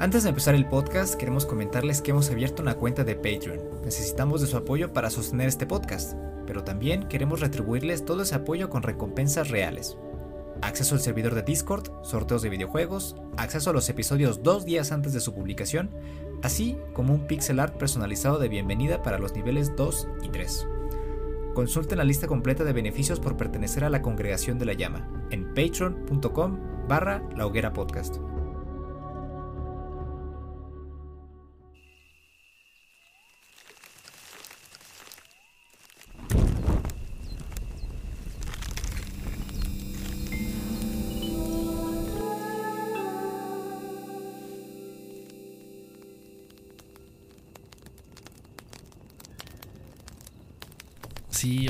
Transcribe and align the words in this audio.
Antes 0.00 0.22
de 0.22 0.28
empezar 0.28 0.54
el 0.54 0.68
podcast, 0.68 1.16
queremos 1.16 1.44
comentarles 1.44 2.00
que 2.00 2.12
hemos 2.12 2.30
abierto 2.30 2.62
una 2.62 2.76
cuenta 2.76 3.02
de 3.02 3.16
Patreon. 3.16 3.82
Necesitamos 3.84 4.40
de 4.40 4.46
su 4.46 4.56
apoyo 4.56 4.92
para 4.92 5.10
sostener 5.10 5.48
este 5.48 5.66
podcast, 5.66 6.16
pero 6.46 6.62
también 6.62 7.08
queremos 7.08 7.40
retribuirles 7.40 8.04
todo 8.04 8.22
ese 8.22 8.36
apoyo 8.36 8.70
con 8.70 8.84
recompensas 8.84 9.50
reales. 9.50 9.98
Acceso 10.62 10.94
al 10.94 11.00
servidor 11.00 11.34
de 11.34 11.42
Discord, 11.42 11.90
sorteos 12.04 12.42
de 12.42 12.48
videojuegos, 12.48 13.16
acceso 13.36 13.70
a 13.70 13.72
los 13.72 13.88
episodios 13.88 14.44
dos 14.44 14.64
días 14.64 14.92
antes 14.92 15.12
de 15.12 15.20
su 15.20 15.34
publicación, 15.34 15.90
así 16.44 16.78
como 16.92 17.12
un 17.12 17.26
pixel 17.26 17.58
art 17.58 17.76
personalizado 17.76 18.38
de 18.38 18.48
bienvenida 18.48 19.02
para 19.02 19.18
los 19.18 19.34
niveles 19.34 19.74
2 19.74 20.08
y 20.22 20.28
3. 20.28 20.68
Consulten 21.54 21.98
la 21.98 22.04
lista 22.04 22.28
completa 22.28 22.62
de 22.62 22.72
beneficios 22.72 23.18
por 23.18 23.36
pertenecer 23.36 23.82
a 23.82 23.90
la 23.90 24.00
congregación 24.00 24.60
de 24.60 24.66
la 24.66 24.74
llama 24.74 25.08
en 25.32 25.52
patreon.com 25.54 26.56
barra 26.86 27.20
la 27.36 27.46
hoguera 27.46 27.72
podcast. 27.72 28.18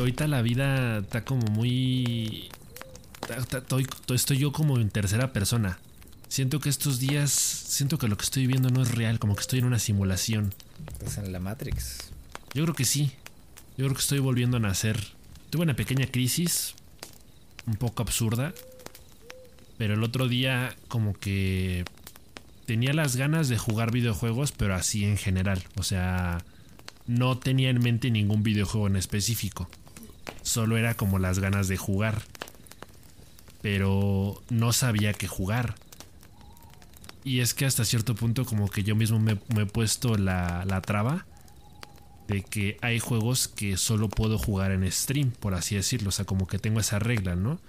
Ahorita 0.08 0.26
la 0.26 0.40
vida 0.40 0.98
está 0.98 1.24
como 1.24 1.46
muy... 1.48 2.48
Estoy, 4.08 4.38
yo 4.38 4.52
como 4.52 4.78
en 4.78 4.88
tercera 4.88 5.34
persona. 5.34 5.78
Siento 6.28 6.60
que 6.60 6.70
estos 6.70 6.98
días, 6.98 7.30
siento 7.30 7.98
que 7.98 8.08
lo 8.08 8.16
que 8.16 8.24
estoy 8.24 8.46
viendo 8.46 8.70
no 8.70 8.80
es 8.80 8.92
real, 8.92 9.18
como 9.18 9.34
que 9.34 9.42
estoy 9.42 9.58
en 9.58 9.66
una 9.66 9.78
simulación. 9.78 10.54
Estás 10.92 11.18
en 11.18 11.30
la 11.30 11.40
Matrix. 11.40 12.10
Yo 12.54 12.62
creo 12.62 12.74
que 12.74 12.86
sí. 12.86 13.12
Yo 13.76 13.84
creo 13.84 13.92
que 13.92 14.00
estoy 14.00 14.18
volviendo 14.18 14.56
a 14.56 14.60
nacer. 14.60 14.98
Tuve 15.50 15.64
una 15.64 15.76
pequeña 15.76 16.06
crisis, 16.06 16.74
un 17.66 17.76
poco 17.76 18.02
absurda, 18.02 18.54
pero 19.76 19.92
el 19.92 20.02
otro 20.02 20.26
día 20.26 20.74
como 20.88 21.12
que 21.12 21.84
tenía 22.64 22.94
las 22.94 23.16
ganas 23.16 23.50
de 23.50 23.58
jugar 23.58 23.92
videojuegos, 23.92 24.52
pero 24.52 24.74
así 24.74 25.04
en 25.04 25.18
general. 25.18 25.62
O 25.76 25.82
sea, 25.82 26.38
no 27.06 27.36
tenía 27.36 27.68
en 27.68 27.80
mente 27.80 28.10
ningún 28.10 28.42
videojuego 28.42 28.86
en 28.86 28.96
específico. 28.96 29.68
Solo 30.42 30.76
era 30.76 30.94
como 30.94 31.18
las 31.18 31.38
ganas 31.38 31.68
de 31.68 31.76
jugar. 31.76 32.22
Pero 33.62 34.42
no 34.50 34.72
sabía 34.72 35.12
qué 35.12 35.28
jugar. 35.28 35.74
Y 37.24 37.40
es 37.40 37.54
que 37.54 37.66
hasta 37.66 37.84
cierto 37.84 38.14
punto 38.14 38.44
como 38.44 38.68
que 38.70 38.82
yo 38.82 38.94
mismo 38.96 39.18
me, 39.18 39.32
he 39.32 39.66
puesto 39.66 40.16
la, 40.16 40.80
traba 40.86 41.26
de 42.26 42.42
que 42.42 42.78
hay 42.80 43.00
juegos 43.00 43.48
que 43.48 43.76
solo 43.76 44.08
puedo 44.08 44.38
jugar 44.38 44.72
en 44.72 44.90
stream, 44.90 45.32
por 45.32 45.54
así 45.54 45.74
decirlo. 45.74 46.10
O 46.10 46.12
sea, 46.12 46.24
como 46.24 46.46
que 46.46 46.58
tengo 46.58 46.80
esa 46.80 46.98
regla, 46.98 47.34
¿no? 47.36 47.60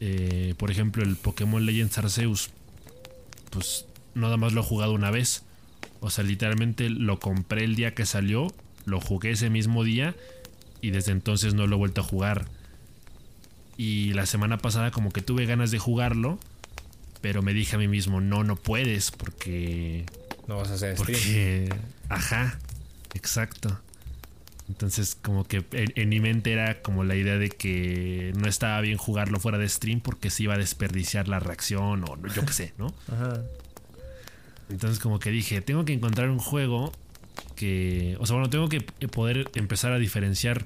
Eh, 0.00 0.54
por 0.58 0.70
ejemplo, 0.70 1.02
el 1.02 1.16
Pokémon 1.16 1.64
Legends 1.64 1.96
Arceus. 1.98 2.50
Pues 3.50 3.86
nada 4.14 4.36
más 4.36 4.52
lo 4.52 4.60
he 4.60 4.64
jugado 4.64 4.92
una 4.92 5.10
vez. 5.10 5.44
O 6.00 6.10
sea, 6.10 6.24
literalmente 6.24 6.90
lo 6.90 7.20
compré 7.20 7.64
el 7.64 7.76
día 7.76 7.94
que 7.94 8.06
salió, 8.06 8.52
lo 8.86 9.00
jugué 9.00 9.32
ese 9.32 9.50
mismo 9.50 9.84
día 9.84 10.14
y 10.80 10.90
desde 10.90 11.12
entonces 11.12 11.54
no 11.54 11.66
lo 11.66 11.76
he 11.76 11.78
vuelto 11.78 12.00
a 12.00 12.04
jugar. 12.04 12.46
Y 13.76 14.12
la 14.12 14.26
semana 14.26 14.58
pasada 14.58 14.90
como 14.90 15.10
que 15.10 15.22
tuve 15.22 15.46
ganas 15.46 15.70
de 15.70 15.78
jugarlo, 15.78 16.38
pero 17.20 17.42
me 17.42 17.54
dije 17.54 17.76
a 17.76 17.78
mí 17.78 17.88
mismo, 17.88 18.20
no, 18.20 18.44
no 18.44 18.56
puedes 18.56 19.10
porque... 19.10 20.04
No 20.46 20.56
vas 20.56 20.70
a 20.70 20.74
hacer 20.74 20.96
porque, 20.96 21.72
Ajá, 22.08 22.58
exacto. 23.14 23.80
Entonces 24.68 25.16
como 25.20 25.44
que 25.44 25.64
en, 25.72 25.92
en, 25.96 26.08
mi 26.08 26.20
mente 26.20 26.52
era 26.52 26.80
como 26.82 27.04
la 27.04 27.16
idea 27.16 27.38
de 27.38 27.48
que 27.48 28.32
no 28.36 28.48
estaba 28.48 28.80
bien 28.80 28.98
jugarlo 28.98 29.40
fuera 29.40 29.58
de 29.58 29.68
stream 29.68 30.00
porque 30.00 30.30
se 30.30 30.44
iba 30.44 30.54
a 30.54 30.58
desperdiciar 30.58 31.26
la 31.26 31.40
reacción 31.40 32.04
o 32.04 32.16
yo 32.28 32.44
qué 32.44 32.52
sé, 32.52 32.74
¿no? 32.78 32.94
Ajá. 33.12 33.42
Entonces 34.68 35.00
como 35.00 35.18
que 35.18 35.30
dije, 35.30 35.60
tengo 35.60 35.84
que 35.84 35.92
encontrar 35.92 36.30
un 36.30 36.38
juego 36.38 36.92
que... 37.60 38.16
O 38.18 38.26
sea, 38.26 38.36
bueno, 38.36 38.48
tengo 38.48 38.70
que 38.70 38.80
poder 38.80 39.50
empezar 39.54 39.92
a 39.92 39.98
diferenciar 39.98 40.64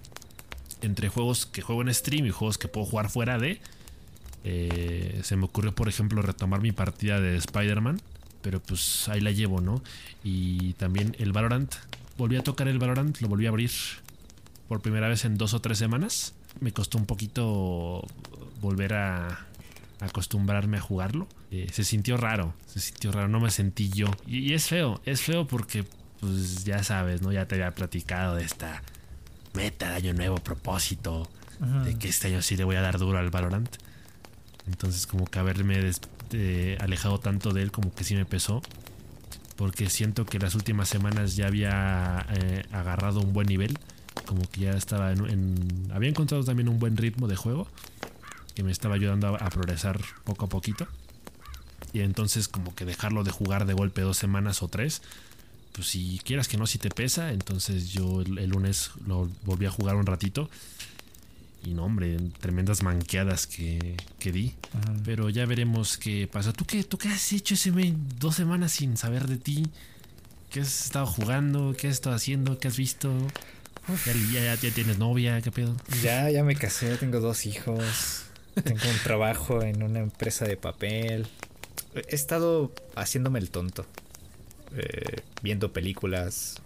entre 0.81 1.09
juegos 1.09 1.47
que 1.47 1.61
juego 1.61 1.83
en 1.83 1.93
stream 1.93 2.27
y 2.27 2.31
juegos 2.31 2.57
que 2.57 2.69
puedo 2.69 2.87
jugar 2.87 3.11
fuera 3.11 3.39
de... 3.39 3.61
Eh, 4.45 5.21
se 5.25 5.37
me 5.37 5.47
ocurrió, 5.47 5.75
por 5.75 5.89
ejemplo, 5.89 6.23
retomar 6.23 6.61
mi 6.61 6.71
partida 6.71 7.21
de 7.21 7.37
Spider-Man. 7.37 8.01
Pero 8.43 8.61
pues 8.61 9.09
ahí 9.09 9.21
la 9.21 9.33
llevo, 9.33 9.61
¿no? 9.61 9.83
Y 10.23 10.75
también 10.75 11.17
el 11.19 11.33
Valorant. 11.33 11.75
Volví 12.17 12.37
a 12.37 12.43
tocar 12.43 12.69
el 12.69 12.79
Valorant, 12.79 13.21
lo 13.21 13.29
volví 13.29 13.47
a 13.47 13.49
abrir 13.49 13.71
por 14.69 14.81
primera 14.81 15.09
vez 15.09 15.25
en 15.25 15.37
dos 15.37 15.55
o 15.55 15.61
tres 15.61 15.79
semanas. 15.79 16.35
Me 16.61 16.73
costó 16.73 16.99
un 16.99 17.07
poquito 17.07 18.07
volver 18.61 18.95
a, 18.95 19.47
acostumbrarme 20.01 20.77
a 20.77 20.81
jugarlo. 20.81 21.27
Eh, 21.51 21.69
se 21.73 21.85
sintió 21.85 22.17
raro, 22.19 22.55
se 22.67 22.81
sintió 22.81 23.13
raro, 23.13 23.29
no 23.29 23.41
me 23.41 23.51
sentí 23.51 23.89
yo. 23.89 24.07
Y, 24.27 24.53
es 24.53 24.69
feo, 24.69 25.01
es 25.07 25.23
feo 25.23 25.47
porque, 25.47 25.85
pues 26.25 26.65
ya 26.65 26.83
sabes, 26.83 27.23
¿no? 27.23 27.33
Ya 27.33 27.47
te 27.47 27.57
había 27.57 27.75
platicado 27.75 28.37
de 28.37 28.45
esta 28.45 28.83
meta 29.55 29.91
de 29.91 29.95
año 29.97 30.15
nuevo, 30.15 30.37
propósito, 30.37 31.29
de 31.85 31.97
que 31.99 32.09
este 32.09 32.29
año 32.29 32.43
sí 32.43 32.57
le 32.57 32.65
voy 32.65 32.77
a 32.77 32.81
dar 32.81 32.99
duro 32.99 33.19
al 33.19 33.31
Valorant. 33.31 33.69
Entonces, 34.67 35.07
como 35.07 35.27
que 35.27 35.39
haberme 35.39 35.91
alejado 36.81 37.21
tanto 37.21 37.53
de 37.53 37.63
él, 37.63 37.71
como 37.71 37.95
que 37.95 38.05
sí 38.05 38.15
me 38.15 38.25
pesó. 38.25 38.63
Porque 39.57 39.89
siento 39.89 40.27
que 40.27 40.39
las 40.39 40.57
últimas 40.57 40.89
semanas 40.89 41.37
ya 41.37 41.47
había 41.47 42.27
eh, 42.31 42.65
agarrado 42.73 43.21
un 43.21 43.33
buen 43.33 43.47
nivel. 43.47 43.79
Como 44.27 44.43
que 44.51 44.63
ya 44.63 44.73
estaba 44.73 45.13
en, 45.13 45.91
Había 45.93 46.09
encontrado 46.09 46.43
también 46.45 46.69
un 46.69 46.79
buen 46.79 46.97
ritmo 46.97 47.29
de 47.29 47.37
juego 47.37 47.69
que 48.55 48.63
me 48.63 48.73
estaba 48.73 48.95
ayudando 48.95 49.37
a, 49.37 49.51
progresar 49.51 50.01
poco 50.25 50.47
a 50.47 50.49
poquito. 50.49 50.89
Y 51.93 52.01
entonces 52.01 52.49
como 52.49 52.75
que 52.75 52.85
dejarlo 52.85 53.23
de 53.23 53.31
jugar 53.31 53.67
de 53.67 53.75
golpe 53.75 54.01
dos 54.01 54.17
semanas 54.17 54.63
o 54.63 54.69
tres, 54.69 55.03
pues 55.75 55.89
si 55.89 56.21
quieras 56.25 56.47
que 56.47 56.57
no, 56.57 56.67
si 56.67 56.79
te 56.79 56.89
pesa, 56.89 57.33
entonces 57.33 57.91
yo 57.91 58.23
el, 58.23 58.49
lunes 58.49 58.93
lo 59.07 59.29
volví 59.45 59.67
a 59.67 59.71
jugar 59.71 59.97
un 59.97 60.07
ratito. 60.07 60.49
Y 61.65 61.75
no, 61.75 61.85
hombre, 61.85 62.17
tremendas 62.41 62.83
manqueadas 62.83 63.47
que, 63.47 63.97
que 64.19 64.31
di. 64.31 64.55
Pero 65.05 65.31
ya 65.31 65.47
veremos 65.47 65.97
qué 65.97 66.29
pasa. 66.31 66.53
¿Tú 66.53 66.65
qué, 66.65 66.85
¿Tú 66.85 66.99
qué 66.99 67.09
has 67.09 67.33
hecho 67.33 67.55
ese 67.55 67.73
mes? 67.73 67.95
Dos 68.19 68.37
semanas 68.37 68.73
sin 68.73 68.97
saber 68.97 69.27
de 69.27 69.39
ti. 69.39 69.67
¿Qué 70.51 70.61
has 70.61 70.85
estado 70.85 71.07
jugando? 71.07 71.75
¿Qué 71.77 71.89
has 71.89 71.95
estado 71.95 72.15
haciendo? 72.15 72.59
¿Qué 72.59 72.69
has 72.69 72.77
visto? 72.77 73.11
Ya, 74.33 74.55
ya, 74.55 74.71
tienes 74.71 74.99
novia, 74.99 75.41
¿qué 75.41 75.51
pedo? 75.51 75.77
Ya, 76.03 76.31
ya 76.31 76.45
me 76.45 76.55
casé, 76.55 76.97
tengo 76.97 77.21
dos 77.21 77.47
hijos. 77.47 78.25
Tengo 78.63 78.89
un 78.89 78.99
trabajo 79.03 79.63
en 79.63 79.83
una 79.83 79.99
empresa 79.99 80.45
de 80.45 80.57
papel. 80.57 81.27
He 81.95 82.15
estado 82.15 82.73
haciéndome 82.95 83.41
el 83.41 83.51
tonto. 83.51 83.85
Eh, 84.77 85.21
viendo 85.43 85.73
películas. 85.73 86.57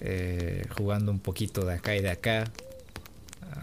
Eh, 0.00 0.64
jugando 0.76 1.12
un 1.12 1.20
poquito 1.20 1.64
de 1.64 1.74
acá 1.74 1.96
y 1.96 2.02
de 2.02 2.10
acá. 2.10 2.44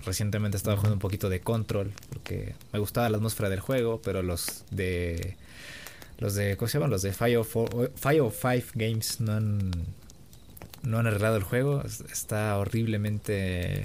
Recientemente 0.06 0.58
he 0.58 0.60
estado 0.60 0.78
jugando 0.78 0.96
un 0.96 1.00
poquito 1.00 1.30
de 1.30 1.42
Control. 1.42 1.92
Porque 2.10 2.56
me 2.74 2.80
gustaba 2.80 3.10
la 3.10 3.18
atmósfera 3.18 3.50
del 3.50 3.60
juego. 3.60 4.02
Pero 4.04 4.24
los 4.24 4.66
de. 4.72 5.38
Los 6.20 6.36
de. 6.36 6.58
¿Cómo 6.58 6.68
se 6.68 6.78
llaman? 6.78 6.92
Los 6.92 7.02
de 7.02 7.14
Fire, 7.14 7.44
Fire 7.44 8.32
5 8.32 8.68
Games 8.76 9.22
no 9.22 9.34
han. 9.34 9.72
No 10.84 11.00
han 11.00 11.08
arreglado 11.08 11.38
el 11.38 11.44
juego. 11.44 11.84
Está 12.12 12.58
horriblemente 12.58 13.82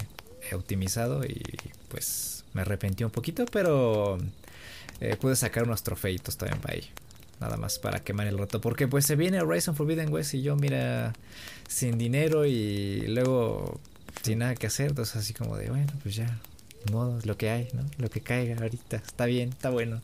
optimizado. 0.53 1.23
Y 1.23 1.41
pues 1.89 2.43
me 2.53 2.61
arrepentí 2.61 3.03
un 3.03 3.11
poquito, 3.11 3.45
pero 3.45 4.17
eh, 4.99 5.15
pude 5.17 5.35
sacar 5.35 5.63
unos 5.63 5.83
trofeitos 5.83 6.37
también 6.37 6.59
para 6.61 6.75
ahí. 6.75 6.89
Nada 7.43 7.57
más 7.57 7.77
para 7.77 7.99
quemar 7.99 8.27
el 8.27 8.37
rato. 8.37 8.61
Porque 8.61 8.87
pues 8.87 9.05
se 9.05 9.17
viene 9.17 9.41
Horizon 9.41 9.75
Forbidden 9.75 10.13
West 10.13 10.33
y 10.33 10.41
yo, 10.41 10.55
mira, 10.55 11.11
sin 11.67 11.97
dinero 11.97 12.45
y 12.45 13.05
luego 13.07 13.81
sin 14.21 14.39
nada 14.39 14.55
que 14.55 14.67
hacer. 14.67 14.91
Entonces 14.91 15.17
así 15.17 15.33
como 15.33 15.57
de, 15.57 15.69
bueno, 15.69 15.91
pues 16.01 16.15
ya, 16.15 16.39
modo, 16.89 17.19
lo 17.25 17.37
que 17.37 17.49
hay, 17.49 17.67
¿no? 17.73 17.83
Lo 17.97 18.09
que 18.09 18.21
caiga 18.21 18.55
ahorita. 18.55 18.95
Está 18.95 19.25
bien, 19.25 19.49
está 19.49 19.69
bueno. 19.71 20.01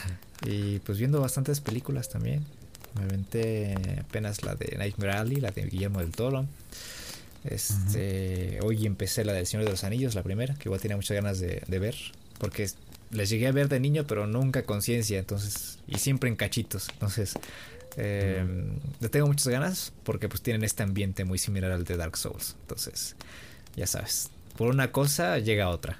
y 0.46 0.80
pues 0.80 0.98
viendo 0.98 1.18
bastantes 1.18 1.60
películas 1.62 2.10
también. 2.10 2.44
Me 2.94 3.04
aventé 3.04 3.74
apenas 3.98 4.42
la 4.42 4.54
de 4.54 4.76
Nightmare 4.76 5.12
Alley, 5.12 5.36
la 5.36 5.50
de 5.50 5.62
Guillermo 5.62 6.00
del 6.00 6.10
Toro. 6.10 6.46
Este, 7.44 8.58
Hoy 8.62 8.84
empecé 8.84 9.24
la 9.24 9.32
del 9.32 9.46
Señor 9.46 9.64
de 9.64 9.70
los 9.70 9.82
Anillos, 9.82 10.14
la 10.14 10.22
primera, 10.22 10.54
que 10.56 10.68
igual 10.68 10.78
tenía 10.78 10.96
muchas 10.96 11.14
ganas 11.14 11.40
de, 11.40 11.78
ver, 11.78 11.96
porque 12.36 12.68
les 13.12 13.30
llegué 13.30 13.46
a 13.46 13.52
ver 13.52 13.68
de 13.68 13.78
niño, 13.78 14.04
pero 14.06 14.26
nunca 14.26 14.64
conciencia, 14.64 15.18
entonces, 15.18 15.78
y 15.86 15.98
siempre 15.98 16.28
en 16.28 16.36
cachitos, 16.36 16.88
entonces, 16.92 17.34
eh, 17.96 18.44
le 19.00 19.08
tengo 19.08 19.26
muchas 19.26 19.48
ganas 19.48 19.92
porque 20.02 20.28
pues 20.28 20.42
tienen 20.42 20.64
este 20.64 20.82
ambiente 20.82 21.24
muy 21.24 21.38
similar 21.38 21.70
al 21.70 21.84
de 21.84 21.96
Dark 21.96 22.16
Souls, 22.16 22.56
entonces, 22.62 23.14
ya 23.76 23.86
sabes, 23.86 24.30
por 24.56 24.68
una 24.68 24.90
cosa 24.92 25.38
llega 25.38 25.68
otra. 25.68 25.98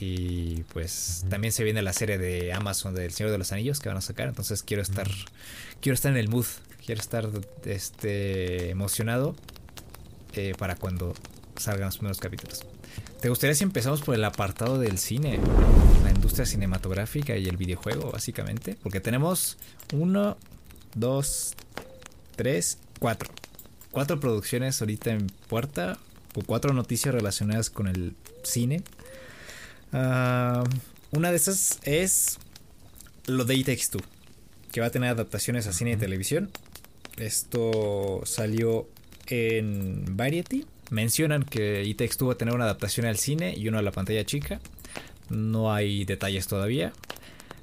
Y 0.00 0.64
pues 0.72 1.24
también 1.30 1.52
se 1.52 1.62
viene 1.62 1.80
la 1.80 1.92
serie 1.92 2.18
de 2.18 2.52
Amazon 2.52 2.96
del 2.96 3.12
Señor 3.12 3.30
de 3.30 3.38
los 3.38 3.52
Anillos 3.52 3.78
que 3.78 3.88
van 3.88 3.98
a 3.98 4.00
sacar, 4.00 4.26
entonces 4.26 4.64
quiero 4.64 4.82
estar 4.82 5.08
quiero 5.80 5.94
estar 5.94 6.10
en 6.10 6.18
el 6.18 6.26
mood 6.28 6.46
quiero 6.84 7.00
estar 7.00 7.28
este, 7.64 8.70
emocionado 8.70 9.34
eh, 10.34 10.52
para 10.58 10.76
cuando 10.76 11.14
salgan 11.56 11.86
los 11.86 11.98
primeros 11.98 12.18
capítulos. 12.18 12.64
¿Te 13.20 13.28
gustaría 13.28 13.54
si 13.54 13.64
empezamos 13.64 14.02
por 14.02 14.14
el 14.14 14.24
apartado 14.24 14.78
del 14.78 14.98
cine? 14.98 15.38
La 16.02 16.10
industria 16.10 16.46
cinematográfica 16.46 17.36
y 17.36 17.46
el 17.46 17.56
videojuego, 17.56 18.10
básicamente. 18.10 18.76
Porque 18.82 19.00
tenemos 19.00 19.56
uno, 19.92 20.36
dos, 20.94 21.54
tres, 22.36 22.78
cuatro. 22.98 23.30
Cuatro 23.90 24.20
producciones 24.20 24.80
ahorita 24.80 25.10
en 25.10 25.26
puerta. 25.48 25.98
O 26.34 26.42
cuatro 26.42 26.74
noticias 26.74 27.14
relacionadas 27.14 27.70
con 27.70 27.86
el 27.86 28.14
cine. 28.42 28.82
Ah, 29.92 30.64
una 31.12 31.30
de 31.30 31.36
esas 31.36 31.78
es 31.84 32.38
lo 33.26 33.44
de 33.44 33.54
It 33.54 33.68
que 34.72 34.80
va 34.80 34.88
a 34.88 34.90
tener 34.90 35.10
adaptaciones 35.10 35.68
a 35.68 35.72
cine 35.72 35.92
y 35.92 35.96
televisión. 35.96 36.50
Esto 37.16 38.22
salió 38.24 38.88
en 39.28 40.16
Variety. 40.16 40.66
Mencionan 40.94 41.42
que 41.42 41.92
va 42.22 42.32
a 42.32 42.36
tener 42.36 42.54
una 42.54 42.64
adaptación 42.64 43.04
al 43.04 43.18
cine 43.18 43.52
y 43.56 43.66
uno 43.66 43.78
a 43.78 43.82
la 43.82 43.90
pantalla 43.90 44.24
chica. 44.24 44.60
No 45.28 45.74
hay 45.74 46.04
detalles 46.04 46.46
todavía. 46.46 46.92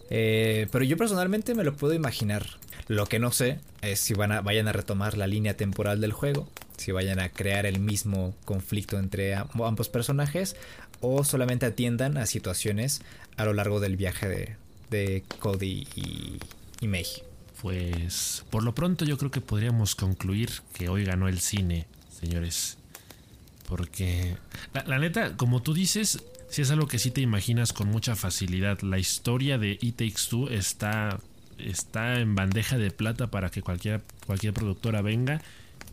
Eh, 0.09 0.67
pero 0.69 0.83
yo 0.83 0.97
personalmente 0.97 1.55
me 1.55 1.63
lo 1.63 1.73
puedo 1.73 1.93
imaginar. 1.93 2.45
Lo 2.89 3.05
que 3.05 3.19
no 3.19 3.31
sé 3.31 3.59
es 3.81 4.01
si 4.01 4.13
van 4.15 4.33
a, 4.33 4.41
vayan 4.41 4.67
a 4.67 4.73
retomar 4.73 5.17
la 5.17 5.27
línea 5.27 5.55
temporal 5.55 6.01
del 6.01 6.11
juego, 6.11 6.49
si 6.75 6.91
vayan 6.91 7.19
a 7.19 7.29
crear 7.29 7.65
el 7.65 7.79
mismo 7.79 8.35
conflicto 8.43 8.99
entre 8.99 9.33
ambos 9.33 9.87
personajes 9.87 10.57
o 10.99 11.23
solamente 11.23 11.65
atiendan 11.65 12.17
a 12.17 12.25
situaciones 12.25 13.01
a 13.37 13.45
lo 13.45 13.53
largo 13.53 13.79
del 13.79 13.95
viaje 13.95 14.57
de, 14.89 15.23
Cody 15.39 15.87
y, 15.95 16.37
y. 16.81 16.89
Pues 17.61 18.43
por 18.49 18.63
lo 18.63 18.75
pronto 18.75 19.05
yo 19.05 19.17
creo 19.17 19.31
que 19.31 19.39
podríamos 19.39 19.95
concluir 19.95 20.49
que 20.73 20.89
hoy 20.89 21.05
ganó 21.05 21.29
el 21.29 21.39
cine, 21.39 21.87
señores. 22.09 22.80
Porque 23.71 24.35
la, 24.85 24.99
neta, 24.99 25.37
como 25.37 25.61
tú 25.61 25.73
dices, 25.73 26.21
si 26.49 26.61
es 26.61 26.71
algo 26.71 26.89
que 26.89 26.99
sí 26.99 27.09
te 27.09 27.21
imaginas 27.21 27.71
con 27.71 27.87
mucha 27.87 28.17
facilidad. 28.17 28.81
La 28.81 28.99
historia 28.99 29.57
de 29.57 29.79
It 29.79 29.95
Takes 29.95 30.27
Two 30.29 30.49
está, 30.49 31.21
está 31.57 32.19
en 32.19 32.35
bandeja 32.35 32.77
de 32.77 32.91
plata 32.91 33.31
para 33.31 33.49
que 33.49 33.61
cualquier, 33.61 34.01
cualquier 34.25 34.53
productora 34.53 35.01
venga 35.01 35.41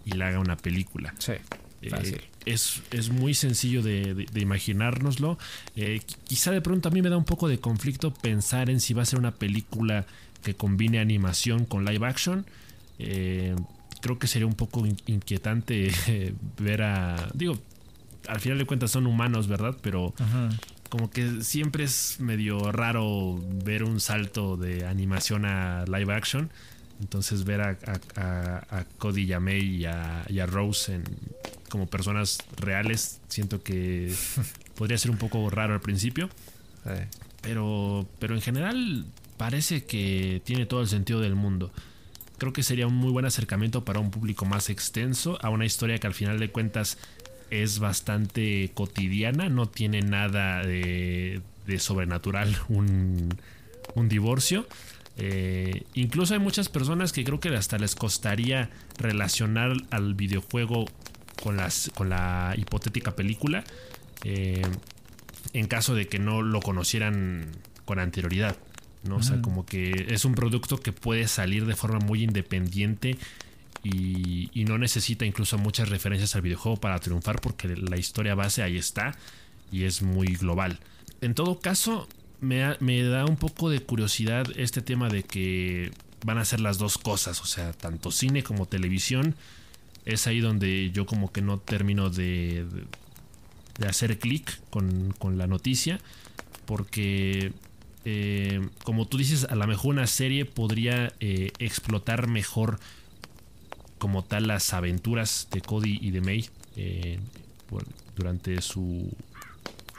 y 0.05 0.11
le 0.11 0.25
haga 0.25 0.41
una 0.41 0.57
película. 0.57 1.15
Sí. 1.21 1.35
Eh, 1.83 2.21
es, 2.47 2.83
es, 2.91 3.11
muy 3.11 3.33
sencillo 3.33 3.81
de, 3.81 4.27
imaginárnoslo. 4.35 5.39
Eh, 5.77 6.01
quizá 6.25 6.51
de 6.51 6.61
pronto 6.61 6.89
a 6.89 6.91
mí 6.91 7.01
me 7.01 7.11
da 7.11 7.17
un 7.17 7.25
poco 7.25 7.47
de 7.47 7.61
conflicto 7.61 8.13
pensar 8.13 8.71
en 8.71 8.81
si 8.81 8.93
va 8.93 9.03
a 9.03 9.07
ser 9.07 9.21
una 9.21 9.37
película 9.37 10.05
que 10.43 10.55
combine 10.55 10.99
animación 10.99 11.65
con 11.65 11.85
live 11.85 12.05
action. 12.05 12.45
Eh, 12.99 13.55
creo 14.01 14.19
que 14.19 14.27
sería 14.27 14.47
un 14.47 14.55
poco 14.55 14.85
inquietante 15.07 15.91
ver 16.59 16.83
a... 16.83 17.29
Digo, 17.35 17.59
al 18.29 18.41
final 18.41 18.59
de 18.59 18.67
cuentas 18.67 18.91
son 18.91 19.07
humanos, 19.07 19.49
¿verdad? 19.49 19.77
Pero 19.83 20.15
como 20.89 21.11
que 21.11 21.43
siempre 21.43 21.85
es 21.85 22.17
medio 22.21 22.73
raro 22.73 23.39
ver 23.65 23.85
un 23.85 24.01
salto 24.01 24.57
de 24.57 24.87
animación 24.87 25.45
a 25.45 25.85
live 25.87 26.15
action. 26.15 26.51
Entonces 27.01 27.45
ver 27.45 27.61
a, 27.61 27.79
a, 28.17 28.85
Cody 28.99 29.27
Yamei 29.27 29.77
y 29.77 29.85
a, 29.85 30.25
y 30.29 30.41
a 30.41 30.47
Rose 30.47 30.97
en, 30.97 31.05
como 31.69 31.87
personas 31.87 32.39
reales, 32.57 33.21
siento 33.29 33.63
que 33.63 34.13
podría 34.75 34.99
ser 34.99 35.11
un 35.11 35.19
poco 35.19 35.49
raro 35.51 35.75
al 35.75 35.81
principio. 35.81 36.29
Pero, 37.43 38.07
pero 38.19 38.35
en 38.35 38.41
general 38.41 39.05
parece 39.37 39.85
que 39.85 40.43
tiene 40.45 40.67
todo 40.67 40.81
el 40.81 40.89
sentido 40.89 41.21
del 41.21 41.35
mundo. 41.35 41.71
Creo 42.39 42.53
que 42.53 42.63
sería 42.63 42.87
un 42.87 42.95
muy 42.95 43.11
buen 43.11 43.27
acercamiento 43.27 43.85
para 43.85 44.01
un 44.01 44.11
público 44.11 44.45
más 44.45 44.71
extenso 44.71 45.39
a 45.43 45.51
una 45.51 45.67
historia 45.67 45.99
que 45.99 46.07
al 46.07 46.15
final 46.15 46.39
de 46.39 46.51
cuentas 46.51 46.99
es 47.51 47.79
bastante 47.79 48.71
cotidiana, 48.75 49.49
no 49.49 49.67
tiene 49.67 50.03
nada 50.03 50.63
de, 50.63 51.41
sobrenatural 51.79 52.57
un, 52.69 53.35
un 53.95 54.09
divorcio. 54.09 54.67
Eh, 55.21 55.83
incluso 55.95 56.35
hay 56.35 56.41
muchas 56.41 56.69
personas 56.69 57.13
que 57.13 57.25
creo 57.25 57.41
que 57.41 57.49
hasta 57.49 57.77
les 57.77 57.97
costaría 57.97 58.71
relacionar 58.99 59.73
al 59.91 60.15
videojuego 60.15 60.87
con, 61.43 61.57
las, 61.57 61.91
con 61.95 62.09
la 62.09 62.55
hipotética 62.57 63.17
película 63.17 63.65
eh, 64.25 64.63
en 65.53 65.67
caso 65.67 65.95
de 65.95 66.07
que 66.07 66.19
no 66.19 66.43
lo 66.43 66.61
conocieran 66.61 67.47
con 67.85 67.99
anterioridad. 67.99 68.57
¿no? 69.05 69.17
O 69.17 69.23
sea, 69.23 69.41
como 69.41 69.65
que 69.65 70.07
es 70.11 70.25
un 70.25 70.35
producto 70.35 70.79
que 70.79 70.93
puede 70.93 71.29
salir 71.29 71.67
de 71.67 71.75
forma 71.75 71.99
muy 72.01 72.23
independiente 72.23 73.17
y, 73.83 74.65
no 74.65 74.77
necesita 74.77 75.25
incluso 75.25 75.57
muchas 75.57 75.89
referencias 75.89 76.35
al 76.35 76.43
videojuego 76.43 76.79
para 76.79 76.99
triunfar 76.99 77.41
porque 77.41 77.69
la 77.69 77.97
historia 77.97 78.35
base 78.35 78.63
ahí 78.63 78.77
está 78.77 79.17
y 79.73 79.85
es 79.85 80.03
muy 80.03 80.35
global. 80.35 80.79
En 81.21 81.35
todo 81.35 81.59
caso, 81.59 82.07
me, 82.41 82.77
me 82.81 83.03
da 83.03 83.25
un 83.25 83.37
poco 83.37 83.71
de 83.71 83.81
curiosidad 83.81 84.47
este 84.57 84.83
tema 84.83 85.09
de 85.09 85.23
que 85.23 85.91
van 86.25 86.39
a 86.39 86.45
ser 86.45 86.61
las 86.61 86.79
dos 86.79 86.99
cosas, 86.99 87.41
o 87.41 87.47
sea, 87.47 87.73
tanto 87.73 88.11
cine 88.11 88.43
como 88.43 88.67
televisión. 88.67 89.37
Es 90.05 90.27
ahí 90.27 90.41
donde 90.41 90.91
yo 90.91 91.07
como 91.07 91.33
que 91.33 91.43
no 91.43 91.59
termino 91.59 92.11
de, 92.11 92.67
de 93.79 93.87
hacer 93.87 94.19
clic 94.19 94.61
con, 94.71 95.15
con, 95.19 95.39
la 95.39 95.47
noticia, 95.47 96.01
porque 96.67 97.53
eh, 98.05 98.67
como 98.85 99.07
tú 99.07 99.19
dices, 99.19 99.45
a 99.45 99.55
lo 99.55 99.67
mejor 99.67 99.95
una 99.95 100.07
serie 100.07 100.45
podría 100.45 101.13
eh, 101.21 101.53
explotar 101.59 102.27
mejor 102.27 102.79
como 103.99 104.25
tal 104.25 104.47
las 104.47 104.73
aventuras 104.73 105.49
de 105.51 105.61
Cody 105.61 105.99
y 106.01 106.11
de 106.11 106.21
May 106.21 106.49
eh, 106.77 107.19
durante 108.17 108.61
su, 108.63 109.11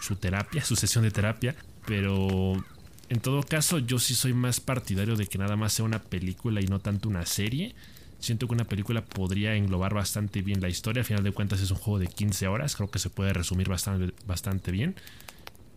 su 0.01 0.15
terapia, 0.15 0.63
su 0.63 0.75
sesión 0.75 1.03
de 1.03 1.11
terapia. 1.11 1.55
Pero 1.85 2.63
en 3.09 3.19
todo 3.19 3.41
caso, 3.43 3.79
yo 3.79 3.99
sí 3.99 4.13
soy 4.13 4.33
más 4.33 4.59
partidario 4.59 5.15
de 5.15 5.27
que 5.27 5.37
nada 5.37 5.55
más 5.55 5.73
sea 5.73 5.85
una 5.85 5.99
película 5.99 6.61
y 6.61 6.65
no 6.65 6.79
tanto 6.79 7.09
una 7.09 7.25
serie. 7.25 7.73
Siento 8.19 8.47
que 8.47 8.53
una 8.53 8.65
película 8.65 9.03
podría 9.03 9.55
englobar 9.55 9.93
bastante 9.93 10.41
bien 10.41 10.61
la 10.61 10.69
historia. 10.69 11.01
Al 11.01 11.05
final 11.05 11.23
de 11.23 11.31
cuentas 11.31 11.61
es 11.61 11.71
un 11.71 11.77
juego 11.77 11.99
de 11.99 12.07
15 12.07 12.47
horas. 12.47 12.75
Creo 12.75 12.91
que 12.91 12.99
se 12.99 13.09
puede 13.09 13.33
resumir 13.33 13.69
bastante, 13.69 14.13
bastante 14.27 14.71
bien. 14.71 14.95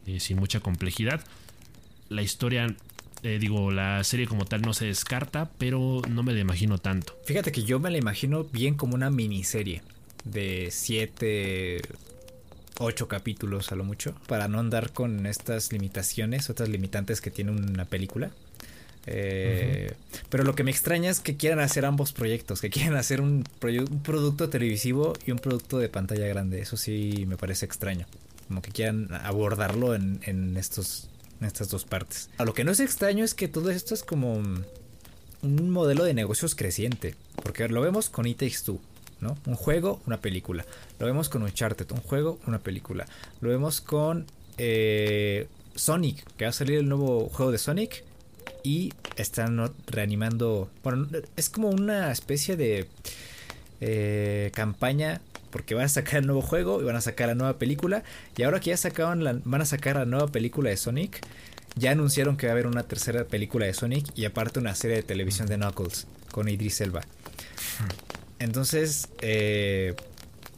Eh, 0.07 0.21
sin 0.21 0.39
mucha 0.39 0.61
complejidad. 0.61 1.25
La 2.09 2.23
historia, 2.23 2.67
eh, 3.23 3.39
digo, 3.41 3.71
la 3.71 4.03
serie 4.05 4.27
como 4.27 4.45
tal 4.45 4.63
no 4.63 4.75
se 4.75 4.87
descarta, 4.87 5.51
pero 5.59 6.03
no 6.09 6.23
me 6.23 6.33
la 6.33 6.41
imagino 6.41 6.79
tanto. 6.79 7.17
Fíjate 7.25 7.53
que 7.53 7.63
yo 7.63 7.79
me 7.79 7.91
la 7.91 7.99
imagino 7.99 8.45
bien 8.45 8.75
como 8.75 8.95
una 8.95 9.11
miniserie 9.11 9.83
de 10.25 10.69
7, 10.71 11.83
ocho 12.79 13.09
capítulos 13.09 13.73
a 13.73 13.77
lo 13.77 13.85
mucho, 13.85 14.15
para 14.27 14.49
no 14.49 14.59
andar 14.59 14.93
con 14.93 15.27
estas 15.27 15.73
limitaciones, 15.73 16.51
otras 16.51 16.69
limitantes 16.69 17.21
que 17.21 17.31
tiene 17.31 17.53
una 17.53 17.85
película. 17.85 18.31
Eh, 19.07 19.95
pero 20.29 20.45
lo 20.45 20.55
que 20.55 20.63
me 20.63 20.71
extraña 20.71 21.11
es 21.11 21.21
que 21.21 21.37
quieran 21.37 21.61
hacer 21.61 21.85
ambos 21.85 22.13
proyectos, 22.13 22.61
que 22.61 22.71
quieran 22.71 22.97
hacer 22.97 23.21
un, 23.21 23.45
producto 23.59 24.49
televisivo 24.49 25.13
y 25.27 25.33
un 25.33 25.39
producto 25.39 25.79
de 25.79 25.89
pantalla 25.89 26.27
grande. 26.27 26.61
Eso 26.61 26.77
sí 26.77 27.25
me 27.27 27.37
parece 27.37 27.67
extraño. 27.67 28.07
Como 28.49 28.63
que 28.63 28.71
quieran 28.71 29.09
abordarlo 29.13 29.95
en, 29.95 30.21
en, 30.25 30.57
estos, 30.57 31.09
en 31.43 31.47
estas 31.47 31.69
dos 31.69 31.85
partes. 31.85 32.31
A 32.39 32.45
lo 32.45 32.55
que 32.55 32.65
no 32.65 32.71
es 32.71 32.81
extraño 32.81 33.25
es 33.25 33.35
que 33.35 33.49
todo 33.49 33.71
esto 33.71 33.95
es 33.95 34.05
como 34.05 34.35
un 34.35 35.71
modelo 35.71 36.05
de 36.05 36.15
negocios 36.15 36.55
creciente. 36.55 37.17
Porque 37.43 37.69
lo 37.69 37.81
vemos 37.81 38.09
con 38.09 38.27
It 38.27 38.39
Takes 38.39 38.63
Two. 38.65 38.81
Un 39.47 39.55
juego, 39.55 40.01
una 40.07 40.21
película. 40.21 40.65
Lo 40.99 41.07
vemos 41.07 41.29
con 41.29 41.43
Uncharted, 41.43 41.91
un 41.93 42.01
juego, 42.01 42.41
una 42.47 42.59
película. 42.59 43.07
Lo 43.41 43.51
vemos 43.51 43.81
con 43.81 44.27
eh, 44.59 45.47
Sonic, 45.77 46.25
que 46.37 46.45
va 46.45 46.51
a 46.51 46.53
salir 46.53 46.79
el 46.79 46.89
nuevo 46.89 47.29
juego 47.29 47.53
de 47.53 47.59
Sonic. 47.59 48.05
Y 48.65 48.93
están 49.17 49.73
reanimando. 49.87 50.71
Bueno, 50.83 51.09
es 51.37 51.51
como 51.51 51.71
una 51.71 52.11
especie 52.13 52.57
de 52.57 52.89
eh, 53.81 54.51
campaña. 54.55 55.21
Porque 55.53 55.75
van 55.75 55.85
a 55.85 55.89
sacar 55.89 56.21
el 56.21 56.27
nuevo 56.27 56.43
juego 56.43 56.81
y 56.83 56.85
van 56.85 56.97
a 56.97 57.01
sacar 57.01 57.29
la 57.29 57.37
nueva 57.37 57.59
película. 57.59 58.03
Y 58.37 58.43
ahora 58.43 58.59
que 58.59 58.71
ya 58.71 58.77
sacaron 58.77 59.23
la, 59.23 59.39
van 59.45 59.63
a 59.63 59.67
sacar 59.67 59.95
la 59.95 60.05
nueva 60.05 60.27
película 60.27 60.71
de 60.71 60.77
Sonic. 60.77 61.21
Ya 61.77 61.93
anunciaron 61.93 62.37
que 62.37 62.47
va 62.47 62.51
a 62.51 62.55
haber 62.55 62.67
una 62.67 62.83
tercera 62.83 63.25
película 63.25 63.67
de 63.67 63.75
Sonic. 63.75 64.07
Y 64.17 64.25
aparte 64.25 64.59
una 64.59 64.75
serie 64.75 64.97
de 64.97 65.03
televisión 65.05 65.47
de 65.47 65.57
Knuckles. 65.57 66.09
Con 66.33 66.49
Idris 66.49 66.81
Elba. 66.81 67.03
Entonces, 68.41 69.09
eh, 69.21 69.95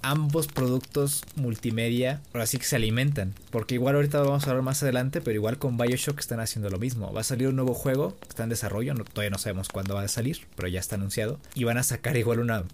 ambos 0.04 0.46
productos 0.48 1.22
multimedia 1.34 2.20
ahora 2.32 2.46
sí 2.46 2.58
que 2.58 2.64
se 2.64 2.76
alimentan. 2.76 3.34
Porque 3.50 3.74
igual 3.74 3.96
ahorita 3.96 4.20
vamos 4.20 4.46
a 4.46 4.50
hablar 4.50 4.62
más 4.62 4.82
adelante, 4.82 5.20
pero 5.20 5.34
igual 5.34 5.58
con 5.58 5.76
Bioshock 5.76 6.20
están 6.20 6.40
haciendo 6.40 6.68
lo 6.70 6.78
mismo. 6.78 7.12
Va 7.12 7.22
a 7.22 7.24
salir 7.24 7.48
un 7.48 7.56
nuevo 7.56 7.74
juego 7.74 8.16
está 8.28 8.44
en 8.44 8.50
desarrollo, 8.50 8.94
todavía 8.94 9.30
no 9.30 9.38
sabemos 9.38 9.68
cuándo 9.68 9.94
va 9.94 10.02
a 10.02 10.08
salir, 10.08 10.46
pero 10.56 10.68
ya 10.68 10.80
está 10.80 10.96
anunciado. 10.96 11.40
Y 11.54 11.64
van 11.64 11.78
a 11.78 11.82
sacar 11.82 12.16
igual 12.16 12.40
una, 12.40 12.64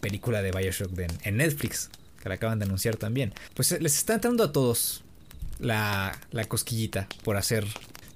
película 0.00 0.42
de 0.42 0.52
Bioshock 0.52 0.90
en 1.22 1.36
Netflix, 1.36 1.90
que 2.22 2.28
la 2.28 2.36
acaban 2.36 2.58
de 2.58 2.64
anunciar 2.64 2.96
también. 2.96 3.32
Pues 3.54 3.70
les 3.80 3.96
está 3.96 4.14
entrando 4.14 4.44
a 4.44 4.52
todos 4.52 5.04
la, 5.58 6.18
la 6.30 6.44
cosquillita 6.44 7.08
por 7.24 7.36
hacer 7.36 7.66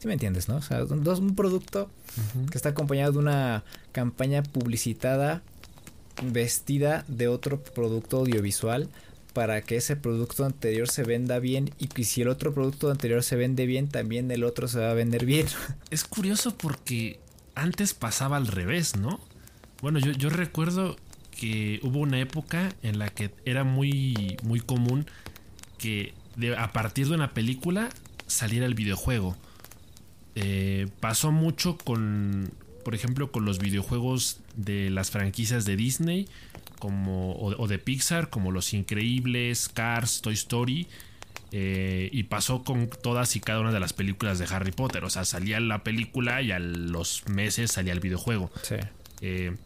¿Sí 0.01 0.09
me 0.09 0.15
entiendes, 0.15 0.49
no? 0.49 0.57
O 0.57 0.63
sea, 0.63 0.83
un 0.83 1.37
producto 1.37 1.91
que 2.51 2.57
está 2.57 2.71
acompañado 2.71 3.13
de 3.13 3.19
una 3.19 3.65
campaña 3.93 4.43
publicitada 4.43 5.43
vestida 6.23 7.05
de 7.07 7.29
otro 7.29 7.63
producto 7.63 8.17
audiovisual 8.17 8.89
para 9.35 9.61
que 9.61 9.77
ese 9.77 9.97
producto 9.97 10.47
anterior 10.47 10.89
se 10.89 11.03
venda 11.03 11.39
bien 11.39 11.71
y 11.79 11.89
que 11.89 12.05
si 12.05 12.23
el 12.23 12.29
otro 12.29 12.55
producto 12.55 12.91
anterior 12.91 13.23
se 13.23 13.37
vende 13.37 13.67
bien, 13.67 13.89
también 13.89 14.31
el 14.31 14.45
otro 14.45 14.69
se 14.69 14.79
va 14.79 14.91
a 14.91 14.95
vender 14.95 15.27
bien. 15.27 15.47
Es 15.91 16.05
curioso 16.05 16.57
porque 16.57 17.21
antes 17.55 17.93
pasaba 17.93 18.39
al 18.39 18.47
revés, 18.47 18.97
¿no? 18.97 19.21
Bueno, 19.83 19.99
yo, 19.99 20.13
yo 20.13 20.31
recuerdo 20.31 20.97
que 21.39 21.81
hubo 21.83 22.01
una 22.01 22.21
época 22.21 22.75
en 22.83 22.99
la 22.99 23.09
que 23.09 23.31
era 23.45 23.65
muy, 23.65 24.37
muy 24.43 24.61
común 24.61 25.07
que 25.79 26.13
de- 26.37 26.57
a 26.57 26.73
partir 26.73 27.09
de 27.09 27.15
una 27.15 27.31
película 27.31 27.89
saliera 28.27 28.67
el 28.67 28.75
videojuego. 28.75 29.37
Eh, 30.35 30.89
pasó 31.01 31.33
mucho 31.33 31.77
con, 31.79 32.51
por 32.85 32.95
ejemplo, 32.95 33.33
con 33.33 33.45
los 33.45 33.59
videojuegos 33.59 34.41
de 34.57 34.91
las 34.91 35.11
franquicias 35.11 35.65
de 35.65 35.77
Disney 35.77 36.29
como, 36.79 37.33
o, 37.33 37.61
o 37.63 37.69
de 37.69 37.79
Pixar, 37.79 38.31
como 38.31 38.53
Los 38.53 38.73
Increíbles, 38.73 39.69
Cars, 39.69 40.21
Toy 40.23 40.35
Story. 40.35 40.87
eh, 41.53 42.09
y 42.13 42.23
pasó 42.25 42.63
con 42.63 42.89
todas 43.03 43.35
y 43.35 43.41
cada 43.41 43.59
una 43.61 43.73
de 43.73 43.81
las 43.81 43.93
películas 43.93 44.39
de 44.39 44.45
Harry 44.47 44.71
Potter. 44.71 45.03
O 45.05 45.11
sea, 45.11 45.25
salía 45.25 45.59
la 45.59 45.83
película 45.83 46.41
y 46.43 46.53
a 46.53 46.61
los 46.61 47.27
meses 47.29 47.73
salía 47.73 47.93
el 47.93 47.99
videojuego. 48.01 48.53
Sí. 48.63 48.77
Eh, 49.21 49.57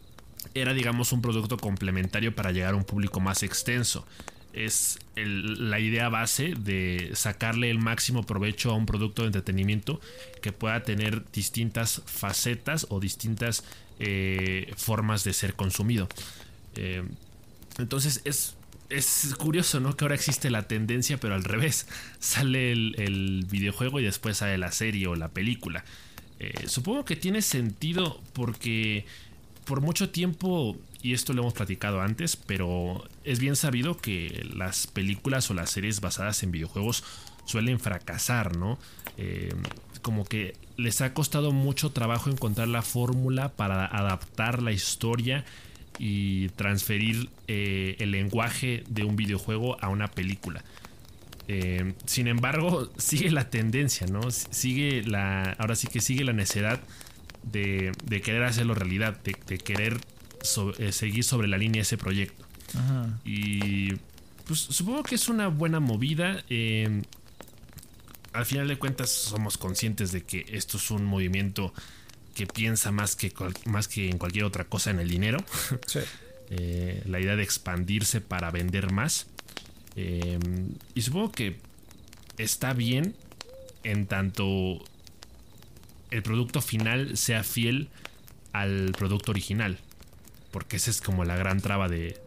era, 0.55 0.73
digamos, 0.73 1.13
un 1.13 1.21
producto 1.21 1.57
complementario 1.57 2.35
para 2.35 2.53
llegar 2.53 2.75
a 2.75 2.77
un 2.77 2.85
público 2.85 3.21
más 3.21 3.43
extenso. 3.43 4.07
Es 4.53 4.99
la 5.17 5.81
idea 5.81 6.09
base 6.09 6.55
de 6.57 7.11
sacarle 7.15 7.71
el 7.71 7.81
máximo 7.81 8.25
provecho 8.25 8.71
a 8.71 8.75
un 8.75 8.87
producto 8.87 9.23
de 9.23 9.27
entretenimiento 9.29 10.01
que 10.43 10.53
pueda 10.53 10.85
tener 10.85 11.25
distintas 11.33 12.03
facetas 12.07 12.87
o 12.89 13.01
distintas 13.01 13.65
eh, 13.99 14.73
formas 14.77 15.25
de 15.25 15.33
ser 15.33 15.55
consumido. 15.55 16.09
Eh, 16.77 17.03
entonces 17.79 18.21
es, 18.25 18.55
es 18.91 19.35
curioso, 19.37 19.81
¿no? 19.81 19.97
Que 19.97 20.05
ahora 20.05 20.15
existe 20.15 20.51
la 20.51 20.69
tendencia, 20.69 21.19
pero 21.19 21.35
al 21.35 21.43
revés. 21.43 21.89
Sale 22.21 22.71
el, 22.71 22.95
el 22.99 23.47
videojuego 23.51 23.99
y 23.99 24.05
después 24.05 24.37
sale 24.37 24.57
la 24.57 24.71
serie 24.71 25.09
o 25.09 25.17
la 25.17 25.29
película. 25.29 25.85
Eh, 26.41 26.69
supongo 26.69 27.05
que 27.05 27.17
tiene 27.17 27.43
sentido 27.43 28.21
porque 28.33 29.07
por 29.65 29.81
mucho 29.81 30.11
tiempo, 30.11 30.77
y 31.03 31.13
esto 31.13 31.33
lo 31.33 31.43
hemos 31.43 31.55
platicado 31.55 32.01
antes, 32.01 32.37
pero 32.37 33.05
es 33.25 33.41
bien 33.41 33.57
sabido 33.57 33.97
que 33.97 34.47
las 34.55 34.87
películas 34.87 35.51
o 35.51 35.55
las 35.55 35.71
series 35.71 36.01
basadas 36.01 36.43
en 36.43 36.51
videojuegos 36.51 37.05
suelen 37.45 37.79
fracasar, 37.79 38.57
¿no? 38.57 38.79
Eh, 39.19 39.55
como 40.03 40.25
que 40.25 40.55
les 40.77 41.01
ha 41.01 41.15
costado 41.15 41.53
mucho 41.53 41.91
trabajo 41.91 42.31
encontrar 42.31 42.69
la 42.69 42.83
fórmula 42.83 43.51
para 43.51 43.87
adaptar 43.87 44.63
la 44.63 44.73
historia 44.73 45.45
y 45.99 46.49
transferir 46.51 47.31
eh, 47.49 47.97
el 48.01 48.11
lenguaje 48.11 48.85
de 48.89 49.05
un 49.05 49.17
videojuego 49.17 49.83
a 49.83 49.89
una 49.89 50.09
película. 50.09 50.65
Eh, 51.49 51.95
sin 52.07 52.27
embargo, 52.27 52.91
sigue 52.99 53.31
la 53.31 53.51
tendencia, 53.51 54.07
¿no? 54.07 54.31
Sigue 54.31 55.03
la. 55.05 55.53
Ahora 55.59 55.77
sí 55.77 55.87
que 55.87 56.01
sigue 56.01 56.25
la 56.25 56.33
necesidad 56.33 56.81
de, 57.51 57.93
de 58.05 58.21
querer 58.21 58.43
hacerlo 58.45 58.75
realidad, 58.75 59.21
de, 59.23 59.37
de 59.47 59.59
querer 59.59 60.01
eh, 60.79 60.93
seguir 60.93 61.25
sobre 61.25 61.49
la 61.49 61.59
línea 61.59 61.83
ese 61.83 61.97
proyecto. 61.99 62.45
Ajá. 62.77 63.19
Y 63.25 63.95
pues 64.47 64.61
supongo 64.61 65.03
que 65.03 65.15
es 65.15 65.29
una 65.29 65.49
buena 65.49 65.81
movida. 65.81 66.45
eh, 66.51 67.03
al 68.33 68.47
final 68.47 68.67
de 68.67 68.77
cuentas 68.79 69.11
somos 69.11 69.57
conscientes 69.57 70.11
de 70.11 70.25
que 70.25 70.45
esto 70.49 70.77
es 70.77 70.91
un 70.91 71.05
movimiento 71.05 71.73
que 72.35 72.47
piensa 72.49 72.91
más 72.91 73.15
que, 73.15 73.31
cual- 73.31 73.55
más 73.67 73.87
que 73.87 74.11
en 74.11 74.19
cualquier 74.19 74.45
otra 74.45 74.65
cosa 74.65 74.91
en 74.91 74.99
el 75.01 75.09
dinero. 75.09 75.39
Sí. 75.87 76.01
Eh, 76.51 77.03
la 77.07 77.21
idea 77.21 77.37
de 77.37 77.43
expandirse 77.43 78.21
para 78.21 78.51
vender 78.51 78.93
más. 78.93 79.27
Eh, 79.97 80.39
y 80.95 81.01
supongo 81.03 81.33
que 81.33 81.57
está 82.37 82.73
bien 82.75 83.15
en 83.85 84.07
tanto 84.07 84.85
el 86.11 86.23
producto 86.23 86.61
final 86.61 87.17
sea 87.17 87.43
fiel 87.45 87.89
al 88.53 88.93
producto 88.97 89.31
original. 89.33 89.79
Porque 90.51 90.77
esa 90.77 90.91
es 90.91 91.01
como 91.01 91.25
la 91.25 91.37
gran 91.37 91.61
traba 91.61 91.89
de, 91.89 92.19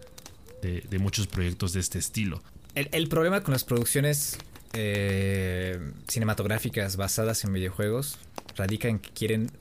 de- 0.62 1.00
muchos 1.00 1.27
proyectos 1.27 1.74
de 1.74 1.79
este 1.79 1.98
estilo. 2.00 2.41
El, 2.75 2.89
el 2.91 3.07
problema 3.07 3.41
con 3.41 3.53
las 3.53 3.63
producciones 3.63 4.38
eh, 4.74 5.79
cinematográficas 6.07 6.98
basadas 6.98 7.43
en 7.46 7.53
videojuegos 7.53 8.17
radica 8.55 8.88
en 8.89 9.00
que 9.00 9.10
quieren 9.12 9.51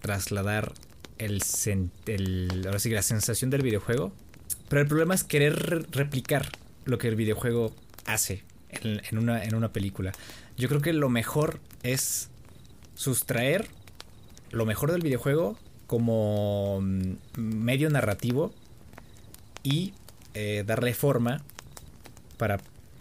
trasladar 0.00 0.72
el, 1.18 1.40
el- 2.06 2.62
ahora 2.66 2.78
sí 2.78 2.90
la 2.90 3.02
sensación 3.02 3.50
del 3.50 3.62
videojuego. 3.62 4.12
Pero 4.68 4.82
el 4.82 4.88
problema 4.88 5.14
es 5.14 5.22
querer 5.24 5.54
re- 5.54 5.86
replicar 5.92 6.50
lo 6.84 6.98
que 6.98 7.08
el 7.08 7.16
videojuego 7.16 7.74
hace 8.04 8.42
en 8.70 9.18
una, 9.18 9.42
en 9.44 9.54
una 9.54 9.72
película. 9.72 10.12
Yo 10.56 10.68
creo 10.68 10.80
que 10.80 10.92
lo 10.92 11.08
mejor 11.08 11.60
es 11.82 12.28
sustraer 12.96 13.68
lo 14.50 14.66
mejor 14.66 14.90
del 14.90 15.02
videojuego 15.02 15.56
como 15.86 16.80
mm, 16.80 17.12
medio 17.36 17.88
narrativo 17.90 18.52
y 19.62 19.92
eh, 20.34 20.64
darle 20.66 20.94
forma 20.94 21.42
para 22.36 22.58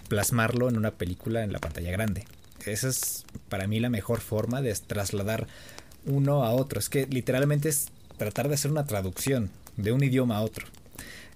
plasmarlo 0.07 0.69
en 0.69 0.77
una 0.77 0.91
película 0.91 1.43
en 1.43 1.51
la 1.51 1.59
pantalla 1.59 1.91
grande. 1.91 2.25
Esa 2.65 2.89
es 2.89 3.25
para 3.49 3.67
mí 3.67 3.79
la 3.79 3.89
mejor 3.89 4.19
forma 4.19 4.61
de 4.61 4.73
trasladar 4.75 5.47
uno 6.05 6.43
a 6.43 6.51
otro. 6.51 6.79
Es 6.79 6.89
que 6.89 7.07
literalmente 7.07 7.69
es 7.69 7.89
tratar 8.17 8.47
de 8.47 8.55
hacer 8.55 8.71
una 8.71 8.85
traducción 8.85 9.49
de 9.77 9.91
un 9.91 10.03
idioma 10.03 10.37
a 10.37 10.41
otro. 10.41 10.65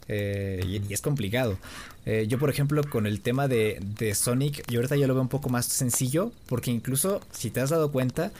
Eh, 0.10 0.62
y, 0.68 0.82
y 0.89 0.94
es 0.94 1.01
complicado. 1.01 1.58
Eh, 2.06 2.25
yo, 2.28 2.39
por 2.39 2.50
ejemplo, 2.50 2.84
con 2.84 3.06
el 3.06 3.22
tema 3.22 3.48
de, 3.48 3.80
de 3.98 4.13
Sonic, 4.16 4.70
yo 4.70 4.80
ahorita 4.80 4.96
ya 4.96 5.08
lo 5.08 5.13
veo 5.13 5.22
un 5.22 5.30
poco 5.30 5.50
más 5.50 5.68
sencillo, 5.68 6.32
porque 6.48 6.72
incluso, 6.72 7.22
si 7.32 7.51
te 7.51 7.62
has 7.62 7.70
dado 7.70 7.92
cuenta, 7.92 8.32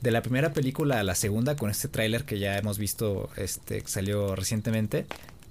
de 0.00 0.10
la 0.10 0.22
primera 0.22 0.52
película 0.52 1.00
a 1.00 1.02
la 1.02 1.14
segunda, 1.14 1.56
con 1.56 1.70
este 1.70 1.88
tráiler 1.88 2.24
que 2.24 2.38
ya 2.38 2.56
hemos 2.56 2.78
visto, 2.78 3.30
este, 3.36 3.82
que 3.82 3.88
salió 3.88 4.34
recientemente, 4.34 5.06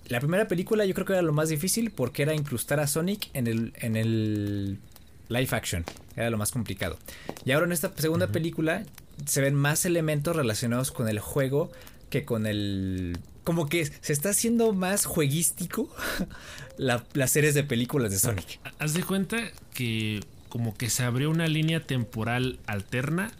la 0.07 0.19
primera 0.19 0.47
película 0.47 0.85
yo 0.85 0.93
creo 0.93 1.05
que 1.05 1.13
era 1.13 1.21
lo 1.21 1.33
más 1.33 1.49
difícil 1.49 1.91
porque 1.91 2.23
era 2.23 2.33
incrustar 2.33 2.79
a 2.79 2.87
Sonic 2.87 3.29
en 3.33 3.47
el, 3.47 3.73
en 3.75 3.97
el 3.97 4.79
live 5.27 5.49
action. 5.51 5.83
Era 6.15 6.29
lo 6.29 6.37
más 6.37 6.51
complicado. 6.51 6.97
Y 7.43 7.51
ahora 7.51 7.65
en 7.65 7.73
esta 7.73 7.91
segunda 7.97 8.27
película 8.27 8.85
se 9.25 9.41
ven 9.41 9.53
más 9.53 9.85
elementos 9.85 10.35
relacionados 10.35 10.91
con 10.91 11.09
el 11.09 11.19
juego 11.19 11.71
que 12.09 12.23
con 12.23 12.47
el... 12.47 13.17
Como 13.47 13.69
que 13.69 13.85
se 14.01 14.11
está 14.11 14.29
haciendo 14.31 14.73
más 14.73 15.05
jueguístico 15.05 15.89
la- 16.77 17.01
las 17.13 17.31
series 17.31 17.53
de 17.53 17.63
películas 17.63 18.11
de 18.11 18.19
Sonic. 18.19 18.59
Haz 18.77 18.93
de 18.93 19.03
cuenta 19.03 19.37
que 19.73 20.19
como 20.49 20.75
que 20.75 20.89
se 20.89 21.03
abrió 21.03 21.29
una 21.29 21.47
línea 21.47 21.79
temporal 21.79 22.59
alterna 22.67 23.31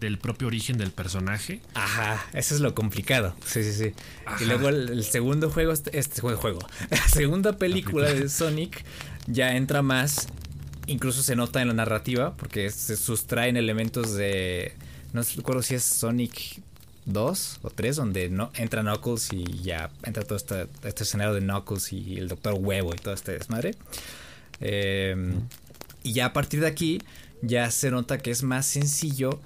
del 0.00 0.18
propio 0.18 0.48
origen 0.48 0.76
del 0.76 0.90
personaje. 0.90 1.60
Ajá, 1.72 2.26
eso 2.34 2.54
es 2.54 2.60
lo 2.60 2.74
complicado. 2.74 3.34
Sí, 3.46 3.62
sí, 3.64 3.72
sí. 3.72 3.94
Ajá. 4.26 4.42
Y 4.44 4.46
luego 4.48 4.68
el, 4.68 4.90
el 4.90 5.04
segundo 5.04 5.48
juego, 5.48 5.72
este, 5.72 5.98
este 5.98 6.20
juego, 6.20 6.38
juego, 6.38 6.58
la 6.90 7.08
segunda 7.08 7.56
película 7.56 8.12
de 8.12 8.28
Sonic 8.28 8.84
ya 9.28 9.56
entra 9.56 9.80
más, 9.80 10.26
incluso 10.86 11.22
se 11.22 11.36
nota 11.36 11.62
en 11.62 11.68
la 11.68 11.74
narrativa, 11.74 12.34
porque 12.36 12.70
se 12.70 12.96
sustraen 12.96 13.56
elementos 13.56 14.14
de, 14.14 14.74
no 15.14 15.22
recuerdo 15.22 15.62
si 15.62 15.74
es 15.76 15.84
Sonic 15.84 16.60
2 17.06 17.60
o 17.62 17.70
3, 17.70 17.96
donde 17.96 18.28
no, 18.28 18.50
entra 18.54 18.82
Knuckles 18.82 19.32
y 19.32 19.44
ya 19.62 19.90
entra 20.04 20.24
todo 20.24 20.36
este, 20.36 20.66
este 20.84 21.04
escenario 21.04 21.34
de 21.34 21.40
Knuckles 21.40 21.92
y 21.92 22.18
el 22.18 22.28
Doctor 22.28 22.54
Huevo 22.54 22.94
y 22.94 22.98
todo 22.98 23.14
este 23.14 23.32
desmadre. 23.32 23.74
Eh, 24.60 25.34
y 26.02 26.12
ya 26.12 26.26
a 26.26 26.32
partir 26.32 26.60
de 26.60 26.66
aquí 26.66 27.00
ya 27.42 27.70
se 27.70 27.90
nota 27.90 28.18
que 28.18 28.30
es 28.30 28.42
más 28.42 28.66
sencillo 28.66 29.40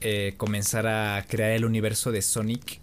eh, 0.00 0.34
comenzar 0.36 0.86
a 0.86 1.24
crear 1.26 1.52
el 1.52 1.64
universo 1.64 2.12
de 2.12 2.20
Sonic 2.20 2.78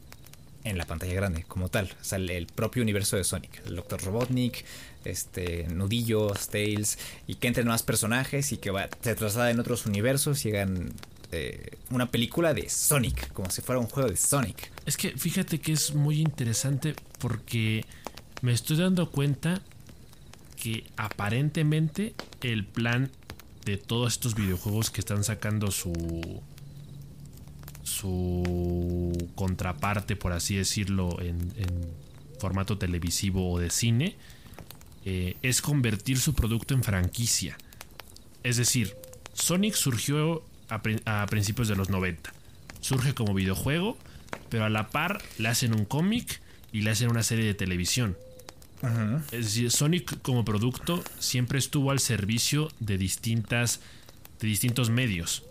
en 0.63 0.77
la 0.77 0.85
pantalla 0.85 1.13
grande, 1.13 1.43
como 1.47 1.69
tal. 1.69 1.91
O 2.01 2.03
sea, 2.03 2.17
el, 2.17 2.47
propio 2.47 2.81
universo 2.83 3.17
de 3.17 3.23
Sonic. 3.23 3.61
El 3.65 3.75
Dr. 3.75 4.01
Robotnik, 4.03 4.65
este, 5.05 5.67
Nudillos, 5.67 6.49
Tails, 6.49 6.97
y 7.27 7.35
que 7.35 7.47
entren 7.47 7.67
más 7.67 7.83
personajes 7.83 8.51
y 8.51 8.57
que 8.57 8.71
va, 8.71 8.89
se 9.01 9.15
trasladen 9.15 9.55
en 9.55 9.59
otros 9.59 9.85
universos 9.85 10.45
y 10.45 10.49
hagan 10.49 10.93
eh, 11.31 11.77
una 11.89 12.11
película 12.11 12.53
de 12.53 12.69
Sonic, 12.69 13.31
como 13.31 13.49
si 13.49 13.61
fuera 13.61 13.79
un 13.79 13.87
juego 13.87 14.09
de 14.09 14.17
Sonic. 14.17 14.71
Es 14.85 14.97
que 14.97 15.11
fíjate 15.11 15.59
que 15.59 15.71
es 15.73 15.93
muy 15.93 16.19
interesante 16.19 16.95
porque 17.19 17.85
me 18.41 18.51
estoy 18.51 18.77
dando 18.77 19.09
cuenta 19.09 19.61
que 20.61 20.83
aparentemente 20.97 22.13
el 22.41 22.65
plan 22.65 23.09
de 23.65 23.77
todos 23.77 24.13
estos 24.13 24.35
videojuegos 24.35 24.89
que 24.89 25.01
están 25.01 25.23
sacando 25.23 25.71
su 25.71 25.93
su 27.83 29.13
contraparte, 29.35 30.15
por 30.15 30.33
así 30.33 30.55
decirlo, 30.55 31.19
en, 31.21 31.51
formato 32.39 32.79
televisivo 32.79 33.51
o 33.51 33.59
de 33.59 33.69
cine, 33.69 34.15
eh, 35.05 35.37
es 35.43 35.61
convertir 35.61 36.17
su 36.17 36.33
producto 36.33 36.73
en 36.73 36.83
franquicia. 36.83 37.55
Es 38.41 38.57
decir, 38.57 38.95
Sonic 39.33 39.75
surgió 39.75 40.43
a, 40.71 41.25
principios 41.27 41.67
de 41.67 41.75
los 41.75 41.89
90. 41.89 42.31
Surge 42.79 43.13
como 43.13 43.33
videojuego, 43.33 43.97
pero 44.49 44.65
a 44.65 44.69
la 44.69 44.89
par 44.89 45.21
le 45.37 45.49
hacen 45.49 45.73
un 45.75 45.85
cómic 45.85 46.41
y 46.71 46.81
le 46.81 46.91
hacen 46.91 47.09
una 47.09 47.23
serie 47.23 47.45
de 47.45 47.53
televisión. 47.53 48.17
Es 49.31 49.45
decir, 49.45 49.69
Sonic 49.69 50.21
como 50.23 50.43
producto 50.43 51.03
siempre 51.19 51.59
estuvo 51.59 51.91
al 51.91 51.99
servicio 51.99 52.71
de 52.79 52.97
distintas 52.97 53.79
de 54.39 54.47
distintos 54.47 54.89
medios, 54.89 55.43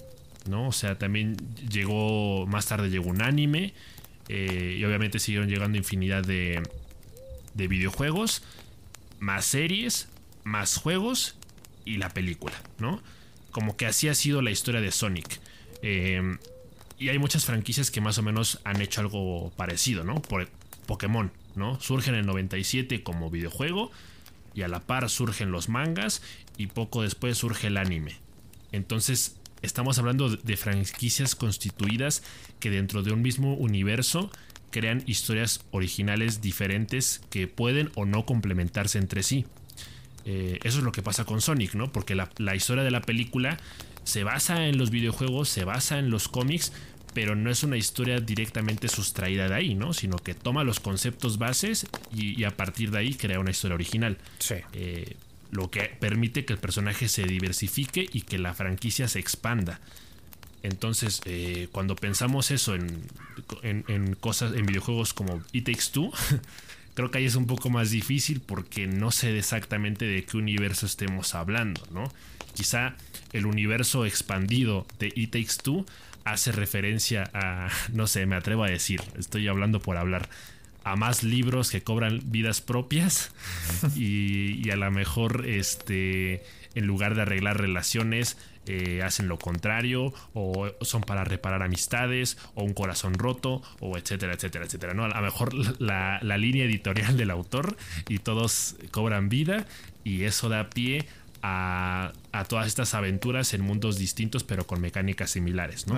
¿no? 0.49 0.67
O 0.67 0.73
sea, 0.73 0.99
también 0.99 1.37
llegó 1.71 2.45
más 2.49 2.67
tarde 2.67 2.91
llegó 2.91 3.09
un 3.09 3.23
anime 3.23 3.73
eh, 4.29 4.77
y 4.81 4.85
obviamente 4.85 5.21
siguieron 5.21 5.49
llegando 5.49 5.79
infinidad 5.79 6.25
de 6.25 6.61
de 7.55 7.69
videojuegos, 7.69 8.43
más 9.21 9.45
series, 9.45 10.09
más 10.45 10.77
juegos 10.77 11.37
y 11.85 11.99
la 11.99 12.09
película, 12.09 12.61
¿no? 12.79 13.00
Como 13.50 13.76
que 13.76 13.87
así 13.87 14.09
ha 14.09 14.14
sido 14.14 14.42
la 14.42 14.50
historia 14.50 14.80
de 14.80 14.90
Sonic. 14.90 15.40
Em, 15.83 16.38
y 16.99 17.09
hay 17.09 17.19
muchas 17.19 17.45
franquicias 17.45 17.90
que 17.90 18.00
más 18.00 18.19
o 18.19 18.23
menos 18.23 18.61
han 18.64 18.80
hecho 18.83 19.00
algo 19.00 19.50
parecido, 19.57 20.04
¿no? 20.04 20.21
Por 20.21 20.49
Pokémon, 20.87 21.33
¿no? 21.57 21.80
Surgen 21.80 22.14
en 22.14 22.21
el 22.21 22.26
97 22.26 23.02
como 23.02 23.30
videojuego 23.30 23.90
y 24.54 24.62
a 24.62 24.69
la 24.69 24.80
par 24.80 25.09
surgen 25.09 25.52
los 25.52 25.69
mangas 25.69 26.23
y 26.57 26.66
poco 26.66 27.02
después 27.02 27.38
surge 27.38 27.69
el 27.69 27.76
anime. 27.76 28.16
Entonces 28.73 29.37
estamos 29.62 29.99
hablando 29.99 30.28
de 30.28 30.57
franquicias 30.57 31.35
constituidas 31.35 32.23
que 32.59 32.71
dentro 32.71 33.02
de 33.02 33.12
un 33.12 33.23
mismo 33.23 33.54
universo 33.54 34.30
crean 34.71 35.02
historias 35.07 35.64
originales 35.71 36.40
diferentes 36.40 37.21
que 37.30 37.49
pueden 37.49 37.90
o 37.95 38.04
no 38.04 38.25
complementarse 38.25 38.99
entre 38.99 39.23
sí. 39.23 39.47
Eh, 40.25 40.59
eso 40.62 40.79
es 40.79 40.85
lo 40.85 40.93
que 40.93 41.03
pasa 41.03 41.25
con 41.25 41.41
Sonic, 41.41 41.75
¿no? 41.75 41.93
Porque 41.93 42.15
la, 42.15 42.55
historia 42.55 42.85
de 42.85 42.91
la 42.91 43.00
película 43.03 43.59
se 44.05 44.25
basa 44.25 44.67
en 44.67 44.79
los 44.79 44.91
videojuegos, 44.91 45.49
se 45.49 45.65
basa 45.65 45.99
en 45.99 46.11
los 46.11 46.29
cómics, 46.29 46.73
pero 47.15 47.35
no 47.35 47.50
es 47.50 47.62
una 47.62 47.77
historia 47.77 48.21
directamente 48.21 48.89
sustraída 48.89 49.49
de 49.49 49.55
ahí, 49.55 49.75
¿no? 49.75 49.93
Sino 49.93 50.17
que 50.17 50.35
toma 50.35 50.65
los 50.65 50.81
conceptos 50.81 51.39
bases 51.39 51.87
y, 52.15 52.45
a 52.45 52.57
partir 52.57 52.91
de 52.91 52.99
ahí 52.99 53.15
crea 53.15 53.41
una 53.41 53.50
historia 53.50 53.75
original. 53.75 54.19
Sí. 54.39 54.57
Eh, 54.73 55.17
lo 55.50 55.71
que 55.71 55.83
permite 55.99 56.45
que 56.45 56.53
el 56.53 56.59
personaje 56.59 57.09
se 57.09 57.25
diversifique 57.25 58.09
y 58.12 58.23
que 58.23 58.39
la 58.39 58.55
franquicia 58.55 59.09
se 59.09 59.19
expanda. 59.19 59.81
Entonces, 60.62 61.23
eh, 61.25 61.69
cuando 61.73 61.97
pensamos 61.97 62.50
eso 62.50 62.75
en, 62.75 63.03
en, 63.62 64.15
cosas, 64.15 64.55
en 64.55 64.67
videojuegos 64.67 65.15
como 65.15 65.43
It 65.53 65.65
Takes 65.65 65.91
Two, 65.93 66.12
creo 67.00 67.11
que 67.11 67.16
ahí 67.16 67.25
es 67.25 67.35
un 67.35 67.47
poco 67.47 67.71
más 67.71 67.90
difícil 67.90 68.40
porque 68.40 68.87
no 68.87 69.11
sé 69.11 69.38
exactamente 69.38 70.04
de 70.04 70.23
qué 70.25 70.37
universo 70.37 70.85
estemos 70.85 71.35
hablando, 71.35 71.80
¿no? 71.90 72.12
Quizá 72.54 72.95
el 73.33 73.47
universo 73.47 74.04
expandido 74.04 74.87
de 74.99 75.11
It 75.14 75.30
Takes 75.30 75.62
Two 75.62 75.87
hace 76.25 76.52
referencia 76.52 77.30
a, 77.33 77.71
no 77.95 78.07
sé, 78.07 78.26
me 78.26 78.37
atrevo 78.37 78.64
a 78.64 78.69
decir, 78.69 79.00
estoy 79.19 79.49
hablando 79.49 79.80
por 79.80 79.97
hablar, 79.97 80.28
a 80.85 80.95
más 80.95 81.23
libros 81.23 81.71
que 81.71 81.83
cobran 81.83 82.21
vidas 82.26 82.61
propias 82.61 83.33
y, 83.97 84.61
y 84.62 84.71
a 84.71 84.76
lo 84.76 84.90
mejor, 84.90 85.47
este, 85.47 86.42
en 86.75 86.87
lugar 86.87 87.14
de 87.14 87.23
arreglar 87.23 87.59
relaciones, 87.59 88.37
eh, 88.71 89.03
hacen 89.03 89.27
lo 89.27 89.37
contrario 89.37 90.15
o 90.33 90.71
son 90.83 91.03
para 91.03 91.25
reparar 91.25 91.62
amistades 91.62 92.39
o 92.55 92.62
un 92.62 92.73
corazón 92.73 93.15
roto 93.15 93.62
o 93.81 93.99
etcétera, 93.99 94.35
etcétera, 94.35 94.65
etcétera. 94.65 94.95
¿no? 94.95 95.05
A 95.05 95.09
lo 95.09 95.21
mejor 95.21 95.53
la, 95.81 96.21
la 96.23 96.39
línea 96.39 96.65
editorial 96.65 97.17
del 97.17 97.31
autor 97.31 97.77
y 98.09 98.19
todos 98.19 98.77
cobran 98.93 99.29
vida 99.29 99.67
y 100.05 100.23
eso 100.23 100.49
da 100.49 100.71
pie 100.71 101.07
a, 101.43 102.12
todas 102.49 102.67
estas 102.67 102.95
aventuras 102.95 103.55
en 103.55 103.62
mundos 103.62 103.99
distintos 103.99 104.45
pero 104.45 104.67
con 104.67 104.81
mecánicas 104.81 105.31
similares, 105.31 105.87
¿no? 105.87 105.97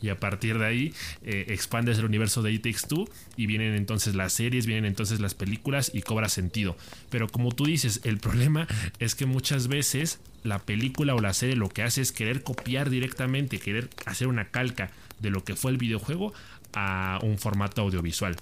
Y 0.00 0.08
a 0.08 0.18
partir 0.18 0.58
de 0.58 0.66
ahí 0.66 0.94
eh, 1.22 1.46
expandes 1.48 1.98
el 1.98 2.04
universo 2.04 2.42
de 2.42 2.52
It 2.52 2.62
Takes 2.62 2.86
Two 2.88 3.08
y 3.36 3.46
vienen 3.46 3.74
entonces 3.74 4.14
las 4.14 4.32
series, 4.32 4.66
vienen 4.66 4.86
entonces 4.86 5.20
las 5.20 5.34
películas 5.34 5.90
y 5.92 6.02
cobra 6.02 6.28
sentido. 6.28 6.76
Pero 7.10 7.28
como 7.28 7.52
tú 7.52 7.66
dices, 7.66 8.00
el 8.04 8.18
problema 8.18 8.66
es 8.98 9.14
que 9.14 9.26
muchas 9.26 9.68
veces 9.68 10.20
la 10.44 10.58
película 10.58 11.14
o 11.14 11.20
la 11.20 11.34
serie 11.34 11.56
lo 11.56 11.68
que 11.68 11.82
hace 11.82 12.00
es 12.00 12.12
querer 12.12 12.42
copiar 12.42 12.90
directamente, 12.90 13.58
querer 13.58 13.88
hacer 14.06 14.28
una 14.28 14.46
calca 14.46 14.90
de 15.20 15.30
lo 15.30 15.44
que 15.44 15.56
fue 15.56 15.70
el 15.70 15.78
videojuego 15.78 16.32
a 16.74 17.18
un 17.22 17.38
formato 17.38 17.82
audiovisual. 17.82 18.36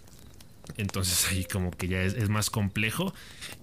Entonces 0.76 1.26
ahí 1.30 1.44
como 1.44 1.70
que 1.70 1.88
ya 1.88 2.02
es, 2.02 2.28
más 2.28 2.50
complejo 2.50 3.14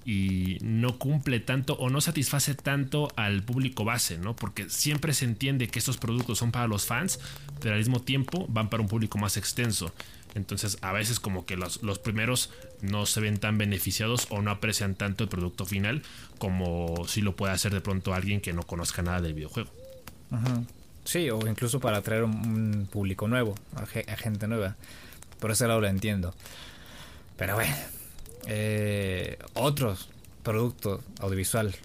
y 0.05 0.57
no 0.61 0.97
cumple 0.97 1.39
tanto 1.39 1.73
o 1.75 1.89
no 1.89 2.01
satisface 2.01 2.55
tanto 2.55 3.09
al 3.15 3.43
público 3.43 3.85
base, 3.85 4.17
¿no? 4.17 4.35
Porque 4.35 4.69
siempre 4.69 5.13
se 5.13 5.25
entiende 5.25 5.67
que 5.67 5.79
estos 5.79 5.97
productos 5.97 6.39
son 6.39 6.51
para 6.51 6.67
los 6.67 6.85
fans, 6.85 7.19
pero 7.59 7.73
al 7.73 7.79
mismo 7.79 8.01
tiempo 8.01 8.45
van 8.49 8.69
para 8.69 8.81
un 8.81 8.89
público 8.89 9.17
más 9.17 9.37
extenso. 9.37 9.93
Entonces 10.35 10.77
a 10.81 10.91
veces 10.91 11.19
como 11.19 11.45
que 11.45 11.55
los, 11.55 11.79
primeros 11.99 12.49
no 12.81 13.05
se 13.05 13.19
ven 13.19 13.37
tan 13.37 13.57
beneficiados 13.57 14.27
o 14.29 14.41
no 14.41 14.51
aprecian 14.51 14.95
tanto 14.95 15.23
el 15.23 15.29
producto 15.29 15.65
final 15.65 16.01
como 16.39 17.05
si 17.07 17.21
lo 17.21 17.35
puede 17.35 17.53
hacer 17.53 17.73
de 17.73 17.81
pronto 17.81 18.13
alguien 18.13 18.41
que 18.41 18.53
no 18.53 18.63
conozca 18.63 19.01
nada 19.03 19.21
del 19.21 19.33
videojuego. 19.33 19.69
Sí, 21.05 21.29
o 21.29 21.47
incluso 21.47 21.79
para 21.79 21.97
atraer 21.97 22.23
un, 22.23 22.87
público 22.91 23.27
nuevo, 23.27 23.55
a, 23.75 23.85
gente 24.15 24.47
nueva. 24.47 24.75
Por 25.39 25.51
ese 25.51 25.67
lado 25.67 25.81
lo 25.81 25.87
entiendo. 25.87 26.33
Pero 27.43 27.56
bueno, 27.56 27.75
eh, 28.47 29.38
otro 29.53 29.97
producto 30.43 31.03
audiovisual 31.19 31.75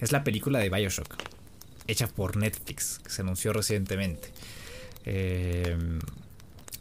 es 0.00 0.12
la 0.12 0.22
película 0.22 0.58
de 0.58 0.68
Bioshock, 0.68 1.14
hecha 1.86 2.08
por 2.08 2.36
Netflix, 2.36 2.98
que 2.98 3.08
se 3.08 3.22
anunció 3.22 3.54
recientemente. 3.54 4.28
Eh, 5.06 5.78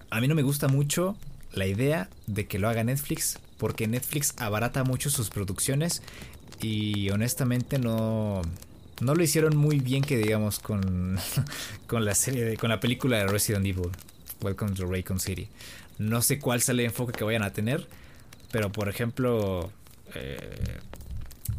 a 0.09 0.19
mí 0.19 0.27
no 0.27 0.35
me 0.35 0.41
gusta 0.41 0.67
mucho 0.67 1.15
la 1.53 1.67
idea 1.67 2.09
de 2.25 2.47
que 2.47 2.59
lo 2.59 2.67
haga 2.67 2.83
Netflix, 2.83 3.39
porque 3.57 3.87
Netflix 3.87 4.33
abarata 4.39 4.83
mucho 4.83 5.09
sus 5.09 5.29
producciones 5.29 6.01
y 6.59 7.09
honestamente 7.11 7.79
no, 7.79 8.41
no 8.99 9.15
lo 9.15 9.23
hicieron 9.23 9.55
muy 9.55 9.79
bien 9.79 10.03
que 10.03 10.17
digamos 10.17 10.59
con, 10.59 11.17
con 11.87 12.03
la 12.03 12.13
serie 12.13 12.57
con 12.57 12.71
la 12.71 12.81
película 12.81 13.19
de 13.19 13.27
Resident 13.27 13.65
Evil 13.65 13.91
Welcome 14.41 14.73
to 14.73 14.85
Raycon 14.85 15.21
City 15.21 15.47
no 15.97 16.21
sé 16.21 16.39
cuál 16.39 16.61
sale 16.61 16.83
el 16.83 16.89
enfoque 16.89 17.13
que 17.13 17.23
vayan 17.23 17.43
a 17.43 17.53
tener 17.53 17.87
pero 18.57 18.71
por 18.71 18.89
ejemplo, 18.89 19.69
eh, 20.15 20.79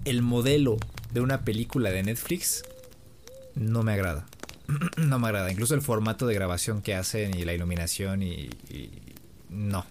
el 0.04 0.20
modelo 0.20 0.78
de 1.12 1.20
una 1.20 1.42
película 1.42 1.90
de 1.90 2.02
Netflix 2.02 2.64
no 3.54 3.84
me 3.84 3.92
agrada. 3.92 4.26
no 4.96 5.20
me 5.20 5.28
agrada. 5.28 5.52
Incluso 5.52 5.76
el 5.76 5.80
formato 5.80 6.26
de 6.26 6.34
grabación 6.34 6.82
que 6.82 6.96
hacen 6.96 7.38
y 7.38 7.44
la 7.44 7.54
iluminación 7.54 8.24
y, 8.24 8.50
no. 9.48 9.86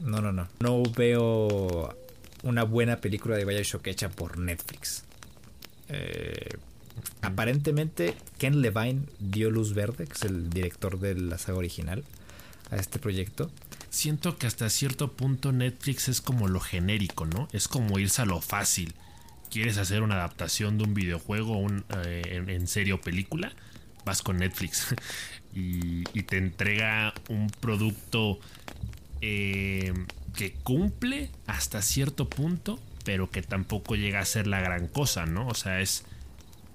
No, 0.00 0.22
no, 0.22 0.32
no. 0.32 0.48
No 0.60 0.82
veo 0.96 1.94
una 2.42 2.62
buena 2.62 3.02
película 3.02 3.36
de 3.36 3.44
Bioshock 3.44 3.86
hecha 3.88 4.08
por 4.08 4.38
Netflix. 4.38 5.04
Eh, 5.90 6.48
aparentemente 7.20 8.14
Ken 8.38 8.62
Levine 8.62 9.02
dio 9.18 9.50
luz 9.50 9.74
verde, 9.74 10.06
que 10.06 10.14
es 10.14 10.22
el 10.22 10.48
director 10.48 10.98
de 10.98 11.14
la 11.14 11.36
saga 11.36 11.58
original, 11.58 12.04
a 12.70 12.76
este 12.76 12.98
proyecto 12.98 13.50
siento 13.92 14.38
que 14.38 14.46
hasta 14.46 14.68
cierto 14.70 15.12
punto 15.12 15.52
Netflix 15.52 16.08
es 16.08 16.20
como 16.20 16.48
lo 16.48 16.60
genérico, 16.60 17.26
¿no? 17.26 17.46
Es 17.52 17.68
como 17.68 17.98
irse 17.98 18.22
a 18.22 18.24
lo 18.24 18.40
fácil. 18.40 18.94
¿Quieres 19.50 19.76
hacer 19.76 20.02
una 20.02 20.14
adaptación 20.14 20.78
de 20.78 20.84
un 20.84 20.94
videojuego 20.94 21.58
un, 21.58 21.84
eh, 22.06 22.42
en, 22.48 22.66
serie 22.66 22.94
o 22.94 23.00
película? 23.00 23.52
Vas 24.06 24.22
con 24.22 24.38
Netflix 24.38 24.94
y, 25.54 26.02
te 26.22 26.38
entrega 26.38 27.12
un 27.28 27.48
producto 27.48 28.40
eh, 29.20 29.92
que 30.34 30.54
cumple 30.54 31.30
hasta 31.46 31.82
cierto 31.82 32.30
punto, 32.30 32.80
pero 33.04 33.30
que 33.30 33.42
tampoco 33.42 33.94
llega 33.94 34.20
a 34.20 34.24
ser 34.24 34.46
la 34.46 34.60
gran 34.60 34.88
cosa, 34.88 35.26
¿no? 35.26 35.46
O 35.48 35.54
sea, 35.54 35.82
es 35.82 36.04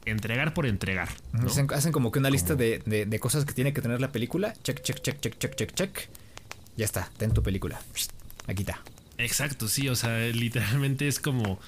entregar 0.05 0.53
por 0.53 0.67
entregar. 0.67 1.09
Hacen, 1.73 1.91
como 1.91 2.11
que 2.11 2.19
una 2.19 2.29
lista 2.29 2.53
de, 2.53 2.77
de, 2.85 3.19
cosas 3.19 3.43
que 3.43 3.53
tiene 3.53 3.73
que 3.73 3.81
tener 3.81 4.01
la 4.01 4.11
película. 4.11 4.53
Check, 4.61 4.83
check, 4.83 5.01
check, 5.01 5.19
check, 5.19 5.39
check, 5.39 5.55
check, 5.55 5.73
check 5.73 6.09
ya 6.77 6.85
está, 6.85 7.09
ten 7.17 7.33
tu 7.33 7.43
película. 7.43 7.81
Aquí 8.45 8.61
está. 8.61 8.81
Exacto, 9.17 9.67
sí, 9.67 9.89
o 9.89 9.95
sea, 9.95 10.19
literalmente 10.29 11.07
es 11.07 11.19
como, 11.19 11.59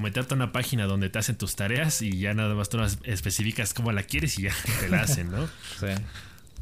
meterte 0.00 0.34
a 0.34 0.36
una 0.36 0.52
página 0.52 0.84
donde 0.84 1.08
te 1.08 1.18
hacen 1.18 1.36
tus 1.36 1.56
tareas 1.56 2.02
y 2.02 2.18
ya 2.18 2.34
nada 2.34 2.54
más 2.54 2.68
tú 2.68 2.78
especificas 3.04 3.72
cómo 3.72 3.92
la 3.92 4.02
quieres 4.02 4.38
y 4.38 4.42
ya 4.42 4.54
te 4.80 4.88
la 4.88 5.02
hacen, 5.02 5.30
¿no? 5.30 5.46
sí. 5.78 5.86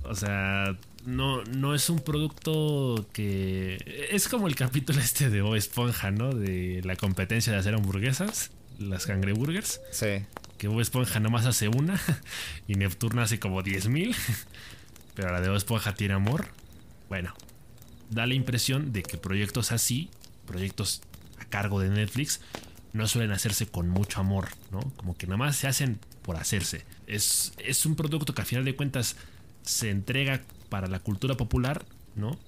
O 0.07 0.15
sea, 0.15 0.77
no, 1.07 1.43
no 1.45 1.75
es 1.75 1.89
un 1.89 1.99
producto 2.01 3.09
que. 3.13 3.79
Es 4.11 4.29
como 4.29 4.49
el 4.49 4.55
capítulo 4.55 5.01
este 5.01 5.31
de 5.31 5.41
O 5.41 5.57
Esponja, 5.57 6.11
¿no? 6.11 6.33
De 6.33 6.83
la 6.85 6.97
competencia 6.97 7.53
de 7.53 7.59
hacer 7.59 7.75
hamburguesas, 7.75 8.51
las 8.79 9.07
cangreburgers. 9.07 9.81
Sí. 9.91 10.27
Que 10.59 10.69
O 10.69 10.81
Esponja 10.81 11.21
nomás 11.21 11.47
hace 11.47 11.69
una 11.69 11.99
y 12.69 12.75
Neptuno 12.75 13.23
hace 13.23 13.41
como 13.41 13.63
10.000. 13.63 14.15
Pero 15.15 15.33
la 15.33 15.41
de 15.41 15.49
O 15.49 15.57
Esponja 15.57 15.95
tiene 15.95 16.15
amor. 16.15 16.49
Bueno, 17.09 17.35
da 18.11 18.27
la 18.27 18.35
impresión 18.35 18.93
de 18.93 19.03
que 19.03 19.19
proyectos 19.19 19.73
así, 19.73 20.11
proyectos 20.47 21.03
a 21.39 21.45
cargo 21.45 21.81
de 21.81 21.91
Netflix, 21.91 22.41
no 22.93 23.09
suelen 23.09 23.33
hacerse 23.33 23.67
con 23.67 23.89
mucho 23.89 24.21
amor, 24.21 24.49
¿no? 24.71 24.81
Como 24.97 25.17
que 25.17 25.27
nada 25.27 25.37
más 25.37 25.57
se 25.57 25.67
hacen 25.67 25.99
por 26.23 26.37
hacerse. 26.37 26.85
Es, 27.07 27.53
es 27.59 27.85
un 27.87 27.97
producto 27.97 28.35
que 28.35 28.43
a 28.43 28.45
final 28.45 28.65
de 28.65 28.77
cuentas 28.77 29.17
se 29.63 29.91
entrega 29.91 30.43
para 30.69 30.87
la 30.87 31.01
cultura 31.01 31.37
popular, 31.37 31.85
¿no? 32.15 32.39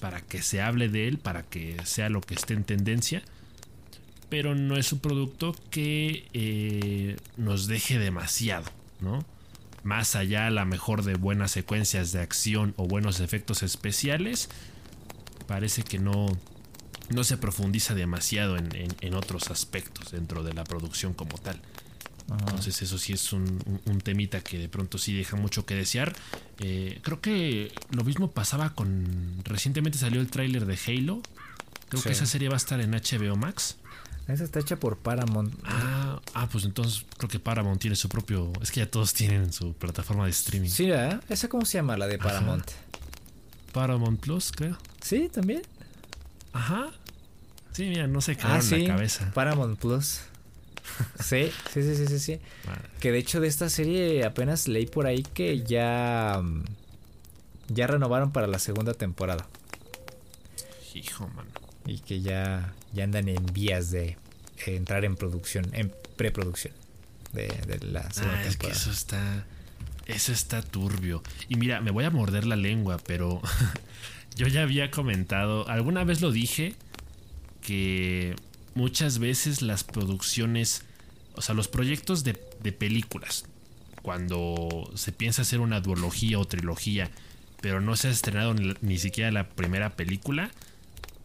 Para 0.00 0.20
que 0.20 0.42
se 0.42 0.62
hable 0.62 0.88
de 0.88 1.06
él, 1.08 1.18
para 1.18 1.42
que 1.42 1.76
sea 1.84 2.08
lo 2.08 2.20
que 2.20 2.34
esté 2.34 2.54
en 2.54 2.64
tendencia. 2.64 3.22
Pero 4.30 4.54
no 4.54 4.76
es 4.76 4.92
un 4.92 5.00
producto 5.00 5.54
que 5.70 6.28
eh, 6.32 7.16
nos 7.36 7.66
deje 7.66 7.98
demasiado, 7.98 8.66
¿no? 9.00 9.24
Más 9.82 10.16
allá 10.16 10.46
a 10.46 10.50
lo 10.50 10.64
mejor 10.66 11.04
de 11.04 11.14
buenas 11.14 11.52
secuencias 11.52 12.12
de 12.12 12.20
acción 12.20 12.74
o 12.76 12.86
buenos 12.86 13.20
efectos 13.20 13.62
especiales, 13.62 14.48
parece 15.46 15.82
que 15.82 15.98
no, 15.98 16.26
no 17.10 17.24
se 17.24 17.36
profundiza 17.36 17.94
demasiado 17.94 18.56
en, 18.56 19.14
otros 19.14 19.50
aspectos 19.50 20.12
dentro 20.12 20.42
de 20.42 20.52
la 20.52 20.64
producción 20.64 21.14
como 21.14 21.38
tal. 21.38 21.60
Entonces 22.28 22.82
eso 22.82 22.98
sí 22.98 23.14
es 23.14 23.32
un, 23.32 23.58
temita 24.04 24.42
que 24.42 24.58
de 24.58 24.68
pronto 24.68 24.98
sí 24.98 25.16
deja 25.16 25.36
mucho 25.36 25.64
que 25.64 25.74
desear. 25.74 26.14
Eh, 26.58 27.00
creo 27.02 27.20
que 27.20 27.72
lo 27.90 28.04
mismo 28.04 28.30
pasaba 28.30 28.74
con... 28.74 29.42
Recientemente 29.44 29.96
salió 29.98 30.20
el 30.20 30.28
tráiler 30.28 30.66
de 30.66 30.78
Halo. 30.86 31.22
Creo 31.88 32.02
que 32.02 32.12
esa 32.12 32.26
serie 32.26 32.50
va 32.50 32.56
a 32.56 32.58
estar 32.58 32.80
en 32.80 32.90
HBO 32.90 33.36
Max. 33.36 33.78
Esa 34.28 34.44
está 34.44 34.60
hecha 34.60 34.76
por 34.76 34.98
Paramount. 34.98 35.54
Ah, 35.64 36.20
ah, 36.34 36.48
pues 36.52 36.64
entonces 36.64 37.06
creo 37.16 37.30
que 37.30 37.40
Paramount 37.40 37.80
tiene 37.80 37.96
su 37.96 38.10
propio... 38.10 38.52
Es 38.60 38.70
que 38.70 38.80
ya 38.80 38.90
todos 38.90 39.14
tienen 39.14 39.52
su 39.54 39.72
plataforma 39.72 40.26
de 40.26 40.30
streaming. 40.30 40.68
Sí, 40.68 40.90
¿eh? 40.90 41.18
¿Esa 41.30 41.48
cómo 41.48 41.64
se 41.64 41.78
llama, 41.78 41.96
la 41.96 42.06
de 42.06 42.18
Paramount? 42.18 42.70
Paramount 43.72 44.20
Plus, 44.20 44.52
creo. 44.52 44.76
Sí, 45.00 45.30
también. 45.32 45.62
Ajá. 46.52 46.90
Sí, 47.72 47.84
mira, 47.84 48.06
no 48.06 48.20
se 48.20 48.36
quedaron 48.36 48.60
ah, 48.60 48.76
la 48.76 48.86
cabeza. 48.86 49.30
Paramount 49.32 49.78
Plus. 49.78 50.20
Sí, 51.22 51.50
sí, 51.72 51.82
sí, 51.82 52.06
sí, 52.06 52.18
sí. 52.18 52.40
Que 53.00 53.12
de 53.12 53.18
hecho 53.18 53.40
de 53.40 53.48
esta 53.48 53.68
serie 53.70 54.24
apenas 54.24 54.68
leí 54.68 54.86
por 54.86 55.06
ahí 55.06 55.22
que 55.22 55.62
ya. 55.62 56.40
Mm, 56.42 56.64
ya 57.68 57.86
renovaron 57.86 58.32
para 58.32 58.46
la 58.46 58.58
segunda 58.58 58.94
temporada. 58.94 59.46
Hijo, 60.94 61.28
mano. 61.28 61.50
Y 61.88 61.98
que 61.98 62.20
ya, 62.20 62.72
ya 62.92 63.04
andan 63.04 63.28
en 63.28 63.44
vías 63.46 63.90
de 63.90 64.16
entrar 64.66 65.04
en 65.04 65.16
producción, 65.16 65.66
en 65.72 65.92
preproducción 66.16 66.74
de, 67.32 67.48
la 67.82 68.10
segunda 68.10 68.38
ah, 68.38 68.44
Es 68.44 68.56
que 68.56 68.68
eso 68.68 68.90
está. 68.90 69.46
Eso 70.06 70.32
está 70.32 70.62
turbio. 70.62 71.22
Y 71.50 71.56
mira, 71.56 71.82
me 71.82 71.90
voy 71.90 72.04
a 72.04 72.10
morder 72.10 72.46
la 72.46 72.56
lengua, 72.56 72.98
pero 73.06 73.42
yo 74.36 74.46
ya 74.46 74.62
había 74.62 74.90
comentado, 74.90 75.68
alguna 75.68 76.02
vez 76.04 76.22
lo 76.22 76.32
dije, 76.32 76.74
que 77.60 78.34
muchas 78.74 79.18
veces 79.18 79.60
las 79.60 79.84
producciones, 79.84 80.84
o 81.34 81.42
sea, 81.42 81.54
los 81.54 81.68
proyectos 81.68 82.24
de, 82.24 82.34
películas, 82.72 83.44
cuando 84.02 84.90
se 84.94 85.12
piensa 85.12 85.42
hacer 85.42 85.60
una 85.60 85.80
duología 85.80 86.38
o 86.38 86.44
trilogía, 86.46 87.10
pero 87.60 87.80
no 87.80 87.96
se 87.96 88.08
ha 88.08 88.10
estrenado 88.10 88.54
ni, 88.54 88.98
siquiera 88.98 89.30
la 89.30 89.48
primera 89.50 89.90
película, 89.96 90.50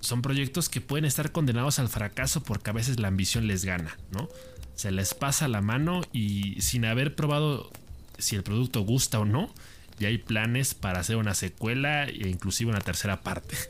son 0.03 0.21
proyectos 0.21 0.67
que 0.67 0.81
pueden 0.81 1.05
estar 1.05 1.31
condenados 1.31 1.79
al 1.79 1.87
fracaso 1.87 2.43
porque 2.43 2.69
a 2.69 2.73
veces 2.73 2.99
la 2.99 3.07
ambición 3.07 3.47
les 3.47 3.63
gana, 3.63 3.97
¿no? 4.11 4.27
Se 4.75 4.91
les 4.91 5.13
pasa 5.13 5.47
la 5.47 5.61
mano 5.61 6.01
y 6.11 6.59
sin 6.61 6.83
haber 6.85 7.15
probado 7.15 7.71
si 8.17 8.35
el 8.35 8.43
producto 8.43 8.81
gusta 8.81 9.19
o 9.19 9.25
no, 9.25 9.53
ya 9.99 10.09
hay 10.09 10.17
planes 10.17 10.73
para 10.73 10.99
hacer 10.99 11.15
una 11.15 11.35
secuela 11.35 12.05
e 12.05 12.27
inclusive 12.27 12.69
una 12.69 12.81
tercera 12.81 13.21
parte. 13.21 13.55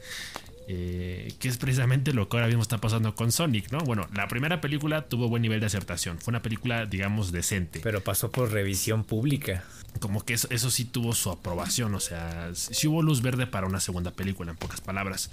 Eh, 0.70 1.34
que 1.40 1.50
es 1.50 1.58
precisamente 1.58 2.14
lo 2.14 2.30
que 2.30 2.38
ahora 2.38 2.48
mismo 2.48 2.62
está 2.62 2.78
pasando 2.78 3.16
con 3.16 3.34
Sonic, 3.34 3.70
¿no? 3.74 3.80
Bueno, 3.80 4.08
la 4.16 4.30
primera 4.30 4.62
película 4.62 5.02
tuvo 5.02 5.28
buen 5.28 5.42
nivel 5.42 5.60
de 5.60 5.66
aceptación, 5.66 6.20
fue 6.20 6.32
una 6.32 6.42
película, 6.42 6.86
digamos, 6.86 7.34
decente. 7.34 7.82
Pero 7.84 8.02
pasó 8.02 8.32
por 8.32 8.50
revisión 8.50 9.04
pública. 9.04 9.66
Como 10.00 10.24
que 10.24 10.36
eso, 10.36 10.48
eso 10.52 10.72
sí 10.72 10.86
tuvo 10.86 11.14
su 11.16 11.32
aprobación, 11.32 11.94
o 11.96 12.00
sea, 12.00 12.52
sí 12.54 12.88
hubo 12.88 13.02
luz 13.02 13.22
verde 13.22 13.46
para 13.46 13.68
una 13.68 13.82
segunda 13.82 14.12
película, 14.12 14.52
en 14.52 14.58
pocas 14.58 14.80
palabras. 14.80 15.32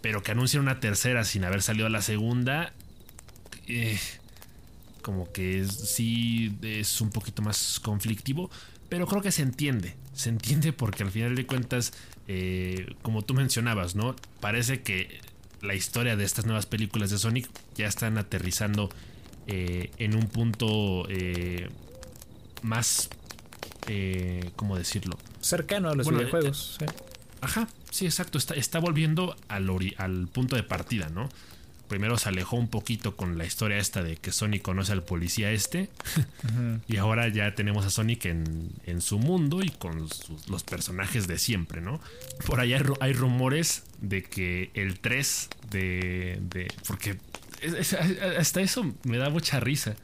Pero 0.00 0.22
que 0.22 0.32
anuncien 0.32 0.62
una 0.62 0.80
tercera 0.80 1.24
sin 1.24 1.44
haber 1.44 1.62
salido 1.62 1.86
a 1.86 1.90
la 1.90 2.02
segunda, 2.02 2.72
eh, 3.66 3.98
como 5.02 5.30
que 5.30 5.64
sí 5.66 6.56
es 6.62 7.00
un 7.00 7.10
poquito 7.10 7.42
más 7.42 7.78
conflictivo, 7.80 8.50
pero 8.88 9.06
creo 9.06 9.22
que 9.22 9.32
se 9.32 9.42
entiende. 9.42 9.94
Se 10.14 10.30
entiende 10.30 10.72
porque 10.72 11.02
al 11.02 11.10
final 11.10 11.34
de 11.34 11.46
cuentas, 11.46 11.92
eh, 12.28 12.94
como 13.02 13.22
tú 13.22 13.34
mencionabas, 13.34 13.94
¿no? 13.94 14.16
Parece 14.40 14.82
que 14.82 15.20
la 15.60 15.74
historia 15.74 16.16
de 16.16 16.24
estas 16.24 16.46
nuevas 16.46 16.66
películas 16.66 17.10
de 17.10 17.18
Sonic 17.18 17.48
ya 17.74 17.86
están 17.86 18.18
aterrizando 18.18 18.88
eh, 19.46 19.90
en 19.98 20.14
un 20.14 20.26
punto 20.28 21.06
eh, 21.08 21.68
más, 22.62 23.10
¿cómo 24.56 24.78
decirlo? 24.78 25.18
Cercano 25.40 25.90
a 25.90 25.94
los 25.94 26.08
videojuegos. 26.08 26.78
Ajá, 27.44 27.68
sí, 27.90 28.06
exacto. 28.06 28.38
Está, 28.38 28.54
está 28.54 28.78
volviendo 28.78 29.36
al, 29.48 29.70
al 29.98 30.28
punto 30.28 30.56
de 30.56 30.62
partida, 30.62 31.08
¿no? 31.08 31.28
primero 31.88 32.18
se 32.18 32.28
alejó 32.28 32.56
un 32.56 32.68
poquito 32.68 33.16
con 33.16 33.38
la 33.38 33.44
historia 33.44 33.78
esta 33.78 34.02
de 34.02 34.16
que 34.16 34.32
Sonic 34.32 34.62
conoce 34.62 34.92
al 34.92 35.04
policía 35.04 35.52
este. 35.52 35.90
y 36.88 36.96
ahora 36.96 37.28
ya 37.28 37.54
tenemos 37.54 37.84
a 37.84 37.90
Sonic 37.90 38.26
en, 38.26 39.00
su 39.00 39.18
mundo 39.18 39.60
y 39.62 39.68
con 39.68 40.08
los 40.48 40.62
personajes 40.62 41.26
de 41.26 41.38
siempre, 41.38 41.80
¿no? 41.80 42.00
Por 42.46 42.60
allá 42.60 42.82
hay, 43.00 43.12
rumores 43.12 43.84
de 44.00 44.22
que 44.22 44.70
el 44.74 44.98
3 44.98 45.48
de... 45.70 46.38
de 46.42 46.72
porque 46.86 47.18
hasta 48.38 48.60
eso 48.60 48.94
me 49.04 49.18
da 49.18 49.30
mucha 49.30 49.60
risa. 49.60 49.96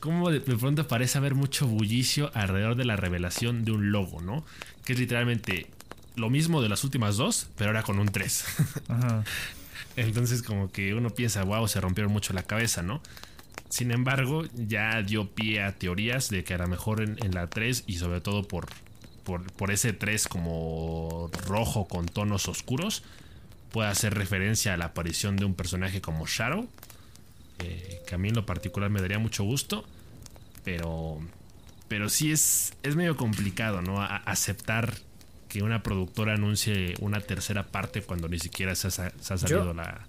Como 0.00 0.30
de, 0.30 0.40
pronto 0.40 0.86
parece 0.86 1.18
haber 1.18 1.34
mucho 1.34 1.66
bullicio 1.66 2.30
alrededor 2.34 2.76
de 2.76 2.84
la 2.84 2.96
revelación 2.96 3.64
de 3.64 3.72
un 3.72 3.90
logo, 3.90 4.20
¿no? 4.20 4.44
Que 4.84 4.92
es 4.92 4.98
literalmente 4.98 5.66
lo 6.18 6.30
mismo 6.30 6.60
de 6.62 6.68
las 6.68 6.84
últimas 6.84 7.16
dos, 7.16 7.48
pero 7.56 7.70
ahora 7.70 7.82
con 7.82 7.98
un 7.98 8.08
3. 8.08 8.44
Ajá. 8.88 9.24
Entonces 9.96 10.42
como 10.42 10.70
que 10.70 10.94
uno 10.94 11.10
piensa, 11.10 11.42
wow, 11.42 11.66
se 11.66 11.80
rompieron 11.80 12.12
mucho 12.12 12.32
la 12.32 12.42
cabeza, 12.42 12.82
¿no? 12.82 13.02
Sin 13.68 13.90
embargo, 13.90 14.44
ya 14.54 15.02
dio 15.02 15.30
pie 15.30 15.62
a 15.62 15.72
teorías 15.72 16.30
de 16.30 16.44
que 16.44 16.54
a 16.54 16.58
lo 16.58 16.68
mejor 16.68 17.02
en, 17.02 17.34
la 17.34 17.48
3 17.48 17.84
y 17.86 17.98
sobre 17.98 18.20
todo 18.20 18.46
por, 18.46 18.66
por, 19.24 19.70
ese 19.70 19.92
3 19.92 20.28
como 20.28 21.30
rojo 21.46 21.86
con 21.86 22.06
tonos 22.06 22.48
oscuros, 22.48 23.02
puede 23.70 23.90
hacer 23.90 24.14
referencia 24.14 24.74
a 24.74 24.76
la 24.76 24.86
aparición 24.86 25.36
de 25.36 25.44
un 25.44 25.54
personaje 25.54 26.00
como 26.00 26.26
Shadow, 26.26 26.66
eh, 27.58 28.00
que 28.06 28.14
a 28.14 28.18
mí 28.18 28.28
en 28.28 28.36
lo 28.36 28.46
particular 28.46 28.88
me 28.88 29.02
daría 29.02 29.18
mucho 29.18 29.44
gusto, 29.44 29.84
pero, 30.64 31.18
pero 31.88 32.08
sí 32.08 32.32
es, 32.32 32.72
es 32.82 32.96
medio 32.96 33.16
complicado, 33.16 33.82
¿no? 33.82 34.00
aceptar 34.00 34.94
que 35.48 35.62
una 35.62 35.82
productora 35.82 36.34
anuncie 36.34 36.94
una 37.00 37.20
tercera 37.20 37.66
parte 37.66 38.02
cuando 38.02 38.28
ni 38.28 38.38
siquiera 38.38 38.74
se 38.74 38.88
ha, 38.88 38.90
salido 38.90 39.74
la, 39.74 40.06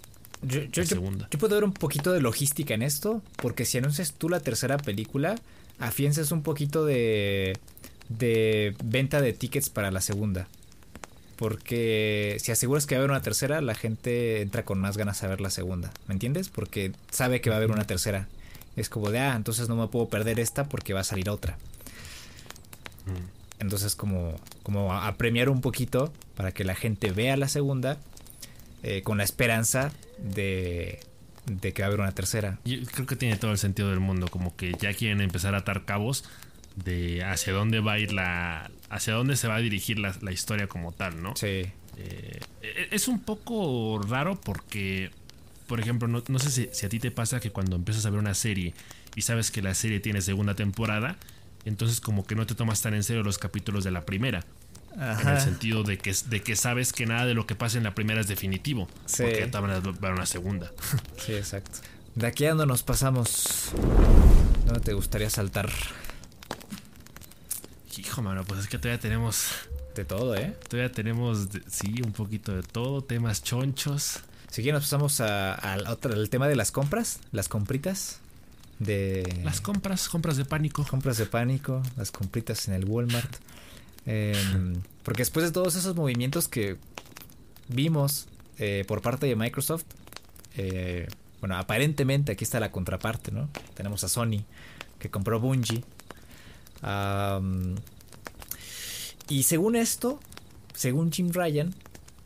segunda. 0.86 1.28
Yo, 1.32 1.39
puedo 1.39 1.56
ver 1.56 1.63
un 1.63 1.73
poquito 1.73 2.12
de 2.12 2.21
logística 2.21 2.73
en 2.73 2.82
esto, 2.82 3.21
porque 3.38 3.65
si 3.65 3.78
anuncias 3.78 4.13
tú 4.13 4.30
la 4.30 4.39
tercera 4.39 4.78
película, 4.78 5.36
afianzas 5.80 6.32
un 6.32 6.43
poquito 6.43 6.86
de, 6.86 7.58
de 8.10 8.75
venta 8.84 9.21
de 9.21 9.34
tickets 9.34 9.69
para 9.69 9.91
la 9.91 10.02
segunda. 10.02 10.47
Porque 11.38 12.36
si 12.41 12.52
aseguras 12.52 12.86
que 12.86 12.95
va 12.95 12.99
a 12.99 13.02
haber 13.04 13.12
una 13.12 13.21
tercera, 13.21 13.62
la 13.62 13.73
gente 13.73 14.41
entra 14.41 14.65
con 14.65 14.80
más 14.80 14.97
ganas 14.97 15.23
a 15.23 15.28
ver 15.28 15.39
la 15.39 15.49
segunda. 15.49 15.89
¿Me 16.08 16.13
entiendes? 16.13 16.49
Porque 16.49 16.91
sabe 17.12 17.39
que 17.39 17.49
va 17.49 17.56
a 17.56 17.60
haber 17.60 17.71
una 17.71 17.86
tercera. 17.86 18.28
Es 18.75 18.89
como 18.89 19.10
de, 19.10 19.19
ah, 19.19 19.36
entonces 19.36 19.69
no 19.69 19.78
me 19.78 19.88
puedo 19.88 20.10
perder 20.10 20.39
esta 20.39 20.65
porque 20.65 20.93
va 20.93 20.99
a 20.99 21.06
salir 21.06 21.30
otra. 21.30 21.58
Entonces 23.60 23.95
como, 23.95 24.36
como 24.63 24.93
a, 24.93 25.15
premiar 25.17 25.50
un 25.50 25.62
poquito 25.62 26.13
para 26.36 26.52
que 26.52 26.63
la 26.63 26.76
gente 26.76 27.12
vea 27.12 27.36
la 27.38 27.48
segunda 27.48 27.98
eh, 28.84 29.02
con 29.04 29.17
la 29.17 29.24
esperanza 29.24 29.91
de, 30.17 31.00
de 31.45 31.74
que 31.74 31.82
va 31.82 31.88
a 31.88 31.89
haber 31.89 32.00
una 32.00 32.13
tercera. 32.13 32.60
Yo 32.65 32.78
creo 32.86 33.06
que 33.06 33.15
tiene 33.15 33.36
todo 33.36 33.52
el 33.52 33.58
sentido 33.58 33.89
del 33.89 34.00
mundo, 34.00 34.28
como 34.30 34.56
que 34.56 34.74
ya 34.80 34.93
quieren 34.93 35.22
empezar 35.22 35.56
a 35.56 35.60
atar 35.60 35.86
cabos 35.86 36.24
de 36.76 37.24
hacia 37.24 37.54
dónde 37.54 37.80
va 37.80 37.93
a 37.93 38.00
ir 38.00 38.13
la... 38.13 38.72
hacia 38.89 39.13
dónde 39.13 39.36
se 39.36 39.48
va 39.48 39.56
a 39.56 39.60
dirigir 39.60 40.00
la, 40.00 40.32
historia 40.32 40.67
como 40.67 40.91
tal, 40.91 41.22
¿no? 41.22 41.36
Sí. 41.36 41.65
Eh, 41.98 42.39
es 42.91 43.08
un 43.08 43.19
poco 43.19 44.02
raro 44.02 44.39
porque, 44.39 45.12
por 45.67 45.80
ejemplo, 45.80 46.08
no, 46.08 46.24
no 46.28 46.39
sé 46.39 46.50
si, 46.50 46.69
si, 46.72 46.86
a 46.86 46.89
ti 46.89 47.00
te 47.00 47.12
pasa 47.12 47.39
que 47.39 47.52
cuando 47.52 47.76
empiezas 47.76 48.06
a 48.06 48.10
ver 48.10 48.19
una 48.19 48.34
serie 48.34 48.74
y 49.15 49.22
sabes 49.24 49.52
que 49.52 49.62
la 49.62 49.74
serie 49.74 50.00
tiene 50.00 50.22
segunda 50.22 50.54
temporada, 50.54 51.17
entonces 51.65 52.02
como 52.02 52.26
que 52.26 52.36
no 52.36 52.45
te 52.45 52.56
tomas 52.56 52.82
tan 52.82 52.93
en 52.93 53.04
serio 53.04 53.24
los 53.24 53.38
capítulos 53.38 53.84
de 53.84 53.91
la 53.91 54.06
primera. 54.06 54.45
En 54.95 55.28
el 55.28 55.39
sentido 55.39 55.84
de 55.84 55.98
que, 55.98 56.13
de 56.30 56.41
que 56.41 56.56
sabes 56.56 56.91
que 56.91 57.06
nada 57.06 57.26
de 57.26 57.34
lo 57.34 57.48
que 57.48 57.56
pasa 57.56 57.78
en 57.78 57.84
la 57.84 57.95
primera 57.95 58.19
es 58.19 58.28
definitivo. 58.28 58.88
Sí. 59.06 59.24
Porque 59.24 59.48
te 59.48 59.58
van 59.60 59.72
a 59.72 59.80
dar 59.80 60.13
una 60.13 60.26
segunda. 60.26 60.72
Sí, 61.17 61.34
exacto. 61.34 61.80
¿De 62.15 62.28
aquí 62.28 62.45
a 62.45 62.50
dónde 62.50 62.65
nos 62.65 62.84
pasamos? 62.84 63.72
¿Dónde 64.65 64.82
te 64.82 64.93
gustaría 64.93 65.30
saltar? 65.30 65.69
Hijo, 67.98 68.22
mano, 68.22 68.45
pues 68.45 68.62
es 68.62 68.67
que 68.67 68.78
todavía 68.78 69.00
tenemos... 69.00 69.52
De 69.93 70.06
todo, 70.06 70.36
¿eh? 70.36 70.56
Todavía 70.69 70.91
tenemos, 70.91 71.50
sí, 71.67 72.02
un 72.06 72.13
poquito 72.13 72.56
de 72.56 72.63
todo, 72.63 73.04
temas 73.04 73.43
chonchos. 73.43 74.22
Si 74.50 74.62
quieres 74.62 74.82
nos 74.82 74.84
pasamos 74.86 75.19
al 75.19 76.30
tema 76.30 76.48
de 76.48 76.56
las 76.56 76.72
compras, 76.72 77.19
las 77.32 77.50
compritas 77.50 78.22
de... 78.80 79.42
Las 79.44 79.62
compras, 79.62 80.10
compras 80.10 80.38
de 80.38 80.46
pánico. 80.46 80.86
Compras 80.89 81.18
de 81.18 81.26
pánico, 81.26 81.84
las 81.98 82.12
compritas 82.12 82.68
en 82.68 82.74
el 82.74 82.86
Walmart. 82.86 83.36
Em, 84.06 84.82
porque 85.04 85.22
después 85.22 85.46
de 85.46 85.52
todos 85.52 85.76
esos 85.76 85.96
movimientos 85.96 86.48
que 86.48 86.78
vimos 87.68 88.28
eh, 88.58 88.84
por 88.88 89.02
parte 89.02 89.28
de 89.28 89.36
Microsoft, 89.36 89.84
eh, 90.56 91.06
bueno, 91.42 91.58
aparentemente 91.58 92.32
aquí 92.32 92.44
está 92.44 92.60
la 92.60 92.72
contraparte, 92.72 93.32
¿no? 93.32 93.50
Tenemos 93.76 94.04
a 94.04 94.08
Sony 94.08 94.46
que 94.98 95.12
compró 95.12 95.39
Bungie. 95.39 95.84
y 99.28 99.44
según 99.44 99.76
esto, 99.76 100.20
según 100.74 101.12
Jim 101.12 101.30
Ryan, 101.32 101.76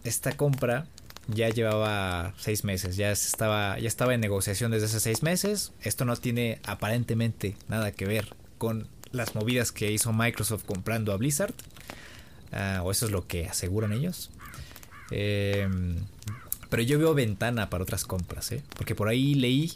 esta 0.06 0.38
compra 0.38 0.88
ya 1.28 1.50
llevaba 1.50 2.34
seis 2.38 2.64
meses, 2.64 2.96
ya 2.96 3.12
estaba, 3.12 3.80
ya 3.80 3.88
estaba 3.88 4.14
en 4.14 4.22
negociación 4.22 4.72
desde 4.72 4.88
hace 4.88 5.00
seis 5.00 5.24
meses. 5.24 5.72
Esto 5.82 6.06
no 6.06 6.16
tiene 6.16 6.60
aparentemente 6.66 7.56
nada 7.68 7.92
que 7.92 8.06
ver 8.06 8.36
con 8.58 8.88
las 9.12 9.36
movidas 9.36 9.72
que 9.72 9.92
hizo 9.92 10.12
Microsoft 10.12 10.64
comprando 10.66 11.14
a 11.14 11.18
Blizzard. 11.18 11.54
Ah, 12.52 12.82
o 12.84 12.92
eso 12.92 13.06
es 13.06 13.12
lo 13.12 13.28
que 13.28 13.48
aseguran 13.48 13.94
ellos. 13.94 14.30
Em, 15.12 15.98
pero 16.70 16.84
yo 16.84 17.00
veo 17.00 17.14
ventana 17.14 17.70
para 17.70 17.84
otras 17.84 18.06
compras, 18.06 18.52
¿eh? 18.52 18.64
porque 18.76 18.96
por 18.96 19.08
ahí 19.08 19.36
leí 19.36 19.74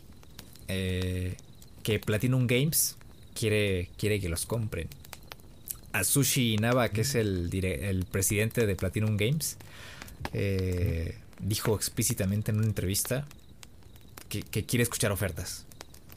eh, 0.67 1.35
que 1.83 1.99
Platinum 1.99 2.47
Games 2.47 2.97
quiere, 3.33 3.89
quiere 3.97 4.19
que 4.19 4.29
los 4.29 4.45
compren. 4.45 4.87
Sushi 6.03 6.53
Inaba, 6.53 6.89
que 6.89 7.01
es 7.01 7.15
el, 7.15 7.49
el 7.51 8.05
presidente 8.05 8.67
de 8.67 8.75
Platinum 8.75 9.17
Games, 9.17 9.57
eh, 10.33 11.17
dijo 11.39 11.75
explícitamente 11.75 12.51
en 12.51 12.57
una 12.57 12.67
entrevista 12.67 13.25
que, 14.29 14.41
quiere 14.41 14.83
escuchar 14.83 15.11
ofertas. 15.11 15.65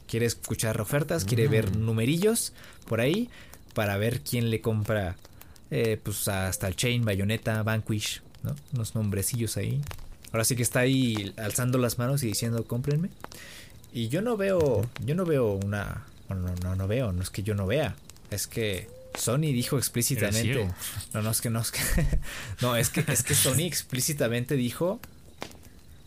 Quiere 0.07 0.25
escuchar 0.25 0.81
ofertas, 0.81 1.23
quiere 1.23 1.47
ver 1.47 1.71
mm. 1.71 1.85
numerillos 1.85 2.53
por 2.87 2.99
ahí 2.99 3.29
para 3.73 3.97
ver 3.97 4.21
quién 4.21 4.49
le 4.49 4.59
compra 4.61 5.15
eh, 5.69 5.97
pues 6.01 6.27
hasta 6.27 6.67
el 6.67 6.75
Chain, 6.75 7.05
Bayonetta, 7.05 7.63
Vanquish, 7.63 8.21
¿no? 8.43 8.55
Unos 8.73 8.95
nombrecillos 8.95 9.55
ahí. 9.55 9.81
Ahora 10.33 10.43
sí 10.43 10.55
que 10.55 10.63
está 10.63 10.81
ahí 10.81 11.33
alzando 11.37 11.77
las 11.77 11.97
manos 11.97 12.23
y 12.23 12.27
diciendo 12.27 12.65
cómprenme. 12.65 13.09
Y 13.93 14.09
yo 14.09 14.21
no 14.21 14.37
veo, 14.37 14.89
yo 15.05 15.15
no 15.15 15.25
veo 15.25 15.53
una, 15.53 16.05
bueno, 16.27 16.43
no, 16.43 16.55
no, 16.55 16.75
no 16.75 16.87
veo, 16.87 17.11
no 17.11 17.21
es 17.21 17.29
que 17.29 17.43
yo 17.43 17.55
no 17.55 17.67
vea, 17.67 17.95
es 18.29 18.47
que 18.47 18.89
Sony 19.17 19.51
dijo 19.53 19.77
explícitamente. 19.77 20.69
No, 21.13 21.21
no 21.21 21.31
es 21.31 21.41
que 21.41 21.49
no 21.49 21.59
es 21.59 21.71
que. 21.71 21.79
no, 22.61 22.75
es 22.75 22.89
que, 22.89 23.03
es 23.11 23.23
que 23.23 23.35
Sony 23.35 23.61
explícitamente 23.61 24.55
dijo 24.55 24.99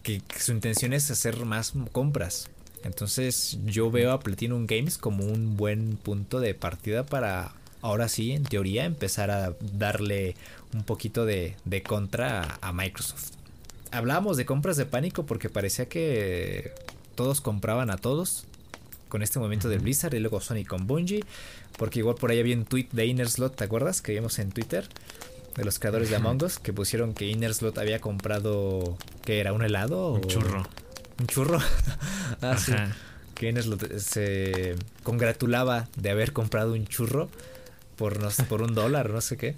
que, 0.05 0.23
su 0.39 0.53
intención 0.53 0.93
es 0.93 1.11
hacer 1.11 1.45
más 1.45 1.73
compras. 1.91 2.49
Entonces 2.85 3.59
yo 3.65 3.91
veo 3.91 4.13
a 4.13 4.21
Platinum 4.21 4.67
Games 4.67 4.99
como 4.99 5.25
un 5.25 5.57
buen 5.57 5.97
punto 5.97 6.39
de 6.39 6.55
partida 6.55 7.05
para 7.05 7.55
ahora 7.81 8.09
sí, 8.09 8.33
en 8.33 8.45
teoría, 8.45 8.85
empezar 8.85 9.31
a 9.31 9.57
darle 9.61 10.37
un 10.73 10.85
poquito 10.85 11.27
de, 11.27 11.57
de 11.65 11.83
contra 11.83 12.59
a, 12.61 12.73
Microsoft. 12.73 13.33
Hablábamos 13.91 14.37
de 14.37 14.47
compras 14.47 14.77
de 14.77 14.87
pánico 14.87 15.27
porque 15.27 15.49
parecía 15.49 15.89
que 15.89 16.73
todos 17.15 17.41
compraban 17.41 17.91
a 17.91 17.97
todos 17.97 18.45
con 19.09 19.23
este 19.23 19.39
momento 19.39 19.69
del 19.69 19.81
Blizzard 19.81 20.15
y 20.15 20.21
luego 20.21 20.41
Sony 20.41 20.65
con 20.67 20.87
Bungie. 20.87 21.25
Porque 21.79 22.01
igual 22.01 22.17
por 22.17 22.31
ahí 22.31 22.39
había 22.39 22.57
un 22.57 22.65
tweet 22.65 22.89
de 22.93 23.07
Innerslot, 23.07 23.57
¿te 23.57 23.65
acuerdas? 23.65 24.01
Que 24.01 24.13
vimos 24.13 24.39
en 24.39 24.53
Twitter 24.53 24.89
de 25.57 25.65
los 25.65 25.79
creadores 25.79 26.11
de 26.11 26.17
Among 26.17 26.43
Us 26.43 26.59
que 26.59 26.73
pusieron 26.73 27.15
que 27.15 27.27
Innerslot 27.27 27.79
había 27.79 28.01
comprado 28.01 28.99
que 29.25 29.41
era 29.41 29.53
un 29.53 29.63
helado 29.63 30.13
un 30.13 30.23
churro. 30.23 30.67
Un 31.19 31.27
churro 31.27 31.59
ah, 32.43 32.57
sí. 32.57 32.73
que 33.35 33.49
Innerslot 33.49 33.99
se 33.99 34.77
congratulaba 35.03 35.89
de 35.97 36.11
haber 36.11 36.33
comprado 36.33 36.73
un 36.73 36.87
churro 36.87 37.29
por 37.97 38.21
no 38.21 38.29
por 38.49 38.63
un 38.63 38.75
dólar 38.75 39.11
no 39.11 39.21
sé 39.21 39.37
qué. 39.37 39.55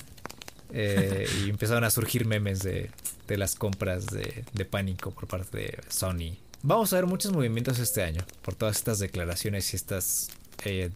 Eh, 0.72 1.28
y 1.44 1.48
empezaron 1.50 1.84
a 1.84 1.90
surgir 1.90 2.26
memes 2.26 2.60
de, 2.60 2.90
de 3.28 3.36
las 3.36 3.54
compras 3.54 4.06
de, 4.06 4.44
de, 4.52 4.64
pánico 4.64 5.12
por 5.12 5.28
parte 5.28 5.58
de 5.58 5.78
Sony. 5.88 6.36
Vamos 6.62 6.92
a 6.92 6.96
ver 6.96 7.06
muchos 7.06 7.32
movimientos 7.32 7.78
este 7.78 8.02
año 8.02 8.24
por 8.42 8.56
todas 8.56 8.76
estas 8.76 8.98
declaraciones 8.98 9.72
y 9.72 9.76
estas 9.76 10.28
eh, 10.64 10.90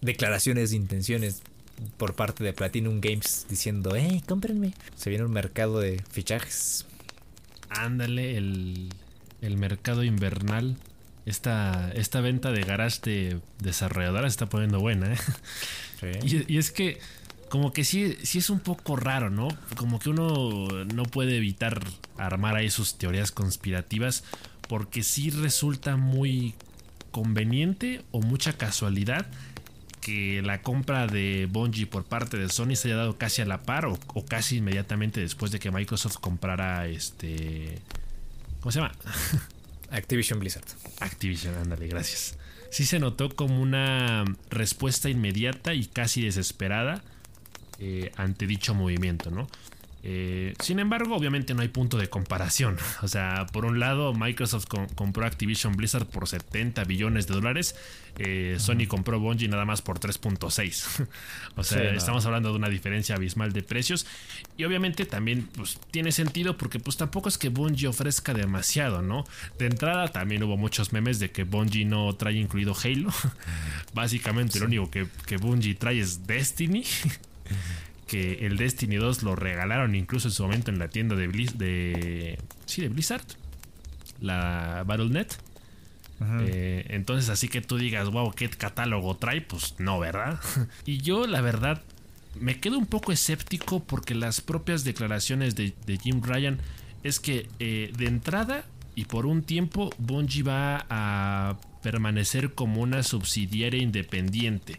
declaraciones 0.00 0.70
de 0.70 0.76
intenciones 0.76 1.42
por 1.96 2.14
parte 2.14 2.44
de 2.44 2.52
Platinum 2.52 3.00
Games 3.00 3.46
diciendo, 3.48 3.92
hey, 3.96 4.22
cómprenme. 4.26 4.74
Se 4.96 5.10
viene 5.10 5.24
un 5.24 5.32
mercado 5.32 5.80
de 5.80 6.02
fichajes. 6.10 6.86
Ándale, 7.68 8.36
el, 8.36 8.90
el 9.40 9.56
mercado 9.56 10.04
invernal. 10.04 10.76
Esta, 11.26 11.90
esta 11.94 12.20
venta 12.20 12.52
de 12.52 12.60
garage 12.62 13.00
de 13.02 13.40
desarrolladoras 13.58 14.32
está 14.32 14.46
poniendo 14.46 14.80
buena, 14.80 15.12
¿eh? 15.12 15.18
Y, 16.22 16.52
y, 16.52 16.58
es 16.58 16.70
que 16.70 16.98
como 17.48 17.72
que 17.72 17.82
sí, 17.82 18.18
sí 18.24 18.38
es 18.38 18.50
un 18.50 18.60
poco 18.60 18.94
raro, 18.94 19.30
¿no? 19.30 19.48
Como 19.76 19.98
que 19.98 20.10
uno 20.10 20.84
no 20.84 21.04
puede 21.04 21.38
evitar 21.38 21.82
armar 22.18 22.56
ahí 22.56 22.68
sus 22.68 22.98
teorías 22.98 23.32
conspirativas 23.32 24.22
porque 24.68 25.02
sí 25.02 25.30
resulta 25.30 25.96
muy 25.96 26.54
conveniente 27.10 28.02
o 28.10 28.20
mucha 28.20 28.54
casualidad 28.54 29.26
que 30.04 30.42
la 30.42 30.60
compra 30.60 31.06
de 31.06 31.48
Bungie 31.50 31.86
por 31.86 32.04
parte 32.04 32.36
de 32.36 32.50
Sony 32.50 32.76
se 32.76 32.88
haya 32.88 32.98
dado 32.98 33.16
casi 33.16 33.40
a 33.40 33.46
la 33.46 33.62
par 33.62 33.86
o, 33.86 33.98
casi 34.28 34.58
inmediatamente 34.58 35.20
después 35.20 35.50
de 35.50 35.58
que 35.58 35.70
Microsoft 35.70 36.18
comprara 36.18 36.86
este. 36.86 37.78
¿Cómo 38.60 38.70
se 38.70 38.80
llama? 38.80 38.92
Activision 39.90 40.40
Blizzard. 40.40 40.66
Activision, 41.00 41.54
ándale, 41.54 41.88
gracias. 41.88 42.36
Sí 42.70 42.84
se 42.84 42.98
notó 42.98 43.30
como 43.34 43.62
una 43.62 44.24
respuesta 44.50 45.08
inmediata 45.08 45.72
y 45.72 45.86
casi 45.86 46.22
desesperada 46.22 47.02
eh, 47.78 48.12
ante 48.16 48.46
dicho 48.46 48.74
movimiento, 48.74 49.30
¿no? 49.30 49.46
Eh, 50.06 50.52
sin 50.60 50.80
embargo, 50.80 51.16
obviamente 51.16 51.54
no 51.54 51.62
hay 51.62 51.68
punto 51.68 51.96
de 51.96 52.08
comparación. 52.08 52.76
O 53.02 53.08
sea, 53.08 53.46
por 53.52 53.64
un 53.64 53.80
lado, 53.80 54.14
Microsoft 54.14 54.66
compró 54.94 55.26
Activision 55.26 55.76
Blizzard 55.76 56.06
por 56.06 56.26
70 56.26 56.84
billones 56.84 57.26
de 57.26 57.34
dólares. 57.34 57.76
Eh, 58.18 58.56
Sony 58.58 58.86
compró 58.88 59.18
Bungie 59.20 59.48
nada 59.48 59.64
más 59.64 59.82
por 59.82 60.00
3.6. 60.00 61.06
o 61.56 61.64
sea, 61.64 61.94
estamos 61.94 62.24
hablando 62.24 62.50
de 62.50 62.56
una 62.56 62.68
diferencia 62.68 63.16
abismal 63.16 63.52
de 63.52 63.62
precios. 63.62 64.06
Y 64.56 64.64
obviamente 64.64 65.06
también 65.06 65.48
pues, 65.54 65.78
tiene 65.90 66.12
sentido 66.12 66.56
porque 66.56 66.78
pues 66.78 66.96
tampoco 66.96 67.28
es 67.28 67.36
que 67.36 67.50
Bungie 67.50 67.88
ofrezca 67.88 68.32
demasiado, 68.32 69.02
¿no? 69.02 69.24
De 69.58 69.66
entrada 69.66 70.08
también 70.08 70.42
hubo 70.42 70.56
muchos 70.56 70.92
memes 70.92 71.18
de 71.18 71.30
que 71.30 71.44
Bungie 71.44 71.84
no 71.84 72.14
trae 72.14 72.34
incluido 72.34 72.74
Halo. 72.82 73.10
Básicamente 73.94 74.58
lo 74.60 74.66
único 74.66 74.90
que, 74.90 75.06
que 75.26 75.36
Bungie 75.36 75.74
trae 75.74 76.00
es 76.00 76.26
Destiny 76.26 76.84
que 78.06 78.46
el 78.46 78.56
Destiny 78.56 78.96
2 78.96 79.22
lo 79.22 79.36
regalaron 79.36 79.94
incluso 79.94 80.28
en 80.28 80.32
su 80.32 80.42
momento 80.42 80.70
en 80.70 80.78
la 80.78 80.88
tienda 80.88 81.16
de, 81.16 81.28
de, 81.28 82.38
sí, 82.66 82.82
de 82.82 82.88
Blizzard, 82.88 83.24
la 84.20 84.84
Battle.net. 84.86 85.28
Eh, 86.40 86.86
entonces, 86.88 87.28
así 87.28 87.48
que 87.48 87.60
tú 87.60 87.76
digas, 87.76 88.08
wow, 88.10 88.32
¿qué 88.32 88.48
catálogo 88.48 89.16
trae? 89.16 89.42
Pues 89.42 89.74
no, 89.78 89.98
¿verdad? 89.98 90.40
y 90.86 90.98
yo, 90.98 91.26
la 91.26 91.40
verdad, 91.40 91.82
me 92.40 92.60
quedo 92.60 92.78
un 92.78 92.86
poco 92.86 93.12
escéptico 93.12 93.82
porque 93.82 94.14
las 94.14 94.40
propias 94.40 94.84
declaraciones 94.84 95.54
de, 95.54 95.74
Jim 96.02 96.22
Ryan 96.22 96.58
es 97.02 97.20
que 97.20 97.48
eh, 97.58 97.92
de 97.96 98.06
entrada 98.06 98.64
y 98.94 99.04
por 99.06 99.26
un 99.26 99.42
tiempo 99.42 99.90
Bungie 99.98 100.42
va 100.42 100.86
a 100.88 101.56
permanecer 101.82 102.54
como 102.54 102.80
una 102.80 103.02
subsidiaria 103.02 103.82
independiente. 103.82 104.78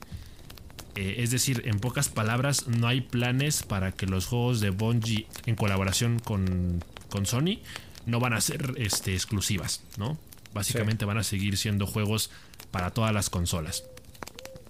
Eh, 0.95 1.15
es 1.19 1.31
decir, 1.31 1.63
en 1.65 1.79
pocas 1.79 2.10
palabras, 2.10 2.67
no 2.67 2.88
hay 2.88 3.01
planes 3.01 3.63
para 3.63 3.91
que 3.91 4.05
los 4.05 4.25
juegos 4.25 4.62
de 4.62 4.69
Bungie 4.69 5.27
en 5.45 5.55
colaboración 5.55 6.19
con, 6.19 6.84
Sony 7.23 7.60
no 8.05 8.19
van 8.19 8.34
a 8.34 8.41
ser 8.41 8.73
este, 8.77 9.13
exclusivas, 9.13 9.81
¿no? 9.97 10.17
Básicamente 10.53 11.05
van 11.05 11.17
a 11.17 11.23
seguir 11.23 11.58
siendo 11.58 11.88
juegos 11.88 12.29
para 12.71 12.91
todas 12.91 13.13
las 13.13 13.29
consolas. 13.29 13.84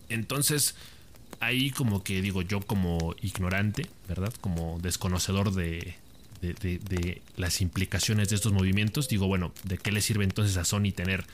Entonces, 0.10 0.76
ahí 1.40 1.72
como 1.72 2.04
que 2.04 2.22
digo 2.22 2.42
yo 2.42 2.62
como 2.62 3.16
ignorante, 3.22 3.88
¿verdad? 4.08 4.34
Como 4.42 4.80
desconocedor 4.80 5.54
de, 5.54 5.96
de, 6.42 7.22
las 7.38 7.62
implicaciones 7.62 8.30
de 8.30 8.36
estos 8.36 8.54
movimientos, 8.54 9.08
digo, 9.10 9.28
bueno, 9.28 9.52
¿de 9.64 9.78
qué 9.78 9.92
le 9.92 10.02
sirve 10.02 10.24
entonces 10.24 10.58
a 10.58 10.66
Sony 10.66 10.92
tener 10.96 11.26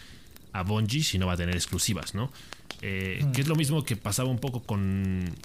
a 0.54 0.64
Bungie 0.64 1.04
si 1.04 1.18
no 1.18 1.28
va 1.28 1.34
a 1.34 1.38
tener 1.38 1.56
exclusivas, 1.56 2.16
¿no? 2.16 2.32
Eh, 2.82 3.24
que 3.34 3.42
es 3.42 3.48
lo 3.48 3.56
mismo 3.56 3.84
que 3.84 3.96
pasaba 3.96 4.30
un 4.30 4.40
poco 4.40 4.64
con, 4.64 5.36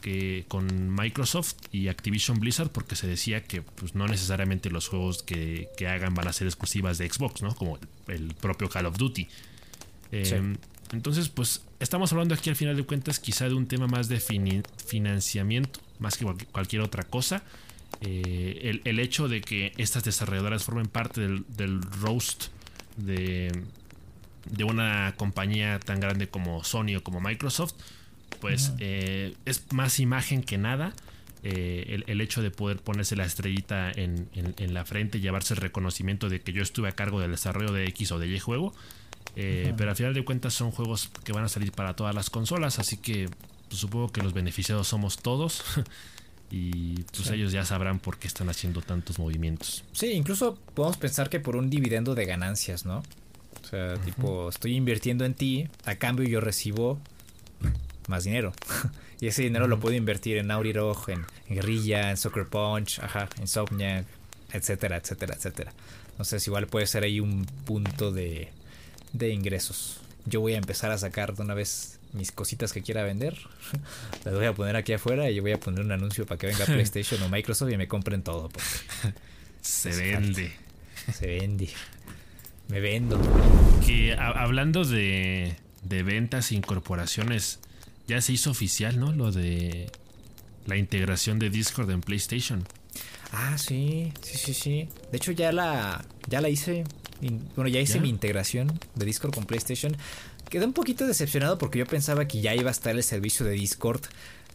que, 0.00 0.44
con 0.48 0.94
Microsoft 0.94 1.54
y 1.72 1.88
Activision 1.88 2.40
Blizzard, 2.40 2.70
porque 2.70 2.96
se 2.96 3.06
decía 3.06 3.44
que 3.44 3.62
pues, 3.62 3.94
no 3.94 4.06
necesariamente 4.06 4.70
los 4.70 4.88
juegos 4.88 5.22
que, 5.22 5.68
hagan 5.86 6.14
van 6.14 6.28
a 6.28 6.32
ser 6.32 6.46
exclusivas 6.46 6.98
de 6.98 7.10
Xbox, 7.10 7.42
¿no? 7.42 7.54
Como 7.54 7.78
el 8.08 8.34
propio 8.34 8.68
Call 8.68 8.86
of 8.86 8.96
Duty. 8.96 9.28
Eh, 10.12 10.56
entonces, 10.92 11.28
pues 11.28 11.62
estamos 11.80 12.12
hablando 12.12 12.34
aquí 12.34 12.48
al 12.48 12.56
final 12.56 12.76
de 12.76 12.84
cuentas 12.84 13.18
quizá 13.18 13.48
de 13.48 13.54
un 13.54 13.66
tema 13.66 13.86
más 13.86 14.08
de 14.08 14.20
financiamiento, 14.20 15.80
más 15.98 16.16
que 16.16 16.24
cualquier 16.52 16.82
otra 16.82 17.02
cosa. 17.02 17.42
Eh, 18.00 18.80
el, 18.84 18.98
hecho 19.00 19.26
de 19.26 19.40
que 19.40 19.72
estas 19.78 20.04
desarrolladoras 20.04 20.64
formen 20.64 20.86
parte 20.86 21.20
del, 21.20 21.44
del 21.56 21.80
roast 21.82 22.46
de, 22.96 23.50
de 24.50 24.64
una 24.64 25.14
compañía 25.16 25.78
tan 25.80 26.00
grande 26.00 26.28
como 26.28 26.64
Sony 26.64 26.96
o 26.96 27.02
como 27.02 27.20
Microsoft, 27.20 27.74
pues 28.40 28.72
eh, 28.78 29.34
es 29.44 29.64
más 29.72 30.00
imagen 30.00 30.42
que 30.42 30.58
nada. 30.58 30.92
eh, 31.42 32.02
el, 32.06 32.20
hecho 32.20 32.42
de 32.42 32.50
poder 32.50 32.78
ponerse 32.78 33.14
la 33.14 33.24
estrellita 33.24 33.92
en, 33.92 34.28
la 34.74 34.84
frente, 34.84 35.20
llevarse 35.20 35.54
el 35.54 35.60
reconocimiento 35.60 36.28
de 36.28 36.40
que 36.40 36.52
yo 36.52 36.62
estuve 36.62 36.88
a 36.88 36.92
cargo 36.92 37.20
del 37.20 37.30
desarrollo 37.30 37.72
de 37.72 37.84
X 37.86 38.12
o 38.12 38.18
de 38.18 38.26
Y 38.26 38.38
juego. 38.38 38.74
Eh, 39.36 39.74
pero 39.76 39.90
al 39.90 39.96
final 39.96 40.14
de 40.14 40.24
cuentas 40.24 40.54
son 40.54 40.70
juegos 40.70 41.10
que 41.24 41.32
van 41.32 41.44
a 41.44 41.48
salir 41.48 41.70
para 41.70 41.94
todas 41.94 42.14
las 42.14 42.30
consolas, 42.30 42.78
así 42.78 42.96
que 42.96 43.28
pues, 43.68 43.80
supongo 43.80 44.10
que 44.10 44.22
los 44.22 44.32
beneficiados 44.32 44.88
somos 44.88 45.18
todos. 45.18 45.62
y 46.50 47.02
pues 47.02 47.30
ellos 47.30 47.52
ya 47.52 47.64
sabrán 47.64 47.98
por 47.98 48.18
qué 48.18 48.28
están 48.28 48.48
haciendo 48.48 48.80
tantos 48.80 49.18
movimientos. 49.18 49.84
Sí, 49.92 50.12
incluso 50.12 50.56
podemos 50.74 50.96
pensar 50.96 51.28
que 51.28 51.40
por 51.40 51.56
un 51.56 51.70
dividendo 51.70 52.14
de 52.14 52.24
ganancias, 52.24 52.84
¿no? 52.86 53.02
O 53.66 53.68
sea, 53.68 53.94
tipo, 53.96 54.48
estoy 54.48 54.76
invirtiendo 54.76 55.24
en 55.24 55.34
ti, 55.34 55.68
a 55.84 55.96
cambio 55.96 56.24
yo 56.24 56.40
recibo 56.40 57.00
más 58.06 58.22
dinero. 58.22 58.52
y 59.20 59.26
ese 59.26 59.42
dinero 59.42 59.66
lo 59.66 59.80
puedo 59.80 59.96
invertir 59.96 60.36
en 60.36 60.46
Naughty 60.46 60.72
Dog, 60.72 61.10
en, 61.10 61.26
Guerrilla, 61.48 62.10
en 62.10 62.16
Soccer 62.16 62.46
Punch, 62.46 63.00
ajá, 63.00 63.28
en 63.34 63.42
Insomniac, 63.42 64.06
etcétera, 64.52 64.98
etcétera, 64.98 65.34
etcétera. 65.34 65.72
Entonces 66.12 66.46
igual 66.46 66.68
puede 66.68 66.86
ser 66.86 67.02
ahí 67.02 67.18
un 67.18 67.44
punto 67.64 68.12
de, 68.12 68.50
de 69.12 69.30
ingresos. 69.30 70.00
Yo 70.26 70.40
voy 70.40 70.54
a 70.54 70.58
empezar 70.58 70.92
a 70.92 70.98
sacar 70.98 71.34
de 71.34 71.42
una 71.42 71.54
vez 71.54 71.98
mis 72.12 72.30
cositas 72.30 72.72
que 72.72 72.82
quiera 72.82 73.02
vender. 73.02 73.36
Las 74.24 74.32
voy 74.32 74.46
a 74.46 74.52
poner 74.52 74.76
aquí 74.76 74.92
afuera 74.92 75.28
y 75.28 75.40
voy 75.40 75.50
a 75.50 75.58
poner 75.58 75.80
un 75.80 75.90
anuncio 75.90 76.24
para 76.24 76.38
que 76.38 76.46
venga 76.46 76.64
PlayStation 76.66 77.20
o 77.24 77.28
Microsoft 77.28 77.72
y 77.72 77.76
me 77.76 77.88
compren 77.88 78.22
todo. 78.22 78.48
Se 79.60 79.90
vende. 79.90 80.52
Se 81.12 81.26
vende. 81.26 81.68
Me 82.68 82.80
vendo. 82.80 83.20
Que 83.86 84.14
hablando 84.14 84.84
de, 84.84 85.56
de 85.82 86.02
ventas 86.02 86.50
e 86.50 86.56
incorporaciones, 86.56 87.60
ya 88.06 88.20
se 88.20 88.32
hizo 88.32 88.50
oficial, 88.50 88.98
¿no? 88.98 89.12
Lo 89.12 89.32
de 89.32 89.90
la 90.66 90.76
integración 90.76 91.38
de 91.38 91.50
Discord 91.50 91.90
en 91.90 92.00
PlayStation. 92.00 92.66
Ah, 93.32 93.56
sí, 93.58 94.12
sí, 94.22 94.38
sí, 94.38 94.54
sí. 94.54 94.88
De 95.10 95.18
hecho 95.18 95.32
ya 95.32 95.52
la, 95.52 96.04
ya 96.28 96.40
la 96.40 96.48
hice. 96.48 96.84
Bueno, 97.54 97.68
ya 97.68 97.80
hice 97.80 97.98
mi 97.98 98.08
integración 98.08 98.78
de 98.94 99.06
Discord 99.06 99.34
con 99.34 99.46
PlayStation. 99.46 99.96
Quedé 100.50 100.64
un 100.64 100.72
poquito 100.72 101.06
decepcionado 101.06 101.58
porque 101.58 101.78
yo 101.78 101.86
pensaba 101.86 102.28
que 102.28 102.40
ya 102.40 102.54
iba 102.54 102.68
a 102.68 102.72
estar 102.72 102.94
el 102.94 103.02
servicio 103.02 103.44
de 103.46 103.52
Discord 103.52 104.02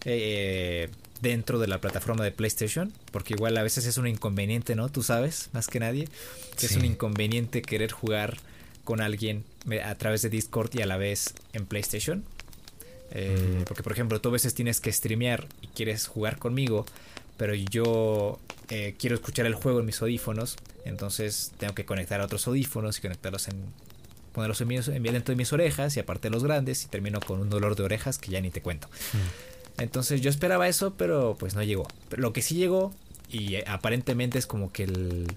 eh, 0.06 0.90
dentro 1.22 1.60
de 1.60 1.68
la 1.68 1.80
plataforma 1.80 2.24
de 2.24 2.32
PlayStation. 2.32 2.92
Porque 3.12 3.34
igual 3.34 3.58
a 3.58 3.64
veces 3.64 3.86
es 3.86 3.98
un 3.98 4.08
inconveniente, 4.08 4.76
¿no? 4.76 4.90
Tú 4.90 5.04
sabes, 5.04 5.50
más 5.54 5.68
que 5.68 5.80
nadie. 5.80 6.08
Que 6.58 6.66
es 6.66 6.76
un 6.76 6.86
inconveniente 6.86 7.62
querer 7.62 7.92
jugar 7.92 8.38
con 8.84 9.02
alguien 9.02 9.44
a 9.86 9.96
través 9.96 10.22
de 10.22 10.30
Discord 10.30 10.72
y 10.74 10.82
a 10.82 10.86
la 10.86 10.98
vez 10.98 11.34
en 11.54 11.66
PlayStation. 11.66 12.24
Eh, 13.12 13.64
porque, 13.68 13.84
por 13.84 13.92
ejemplo, 13.92 14.22
tú 14.22 14.30
a 14.30 14.32
veces 14.32 14.54
tienes 14.54 14.80
que 14.80 14.92
streamear 14.92 15.48
y 15.62 15.68
quieres 15.68 16.08
jugar 16.08 16.38
conmigo, 16.38 16.86
pero 17.38 17.54
yo 17.54 18.40
eh, 18.70 18.96
quiero 18.98 19.16
escuchar 19.16 19.46
el 19.46 19.56
juego 19.56 19.82
en 19.82 19.86
mis 19.86 20.02
audífonos, 20.02 20.56
entonces 20.86 21.52
tengo 21.58 21.76
que 21.76 21.86
conectar 21.86 22.22
a 22.22 22.26
otros 22.26 22.48
audífonos 22.48 22.98
y 22.98 23.02
conectarlos 23.02 23.50
en. 23.50 23.56
ponerlos 24.32 24.62
en, 24.62 24.72
en 24.72 25.04
dentro 25.04 25.34
de 25.34 25.36
mis 25.36 25.52
orejas 25.52 25.98
y 25.98 26.00
aparte 26.00 26.30
los 26.30 26.44
grandes, 26.44 26.86
y 26.86 26.88
termino 26.88 27.20
con 27.20 27.42
un 27.42 27.50
dolor 27.50 27.76
de 27.76 27.84
orejas 27.84 28.18
que 28.18 28.32
ya 28.32 28.40
ni 28.40 28.50
te 28.50 28.62
cuento. 28.62 28.88
Entonces 29.82 30.22
yo 30.22 30.30
esperaba 30.30 30.68
eso, 30.68 30.94
pero 30.96 31.36
pues 31.40 31.56
no 31.56 31.64
llegó. 31.64 31.88
Lo 32.12 32.34
que 32.34 32.42
sí 32.42 32.56
llegó, 32.56 32.94
y 33.30 33.56
eh, 33.56 33.64
aparentemente 33.68 34.38
es 34.38 34.46
como 34.46 34.72
que 34.72 34.84
el, 34.84 35.28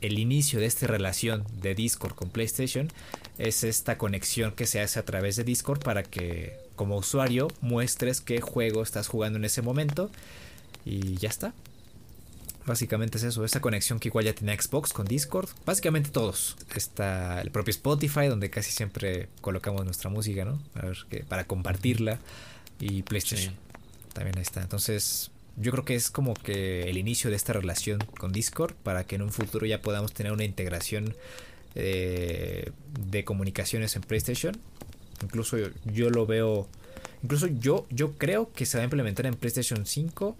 inicio 0.00 0.58
de 0.58 0.66
esta 0.66 0.88
relación 0.88 1.44
de 1.60 1.76
Discord 1.76 2.14
con 2.14 2.28
PlayStation, 2.28 2.88
es 3.38 3.62
esta 3.62 3.98
conexión 3.98 4.52
que 4.52 4.66
se 4.66 4.80
hace 4.80 4.98
a 4.98 5.04
través 5.04 5.36
de 5.36 5.44
Discord 5.44 5.80
para 5.80 6.02
que 6.02 6.58
como 6.74 6.96
usuario 6.96 7.48
muestres 7.60 8.20
qué 8.20 8.40
juego 8.40 8.82
estás 8.82 9.06
jugando 9.06 9.38
en 9.38 9.44
ese 9.44 9.62
momento 9.62 10.10
y 10.84 11.14
ya 11.16 11.28
está. 11.28 11.54
Básicamente 12.66 13.18
es 13.18 13.24
eso, 13.24 13.44
esa 13.44 13.60
conexión 13.60 14.00
que 14.00 14.08
igual 14.08 14.24
ya 14.24 14.34
tiene 14.34 14.60
Xbox 14.60 14.92
con 14.92 15.06
Discord. 15.06 15.48
Básicamente 15.64 16.10
todos. 16.10 16.56
Está 16.74 17.40
el 17.40 17.50
propio 17.50 17.70
Spotify, 17.70 18.26
donde 18.26 18.50
casi 18.50 18.72
siempre 18.72 19.28
colocamos 19.40 19.84
nuestra 19.84 20.10
música, 20.10 20.44
¿no? 20.44 20.60
A 20.74 20.86
ver, 20.86 21.26
para 21.28 21.44
compartirla. 21.44 22.18
Y 22.78 23.02
PlayStation. 23.02 23.54
También 24.12 24.36
ahí 24.36 24.42
está. 24.42 24.60
Entonces, 24.60 25.30
yo 25.56 25.70
creo 25.72 25.84
que 25.84 25.94
es 25.94 26.10
como 26.10 26.34
que 26.34 26.88
el 26.88 26.98
inicio 26.98 27.30
de 27.30 27.36
esta 27.36 27.52
relación 27.52 27.98
con 28.18 28.32
Discord 28.32 28.74
para 28.74 29.04
que 29.04 29.16
en 29.16 29.22
un 29.22 29.32
futuro 29.32 29.66
ya 29.66 29.82
podamos 29.82 30.12
tener 30.12 30.32
una 30.32 30.44
integración 30.44 31.14
eh, 31.74 32.70
de 33.10 33.24
comunicaciones 33.24 33.96
en 33.96 34.02
PlayStation. 34.02 34.56
Incluso 35.22 35.56
yo, 35.84 36.10
lo 36.10 36.26
veo. 36.26 36.68
Incluso 37.22 37.46
yo, 37.46 37.86
yo 37.90 38.12
creo 38.12 38.52
que 38.52 38.66
se 38.66 38.78
va 38.78 38.82
a 38.82 38.84
implementar 38.84 39.26
en 39.26 39.34
PlayStation 39.34 39.86
5 39.86 40.36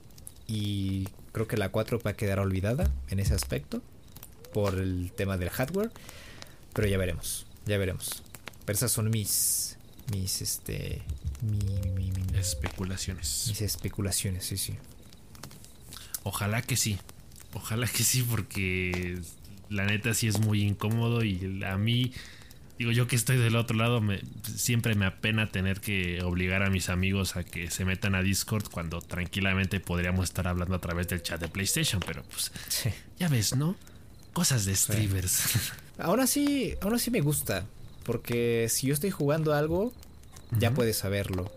y 0.48 1.08
creo 1.32 1.46
que 1.46 1.56
la 1.56 1.70
4 1.70 2.00
va 2.04 2.12
a 2.12 2.14
quedar 2.14 2.40
olvidada 2.40 2.90
en 3.08 3.20
ese 3.20 3.34
aspecto 3.34 3.80
por 4.52 4.74
el 4.74 5.12
tema 5.14 5.36
del 5.36 5.50
hardware. 5.50 5.90
Pero 6.72 6.88
ya 6.88 6.98
veremos, 6.98 7.46
ya 7.66 7.78
veremos. 7.78 8.22
Pero 8.64 8.76
esas 8.76 8.92
son 8.92 9.10
mis. 9.10 9.76
Mis, 10.10 10.42
este. 10.42 11.02
especulaciones. 12.34 13.46
Mis 13.48 13.60
especulaciones, 13.62 14.44
sí, 14.44 14.56
sí. 14.56 14.76
Ojalá 16.24 16.62
que 16.62 16.76
sí. 16.76 16.98
Ojalá 17.54 17.86
que 17.86 18.02
sí, 18.02 18.22
porque 18.22 19.20
la 19.68 19.84
neta 19.84 20.14
sí 20.14 20.28
es 20.28 20.38
muy 20.40 20.62
incómodo 20.62 21.24
y 21.24 21.62
a 21.64 21.76
mí, 21.76 22.12
digo 22.78 22.92
yo 22.92 23.06
que 23.06 23.16
estoy 23.16 23.36
del 23.38 23.56
otro 23.56 23.76
lado, 23.76 24.00
me, 24.00 24.20
siempre 24.54 24.94
me 24.94 25.06
apena 25.06 25.50
tener 25.50 25.80
que 25.80 26.22
obligar 26.22 26.62
a 26.62 26.70
mis 26.70 26.88
amigos 26.88 27.36
a 27.36 27.44
que 27.44 27.70
se 27.70 27.84
metan 27.84 28.14
a 28.14 28.22
Discord 28.22 28.68
cuando 28.70 29.00
tranquilamente 29.00 29.80
podríamos 29.80 30.24
estar 30.24 30.46
hablando 30.48 30.74
a 30.76 30.80
través 30.80 31.08
del 31.08 31.22
chat 31.22 31.40
de 31.40 31.48
PlayStation, 31.48 32.02
pero 32.06 32.22
pues 32.24 32.52
ya 33.18 33.28
ves, 33.28 33.54
¿no? 33.56 33.76
Cosas 34.32 34.64
de 34.64 34.74
streamers. 34.74 35.72
Aún 35.98 36.20
así, 36.20 36.74
aún 36.80 36.94
así 36.94 37.10
me 37.10 37.20
gusta, 37.20 37.66
porque 38.04 38.66
si 38.68 38.88
yo 38.88 38.94
estoy 38.94 39.10
jugando 39.10 39.54
algo, 39.54 39.92
ya 40.58 40.72
puedes 40.72 40.96
saberlo. 40.96 41.50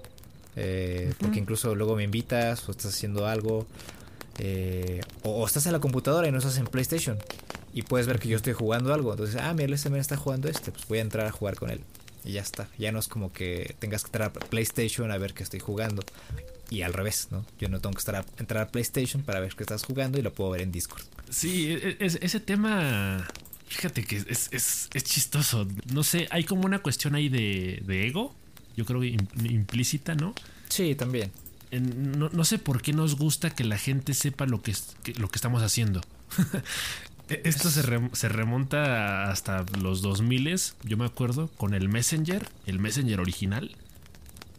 Eh, 0.56 1.14
porque 1.20 1.40
incluso 1.40 1.76
luego 1.76 1.96
me 1.96 2.04
invitas 2.04 2.68
o 2.68 2.72
estás 2.72 2.94
haciendo 2.94 3.28
algo. 3.28 3.68
Eh, 4.40 5.02
o, 5.24 5.32
o, 5.32 5.46
estás 5.46 5.66
en 5.66 5.72
la 5.72 5.80
computadora 5.80 6.28
y 6.28 6.32
no 6.32 6.40
estás 6.40 6.58
en 6.58 6.66
PlayStation 6.66 7.18
y 7.76 7.82
puedes 7.82 8.08
ver 8.08 8.20
que 8.20 8.30
yo 8.30 8.38
estoy 8.38 8.54
jugando 8.54 8.94
algo. 8.94 9.12
Entonces, 9.12 9.36
ah, 9.36 9.54
mira, 9.54 9.76
ese 9.76 9.90
men 9.90 10.00
está 10.00 10.16
jugando 10.16 10.48
este, 10.48 10.72
pues 10.72 10.88
voy 10.88 11.00
a 11.00 11.02
entrar 11.02 11.28
a 11.28 11.32
jugar 11.32 11.56
con 11.56 11.70
él. 11.70 11.82
Y 12.24 12.32
ya 12.32 12.42
está. 12.42 12.70
Ya 12.78 12.94
no 12.94 13.00
es 13.00 13.10
como 13.10 13.34
que 13.34 13.76
tengas 13.80 14.04
que 14.04 14.08
entrar 14.08 14.30
a 14.30 14.32
PlayStation 14.32 15.12
a 15.12 15.18
ver 15.18 15.34
que 15.34 15.44
estoy 15.44 15.60
jugando. 15.60 16.02
Y 16.70 16.84
al 16.84 16.94
revés, 16.94 17.28
¿no? 17.32 17.46
Yo 17.60 17.68
no 17.68 17.82
tengo 17.82 17.94
que 17.94 18.00
estar 18.00 18.16
a, 18.16 18.26
entrar 18.40 18.64
a 18.64 18.70
PlayStation 18.70 19.24
para 19.24 19.42
ver 19.42 19.56
que 19.56 19.64
estás 19.64 19.84
jugando 19.84 20.18
y 20.18 20.22
lo 20.22 20.34
puedo 20.34 20.52
ver 20.52 20.62
en 20.62 20.72
Discord. 20.72 21.04
Sí, 21.30 21.74
e, 21.74 21.98
e, 22.00 22.06
ese 22.06 22.40
tema. 22.40 23.28
Fíjate 23.68 24.04
que 24.04 24.18
es, 24.18 24.50
es, 24.52 24.90
es, 24.94 25.04
chistoso. 25.04 25.68
No 25.92 26.04
sé, 26.04 26.28
hay 26.32 26.44
como 26.44 26.66
una 26.66 26.80
cuestión 26.80 27.16
ahí 27.16 27.30
de, 27.30 27.82
de 27.86 28.08
ego. 28.08 28.36
Yo 28.78 28.86
creo 28.86 29.02
que 29.02 29.18
implícita, 29.44 30.16
¿no? 30.16 30.34
Sí, 30.70 30.96
también. 30.96 31.32
no, 31.72 32.30
no, 32.30 32.46
sé 32.46 32.60
por 32.60 32.82
qué 32.82 32.94
nos 32.94 33.16
gusta 33.16 33.50
que 33.50 33.64
la 33.64 33.78
gente 33.78 34.14
sepa 34.14 34.46
lo 34.46 34.62
que, 34.62 34.74
lo 35.18 35.30
que 35.30 35.38
estamos 35.38 35.64
haciendo. 35.64 36.02
E-, 37.30 37.42
esto 37.44 37.70
se, 37.70 38.30
remonta 38.30 39.30
hasta 39.32 39.66
los 39.82 40.02
2000, 40.02 40.56
yo 40.84 40.98
me 40.98 41.06
acuerdo, 41.06 41.48
con 41.58 41.74
el 41.74 41.90
Messenger, 41.90 42.48
el 42.66 42.80
Messenger 42.80 43.20
original. 43.20 43.76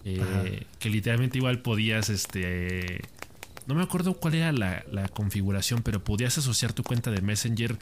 Eh, 0.05 0.67
que 0.79 0.89
literalmente 0.89 1.39
igual 1.39 1.61
podías, 1.61 2.11
este... 2.11 3.01
No 3.67 3.75
me 3.75 3.83
acuerdo 3.83 4.15
cuál 4.15 4.37
era 4.37 4.53
la, 4.53 5.09
configuración, 5.09 5.83
pero 5.83 6.03
podías 6.03 6.39
asociar 6.39 6.73
tu 6.73 6.85
cuenta 6.85 7.11
de 7.11 7.21
Messenger 7.21 7.77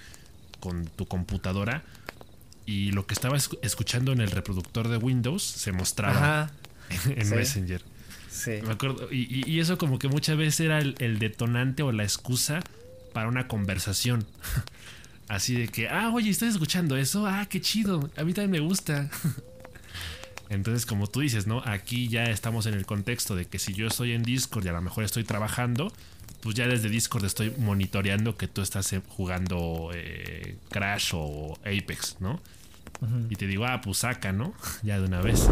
con 0.65 0.87
tu 0.87 1.05
computadora 1.05 1.83
y 2.65 2.93
lo 2.93 3.07
que 3.07 3.13
estabas 3.13 3.51
escuchando 3.61 4.13
en 4.13 4.23
el 4.23 4.31
reproductor 4.31 4.89
de 4.89 4.97
Windows 4.97 5.43
se 5.43 5.73
mostraba 5.73 6.53
en 7.05 7.29
Messenger. 7.29 7.83
Sí. 8.31 8.53
Me 8.65 8.73
acuerdo. 8.73 9.13
Y, 9.13 9.61
eso 9.61 9.77
como 9.77 9.99
que 9.99 10.09
muchas 10.09 10.39
veces 10.39 10.61
era 10.61 10.79
el 10.79 11.19
detonante 11.19 11.83
o 11.83 11.93
la 11.93 12.05
excusa 12.05 12.61
para 13.13 13.29
una 13.29 13.47
conversación. 13.47 14.27
Así 15.29 15.55
de 15.55 15.69
que, 15.69 15.91
ah, 15.91 16.11
oye, 16.15 16.31
¿estás 16.31 16.55
escuchando 16.55 16.97
eso? 16.97 17.27
Ah, 17.27 17.47
qué 17.51 17.61
chido. 17.61 18.11
A 18.17 18.25
mí 18.25 18.33
también 18.33 18.51
me 18.51 18.61
gusta. 18.67 19.11
Entonces, 20.49 20.87
como 20.87 21.07
tú 21.07 21.21
dices, 21.21 21.47
¿no? 21.47 21.63
Aquí 21.67 22.09
ya 22.09 22.25
estamos 22.25 22.65
en 22.65 22.75
el 22.75 22.87
contexto 22.87 23.37
de 23.37 23.45
que 23.45 23.59
si 23.59 23.75
yo 23.75 23.87
estoy 23.87 24.13
en 24.13 24.23
Discord 24.23 24.65
y 24.65 24.69
a 24.69 24.73
lo 24.73 24.81
mejor 24.81 25.05
estoy 25.05 25.25
trabajando, 25.25 25.93
pues 26.45 26.55
ya 26.57 26.69
desde 26.69 26.91
Discord 26.91 27.25
estoy 27.25 27.55
monitoreando 27.57 28.37
que 28.37 28.49
tú 28.49 28.61
estás 28.61 28.93
eh, 28.93 29.01
jugando 29.09 29.91
eh, 29.95 30.59
Crash 30.69 31.13
o 31.15 31.59
Apex, 31.61 32.19
¿no? 32.21 32.39
Y 33.31 33.37
te 33.37 33.47
digo, 33.47 33.65
ah, 33.65 33.81
pues 33.83 33.99
saca, 33.99 34.31
¿no? 34.33 34.53
ya 34.83 34.99
de 34.99 35.07
una 35.07 35.23
vez. 35.23 35.49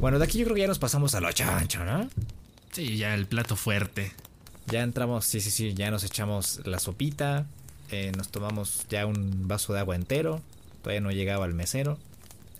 Bueno, 0.00 0.18
de 0.18 0.24
aquí 0.24 0.38
yo 0.38 0.44
creo 0.44 0.54
que 0.54 0.62
ya 0.62 0.68
nos 0.68 0.78
pasamos 0.78 1.14
a 1.14 1.20
lo 1.20 1.30
chancho, 1.32 1.84
¿no? 1.84 2.08
Sí, 2.72 2.96
ya 2.96 3.14
el 3.14 3.26
plato 3.26 3.56
fuerte. 3.56 4.12
Ya 4.66 4.82
entramos, 4.82 5.26
sí, 5.26 5.40
sí, 5.42 5.50
sí, 5.50 5.74
ya 5.74 5.90
nos 5.90 6.02
echamos 6.02 6.60
la 6.64 6.78
sopita, 6.78 7.46
eh, 7.90 8.10
nos 8.16 8.30
tomamos 8.30 8.86
ya 8.88 9.04
un 9.04 9.46
vaso 9.46 9.74
de 9.74 9.80
agua 9.80 9.96
entero, 9.96 10.40
todavía 10.82 11.02
no 11.02 11.12
llegaba 11.12 11.44
el 11.44 11.52
mesero, 11.52 11.98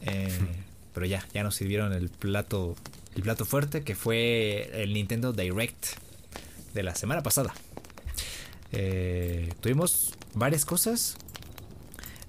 eh, 0.02 0.38
pero 0.94 1.06
ya, 1.06 1.26
ya 1.32 1.42
nos 1.42 1.54
sirvieron 1.54 1.94
el 1.94 2.10
plato, 2.10 2.76
el 3.14 3.22
plato 3.22 3.46
fuerte 3.46 3.82
que 3.82 3.94
fue 3.94 4.82
el 4.82 4.92
Nintendo 4.92 5.32
Direct 5.32 5.86
de 6.76 6.84
la 6.84 6.94
semana 6.94 7.24
pasada. 7.24 7.52
Eh, 8.70 9.52
tuvimos 9.60 10.14
varias 10.34 10.64
cosas. 10.64 11.16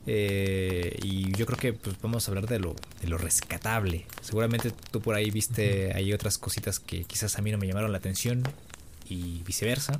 Eh, 0.10 0.98
y 1.04 1.34
yo 1.34 1.45
creo 1.45 1.58
que 1.58 1.74
pues, 1.74 1.98
vamos 2.02 2.28
a 2.28 2.32
hablar 2.32 2.48
de 2.48 2.60
lo, 2.60 2.76
de 3.02 3.08
lo 3.08 3.18
rescatable. 3.18 4.06
Seguramente 4.22 4.72
tú 4.91 5.02
por 5.02 5.16
ahí 5.16 5.30
viste, 5.30 5.93
hay 5.93 6.14
otras 6.14 6.38
cositas 6.38 6.80
que 6.80 7.04
quizás 7.04 7.38
a 7.38 7.41
mí 7.41 7.52
no 7.52 7.58
me 7.58 7.68
llamaron 7.68 7.91
la 7.91 7.98
atención 7.98 8.41
y 9.10 9.43
viceversa. 9.43 10.00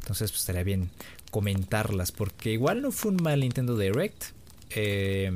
Entonces 0.00 0.32
pues, 0.32 0.40
estaría 0.40 0.64
bien 0.64 0.90
comentarlas 1.30 2.10
porque 2.10 2.50
igual 2.50 2.82
no 2.82 2.90
fue 2.90 3.12
un 3.12 3.22
mal 3.22 3.40
Nintendo 3.40 3.78
Direct. 3.78 4.24
Eh, 4.70 5.30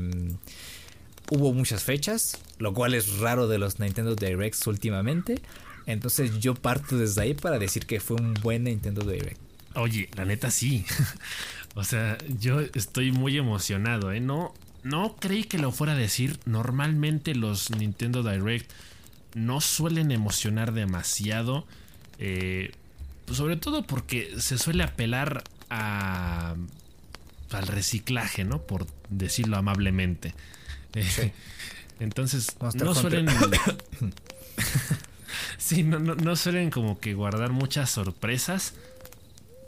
hubo 1.31 1.53
muchas 1.53 1.85
fechas, 1.85 2.39
lo 2.59 2.75
cual 2.75 2.95
es 2.95 3.19
raro 3.19 3.47
de 3.47 3.59
los 3.59 3.79
Nintendo 3.79 4.17
Directs 4.17 4.67
últimamente. 4.67 5.41
Entonces 5.87 6.39
yo 6.41 6.55
parto 6.55 6.97
desde 6.97 7.23
ahí 7.23 7.35
para 7.35 7.59
decir 7.59 7.87
que 7.87 8.01
fue 8.01 8.17
un 8.17 8.35
buen 8.35 8.65
Nintendo 8.65 9.03
Direct. 9.03 9.41
Oye, 9.75 10.09
la 10.15 10.25
neta 10.25 10.51
sí. 10.51 10.85
o 11.75 11.85
sea, 11.85 12.19
yo 12.39 12.61
estoy 12.61 13.13
muy 13.13 13.39
emocionado, 13.39 14.13
¿eh? 14.13 14.21
No, 14.21 14.55
no 14.83 15.17
creí 15.17 15.45
que 15.45 15.59
lo 15.59 15.73
fuera 15.73 15.95
a 15.95 15.97
decir. 15.97 16.39
Normalmente 16.45 17.35
los 17.35 17.71
Nintendo 17.71 18.23
Direct 18.23 18.71
no 19.35 19.61
suelen 19.61 20.11
emocionar 20.11 20.73
demasiado. 20.73 21.67
Eh, 22.19 22.73
sobre 23.31 23.57
todo 23.57 23.83
porque 23.85 24.35
se 24.39 24.59
suele 24.59 24.85
apelar 24.85 25.43
a, 25.71 26.55
al 27.51 27.67
reciclaje, 27.67 28.45
¿no? 28.45 28.63
Por 28.63 28.87
decirlo 29.09 29.57
amablemente. 29.57 30.35
entonces, 32.01 32.57
no 32.75 32.95
suelen. 32.95 33.27
sí, 35.59 35.83
no, 35.83 35.99
no, 35.99 36.37
suelen 36.37 36.71
como 36.71 36.99
que 36.99 37.15
guardar 37.15 37.51
muchas 37.51 37.91
sorpresas. 37.91 38.75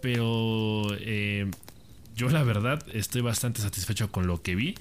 Pero 0.01 0.87
eh, 1.01 1.51
yo 2.15 2.29
la 2.29 2.43
verdad 2.43 2.83
estoy 2.93 3.23
bastante 3.23 3.63
satisfecho 3.63 4.11
con 4.11 4.27
lo 4.27 4.43
que 4.43 4.55
vi. 4.55 4.75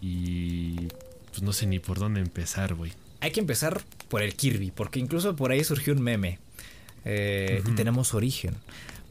Y 0.00 0.88
pues 1.30 1.42
no 1.42 1.52
sé 1.52 1.66
ni 1.66 1.78
por 1.78 1.98
dónde 1.98 2.20
empezar, 2.20 2.74
güey. 2.74 2.92
Hay 3.20 3.32
que 3.32 3.40
empezar 3.40 3.82
por 4.08 4.22
el 4.22 4.34
Kirby, 4.34 4.70
porque 4.70 5.00
incluso 5.00 5.34
por 5.34 5.50
ahí 5.50 5.64
surgió 5.64 5.94
un 5.94 6.02
meme. 6.02 6.38
Eh, 7.04 7.62
y 7.66 7.70
tenemos 7.72 8.14
origen. 8.14 8.54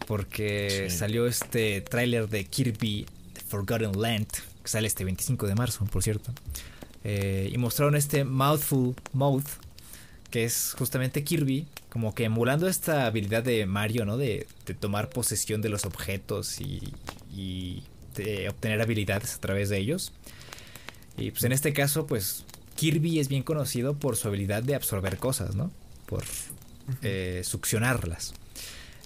Porque 0.08 0.89
salió 0.89 1.28
este 1.28 1.82
tráiler 1.82 2.30
de 2.30 2.45
Kirby 2.45 3.06
Forgotten 3.47 3.99
Land, 3.99 4.28
que 4.64 4.70
sale 4.70 4.88
este 4.88 5.04
25 5.04 5.47
de 5.47 5.56
marzo, 5.56 5.86
por 5.86 6.04
cierto. 6.04 6.32
Eh, 7.04 7.49
y 7.51 7.58
mostraron 7.58 7.95
este 7.95 8.24
Mouthful 8.24 8.95
Mouth, 9.14 9.47
que 10.34 10.45
es 10.45 10.73
justamente 10.75 11.23
Kirby, 11.23 11.67
como 11.91 12.15
que 12.15 12.23
emulando 12.23 12.67
esta 12.67 13.05
habilidad 13.05 13.43
de 13.43 13.67
Mario, 13.67 14.03
¿no? 14.03 14.17
De, 14.17 14.47
tomar 14.79 15.11
posesión 15.11 15.61
de 15.61 15.69
los 15.69 15.86
objetos 15.86 16.59
y, 16.59 16.91
y 17.31 17.84
de 18.15 18.49
obtener 18.49 18.81
habilidades 18.81 19.36
a 19.36 19.39
través 19.39 19.69
de 19.69 19.77
ellos. 19.77 20.11
Y 21.17 21.29
pues 21.29 21.43
en 21.43 21.51
este 21.51 21.71
caso, 21.71 22.07
pues 22.07 22.45
Kirby 22.75 23.19
es 23.19 23.27
bien 23.27 23.43
conocido 23.43 23.93
por 23.93 24.15
su 24.15 24.27
habilidad 24.27 24.63
de 24.63 24.73
absorber 24.73 25.17
cosas, 25.17 25.53
¿no? 25.53 25.69
Por 26.07 26.23
eh, 27.03 27.43
succionarlas. 27.43 28.34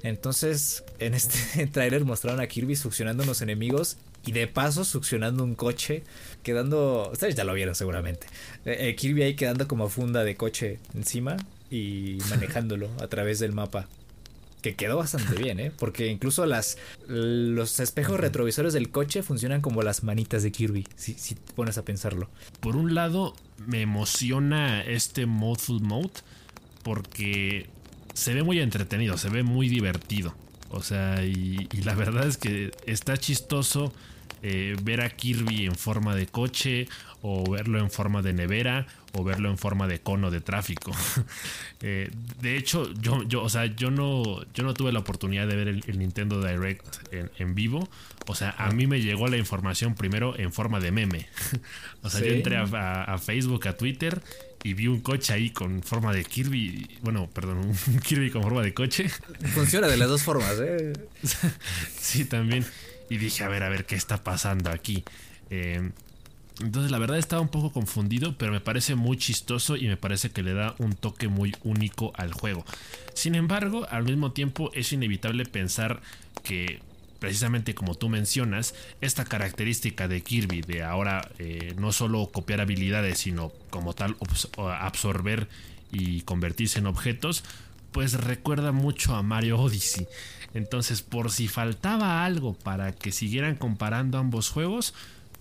Entonces, 0.03 0.86
en 0.99 1.13
este 1.13 1.67
trailer 1.73 2.05
mostraron 2.05 2.39
a 2.39 2.47
Kirby 2.47 2.78
succionando 2.78 3.23
a 3.23 3.25
los 3.25 3.41
enemigos 3.41 3.97
y 4.28 4.34
de 4.34 4.45
paso 4.45 4.84
succionando 4.84 5.43
un 5.43 5.55
coche, 5.55 6.03
quedando. 6.43 7.09
Ustedes 7.11 7.36
ya 7.36 7.45
lo 7.45 7.53
vieron 7.53 7.73
seguramente. 7.73 8.28
Eh, 8.65 8.89
eh, 8.89 8.95
Kirby 8.95 9.23
ahí 9.23 9.36
quedando 9.36 9.67
como 9.67 9.89
funda 9.89 10.23
de 10.23 10.36
coche 10.36 10.80
encima 10.93 11.38
y 11.71 12.17
manejándolo 12.30 12.89
a 13.01 13.07
través 13.07 13.39
del 13.39 13.53
mapa. 13.53 13.88
Que 14.61 14.75
quedó 14.75 14.97
bastante 14.97 15.41
bien, 15.41 15.59
¿eh? 15.59 15.71
Porque 15.78 16.07
incluso 16.07 16.45
las 16.45 16.78
los 17.07 17.80
espejos 17.80 18.19
retrovisores 18.19 18.73
del 18.73 18.89
coche 18.89 19.23
funcionan 19.23 19.61
como 19.61 19.82
las 19.82 20.03
manitas 20.03 20.43
de 20.43 20.51
Kirby, 20.51 20.86
si, 20.95 21.13
si 21.13 21.36
te 21.36 21.53
pones 21.53 21.78
a 21.78 21.86
pensarlo. 21.86 22.30
Por 22.59 22.75
un 22.75 22.93
lado, 22.93 23.34
me 23.65 23.82
emociona 23.82 24.82
este 24.84 25.25
Modful 25.25 25.82
Mode 25.82 26.11
porque 26.84 27.69
se 28.13 28.34
ve 28.34 28.43
muy 28.43 28.59
entretenido, 28.59 29.17
se 29.17 29.30
ve 29.30 29.43
muy 29.43 29.69
divertido. 29.69 30.34
O 30.69 30.82
sea, 30.82 31.23
y, 31.23 31.67
la 31.84 31.95
verdad 31.95 32.28
es 32.28 32.38
que 32.38 32.71
está 32.86 33.17
chistoso 33.17 33.93
eh, 34.42 34.76
ver 34.84 35.02
a 35.02 35.10
Kirby 35.10 35.66
en 35.66 35.76
forma 35.76 36.16
de 36.16 36.28
coche 36.28 36.88
o 37.22 37.50
verlo 37.50 37.80
en 37.80 37.90
forma 37.90 38.22
de 38.22 38.34
nevera 38.34 38.86
o 39.14 39.24
verlo 39.24 39.50
en 39.50 39.58
forma 39.58 39.88
de 39.88 40.00
cono 40.00 40.32
de 40.32 40.42
tráfico. 40.42 40.92
Eh, 41.82 42.10
de 42.42 42.58
hecho, 42.58 42.92
yo, 43.00 43.22
yo, 43.22 43.44
o 43.44 43.50
sea, 43.50 43.68
yo 43.68 43.92
no, 43.92 44.44
yo 44.56 44.64
no 44.64 44.74
tuve 44.74 44.92
la 44.92 44.98
oportunidad 44.98 45.48
de 45.48 45.56
ver 45.56 45.68
el, 45.68 46.00
Nintendo 46.00 46.42
Direct 46.42 46.84
en, 47.38 47.54
vivo. 47.54 47.88
O 48.26 48.34
sea, 48.34 48.56
a 48.58 48.72
mí 48.72 48.88
me 48.88 49.00
llegó 49.00 49.28
la 49.28 49.38
información 49.38 49.94
primero 49.94 50.36
en 50.40 50.52
forma 50.52 50.80
de 50.80 50.92
meme. 50.92 51.28
o 52.02 52.10
sea, 52.10 52.22
yo 52.22 52.34
entré 52.34 52.58
a, 52.58 53.18
Facebook, 53.20 53.68
a 53.68 53.78
Twitter 53.78 54.24
y 54.64 54.74
vi 54.74 54.88
un 54.88 55.02
coche 55.02 55.34
ahí 55.34 55.52
con 55.52 55.84
forma 55.84 56.14
de 56.14 56.26
Kirby. 56.26 56.98
Bueno, 57.04 57.30
perdón, 57.32 57.60
un 57.88 58.00
Kirby 58.00 58.32
con 58.32 58.42
forma 58.42 58.64
de 58.64 58.74
coche. 58.74 59.08
Funciona 59.54 59.88
de 59.88 59.98
las 59.98 60.08
dos 60.08 60.24
formas, 60.24 60.56
¿eh? 60.60 60.94
sí, 62.00 62.26
también. 62.26 62.66
Y 63.10 63.18
dije, 63.18 63.43
a 63.43 63.47
ver, 63.47 63.64
a 63.64 63.70
ver 63.70 63.86
qué 63.86 63.95
está 63.95 64.24
pasando 64.24 64.70
aquí. 64.70 65.03
Eh, 65.49 65.91
entonces 66.60 66.91
la 66.91 66.97
verdad 66.97 67.20
estaba 67.20 67.41
un 67.41 67.49
poco 67.49 67.72
confundido, 67.72 68.38
pero 68.38 68.51
me 68.51 68.60
parece 68.60 68.95
muy 68.95 69.18
chistoso 69.18 69.76
y 69.76 69.88
me 69.88 69.97
parece 69.97 70.32
que 70.32 70.41
le 70.41 70.53
da 70.53 70.76
un 70.80 70.93
toque 70.93 71.28
muy 71.28 71.55
único 71.64 72.14
al 72.16 72.34
juego. 72.34 72.66
Sin 73.14 73.36
embargo, 73.36 73.88
al 73.89 74.03
mismo 74.03 74.32
tiempo 74.32 74.72
es 74.74 74.91
inevitable 74.91 75.45
pensar 75.45 76.01
que 76.43 76.82
precisamente 77.20 77.76
como 77.76 77.95
tú 77.95 78.10
mencionas, 78.10 78.76
esta 79.01 79.26
característica 79.26 80.08
de 80.08 80.22
Kirby 80.22 80.62
de 80.62 80.84
ahora 80.84 81.30
eh, 81.39 81.74
no 81.78 81.91
solo 81.91 82.30
copiar 82.32 82.62
habilidades, 82.62 83.20
sino 83.20 83.51
como 83.70 83.93
tal 83.93 84.16
absorber 84.58 85.47
y 85.91 86.22
convertirse 86.22 86.80
en 86.80 86.88
objetos, 86.88 87.43
pues 87.91 88.14
recuerda 88.14 88.72
mucho 88.72 89.16
a 89.16 89.24
Mario 89.24 89.60
Odyssey. 89.60 90.08
Entonces, 90.54 91.02
por 91.02 91.32
si 91.32 91.48
faltaba 91.48 92.26
algo 92.26 92.54
para 92.54 92.91
que 92.91 93.12
siguieran 93.12 93.56
comparando 93.56 94.18
ambos 94.18 94.50
juegos, 94.50 94.93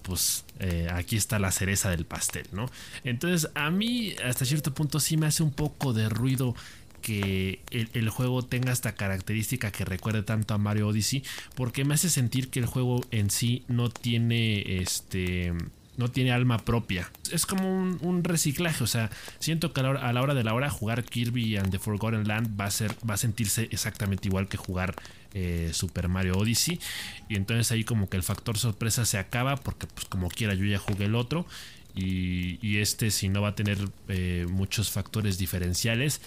pues 0.03 0.45
eh, 0.61 0.89
aquí 0.93 1.17
está 1.17 1.39
la 1.39 1.51
cereza 1.51 1.91
del 1.91 2.05
pastel, 2.05 2.47
¿no? 2.53 2.71
Entonces 3.03 3.51
a 3.55 3.71
mí 3.71 4.15
hasta 4.25 4.45
cierto 4.45 4.73
punto 4.73 5.01
sí 5.01 5.17
me 5.17 5.27
hace 5.27 5.43
un 5.43 5.51
poco 5.51 5.93
de 5.93 6.09
ruido 6.09 6.55
que 7.03 7.61
el, 7.71 8.09
juego 8.09 8.43
tenga 8.43 8.73
esta 8.73 8.97
característica 8.97 9.71
que 9.71 9.85
recuerde 9.85 10.25
tanto 10.25 10.55
a 10.55 10.59
Mario 10.59 10.89
Odyssey, 10.89 11.23
porque 11.55 11.85
me 11.85 11.95
hace 11.95 12.11
sentir 12.11 12.49
que 12.49 12.59
el 12.59 12.67
juego 12.67 13.05
en 13.13 13.31
sí 13.31 13.63
no 13.69 13.91
tiene 13.91 14.81
este 14.81 15.53
no 15.97 16.09
tiene 16.09 16.33
alma 16.33 16.59
propia. 16.59 17.11
Es 17.33 17.47
como 17.47 17.69
un, 17.69 18.25
reciclaje, 18.25 18.83
o 18.85 18.87
sea, 18.87 19.11
siento 19.39 19.73
que 19.73 19.81
a 19.81 20.13
la, 20.13 20.23
hora, 20.23 20.35
de 20.35 20.45
la 20.45 20.55
hora 20.55 20.71
jugar 20.71 21.05
Kirby 21.05 21.57
and 21.57 21.71
the 21.71 21.79
Forgotten 21.79 22.27
Land 22.27 22.61
va 22.61 22.67
a 22.67 22.71
ser 22.71 22.93
va 23.09 23.15
a 23.15 23.17
sentirse 23.17 23.69
exactamente 23.71 24.29
igual 24.29 24.49
que 24.49 24.57
jugar 24.57 24.95
eh, 25.35 25.71
Super 25.73 26.09
Mario 26.09 26.37
Odyssey 26.37 26.81
y 27.29 27.37
entonces 27.37 27.71
ahí 27.73 27.85
como 27.85 28.09
que 28.09 28.17
el 28.17 28.23
factor 28.23 28.59
sorpresa 28.59 29.05
se 29.05 29.19
acaba 29.19 29.57
porque 29.57 29.87
pues 29.87 30.07
como 30.07 30.29
quiera 30.29 30.55
yo 30.55 30.65
ya 30.65 30.79
jugué 30.79 31.05
el 31.07 31.15
otro 31.15 31.47
y, 31.95 32.79
este 32.79 33.11
si 33.11 33.29
no 33.31 33.41
va 33.41 33.49
a 33.49 33.55
tener 33.55 33.79
eh, 34.09 34.47
muchos 34.51 34.91
factores 34.91 35.39
diferenciales 35.39 36.21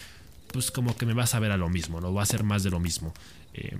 pues 0.52 0.72
como 0.72 0.98
que 0.98 1.06
me 1.06 1.14
va 1.14 1.24
a 1.24 1.28
saber 1.28 1.52
a 1.52 1.58
lo 1.58 1.70
mismo, 1.70 2.02
no 2.02 2.14
va 2.14 2.24
a 2.24 2.26
ser 2.26 2.44
más 2.44 2.64
de 2.64 2.72
lo 2.72 2.80
mismo. 2.80 3.14
Eh, 3.54 3.78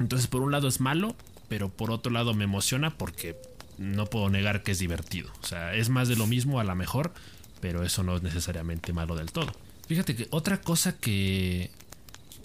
entonces 0.00 0.26
por 0.26 0.42
un 0.42 0.50
lado 0.50 0.66
es 0.66 0.80
malo, 0.80 1.14
pero 1.48 1.68
por 1.68 1.92
otro 1.92 2.12
lado 2.12 2.34
me 2.34 2.44
emociona 2.44 2.90
porque 2.90 3.36
no 3.78 4.06
puedo 4.06 4.30
negar 4.30 4.62
que 4.62 4.72
es 4.72 4.78
divertido. 4.78 5.30
O 5.42 5.46
sea, 5.46 5.74
es 5.74 5.88
más 5.88 6.08
de 6.08 6.16
lo 6.16 6.26
mismo 6.26 6.60
a 6.60 6.64
lo 6.64 6.74
mejor, 6.74 7.12
pero 7.60 7.82
eso 7.84 8.02
no 8.02 8.16
es 8.16 8.22
necesariamente 8.22 8.92
malo 8.92 9.16
del 9.16 9.32
todo. 9.32 9.52
Fíjate 9.86 10.16
que 10.16 10.28
otra 10.30 10.60
cosa 10.60 10.96
que, 10.96 11.70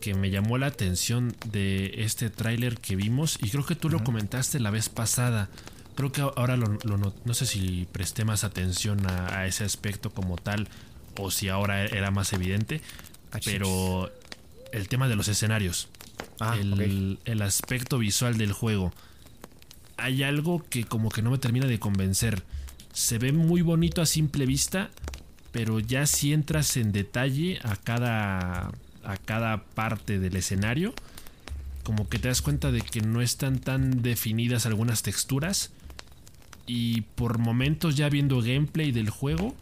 que 0.01 0.13
me 0.13 0.29
llamó 0.29 0.57
la 0.57 0.67
atención 0.67 1.35
de 1.45 2.03
este 2.03 2.29
tráiler 2.29 2.77
que 2.77 2.95
vimos, 2.95 3.37
y 3.41 3.49
creo 3.49 3.65
que 3.65 3.75
tú 3.75 3.89
lo 3.89 4.03
comentaste 4.03 4.59
la 4.59 4.71
vez 4.71 4.89
pasada, 4.89 5.49
creo 5.95 6.11
que 6.11 6.21
ahora 6.21 6.57
lo, 6.57 6.67
no, 6.67 7.33
sé 7.33 7.45
si 7.45 7.87
presté 7.91 8.25
más 8.25 8.43
atención 8.43 9.05
a, 9.09 9.45
ese 9.45 9.63
aspecto 9.63 10.11
como 10.11 10.37
tal, 10.37 10.67
o 11.17 11.31
si 11.31 11.49
ahora 11.49 11.85
era 11.85 12.11
más 12.11 12.33
evidente, 12.33 12.81
pero 13.45 14.11
el 14.71 14.87
tema 14.87 15.07
de 15.07 15.15
los 15.15 15.27
escenarios, 15.27 15.89
ah, 16.39 16.57
el, 16.57 17.19
el 17.25 17.41
aspecto 17.41 17.97
visual 17.97 18.37
del 18.37 18.53
juego 18.53 18.91
hay 20.01 20.23
algo 20.23 20.63
que 20.69 20.83
como 20.83 21.09
que 21.09 21.21
no 21.21 21.31
me 21.31 21.37
termina 21.37 21.67
de 21.67 21.79
convencer. 21.79 22.43
Se 22.93 23.17
ve 23.17 23.31
muy 23.31 23.61
bonito 23.61 24.01
a 24.01 24.05
simple 24.05 24.45
vista, 24.45 24.89
pero 25.51 25.79
ya 25.79 26.05
si 26.05 26.33
entras 26.33 26.77
en 26.77 26.91
detalle 26.91 27.59
a 27.63 27.75
cada 27.75 28.71
a 29.03 29.17
cada 29.17 29.63
parte 29.63 30.19
del 30.19 30.35
escenario, 30.35 30.93
como 31.83 32.09
que 32.09 32.19
te 32.19 32.27
das 32.27 32.41
cuenta 32.41 32.71
de 32.71 32.81
que 32.81 33.01
no 33.01 33.21
están 33.21 33.59
tan 33.59 34.01
definidas 34.01 34.65
algunas 34.65 35.01
texturas 35.01 35.71
y 36.67 37.01
por 37.01 37.39
momentos 37.39 37.95
ya 37.95 38.09
viendo 38.09 38.41
gameplay 38.41 38.91
del 38.91 39.09
juego 39.09 39.55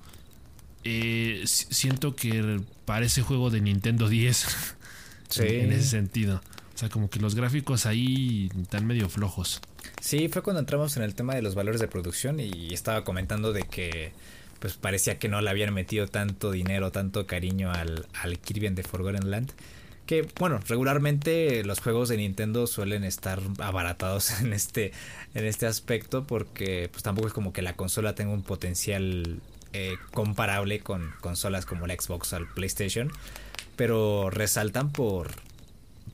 eh, 0.84 1.44
siento 1.46 2.16
que 2.16 2.62
parece 2.86 3.22
juego 3.22 3.50
de 3.50 3.62
Nintendo 3.62 4.10
10 4.10 4.76
en 5.38 5.72
ese 5.72 5.90
sentido 5.90 6.42
O 6.76 6.78
sea, 6.78 6.90
como 6.90 7.10
que 7.10 7.20
los 7.20 7.36
gráficos 7.36 7.86
ahí 7.86 8.50
están 8.62 8.86
medio 8.86 9.10
flojos. 9.10 9.62
Sí, 10.08 10.30
fue 10.30 10.42
cuando 10.42 10.62
entramos 10.62 10.96
en 10.96 11.04
el 11.04 11.16
tema 11.16 11.36
de 11.36 11.42
los 11.42 11.54
valores 11.54 11.82
de 11.82 11.90
producción 11.90 12.40
y 12.40 12.74
estaba 12.74 13.04
comentando 13.04 13.52
de 13.52 13.64
que 13.64 14.14
pues 14.60 14.76
parecía 14.76 15.20
que 15.20 15.28
no 15.28 15.42
le 15.42 15.50
habían 15.50 15.74
metido 15.74 16.08
tanto 16.08 16.52
dinero, 16.52 16.94
tanto 16.94 17.28
cariño 17.28 17.74
al, 17.74 18.08
al 18.14 18.40
Kirby 18.40 18.68
and 18.68 18.78
the 18.78 18.84
Forgotten 18.84 19.30
Land. 19.30 19.52
Que 20.06 20.26
bueno, 20.40 20.62
regularmente 20.66 21.62
los 21.66 21.82
juegos 21.82 22.08
de 22.08 22.16
Nintendo 22.16 22.68
suelen 22.68 23.04
estar 23.04 23.42
abaratados 23.60 24.32
en 24.40 24.54
este, 24.54 24.94
en 25.34 25.44
este 25.44 25.66
aspecto 25.66 26.26
porque 26.26 26.88
pues 26.90 27.04
tampoco 27.04 27.28
es 27.28 27.34
como 27.34 27.52
que 27.52 27.62
la 27.62 27.76
consola 27.76 28.16
tenga 28.16 28.32
un 28.32 28.44
potencial 28.44 29.42
eh, 29.74 29.98
comparable 30.14 30.80
con 30.80 31.12
consolas 31.20 31.66
como 31.66 31.86
la 31.86 31.96
Xbox 31.96 32.32
o 32.32 32.38
el 32.38 32.48
PlayStation. 32.48 33.12
Pero 33.76 34.30
resaltan 34.30 34.90
por 34.90 35.32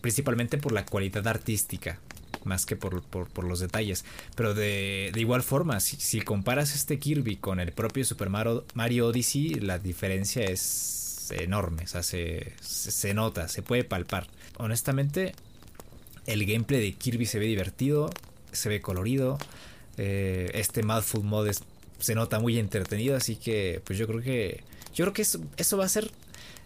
principalmente 0.02 0.58
por 0.58 0.72
la 0.72 0.84
cualidad 0.84 1.28
artística 1.28 2.00
más 2.46 2.66
que 2.66 2.76
por, 2.76 3.04
los 3.44 3.60
detalles. 3.60 4.06
Pero 4.36 4.54
de, 4.54 5.12
igual 5.16 5.44
forma, 5.44 5.80
si, 5.80 6.22
comparas 6.22 6.76
este 6.76 7.00
Kirby 7.00 7.38
con 7.38 7.60
el 7.60 7.72
propio 7.72 8.06
Super 8.06 8.30
Mario, 8.30 9.08
Odyssey, 9.08 9.56
la 9.56 9.80
diferencia 9.80 10.44
es 10.44 11.32
enorme. 11.32 11.84
O 11.84 11.88
sea, 11.88 12.04
se, 12.04 12.54
se, 12.62 13.14
nota, 13.14 13.48
se 13.48 13.62
puede 13.62 13.84
palpar. 13.84 14.28
Honestamente, 14.58 15.34
el 16.26 16.46
gameplay 16.46 16.82
de 16.82 16.94
Kirby 16.94 17.26
se 17.26 17.40
ve 17.40 17.46
divertido, 17.46 18.10
se 18.52 18.70
ve 18.70 18.82
colorido. 18.82 19.38
Eh, 19.98 20.52
este 20.54 20.84
Mouthful 20.84 21.24
Mode 21.24 21.52
se 22.00 22.16
nota 22.16 22.40
muy 22.40 22.58
entretenido, 22.58 23.16
así 23.16 23.36
que 23.36 23.82
pues 23.86 23.98
yo 23.98 24.08
creo 24.08 24.22
que 24.22 24.64
yo 24.94 25.06
creo 25.06 25.14
que 25.14 25.22
eso, 25.22 25.40
eso 25.58 25.78
va 25.78 25.86
a 25.86 25.90
ser 25.90 26.12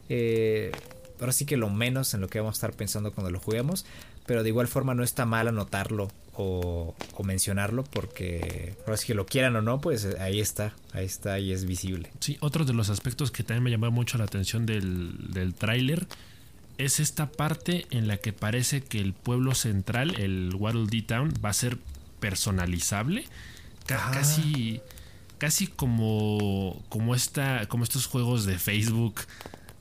eh, 0.10 0.72
ahora 1.20 1.32
sí 1.32 1.46
que 1.46 1.58
lo 1.58 1.70
menos 1.70 2.14
en 2.14 2.22
lo 2.22 2.28
que 2.28 2.40
vamos 2.40 2.56
a 2.56 2.58
estar 2.58 2.74
pensando 2.74 3.12
cuando 3.12 3.32
lo 3.32 3.40
juguemos 3.40 3.86
pero 4.28 4.44
de 4.44 4.50
igual 4.50 4.68
forma 4.68 4.94
no 4.94 5.04
está 5.04 5.26
mal 5.26 5.48
anotarlo 5.48 6.10
o, 6.34 6.94
mencionarlo 7.24 7.84
porque 7.84 8.76
ahora 8.86 8.96
sí 8.96 9.08
que 9.08 9.16
lo 9.16 9.26
quieran 9.26 9.56
o 9.56 9.62
no, 9.62 9.82
pues 9.82 10.06
ahí 10.20 10.40
está, 10.40 10.74
ahí 10.94 11.06
está 11.06 11.40
y 11.40 11.52
es 11.52 11.66
visible. 11.66 12.12
Sí, 12.20 12.38
otro 12.42 12.64
de 12.64 12.74
los 12.74 12.90
aspectos 12.90 13.32
que 13.32 13.44
también 13.44 13.64
me 13.64 13.72
llamó 13.72 13.90
mucho 13.90 14.20
la 14.20 14.26
atención 14.26 14.68
del, 14.68 15.34
del 15.34 15.56
tráiler 15.56 16.08
es 16.78 17.00
esta 17.00 17.32
parte 17.32 17.88
en 17.90 18.08
la 18.08 18.18
que 18.18 18.34
parece 18.34 18.82
que 18.82 19.00
el 19.00 19.14
pueblo 19.14 19.56
central, 19.56 20.16
el 20.20 20.54
Waddle 20.54 20.88
Dee 20.88 21.02
Town, 21.02 21.34
va 21.44 21.50
a 21.50 21.54
ser 21.54 21.78
personalizable. 22.20 23.26
Casi, 23.86 24.82
casi 25.38 25.68
como, 25.68 26.84
como, 26.90 27.16
esta, 27.16 27.66
como 27.68 27.84
estos 27.84 28.06
juegos 28.06 28.46
de 28.46 28.60
Facebook 28.60 29.22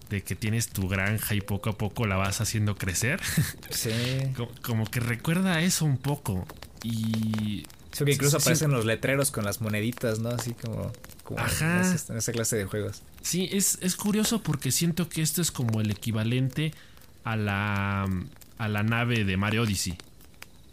de 0.09 0.23
que 0.23 0.37
tienes 0.37 0.69
tu 0.69 0.89
granja 0.89 1.35
y 1.35 1.41
poco 1.41 1.71
a 1.71 1.79
poco 1.79 2.07
la 2.07 2.17
vas 2.17 2.41
haciendo 2.41 2.77
crecer. 2.77 3.21
Sí. 3.71 3.91
como, 4.63 4.87
que 4.87 5.01
recuerda 5.01 5.61
eso 5.61 5.85
un 5.85 5.99
poco. 5.99 6.47
Y. 6.83 7.67
Sí, 7.93 8.05
que 8.05 8.13
incluso 8.13 8.37
aparecen 8.37 8.71
los 8.71 8.85
letreros 8.85 9.31
con 9.31 9.45
las 9.45 9.61
moneditas, 9.61 10.19
¿no? 10.19 10.31
Así 10.31 10.53
como, 10.53 10.93
Ajá. 11.37 11.81
En, 12.09 12.17
esa, 12.17 12.33
clase 12.33 12.57
de 12.57 12.65
juegos. 12.67 13.03
Sí, 13.23 13.49
es, 13.53 13.79
es 13.81 13.97
curioso 13.97 14.43
porque 14.43 14.71
siento 14.71 15.09
que 15.09 15.23
esto 15.23 15.41
es 15.41 15.51
como 15.51 15.81
el 15.81 15.91
equivalente 15.91 16.73
a 17.25 17.37
la, 17.37 18.07
a 18.59 18.69
la 18.69 18.83
nave 18.83 19.25
de 19.25 19.37
Mario 19.37 19.63
Odyssey. 19.63 19.97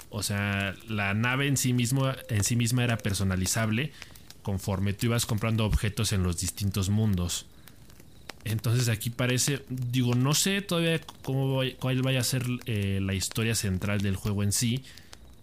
O 0.09 0.21
sea, 0.21 0.75
la 0.87 1.13
nave 1.13 1.47
en 1.47 1.57
sí, 1.57 1.73
mismo, 1.73 2.11
en 2.29 2.43
sí 2.43 2.55
misma 2.55 2.83
era 2.83 2.97
personalizable 2.97 3.91
conforme 4.43 4.93
tú 4.93 5.07
ibas 5.07 5.25
comprando 5.25 5.65
objetos 5.65 6.13
en 6.13 6.21
los 6.21 6.39
distintos 6.39 6.89
mundos. 6.89 7.47
Entonces 8.45 8.89
aquí 8.89 9.09
parece, 9.09 9.63
digo, 9.69 10.15
no 10.15 10.33
sé 10.33 10.61
todavía 10.61 10.99
cómo 11.21 11.61
cuál 11.79 12.01
vaya 12.01 12.19
a 12.19 12.23
ser 12.23 12.45
eh, 12.65 12.99
la 13.01 13.13
historia 13.13 13.55
central 13.55 14.01
del 14.01 14.17
juego 14.17 14.43
en 14.43 14.51
sí, 14.51 14.83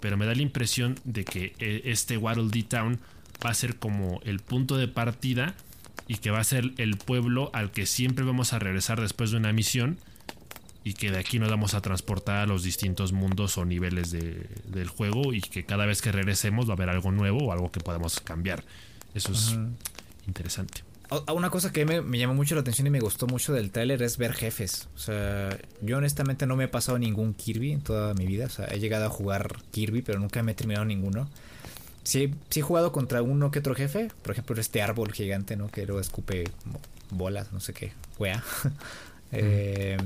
pero 0.01 0.17
me 0.17 0.27
da 0.27 0.35
la 0.35 0.43
impresión 0.43 0.99
de 1.05 1.25
que 1.25 1.55
eh, 1.59 1.83
este 1.87 2.19
Waddle 2.19 2.51
Dee 2.51 2.63
Town 2.63 2.99
va 3.45 3.51
a 3.51 3.55
ser 3.55 3.77
como 3.77 4.21
el 4.25 4.41
punto 4.41 4.77
de 4.77 4.87
partida 4.87 5.55
y 6.09 6.17
que 6.17 6.31
va 6.31 6.41
a 6.41 6.45
ser 6.45 6.73
el 6.77 6.99
pueblo 6.99 7.51
al 7.55 7.71
que 7.71 7.87
siempre 7.87 8.25
vamos 8.25 8.53
a 8.53 8.59
regresar 8.59 9.01
después 9.01 9.31
de 9.31 9.39
una 9.39 9.53
misión 9.53 9.99
y 10.85 10.95
que 10.95 11.11
de 11.11 11.19
aquí 11.19 11.39
nos 11.39 11.49
vamos 11.49 11.75
a 11.75 11.81
transportar 11.81 12.37
a 12.37 12.47
los 12.47 12.65
distintos 12.65 13.13
mundos 13.13 13.57
o 13.57 13.65
niveles 13.65 14.11
del 14.11 14.89
juego 14.89 15.33
y 15.33 15.41
que 15.41 15.65
cada 15.65 15.87
vez 15.87 16.03
que 16.03 16.11
regresemos 16.11 16.67
va 16.69 16.73
a 16.73 16.77
haber 16.77 16.91
algo 16.91 17.13
nuevo 17.13 17.39
o 17.47 17.53
algo 17.53 17.71
que 17.71 17.81
podamos 17.81 18.21
cambiar. 18.21 18.65
Eso 19.15 19.33
es 19.33 19.57
interesante 20.27 20.90
una 21.33 21.51
cosa 21.51 21.73
que 21.73 21.85
me, 21.85 22.19
llamó 22.19 22.35
mucho 22.35 22.55
la 22.55 22.61
atención 22.61 22.87
y 22.87 22.91
me 22.91 23.01
gustó 23.01 23.27
mucho 23.27 23.53
del 23.53 23.71
tráiler 23.71 24.03
es 24.03 24.17
ver 24.17 24.33
jefes. 24.33 24.89
O 24.95 24.99
sea, 24.99 25.59
yo 25.81 25.99
honestamente 25.99 26.47
no 26.47 26.57
me 26.57 26.65
he 26.65 26.69
pasado 26.69 26.99
ningún 26.99 27.35
Kirby 27.35 27.73
en 27.73 27.81
toda 27.83 28.15
mi 28.15 28.27
vida. 28.27 28.47
O 28.47 28.51
sea, 28.51 28.67
he 28.67 28.79
llegado 28.79 29.07
a 29.07 29.09
jugar 29.09 29.57
Kirby, 29.73 30.03
pero 30.03 30.21
nunca 30.21 30.43
me 30.43 30.53
he 30.53 30.55
terminado 30.55 30.85
ninguno. 30.85 31.29
Sí, 32.05 32.35
sí 32.49 32.61
he 32.61 32.63
jugado 32.63 32.93
contra 32.93 33.23
uno 33.23 33.51
que 33.51 33.59
otro 33.59 33.75
jefe. 33.75 34.09
Por 34.23 34.33
ejemplo, 34.33 34.61
este 34.61 34.83
árbol 34.83 35.13
gigante, 35.13 35.57
¿no? 35.57 35.69
Que 35.69 35.85
luego 35.85 36.01
escupe 36.01 36.45
bolas, 37.11 37.53
no 37.53 37.61
sé 37.61 37.73
qué. 37.73 37.93
Wea. 38.19 38.43
Eh, 39.33 39.97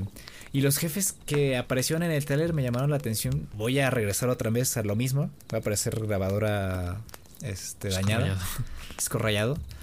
y 0.53 0.61
los 0.61 0.77
jefes 0.77 1.15
que 1.25 1.57
aparecieron 1.57 2.03
en 2.03 2.11
el 2.11 2.23
tráiler 2.25 2.53
me 2.53 2.61
llamaron 2.61 2.91
la 2.91 2.97
atención. 2.97 3.49
Voy 3.55 3.79
a 3.79 3.89
regresar 3.89 4.29
otra 4.29 4.51
vez 4.51 4.77
a 4.77 4.83
lo 4.83 4.95
mismo. 4.95 5.31
Va 5.51 5.57
a 5.57 5.61
aparecer 5.61 5.99
grabadora 5.99 7.01
este, 7.41 7.89
dañada. 7.89 8.37
Escorrayado 8.95 9.57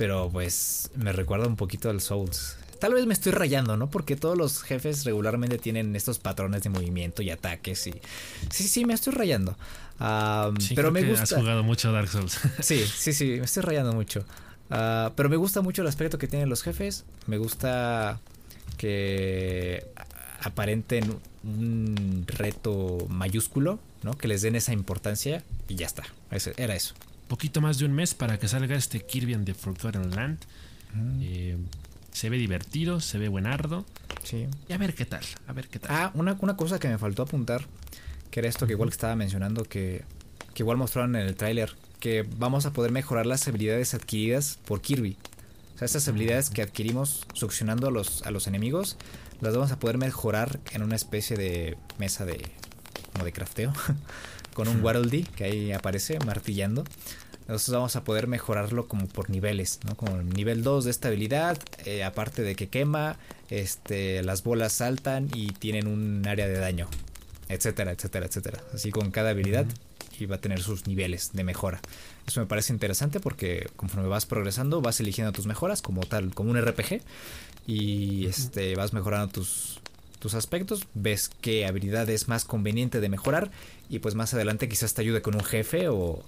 pero 0.00 0.30
pues 0.32 0.90
me 0.94 1.12
recuerda 1.12 1.46
un 1.46 1.56
poquito 1.56 1.90
al 1.90 2.00
Souls. 2.00 2.56
Tal 2.78 2.94
vez 2.94 3.04
me 3.04 3.12
estoy 3.12 3.32
rayando, 3.32 3.76
¿no? 3.76 3.90
Porque 3.90 4.16
todos 4.16 4.34
los 4.34 4.62
jefes 4.62 5.04
regularmente 5.04 5.58
tienen 5.58 5.94
estos 5.94 6.18
patrones 6.18 6.62
de 6.62 6.70
movimiento 6.70 7.20
y 7.20 7.28
ataques 7.28 7.86
y... 7.86 7.92
Sí, 8.48 8.66
sí, 8.66 8.86
me 8.86 8.94
estoy 8.94 9.12
rayando. 9.12 9.58
pero 10.74 10.90
me 10.90 11.02
gusta... 11.02 11.24
Has 11.24 11.34
jugado 11.34 11.62
mucho 11.64 11.92
Dark 11.92 12.08
Souls. 12.08 12.40
sí, 12.60 12.82
sí, 12.86 13.12
sí, 13.12 13.26
me 13.26 13.44
estoy 13.44 13.62
rayando 13.62 13.92
mucho. 13.92 14.24
Ah, 14.70 15.12
pero 15.16 15.28
me 15.28 15.36
gusta 15.36 15.60
mucho 15.60 15.82
el 15.82 15.88
aspecto 15.88 16.16
que 16.16 16.28
tienen 16.28 16.48
los 16.48 16.62
jefes. 16.62 17.04
Me 17.26 17.36
gusta 17.36 18.20
que 18.78 19.86
aparenten 20.40 21.14
un 21.44 22.24
reto 22.26 23.06
mayúsculo, 23.10 23.78
¿no? 24.02 24.16
Que 24.16 24.28
les 24.28 24.40
den 24.40 24.56
esa 24.56 24.72
importancia 24.72 25.44
y 25.68 25.74
ya 25.74 25.84
está. 25.84 26.04
Era 26.56 26.74
eso 26.74 26.94
poquito 27.30 27.60
más 27.60 27.78
de 27.78 27.84
un 27.84 27.92
mes 27.92 28.12
para 28.12 28.40
que 28.40 28.48
salga 28.48 28.74
este 28.74 29.06
Kirby 29.06 29.34
and 29.34 29.46
the 29.46 29.54
Forgotten 29.54 30.10
Land. 30.10 30.40
Mm. 30.92 31.20
Eh, 31.22 31.56
se 32.10 32.28
ve 32.28 32.36
divertido, 32.36 33.00
se 33.00 33.18
ve 33.18 33.28
buenardo. 33.28 33.86
Sí. 34.24 34.48
Y 34.68 34.72
a 34.72 34.78
ver 34.78 34.94
qué 34.94 35.04
tal, 35.04 35.24
a 35.46 35.52
ver 35.52 35.68
qué 35.68 35.78
tal. 35.78 35.90
Ah, 35.92 36.10
una, 36.14 36.36
cosa 36.56 36.80
que 36.80 36.88
me 36.88 36.98
faltó 36.98 37.22
apuntar, 37.22 37.66
que 38.32 38.40
era 38.40 38.48
esto 38.48 38.66
que 38.66 38.72
igual 38.72 38.88
estaba 38.88 39.14
mencionando, 39.14 39.62
que, 39.62 40.02
que 40.54 40.64
igual 40.64 40.76
mostraron 40.76 41.14
en 41.14 41.28
el 41.28 41.36
tráiler, 41.36 41.76
que 42.00 42.26
vamos 42.36 42.66
a 42.66 42.72
poder 42.72 42.90
mejorar 42.90 43.26
las 43.26 43.46
habilidades 43.46 43.94
adquiridas 43.94 44.58
por 44.64 44.80
Kirby. 44.80 45.16
O 45.76 45.78
sea, 45.78 45.86
estas 45.86 46.08
habilidades 46.08 46.50
que 46.50 46.62
adquirimos 46.62 47.26
succionando 47.32 47.86
a 47.86 47.90
los, 47.92 48.22
a 48.22 48.32
los 48.32 48.48
enemigos, 48.48 48.96
las 49.40 49.54
vamos 49.54 49.70
a 49.70 49.78
poder 49.78 49.98
mejorar 49.98 50.58
en 50.72 50.82
una 50.82 50.96
especie 50.96 51.36
de 51.36 51.78
mesa 51.96 52.24
de, 52.24 52.44
como 53.12 53.24
de 53.24 53.32
crafteo. 53.32 53.72
con 54.54 54.68
un 54.68 54.82
Waddle 54.82 55.24
que 55.36 55.44
ahí 55.44 55.72
aparece 55.72 56.18
martillando. 56.20 56.84
Nosotros 57.48 57.74
vamos 57.74 57.96
a 57.96 58.04
poder 58.04 58.28
mejorarlo 58.28 58.86
como 58.86 59.08
por 59.08 59.28
niveles, 59.28 59.80
¿no? 59.84 59.96
Como 59.96 60.22
nivel 60.22 60.62
2 60.62 60.84
de 60.84 60.90
estabilidad, 60.92 61.58
eh, 61.84 62.04
aparte 62.04 62.42
de 62.42 62.54
que 62.54 62.68
quema, 62.68 63.16
este, 63.48 64.22
las 64.22 64.44
bolas 64.44 64.72
saltan 64.72 65.28
y 65.34 65.48
tienen 65.48 65.88
un 65.88 66.26
área 66.28 66.46
de 66.46 66.58
daño, 66.58 66.88
etcétera, 67.48 67.90
etcétera, 67.90 68.26
etcétera. 68.26 68.60
Así 68.72 68.92
con 68.92 69.10
cada 69.10 69.30
habilidad 69.30 69.66
y 70.20 70.26
va 70.26 70.36
a 70.36 70.40
tener 70.40 70.62
sus 70.62 70.86
niveles 70.86 71.30
de 71.32 71.44
mejora. 71.44 71.80
Eso 72.26 72.40
me 72.40 72.46
parece 72.46 72.72
interesante 72.72 73.20
porque 73.20 73.68
conforme 73.76 74.08
vas 74.08 74.26
progresando 74.26 74.80
vas 74.80 75.00
eligiendo 75.00 75.32
tus 75.32 75.46
mejoras 75.46 75.82
como 75.82 76.02
tal, 76.02 76.34
como 76.34 76.50
un 76.50 76.60
RPG 76.60 77.00
y 77.66 78.26
este 78.26 78.76
vas 78.76 78.92
mejorando 78.92 79.28
tus 79.32 79.80
tus 80.20 80.34
aspectos, 80.34 80.86
ves 80.94 81.30
qué 81.40 81.66
habilidad 81.66 82.08
es 82.08 82.28
más 82.28 82.44
conveniente 82.44 83.00
de 83.00 83.08
mejorar 83.08 83.50
y 83.88 83.98
pues 83.98 84.14
más 84.14 84.32
adelante 84.34 84.68
quizás 84.68 84.94
te 84.94 85.00
ayude 85.02 85.22
con 85.22 85.34
un 85.34 85.42
jefe 85.42 85.88
o, 85.88 86.22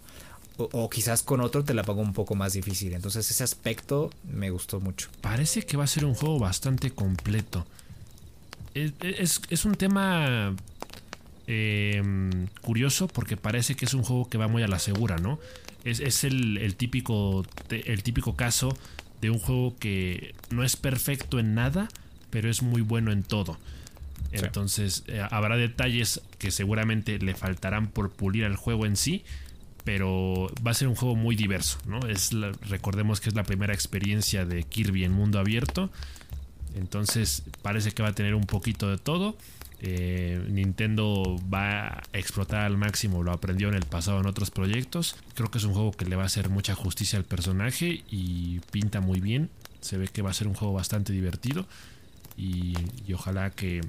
o, 0.57 0.91
quizás 0.91 1.23
con 1.23 1.41
otro 1.41 1.65
te 1.65 1.75
la 1.75 1.83
pongo 1.83 2.03
un 2.03 2.13
poco 2.13 2.35
más 2.35 2.55
difícil. 2.55 2.95
Entonces 2.95 3.31
ese 3.31 3.45
aspecto 3.45 4.11
me 4.25 4.51
gustó 4.51 4.81
mucho. 4.81 5.09
Parece 5.21 5.63
que 5.63 5.77
va 5.77 5.85
a 5.85 5.87
ser 5.87 6.05
un 6.05 6.15
juego 6.15 6.39
bastante 6.39 6.91
completo. 6.91 7.67
Es, 8.75 9.65
un 9.67 9.75
tema 9.75 10.55
em, 11.47 12.47
curioso 12.63 13.09
porque 13.09 13.37
parece 13.37 13.75
que 13.75 13.85
es 13.85 13.93
un 13.93 14.03
juego 14.03 14.29
que 14.29 14.39
va 14.39 14.49
muy 14.49 14.63
a 14.63 14.69
la 14.69 14.79
segura, 14.79 15.19
¿no? 15.19 15.39
Es, 15.85 16.25
el, 16.25 16.75
típico, 16.77 17.45
el 17.69 18.03
típico 18.03 18.37
caso 18.37 18.77
de 19.21 19.31
un 19.31 19.39
juego 19.39 19.77
que 19.79 20.35
no 20.51 20.65
es 20.65 20.77
perfecto 20.77 21.39
en 21.39 21.55
nada, 21.55 21.89
pero 22.31 22.49
es 22.49 22.63
muy 22.63 22.83
bueno 22.83 23.13
en 23.13 23.25
todo. 23.25 23.59
Entonces 24.33 25.05
eh, 25.07 25.23
habrá 25.31 25.57
detalles 25.57 26.23
que 26.39 26.51
seguramente 26.51 27.19
le 27.19 27.35
faltarán 27.35 27.89
por 27.89 28.11
pulir 28.11 28.45
al 28.45 28.57
juego 28.57 28.87
en 28.87 28.97
sí, 28.97 29.25
pero 29.85 30.51
va 30.67 30.71
a 30.71 30.75
ser 30.75 30.89
un 30.89 30.95
juego 30.95 31.17
muy 31.17 31.37
diverso, 31.37 31.79
¿no? 31.87 32.01
Es 32.09 32.31
recordemos 32.69 33.21
que 33.21 33.29
es 33.29 33.35
la 33.35 33.45
primera 33.45 33.75
experiencia 33.75 34.45
de 34.45 34.63
Kirby 34.63 35.05
en 35.05 35.13
mundo 35.13 35.39
abierto, 35.39 35.91
entonces 36.75 37.43
parece 37.63 37.93
que 37.93 38.03
va 38.03 38.11
a 38.11 38.15
tener 38.15 38.35
un 38.35 38.47
poquito 38.47 38.91
de 38.91 38.99
todo. 38.99 39.37
Eh, 39.85 40.41
Nintendo 40.49 41.37
va 41.53 41.89
a 41.89 42.03
explotar 42.13 42.61
al 42.61 42.77
máximo, 42.77 43.25
lo 43.25 43.33
aprendió 43.33 43.69
en 43.69 43.75
el 43.75 43.85
pasado 43.85 44.21
en 44.21 44.27
otros 44.27 44.51
proyectos. 44.51 45.17
Creo 45.35 45.51
que 45.51 45.59
es 45.59 45.65
un 45.65 45.75
juego 45.75 45.91
que 45.91 46.05
le 46.05 46.15
va 46.15 46.23
a 46.23 46.27
hacer 46.27 46.51
mucha 46.51 46.75
justicia 46.75 47.19
al 47.19 47.25
personaje 47.25 48.05
y 48.09 48.61
pinta 48.71 49.01
muy 49.01 49.21
bien. 49.21 49.51
Se 49.81 49.99
ve 49.99 50.07
que 50.07 50.23
va 50.23 50.31
a 50.31 50.35
ser 50.35 50.47
un 50.47 50.55
juego 50.55 50.73
bastante 50.73 51.13
divertido 51.13 51.67
y, 52.37 52.75
ojalá 53.13 53.51
que, 53.51 53.81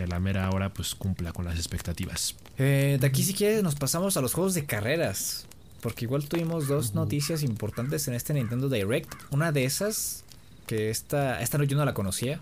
a 0.00 0.06
la 0.06 0.20
mera 0.20 0.48
hora 0.50 0.72
pues 0.72 0.94
cumpla 0.94 1.32
con 1.32 1.44
las 1.44 1.56
expectativas. 1.56 2.36
Eh, 2.58 2.98
de 3.00 3.06
aquí 3.06 3.22
si 3.22 3.34
quieres 3.34 3.62
nos 3.62 3.74
pasamos 3.74 4.16
a 4.16 4.20
los 4.20 4.32
juegos 4.32 4.54
de 4.54 4.64
carreras. 4.64 5.46
Porque 5.82 6.04
igual 6.04 6.28
tuvimos 6.28 6.68
dos 6.68 6.94
noticias 6.94 7.42
importantes 7.42 8.06
en 8.06 8.14
este 8.14 8.32
Nintendo 8.32 8.68
Direct. 8.68 9.12
Una 9.32 9.50
de 9.50 9.64
esas, 9.64 10.22
que 10.66 10.90
esta, 10.90 11.42
esta 11.42 11.62
yo 11.64 11.76
no 11.76 11.84
la 11.84 11.92
conocía, 11.92 12.40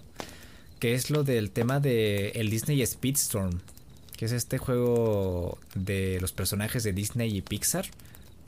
que 0.78 0.94
es 0.94 1.10
lo 1.10 1.24
del 1.24 1.50
tema 1.50 1.80
de 1.80 2.28
el 2.34 2.50
Disney 2.50 2.84
Speedstorm, 2.84 3.60
que 4.18 4.26
es 4.26 4.32
este 4.32 4.58
juego 4.58 5.58
de 5.74 6.18
los 6.20 6.32
personajes 6.32 6.84
de 6.84 6.92
Disney 6.92 7.34
y 7.34 7.40
Pixar 7.40 7.86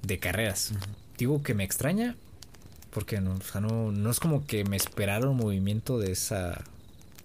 de 0.02 0.18
carreras. 0.18 0.72
Digo 1.16 1.42
que 1.42 1.54
me 1.54 1.64
extraña 1.64 2.14
porque 2.92 3.22
no, 3.22 3.38
no, 3.90 4.10
es 4.10 4.20
como 4.20 4.46
que 4.46 4.64
me 4.64 4.76
esperara 4.76 5.26
un 5.26 5.38
movimiento 5.38 5.98
de 5.98 6.12
esa, 6.12 6.62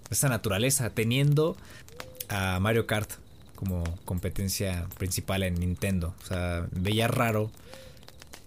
esa 0.09 0.29
naturaleza, 0.29 0.89
teniendo 0.89 1.57
a 2.29 2.59
Mario 2.59 2.87
Kart 2.87 3.09
como 3.55 3.83
competencia 4.05 4.87
principal 4.97 5.43
en 5.43 5.55
Nintendo. 5.55 6.13
O 6.23 6.25
sea, 6.25 6.67
veía 6.71 7.07
raro, 7.07 7.51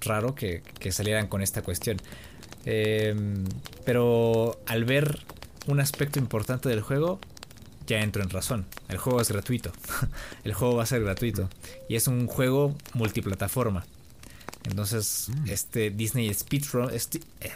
raro 0.00 0.34
que, 0.34 0.62
que 0.78 0.92
salieran 0.92 1.26
con 1.26 1.42
esta 1.42 1.62
cuestión. 1.62 1.98
Em, 2.64 3.44
pero 3.84 4.60
al 4.66 4.84
ver 4.84 5.20
un 5.66 5.80
aspecto 5.80 6.18
importante 6.18 6.68
del 6.68 6.80
juego, 6.80 7.20
ya 7.86 8.00
entro 8.00 8.22
en 8.22 8.30
razón. 8.30 8.66
El 8.88 8.98
juego 8.98 9.20
es 9.20 9.30
gratuito. 9.30 9.72
el 10.44 10.54
juego 10.54 10.76
va 10.76 10.84
a 10.84 10.86
ser 10.86 11.02
gratuito. 11.02 11.48
Y 11.88 11.96
es 11.96 12.06
un 12.06 12.26
juego 12.26 12.74
multiplataforma. 12.94 13.84
Entonces, 14.64 15.28
mm. 15.28 15.48
este 15.48 15.90
Disney 15.90 16.32
Speedstorm, 16.32 16.90
este, 16.90 17.18
eh, 17.40 17.52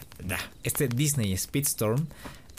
este, 0.62 0.88
Disney 0.88 1.36
Speedstorm 1.36 2.06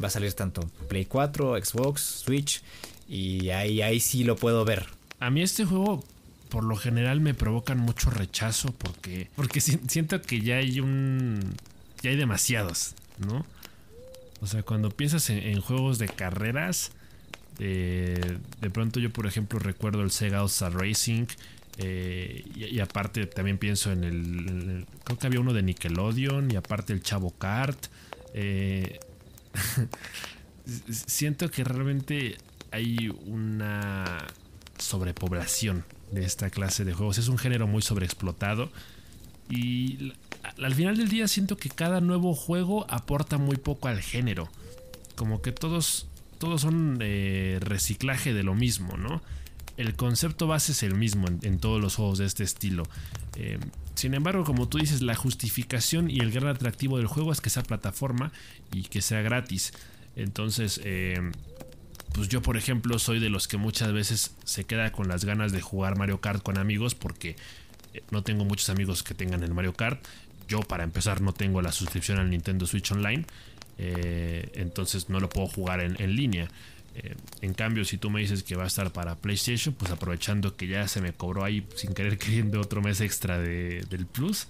va 0.03 0.07
a 0.07 0.11
salir 0.11 0.33
tanto 0.33 0.61
Play 0.87 1.05
4, 1.05 1.63
Xbox, 1.63 2.01
Switch 2.01 2.61
y 3.07 3.49
ahí, 3.49 3.81
ahí 3.81 3.99
sí 3.99 4.23
lo 4.23 4.35
puedo 4.35 4.65
ver. 4.65 4.87
A 5.19 5.29
mí 5.29 5.41
este 5.41 5.65
juego 5.65 6.03
por 6.49 6.63
lo 6.63 6.75
general 6.75 7.19
me 7.19 7.33
provocan 7.33 7.77
mucho 7.79 8.09
rechazo 8.09 8.71
porque 8.77 9.29
porque 9.35 9.59
siento 9.59 10.21
que 10.21 10.41
ya 10.41 10.57
hay 10.57 10.79
un 10.79 11.39
ya 12.01 12.11
hay 12.11 12.15
demasiados, 12.15 12.95
¿no? 13.17 13.45
O 14.41 14.47
sea, 14.47 14.63
cuando 14.63 14.91
piensas 14.91 15.29
en, 15.29 15.59
juegos 15.61 15.97
de 15.97 16.07
carreras, 16.07 16.91
de 17.57 18.69
pronto 18.71 18.99
yo, 18.99 19.11
por 19.11 19.25
ejemplo, 19.25 19.59
recuerdo 19.59 20.03
el 20.03 20.11
Sega 20.11 20.43
all 20.43 20.49
Racing. 20.73 21.25
Eh, 21.77 22.45
y, 22.55 22.79
aparte 22.79 23.25
también 23.25 23.57
pienso 23.57 23.91
en 23.91 24.03
el, 24.03 24.85
Creo 25.03 25.19
que 25.19 25.27
había 25.27 25.39
uno 25.39 25.53
de 25.53 25.63
Nickelodeon. 25.63 26.51
Y 26.51 26.57
aparte 26.57 26.93
el 26.93 27.01
Chavo 27.01 27.31
Kart. 27.31 27.87
Eh, 28.33 28.99
siento 30.89 31.49
que 31.49 31.63
realmente 31.63 32.37
hay 32.71 33.09
una 33.25 34.27
sobrepoblación 34.77 35.85
de 36.11 36.25
esta 36.25 36.49
clase 36.49 36.85
de 36.85 36.93
juegos. 36.93 37.17
Es 37.17 37.27
un 37.27 37.37
género 37.37 37.67
muy 37.67 37.81
sobreexplotado. 37.81 38.71
Y 39.49 40.13
al 40.61 40.73
final 40.73 40.97
del 40.97 41.09
día 41.09 41.27
siento 41.27 41.57
que 41.57 41.69
cada 41.69 42.01
nuevo 42.01 42.33
juego 42.33 42.85
aporta 42.89 43.37
muy 43.37 43.57
poco 43.57 43.87
al 43.87 44.01
género. 44.01 44.49
Como 45.15 45.41
que 45.41 45.51
todos, 45.51 46.07
todos 46.39 46.61
son 46.61 46.97
eh, 47.01 47.59
reciclaje 47.61 48.33
de 48.33 48.43
lo 48.43 48.55
mismo, 48.55 48.97
¿no? 48.97 49.21
El 49.77 49.95
concepto 49.95 50.47
base 50.47 50.71
es 50.71 50.83
el 50.83 50.95
mismo 50.95 51.27
en, 51.27 51.59
todos 51.59 51.81
los 51.81 51.95
juegos 51.95 52.17
de 52.17 52.25
este 52.25 52.43
estilo. 52.43 52.83
Eh, 53.35 53.59
sin 53.95 54.13
embargo, 54.13 54.43
como 54.43 54.67
tú 54.67 54.77
dices, 54.77 55.01
la 55.01 55.15
justificación 55.15 56.09
y 56.09 56.19
el 56.19 56.31
gran 56.31 56.47
atractivo 56.47 56.97
del 56.97 57.07
juego 57.07 57.31
es 57.31 57.41
que 57.41 57.49
sea 57.49 57.63
plataforma 57.63 58.31
y 58.71 58.83
que 58.83 59.01
sea 59.01 59.21
gratis. 59.21 59.73
Entonces, 60.15 60.79
eh, 60.83 61.19
pues 62.13 62.29
yo 62.29 62.41
por 62.41 62.55
ejemplo 62.55 62.97
soy 62.99 63.19
de 63.19 63.29
los 63.29 63.47
que 63.47 63.57
muchas 63.57 63.91
veces 63.91 64.35
se 64.45 64.63
queda 64.63 64.91
con 64.91 65.07
las 65.07 65.25
ganas 65.25 65.51
de 65.51 65.61
jugar 65.61 65.97
Mario 65.97 66.21
Kart 66.21 66.41
con 66.41 66.57
amigos 66.57 66.95
porque 66.95 67.35
no 68.11 68.23
tengo 68.23 68.45
muchos 68.45 68.69
amigos 68.69 69.03
que 69.03 69.13
tengan 69.13 69.43
el 69.43 69.53
Mario 69.53 69.73
Kart 69.73 70.01
yo 70.47 70.59
para 70.61 70.83
empezar 70.83 71.21
no 71.21 71.33
tengo 71.33 71.61
la 71.61 71.71
suscripción 71.71 72.19
al 72.19 72.29
Nintendo 72.29 72.65
Switch 72.65 72.91
Online, 72.91 73.25
eh, 73.77 74.51
entonces 74.55 75.09
no 75.09 75.19
lo 75.19 75.29
puedo 75.29 75.47
jugar 75.47 75.81
en, 75.81 76.15
línea. 76.15 76.49
Eh, 76.95 77.15
en 77.41 77.53
cambio, 77.53 77.83
si 77.85 77.97
tú 77.97 78.09
me 78.09 78.21
dices 78.21 78.43
que 78.43 78.55
va 78.55 78.63
a 78.63 78.67
estar 78.67 78.91
para 78.91 79.15
PlayStation, 79.15 79.73
pues 79.73 79.91
aprovechando 79.91 80.55
que 80.55 80.67
ya 80.67 80.87
se 80.87 81.01
me 81.01 81.13
cobró 81.13 81.43
ahí 81.43 81.67
sin 81.75 81.93
querer 81.93 82.17
queriendo 82.19 82.61
otro 82.61 82.81
mes 82.81 83.01
extra 83.01 83.39
del 83.39 84.07
Plus, 84.11 84.47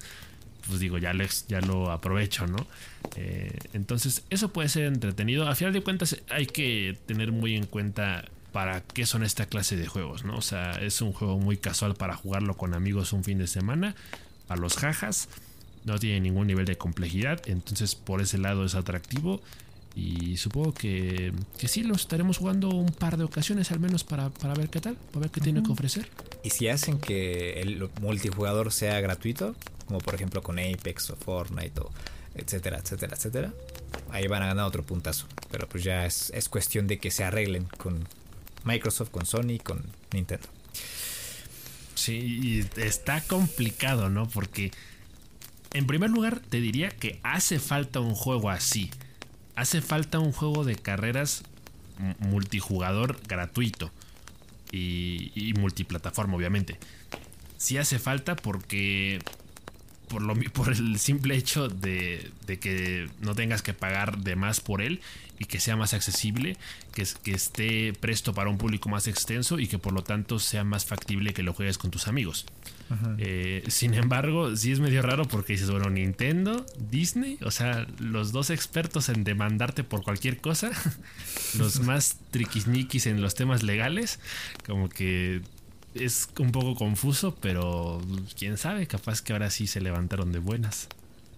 pues 0.67 0.79
digo, 0.79 0.97
ya, 0.97 1.13
ya 1.47 1.61
lo 1.61 1.91
aprovecho, 1.91 2.47
¿no? 2.47 2.67
Eh, 3.15 3.57
entonces, 3.73 4.23
eso 4.29 4.49
puede 4.49 4.69
ser 4.69 4.85
entretenido. 4.85 5.47
A 5.47 5.55
final 5.55 5.73
de 5.73 5.81
cuentas, 5.81 6.17
hay 6.29 6.47
que 6.47 6.97
tener 7.05 7.31
muy 7.31 7.55
en 7.55 7.65
cuenta 7.65 8.25
para 8.51 8.81
qué 8.81 9.05
son 9.05 9.23
esta 9.23 9.47
clase 9.47 9.75
de 9.75 9.85
juegos, 9.85 10.23
¿no? 10.23 10.37
O 10.37 10.41
sea, 10.41 10.71
es 10.73 11.01
un 11.01 11.13
juego 11.13 11.37
muy 11.37 11.57
casual 11.57 11.95
para 11.95 12.15
jugarlo 12.15 12.55
con 12.55 12.73
amigos 12.73 13.11
un 13.11 13.23
fin 13.23 13.37
de 13.37 13.47
semana, 13.47 13.95
a 14.47 14.55
los 14.55 14.77
jajas 14.77 15.27
no 15.83 15.99
tiene 15.99 16.19
ningún 16.19 16.47
nivel 16.47 16.65
de 16.65 16.77
complejidad, 16.77 17.41
entonces 17.45 17.95
por 17.95 18.21
ese 18.21 18.37
lado 18.37 18.65
es 18.65 18.75
atractivo 18.75 19.41
y 19.95 20.35
supongo 20.37 20.73
que, 20.73 21.31
que 21.57 21.67
sí 21.69 21.83
lo 21.83 21.95
estaremos 21.95 22.37
jugando 22.37 22.69
un 22.69 22.91
par 22.91 23.17
de 23.17 23.23
ocasiones 23.23 23.71
al 23.71 23.79
menos 23.79 24.03
para, 24.03 24.29
ver 24.29 24.69
qué 24.69 24.81
tal, 24.81 24.95
para 24.95 25.21
ver 25.21 25.29
qué 25.29 25.39
tiene 25.39 25.63
que 25.63 25.71
ofrecer. 25.71 26.09
Y 26.43 26.49
si 26.49 26.67
hacen 26.67 26.99
que 26.99 27.61
el 27.61 27.89
multijugador 28.01 28.73
sea 28.73 28.99
gratuito, 28.99 29.55
como 29.87 29.99
por 29.99 30.15
ejemplo 30.15 30.43
con 30.43 30.59
Apex 30.59 31.11
o 31.11 31.15
Fortnite 31.15 31.79
o 31.79 31.91
etcétera, 32.35 32.79
etcétera, 32.79 33.15
etcétera, 33.15 33.53
ahí 34.11 34.27
van 34.27 34.43
a 34.43 34.47
ganar 34.47 34.65
otro 34.65 34.83
puntazo. 34.83 35.27
Pero 35.49 35.69
pues 35.69 35.83
ya 35.83 36.05
es, 36.05 36.29
es 36.35 36.49
cuestión 36.49 36.87
de 36.87 36.99
que 36.99 37.09
se 37.09 37.23
arreglen 37.23 37.63
con 37.77 38.05
Microsoft, 38.65 39.11
con 39.11 39.25
Sony, 39.25 39.59
con 39.63 39.81
Nintendo. 40.11 40.47
Sí, 41.95 42.67
está 42.75 43.21
complicado, 43.21 44.09
¿no? 44.09 44.27
Porque 44.27 44.71
en 45.75 45.87
primer 45.87 46.09
lugar, 46.09 46.39
te 46.39 46.59
diría 46.59 46.89
que 46.89 47.19
hace 47.23 47.59
falta 47.59 47.99
un 48.01 48.15
juego 48.15 48.49
así. 48.49 48.91
Hace 49.55 49.81
falta 49.81 50.19
un 50.19 50.31
juego 50.31 50.63
de 50.65 50.75
carreras 50.75 51.43
multijugador 52.19 53.17
gratuito. 53.27 53.91
Y, 54.71 55.53
multiplataforma, 55.57 56.35
obviamente. 56.35 56.77
Sí 57.57 57.77
hace 57.77 57.97
falta 57.97 58.35
porque 58.35 59.21
por, 60.09 60.21
lo, 60.21 60.35
por 60.51 60.73
el 60.73 60.99
simple 60.99 61.37
hecho 61.37 61.69
de, 61.69 62.29
que 62.59 63.09
no 63.21 63.35
tengas 63.35 63.61
que 63.61 63.73
pagar 63.73 64.17
de 64.17 64.35
más 64.35 64.59
por 64.59 64.81
él 64.81 64.99
y 65.39 65.45
que 65.45 65.61
sea 65.61 65.77
más 65.77 65.93
accesible, 65.93 66.57
que 66.93 67.31
esté 67.31 67.93
presto 67.93 68.33
para 68.33 68.49
un 68.49 68.57
público 68.57 68.89
más 68.89 69.07
extenso 69.07 69.59
y 69.59 69.67
que 69.67 69.79
por 69.79 69.93
lo 69.93 70.03
tanto 70.03 70.39
sea 70.39 70.65
más 70.65 70.85
factible 70.85 71.33
que 71.33 71.43
lo 71.43 71.53
juegues 71.53 71.77
con 71.77 71.89
tus 71.89 72.09
amigos. 72.09 72.45
Eh, 73.17 73.63
sin 73.67 73.93
embargo, 73.95 74.55
sí 74.55 74.71
es 74.71 74.79
medio 74.79 75.01
raro 75.01 75.25
porque 75.25 75.53
dices, 75.53 75.71
bueno, 75.71 75.89
Nintendo, 75.89 76.65
Disney, 76.77 77.39
o 77.43 77.51
sea, 77.51 77.87
los 77.99 78.31
dos 78.31 78.49
expertos 78.51 79.09
en 79.09 79.23
demandarte 79.23 79.83
por 79.83 80.03
cualquier 80.03 80.39
cosa, 80.39 80.71
los 81.57 81.79
más 81.79 82.17
triquisniquis 82.31 83.07
en 83.07 83.21
los 83.21 83.33
temas 83.33 83.63
legales, 83.63 84.19
como 84.65 84.89
que 84.89 85.41
es 85.95 86.29
un 86.39 86.51
poco 86.51 86.75
confuso, 86.75 87.35
pero 87.41 88.01
quién 88.37 88.57
sabe, 88.57 88.85
capaz 88.85 89.21
que 89.21 89.33
ahora 89.33 89.49
sí 89.49 89.65
se 89.65 89.81
levantaron 89.81 90.31
de 90.31 90.39
buenas. 90.39 90.87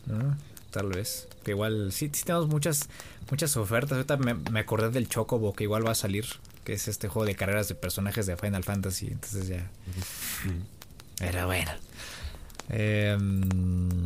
Ah, 0.10 0.36
tal 0.72 0.88
vez. 0.90 1.28
Que 1.44 1.52
igual 1.52 1.92
sí, 1.92 2.10
tenemos 2.10 2.48
muchas, 2.48 2.90
muchas 3.30 3.56
ofertas. 3.56 3.94
Ahorita 3.94 4.18
me, 4.18 4.60
acordé 4.60 4.90
del 4.90 5.08
Chocobo 5.08 5.54
que 5.54 5.64
igual 5.64 5.86
va 5.86 5.92
a 5.92 5.96
salir, 5.96 6.26
que 6.66 6.74
es 6.74 6.88
este 6.88 7.08
juego 7.08 7.26
de 7.26 7.36
carreras 7.36 7.68
de 7.68 7.76
personajes 7.76 8.26
de 8.26 8.36
Final 8.36 8.64
Fantasy. 8.64 9.08
Entonces 9.08 9.48
ya. 9.48 9.70
Pero 11.20 11.46
bueno. 11.46 11.72
Em, 12.70 14.06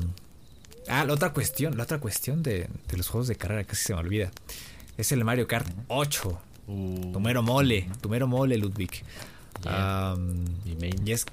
ah, 0.87 1.05
la 1.05 1.13
otra 1.13 1.33
cuestión, 1.33 1.77
la 1.77 1.83
otra 1.83 1.99
cuestión 1.99 2.43
de, 2.43 2.69
los 2.95 3.07
juegos 3.07 3.27
de 3.27 3.35
carrera, 3.35 3.63
casi 3.63 3.85
se 3.85 3.93
me 3.93 3.99
olvida. 3.99 4.31
Es 4.97 5.11
el 5.11 5.23
Mario 5.23 5.47
Kart 5.47 5.67
8. 5.87 6.41
Uh. 6.67 7.11
Tumero 7.11 7.41
mole, 7.41 7.89
tumero 8.01 8.27
mole, 8.27 8.57
Ludwig. 8.57 9.03
y, 9.65 11.11
es, 11.11 11.25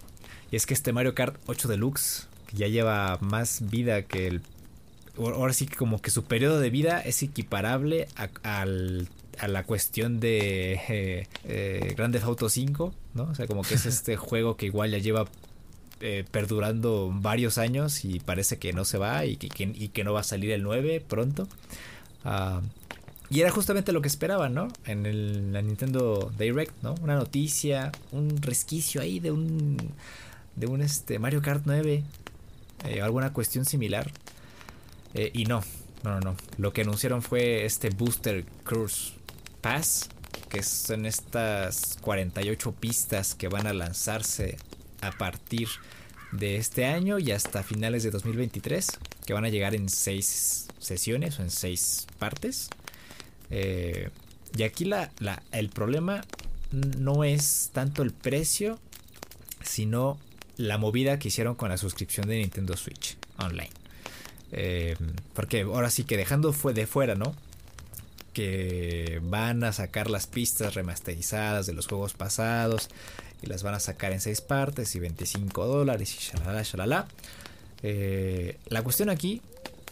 y 0.51 0.57
es 0.57 0.67
que 0.67 0.75
este 0.75 0.93
Mario 0.93 1.15
Kart 1.15 1.37
8 1.47 1.69
Deluxe 1.69 2.29
ya 2.53 2.67
lleva 2.67 3.19
más 3.21 3.69
vida 3.71 4.03
que 4.03 4.27
el... 4.27 4.43
Ahora 5.19 5.53
sí 5.53 5.67
que 5.67 5.77
como 5.77 6.01
que 6.01 6.11
su 6.11 6.25
periodo 6.25 6.61
de 6.61 6.71
vida 6.71 7.01
es 7.01 7.23
equiparable 7.25 8.07
a, 8.45 8.65
la 8.65 9.65
cuestión 9.65 10.21
de 10.21 10.81
eh, 10.89 11.29
eh, 11.45 11.95
Grand 11.97 12.13
Theft 12.13 12.25
Auto 12.25 12.49
5, 12.49 12.95
¿no? 13.15 13.25
O 13.25 13.35
sea, 13.35 13.49
como 13.49 13.63
que 13.63 13.75
es 13.75 13.87
este 13.87 14.17
juego 14.17 14.57
que 14.57 14.67
igual 14.67 14.93
ya 14.93 14.99
lleva 14.99 15.27
eh, 16.01 16.25
perdurando 16.31 17.11
varios 17.13 17.59
años 17.59 18.05
y 18.05 18.21
parece 18.21 18.59
que 18.59 18.73
no 18.73 18.85
se 18.85 18.99
va 18.99 19.25
y 19.25 19.37
que, 19.37 20.05
no 20.05 20.13
va 20.13 20.21
a 20.21 20.25
salir 20.25 20.51
el 20.53 20.63
9 20.63 21.05
pronto. 21.07 21.49
Ah, 22.25 22.61
y 23.31 23.41
era 23.41 23.51
justamente 23.51 23.93
lo 23.93 24.01
que 24.01 24.09
esperaban, 24.09 24.55
¿no? 24.55 24.69
En 24.87 25.05
el, 25.05 25.53
la 25.53 25.61
Nintendo 25.61 26.33
Direct, 26.39 26.83
¿no? 26.83 26.95
Una 27.03 27.15
noticia, 27.15 27.93
un 28.11 28.41
resquicio 28.41 29.03
ahí 29.03 29.21
de 29.21 29.33
un 29.33 29.77
de 30.57 30.67
un 30.67 30.81
este 30.81 31.19
Mario 31.19 31.43
Kart 31.43 31.63
9, 31.67 32.03
eh, 32.87 33.03
alguna 33.03 33.33
cuestión 33.33 33.65
similar. 33.65 34.11
Eh, 35.15 35.31
y 35.35 35.45
no, 35.45 35.63
no, 36.05 36.13
no, 36.13 36.21
no. 36.21 36.37
Lo 36.59 36.73
que 36.73 36.83
anunciaron 36.83 37.23
fue 37.23 37.65
este 37.65 37.91
Booster 37.91 38.45
Cruise 38.65 39.13
Pass, 39.61 40.09
que 40.49 40.63
son 40.63 41.07
estas 41.07 41.99
48 42.01 42.73
pistas 42.73 43.35
que 43.35 43.49
van 43.49 43.67
a 43.67 43.73
lanzarse 43.73 44.57
a 45.01 45.13
partir 45.13 45.69
de 46.33 46.57
este 46.57 46.87
año 46.87 47.19
y 47.19 47.31
hasta 47.33 47.63
finales 47.63 48.03
de 48.03 48.11
2023, 48.11 48.99
que 49.25 49.33
van 49.33 49.45
a 49.45 49.49
llegar 49.49 49.75
en 49.75 49.89
6 49.89 50.69
sesiones 50.79 51.39
o 51.39 51.43
en 51.43 51.51
6 51.51 52.07
partes. 52.19 52.69
Eh, 53.51 54.11
y 54.57 54.63
aquí 54.63 54.85
la, 54.85 55.11
el 55.53 55.69
problema 55.71 56.25
no 56.73 57.25
es 57.25 57.71
tanto 57.73 58.03
el 58.03 58.13
precio, 58.13 58.79
sino 59.63 60.19
la 60.57 60.79
movida 60.79 61.19
que 61.19 61.29
hicieron 61.29 61.55
con 61.55 61.71
la 61.71 61.79
suscripción 61.79 62.27
de 62.27 62.39
Nintendo 62.39 62.77
Switch 62.77 63.17
Online. 63.39 63.71
Eh, 64.53 64.97
porque 65.35 65.63
ahora 65.63 65.91
sí 65.91 66.05
que 66.05 66.17
dejando 66.17 66.53
fue 66.53 66.73
de 66.75 66.87
fuera, 66.87 67.15
¿no? 67.15 67.35
Que 68.33 69.21
van 69.25 69.65
a 69.65 69.73
sacar 69.73 70.11
las 70.11 70.27
pistas 70.27 70.75
remasterizadas 70.75 71.67
de 71.67 71.75
los 71.75 71.87
juegos 71.87 72.15
pasados 72.15 72.89
y 73.43 73.47
las 73.47 73.63
van 73.63 73.75
a 73.75 73.81
sacar 73.81 74.13
en 74.13 74.21
seis 74.21 74.41
partes 74.41 74.95
y 74.95 75.01
25 75.01 75.67
dólares 75.67 76.15
y 76.15 76.19
shalala, 76.19 76.63
shalala. 76.63 77.09
Eh, 77.83 78.57
la 78.69 78.83
cuestión 78.83 79.11
aquí, 79.11 79.41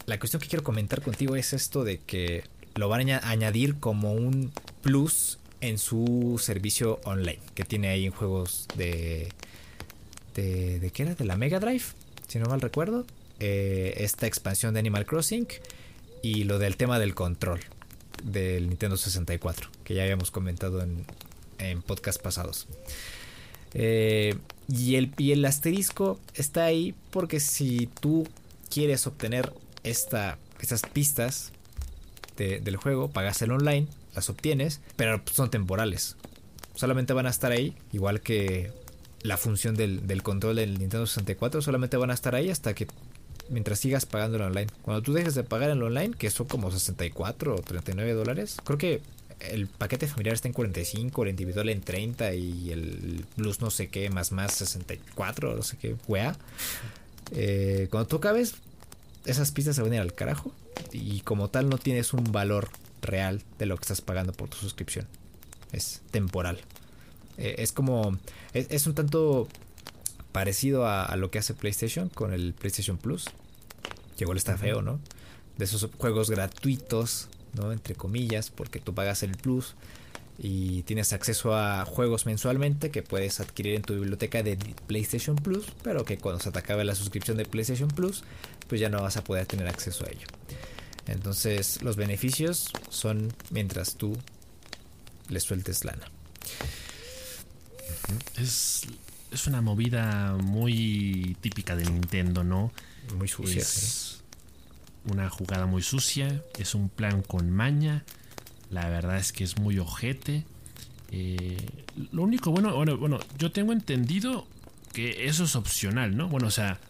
la 0.07 0.18
cuestión 0.18 0.40
que 0.40 0.49
quiero 0.49 0.64
comentar 0.64 1.03
contigo 1.03 1.36
es 1.36 1.53
esto 1.53 1.84
de 1.84 1.99
que 1.99 2.44
lo 2.74 2.88
van 2.88 3.09
a 3.11 3.28
añadir 3.28 3.76
como 3.78 4.12
un 4.12 4.53
plus 4.82 5.38
en 5.61 5.78
su 5.78 6.40
servicio 6.42 7.01
online 7.05 7.38
que 7.55 7.64
tiene 7.64 7.88
ahí 7.88 8.07
en 8.07 8.12
juegos 8.12 8.68
de 8.76 9.28
de, 10.34 10.80
de 10.80 10.90
qué 10.90 11.05
era 11.05 11.14
de 11.14 11.24
la 11.24 11.36
Mega 11.36 11.59
Drive 11.61 11.84
si 12.28 12.38
no 12.38 12.47
mal 12.47 12.61
recuerdo. 12.61 13.07
Eh, 13.38 13.94
esta 13.99 14.26
expansión 14.26 14.72
de 14.72 14.80
Animal 14.80 15.05
Crossing 15.05 15.47
y 16.22 16.44
lo 16.44 16.59
del 16.59 16.76
tema 16.76 16.99
del 16.99 17.14
control 17.14 17.61
del 18.24 18.68
Nintendo 18.68 18.97
64 18.97 19.68
que 19.84 19.94
ya 19.94 20.03
habíamos 20.03 20.30
comentado 20.30 20.82
en, 20.82 21.05
en 21.59 21.82
podcast 21.82 22.20
pasados 22.20 22.66
eh, 23.74 24.34
y, 24.68 24.96
el, 24.96 25.12
el 25.18 25.44
asterisco 25.44 26.18
está 26.34 26.64
ahí 26.64 26.94
porque 27.10 27.40
si 27.40 27.88
tú 28.00 28.26
quieres 28.70 29.06
obtener 29.06 29.52
esta, 29.84 30.38
estas 30.60 30.82
pistas 30.82 31.52
del 32.36 32.76
juego, 32.76 33.08
pagas 33.08 33.40
el 33.40 33.50
online, 33.50 33.86
las 34.14 34.28
obtienes, 34.28 34.80
pero 34.96 35.22
son 35.32 35.50
temporales. 35.50 36.16
Solamente 36.74 37.14
van 37.14 37.26
a 37.26 37.30
estar 37.30 37.50
ahí, 37.50 37.74
igual 37.92 38.20
que 38.20 38.72
la 39.22 39.38
función 39.38 39.74
del, 39.74 40.06
del 40.06 40.22
control 40.22 40.56
del 40.56 40.78
Nintendo 40.78 41.06
64, 41.06 41.62
solamente 41.62 41.96
van 41.96 42.10
a 42.10 42.14
estar 42.14 42.34
ahí 42.34 42.50
hasta 42.50 42.74
que 42.74 42.86
mientras 43.48 43.78
sigas 43.78 44.06
pagando 44.06 44.36
el 44.36 44.42
online. 44.42 44.66
Cuando 44.82 45.02
tú 45.02 45.12
dejes 45.12 45.34
de 45.34 45.44
pagar 45.44 45.70
el 45.70 45.82
online, 45.82 46.14
que 46.16 46.30
son 46.30 46.46
como 46.46 46.70
64 46.70 47.54
o 47.54 47.58
39 47.58 48.12
dólares, 48.12 48.56
creo 48.64 48.78
que 48.78 49.00
el 49.41 49.66
paquete 49.66 50.07
familiar 50.07 50.34
está 50.34 50.49
en 50.49 50.55
45, 50.55 51.22
el 51.22 51.30
individual 51.30 51.68
en 51.68 51.80
30 51.80 52.34
y 52.34 52.70
el 52.70 53.24
plus 53.37 53.61
no 53.61 53.70
sé 53.70 53.89
qué, 53.89 54.11
más 54.11 54.32
más 54.32 54.55
64, 54.55 55.55
no 55.55 55.62
sé 55.62 55.76
qué, 55.76 55.97
wea. 56.09 56.37
Eh, 57.32 57.89
cuando 57.91 58.07
tú 58.09 58.16
acabes, 58.16 58.55
esas 59.24 59.51
pistas 59.51 59.76
se 59.76 59.82
van 59.82 59.93
a 59.93 59.97
ir 59.97 60.01
al 60.01 60.14
carajo 60.14 60.53
y 60.93 61.20
como 61.20 61.49
tal 61.49 61.68
no 61.68 61.78
tienes 61.78 62.12
un 62.12 62.24
valor 62.32 62.68
real 63.03 63.43
de 63.59 63.66
lo 63.66 63.76
que 63.76 63.82
estás 63.82 64.01
pagando 64.01 64.32
por 64.32 64.49
tu 64.49 64.57
suscripción. 64.57 65.07
Es 65.72 66.03
temporal. 66.11 66.61
Eh, 67.39 67.57
es 67.59 67.72
como, 67.72 68.18
es, 68.55 68.87
un 68.87 68.95
tanto 68.95 69.49
parecido 70.32 70.87
a, 70.87 71.05
a, 71.05 71.16
lo 71.16 71.30
que 71.30 71.39
hace 71.39 71.55
PlayStation 71.55 72.09
con 72.09 72.32
el 72.32 72.55
PlayStation 72.55 72.97
Plus. 72.97 73.26
Que 74.16 74.24
igual 74.24 74.39
está 74.39 74.57
feo, 74.57 74.80
¿no? 74.80 74.99
De 75.59 75.66
esos 75.66 75.89
juegos 75.99 76.30
gratuitos 76.30 77.28
¿no? 77.57 77.72
Entre 77.72 77.94
comillas, 77.94 78.50
porque 78.50 78.78
tú 78.78 78.94
pagas 78.94 79.22
el 79.22 79.32
plus 79.36 79.74
y 80.38 80.82
tienes 80.82 81.12
acceso 81.12 81.57
a 81.57 81.84
juegos 81.84 82.26
mensualmente 82.26 82.90
que 82.90 83.02
puedes 83.02 83.40
adquirir 83.40 83.74
en 83.74 83.82
tu 83.82 83.94
biblioteca 83.94 84.42
de 84.42 84.57
PlayStation 84.86 85.36
Plus, 85.36 85.66
pero 85.82 86.04
que 86.04 86.18
cuando 86.18 86.40
se 86.40 86.50
te 86.50 86.59
acabe 86.59 86.84
la 86.84 86.94
suscripción 86.94 87.36
de 87.36 87.46
PlayStation 87.46 87.88
Plus, 87.88 88.22
pues 88.68 88.80
ya 88.80 88.88
no 88.88 89.00
vas 89.00 89.16
a 89.16 89.24
poder 89.24 89.46
tener 89.46 89.66
acceso 89.66 90.04
a 90.04 90.11
ello. 90.11 90.26
Entonces, 91.07 91.82
los 91.82 91.96
beneficios 91.96 92.70
son 92.90 93.32
mientras 93.50 93.96
tú 93.96 94.16
le 95.28 95.40
sueltes 95.40 95.84
lana. 95.84 96.11
Es, 98.36 98.82
es 99.32 99.46
una 99.46 99.62
movida 99.62 100.36
muy 100.36 101.36
típica 101.40 101.76
de 101.76 101.84
Nintendo, 101.84 102.44
¿no? 102.44 102.72
Muy 103.16 103.28
sucia 103.28 103.64
una 105.11 105.30
jugada 105.30 105.66
muy 105.66 105.82
sucia, 105.82 106.42
es 106.59 106.74
un 106.74 106.88
plan 106.88 107.22
con 107.22 107.50
maña, 107.50 108.04
la 108.70 108.88
verdad 108.88 109.18
es 109.18 109.32
que 109.32 109.44
es 109.44 109.59
muy 109.59 109.78
ojete. 109.78 110.44
Eh, 111.12 111.57
lo 112.12 112.22
único 112.22 112.50
bueno, 112.50 112.74
bueno, 112.74 112.96
bueno, 112.96 113.18
yo 113.38 113.52
tengo 113.52 113.72
entendido 113.72 114.46
que 114.92 115.26
eso 115.26 115.44
es 115.44 115.57
opcional, 115.57 116.16
¿no? 116.16 116.28
Bueno, 116.28 116.48
o 116.48 116.50
sea, 116.50 116.80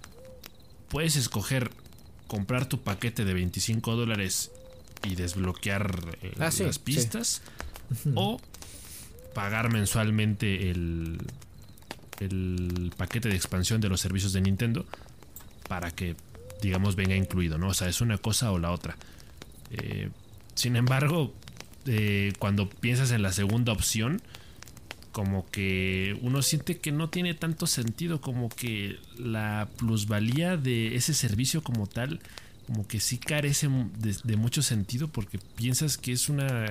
puedes 0.88 1.16
escoger 1.16 1.70
comprar 2.26 2.68
tu 2.68 2.80
paquete 2.80 3.24
de 3.24 3.34
25 3.34 3.96
dólares 3.96 4.50
y 5.04 5.14
desbloquear 5.14 6.16
eh, 6.22 6.32
ah, 6.38 6.50
las 6.58 6.78
pistas 6.78 7.42
o 8.14 8.40
pagar 9.34 9.70
mensualmente 9.70 10.70
el, 10.70 11.18
el 12.20 12.92
paquete 12.96 13.28
de 13.28 13.36
expansión 13.36 13.80
de 13.80 13.88
los 13.88 14.00
servicios 14.00 14.32
de 14.32 14.40
Nintendo 14.40 14.86
para 15.68 15.90
que 15.90 16.16
digamos, 16.60 16.96
venga 16.96 17.14
incluido, 17.14 17.58
¿no? 17.58 17.68
O 17.68 17.74
sea, 17.74 17.88
es 17.88 18.00
una 18.00 18.18
cosa 18.18 18.52
o 18.52 18.58
la 18.58 18.70
otra. 18.70 18.96
Eh, 19.70 20.10
sin 20.54 20.76
embargo, 20.76 21.34
eh, 21.86 22.32
cuando 22.38 22.68
piensas 22.68 23.10
en 23.10 23.22
la 23.22 23.32
segunda 23.32 23.72
opción, 23.72 24.22
como 25.12 25.48
que 25.50 26.18
uno 26.20 26.42
siente 26.42 26.78
que 26.78 26.92
no 26.92 27.08
tiene 27.08 27.34
tanto 27.34 27.66
sentido, 27.66 28.20
como 28.20 28.48
que 28.48 28.98
la 29.16 29.68
plusvalía 29.78 30.56
de 30.56 30.94
ese 30.94 31.14
servicio 31.14 31.62
como 31.62 31.86
tal, 31.86 32.20
como 32.66 32.86
que 32.86 33.00
sí 33.00 33.18
carece 33.18 33.68
de, 33.98 34.36
mucho 34.36 34.60
sentido 34.60 35.08
porque 35.08 35.38
piensas 35.38 35.96
que 35.96 36.12
es 36.12 36.28
una, 36.28 36.66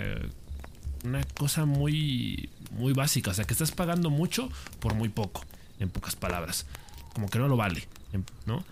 una 1.06 1.24
cosa 1.24 1.66
muy, 1.66 2.50
muy 2.72 2.94
básica, 2.94 3.32
o 3.32 3.34
sea, 3.34 3.46
que 3.46 3.54
estás 3.54 3.72
pagando 3.72 4.10
mucho 4.10 4.50
por 4.80 4.94
muy 4.94 5.10
poco, 5.10 5.44
en 5.80 5.90
pocas 5.90 6.16
palabras, 6.16 6.66
como 7.14 7.30
que 7.30 7.40
no 7.40 7.48
lo 7.48 7.58
vale, 7.58 7.88
¿no? 8.46 8.64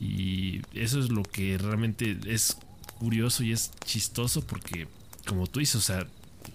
Y 0.00 0.62
eso 0.72 0.98
es 0.98 1.10
lo 1.10 1.22
que 1.22 1.58
realmente 1.58 2.18
es 2.26 2.56
curioso 2.98 3.42
y 3.42 3.52
es 3.52 3.70
chistoso 3.84 4.42
porque, 4.42 4.88
como 5.26 5.46
tú 5.46 5.60
dices, 5.60 5.76
o 5.76 5.80
sea, 5.80 6.06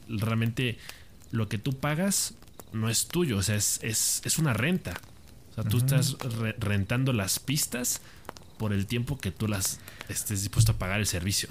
realmente 0.07 0.77
lo 1.31 1.47
que 1.47 1.57
tú 1.57 1.73
pagas 1.73 2.33
no 2.73 2.89
es 2.89 3.07
tuyo, 3.07 3.37
o 3.37 3.43
sea, 3.43 3.55
es, 3.55 3.79
es, 3.81 4.39
una 4.39 4.53
renta. 4.53 4.99
O 5.51 5.55
sea, 5.55 5.63
tú 5.63 5.77
estás 5.77 6.17
rentando 6.59 7.13
las 7.13 7.39
pistas 7.39 8.01
por 8.57 8.73
el 8.73 8.85
tiempo 8.85 9.17
que 9.17 9.31
tú 9.31 9.47
las 9.47 9.79
estés 10.09 10.41
dispuesto 10.41 10.73
a 10.73 10.77
pagar 10.77 10.99
el 10.99 11.07
servicio. 11.07 11.49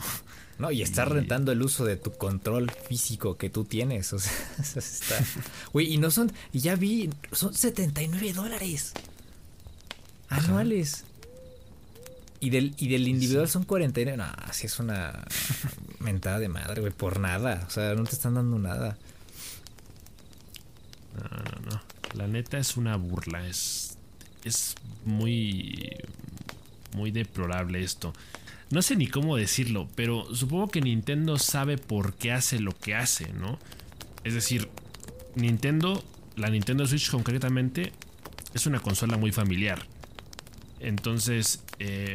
No, 0.58 0.72
y 0.72 0.82
estás 0.82 1.06
rentando 1.06 1.52
el 1.52 1.62
uso 1.62 1.84
de 1.84 1.96
tu 1.96 2.12
control 2.12 2.70
físico 2.88 3.36
que 3.36 3.48
tú 3.48 3.64
tienes. 3.64 4.12
O 4.18 4.18
sea, 4.18 4.32
está. 4.76 5.24
Uy, 5.72 5.94
y 5.94 5.98
no 5.98 6.10
son. 6.10 6.32
Y 6.52 6.60
ya 6.60 6.74
vi, 6.74 7.10
son 7.32 7.54
79 7.54 8.32
dólares 8.32 8.92
anuales. 10.28 11.04
Y 12.40 12.50
del, 12.50 12.74
y 12.78 12.88
del 12.88 13.08
individual 13.08 13.48
son 13.48 13.64
49. 13.64 14.16
No, 14.16 14.24
así 14.44 14.66
es 14.66 14.78
una 14.78 15.24
mentada 15.98 16.38
de 16.38 16.48
madre, 16.48 16.80
güey, 16.80 16.92
por 16.92 17.18
nada. 17.18 17.64
O 17.66 17.70
sea, 17.70 17.94
no 17.94 18.04
te 18.04 18.14
están 18.14 18.34
dando 18.34 18.58
nada. 18.58 18.96
No, 21.14 21.22
no, 21.36 21.70
no. 21.70 21.82
La 22.14 22.28
neta 22.28 22.58
es 22.58 22.76
una 22.76 22.96
burla. 22.96 23.46
Es, 23.46 23.98
es 24.44 24.76
muy, 25.04 25.96
muy 26.94 27.10
deplorable 27.10 27.82
esto. 27.82 28.12
No 28.70 28.82
sé 28.82 28.96
ni 28.96 29.06
cómo 29.06 29.36
decirlo, 29.36 29.88
pero 29.94 30.34
supongo 30.34 30.68
que 30.68 30.82
Nintendo 30.82 31.38
sabe 31.38 31.78
por 31.78 32.14
qué 32.14 32.32
hace 32.32 32.60
lo 32.60 32.72
que 32.72 32.94
hace, 32.94 33.32
¿no? 33.32 33.58
Es 34.24 34.34
decir, 34.34 34.68
Nintendo, 35.34 36.04
la 36.36 36.50
Nintendo 36.50 36.86
Switch 36.86 37.10
concretamente, 37.10 37.92
es 38.52 38.66
una 38.66 38.80
consola 38.80 39.16
muy 39.16 39.32
familiar. 39.32 39.86
Entonces, 40.80 41.62
eh, 41.78 42.14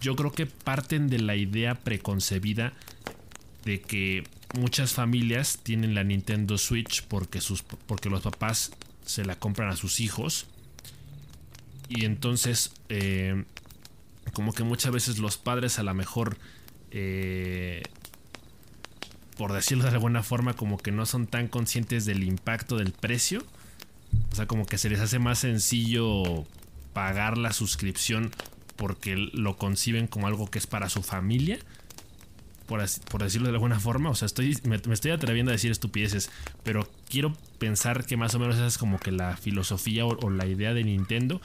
yo 0.00 0.16
creo 0.16 0.32
que 0.32 0.46
parten 0.46 1.08
de 1.08 1.18
la 1.18 1.36
idea 1.36 1.74
preconcebida 1.74 2.72
de 3.64 3.80
que 3.80 4.24
muchas 4.58 4.92
familias 4.92 5.58
tienen 5.62 5.94
la 5.94 6.04
Nintendo 6.04 6.58
Switch 6.58 7.02
porque, 7.04 7.40
sus, 7.40 7.62
porque 7.62 8.10
los 8.10 8.22
papás 8.22 8.72
se 9.04 9.24
la 9.24 9.36
compran 9.38 9.68
a 9.68 9.76
sus 9.76 10.00
hijos. 10.00 10.46
Y 11.88 12.04
entonces, 12.04 12.72
eh, 12.88 13.44
como 14.32 14.52
que 14.52 14.64
muchas 14.64 14.92
veces 14.92 15.18
los 15.18 15.36
padres 15.36 15.78
a 15.78 15.82
lo 15.82 15.94
mejor 15.94 16.38
eh, 16.90 17.82
por 19.36 19.52
decirlo 19.52 19.84
de 19.84 19.90
alguna 19.90 20.22
forma, 20.22 20.54
como 20.54 20.78
que 20.78 20.92
no 20.92 21.06
son 21.06 21.26
tan 21.26 21.48
conscientes 21.48 22.04
del 22.04 22.22
impacto 22.22 22.76
del 22.76 22.92
precio. 22.92 23.44
O 24.32 24.36
sea, 24.36 24.46
como 24.46 24.64
que 24.64 24.78
se 24.78 24.88
les 24.88 25.00
hace 25.00 25.18
más 25.18 25.40
sencillo 25.40 26.46
pagar 26.94 27.36
la 27.36 27.52
suscripción 27.52 28.30
porque 28.76 29.16
lo 29.16 29.56
conciben 29.56 30.06
como 30.06 30.26
algo 30.26 30.50
que 30.50 30.58
es 30.58 30.66
para 30.66 30.88
su 30.88 31.02
familia. 31.02 31.58
Por, 32.66 32.82
por 33.10 33.22
decirlo 33.22 33.48
de 33.48 33.54
alguna 33.54 33.78
forma. 33.78 34.08
O 34.08 34.14
sea, 34.14 34.26
estoy, 34.26 34.56
me, 34.64 34.76
estoy 34.76 35.10
atreviendo 35.10 35.50
a 35.50 35.54
decir 35.54 35.70
estupideces. 35.70 36.30
Pero 36.62 36.88
quiero 37.10 37.36
pensar 37.58 38.06
que 38.06 38.16
más 38.16 38.34
o 38.34 38.38
menos 38.38 38.56
esa 38.56 38.66
es 38.66 38.78
como 38.78 38.98
que 38.98 39.12
la 39.12 39.36
filosofía 39.36 40.06
o, 40.06 40.30
la 40.30 40.46
idea 40.46 40.72
de 40.72 40.82
Nintendo. 40.82 41.42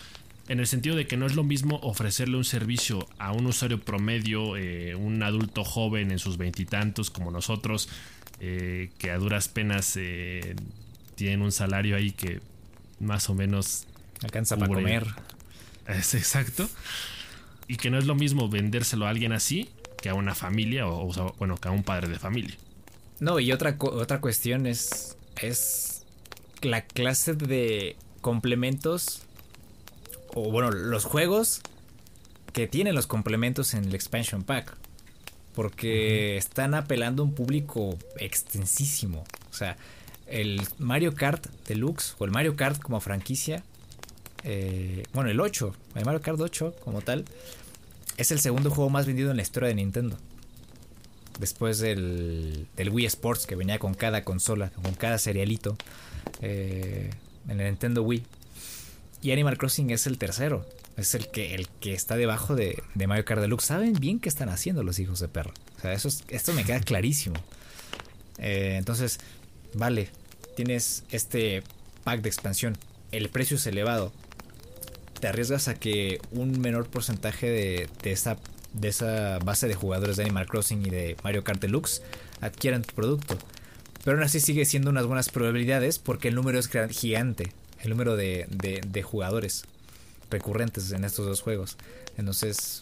En 0.47 0.59
el 0.59 0.65
sentido 0.65 0.95
de 0.95 1.05
que 1.05 1.17
no 1.17 1.27
es 1.27 1.35
lo 1.35 1.43
mismo 1.43 1.79
ofrecerle 1.83 2.37
un 2.37 2.45
servicio 2.45 3.07
a 3.19 3.33
un 3.33 3.45
usuario 3.45 3.79
promedio, 3.79 4.57
eh, 4.57 4.95
un 4.95 5.21
adulto 5.21 5.63
joven 5.63 6.09
en 6.09 6.17
sus 6.17 6.37
veintitantos 6.37 7.11
como 7.11 7.29
nosotros, 7.29 7.89
eh, 8.39 8.89
que 8.97 9.11
a 9.11 9.17
duras 9.17 9.47
penas 9.47 9.95
eh, 9.97 10.55
tienen 11.13 11.43
un 11.43 11.51
salario 11.51 11.95
ahí 11.95 12.11
que 12.11 12.41
más 12.99 13.29
o 13.29 13.35
menos 13.35 13.85
alcanza 14.23 14.57
para 14.57 14.73
comer. 14.73 15.05
Es 15.89 16.13
exacto 16.13 16.69
y 17.67 17.77
que 17.77 17.89
no 17.89 17.97
es 17.97 18.05
lo 18.05 18.15
mismo 18.15 18.49
vendérselo 18.49 19.05
a 19.05 19.09
alguien 19.09 19.33
así 19.33 19.69
que 20.01 20.09
a 20.09 20.13
una 20.13 20.33
familia 20.33 20.87
o, 20.87 21.33
bueno, 21.37 21.57
que 21.57 21.67
a 21.67 21.71
un 21.71 21.83
padre 21.83 22.07
de 22.07 22.17
familia. 22.17 22.55
No, 23.19 23.39
y 23.39 23.51
otra, 23.51 23.75
otra 23.79 24.21
cuestión 24.21 24.65
es, 24.65 25.17
es 25.41 26.03
la 26.61 26.83
clase 26.83 27.33
de 27.33 27.97
complementos 28.21 29.23
o 30.33 30.51
bueno, 30.51 30.71
los 30.71 31.05
juegos 31.05 31.61
que 32.53 32.67
tienen 32.67 32.95
los 32.95 33.07
complementos 33.07 33.73
en 33.73 33.85
el 33.85 33.95
expansion 33.95 34.43
pack. 34.43 34.75
Porque 35.55 36.37
están 36.37 36.73
apelando 36.73 37.23
a 37.23 37.25
un 37.25 37.33
público 37.33 37.97
extensísimo. 38.17 39.25
O 39.49 39.53
sea, 39.53 39.77
el 40.27 40.61
Mario 40.77 41.13
Kart 41.15 41.47
Deluxe 41.67 42.15
o 42.17 42.25
el 42.25 42.31
Mario 42.31 42.55
Kart 42.55 42.79
como 42.81 42.99
franquicia. 43.01 43.63
Eh, 44.43 45.03
bueno, 45.13 45.29
el 45.29 45.39
8, 45.39 45.75
el 45.95 46.05
Mario 46.05 46.21
Kart 46.21 46.39
8 46.39 46.75
como 46.83 47.01
tal, 47.01 47.25
es 48.17 48.31
el 48.31 48.39
segundo 48.39 48.69
juego 48.69 48.89
más 48.89 49.05
vendido 49.05 49.31
en 49.31 49.37
la 49.37 49.43
historia 49.43 49.69
de 49.69 49.75
Nintendo. 49.75 50.17
Después 51.39 51.79
del, 51.79 52.67
Wii 52.77 53.05
Sports 53.05 53.45
que 53.45 53.55
venía 53.55 53.79
con 53.79 53.93
cada 53.93 54.23
consola, 54.23 54.71
con 54.71 54.93
cada 54.93 55.17
serialito. 55.17 55.77
Eh, 56.41 57.09
en 57.47 57.59
el 57.59 57.67
Nintendo 57.67 58.03
Wii. 58.03 58.23
Y 59.21 59.31
Animal 59.31 59.57
Crossing 59.57 59.89
es 59.91 60.07
el 60.07 60.17
tercero. 60.17 60.65
Es 60.97 61.15
el 61.15 61.29
que, 61.29 61.55
el 61.55 61.67
que 61.79 61.93
está 61.93 62.17
debajo 62.17 62.55
de, 62.55 62.81
Mario 62.95 63.25
Kart 63.25 63.41
Deluxe. 63.41 63.65
Saben 63.65 63.93
bien 63.93 64.19
qué 64.19 64.29
están 64.29 64.49
haciendo 64.49 64.83
los 64.83 64.99
hijos 64.99 65.19
de 65.19 65.27
perro. 65.27 65.53
O 65.77 65.81
sea, 65.81 65.93
eso 65.93 66.09
esto 66.27 66.53
me 66.53 66.65
queda 66.65 66.79
clarísimo. 66.81 67.37
Eh, 68.37 68.75
entonces, 68.77 69.19
vale, 69.73 70.09
tienes 70.55 71.03
este 71.09 71.63
pack 72.03 72.21
de 72.21 72.29
expansión. 72.29 72.77
El 73.11 73.29
precio 73.29 73.57
es 73.57 73.65
elevado 73.65 74.11
te 75.19 75.27
arriesgas 75.27 75.67
a 75.67 75.75
que 75.75 76.19
un 76.31 76.59
menor 76.59 76.87
porcentaje 76.87 77.49
de, 77.49 77.89
esa, 78.03 78.37
de 78.73 78.87
esa 78.87 79.39
base 79.39 79.67
de 79.67 79.75
jugadores 79.75 80.17
de 80.17 80.23
Animal 80.23 80.47
Crossing 80.47 80.85
y 80.85 80.89
de 80.89 81.17
Mario 81.23 81.43
Kart 81.43 81.61
Deluxe 81.61 82.01
adquieran 82.41 82.83
tu 82.83 82.95
producto. 82.95 83.37
Pero 84.03 84.17
aún 84.17 84.23
así 84.23 84.39
sigue 84.39 84.65
siendo 84.65 84.89
unas 84.89 85.05
buenas 85.05 85.29
probabilidades 85.29 85.99
porque 85.99 86.29
el 86.29 86.35
número 86.35 86.57
es 86.57 86.69
gigante, 86.91 87.51
el 87.81 87.89
número 87.89 88.15
de, 88.15 88.47
de, 88.49 89.03
jugadores 89.03 89.65
recurrentes 90.29 90.91
en 90.91 91.03
estos 91.03 91.25
dos 91.25 91.41
juegos. 91.41 91.77
Entonces, 92.17 92.81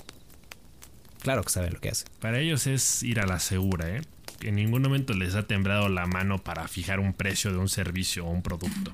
claro 1.22 1.44
que 1.44 1.50
saben 1.50 1.74
lo 1.74 1.80
que 1.80 1.90
hacen. 1.90 2.08
Para 2.20 2.40
ellos 2.40 2.68
es 2.68 3.02
ir 3.02 3.20
a 3.20 3.26
la 3.26 3.40
segura, 3.40 3.90
¿eh? 3.90 4.02
En 4.42 4.56
ningún 4.56 4.84
momento 4.84 5.14
les 5.14 5.34
ha 5.34 5.48
temblado 5.48 5.90
la 5.90 6.06
mano 6.06 6.38
para 6.38 6.68
fijar 6.68 7.00
un 7.00 7.14
precio 7.14 7.52
de 7.52 7.58
un 7.58 7.70
servicio 7.70 8.24
o 8.24 8.30
un 8.30 8.44
producto 8.44 8.94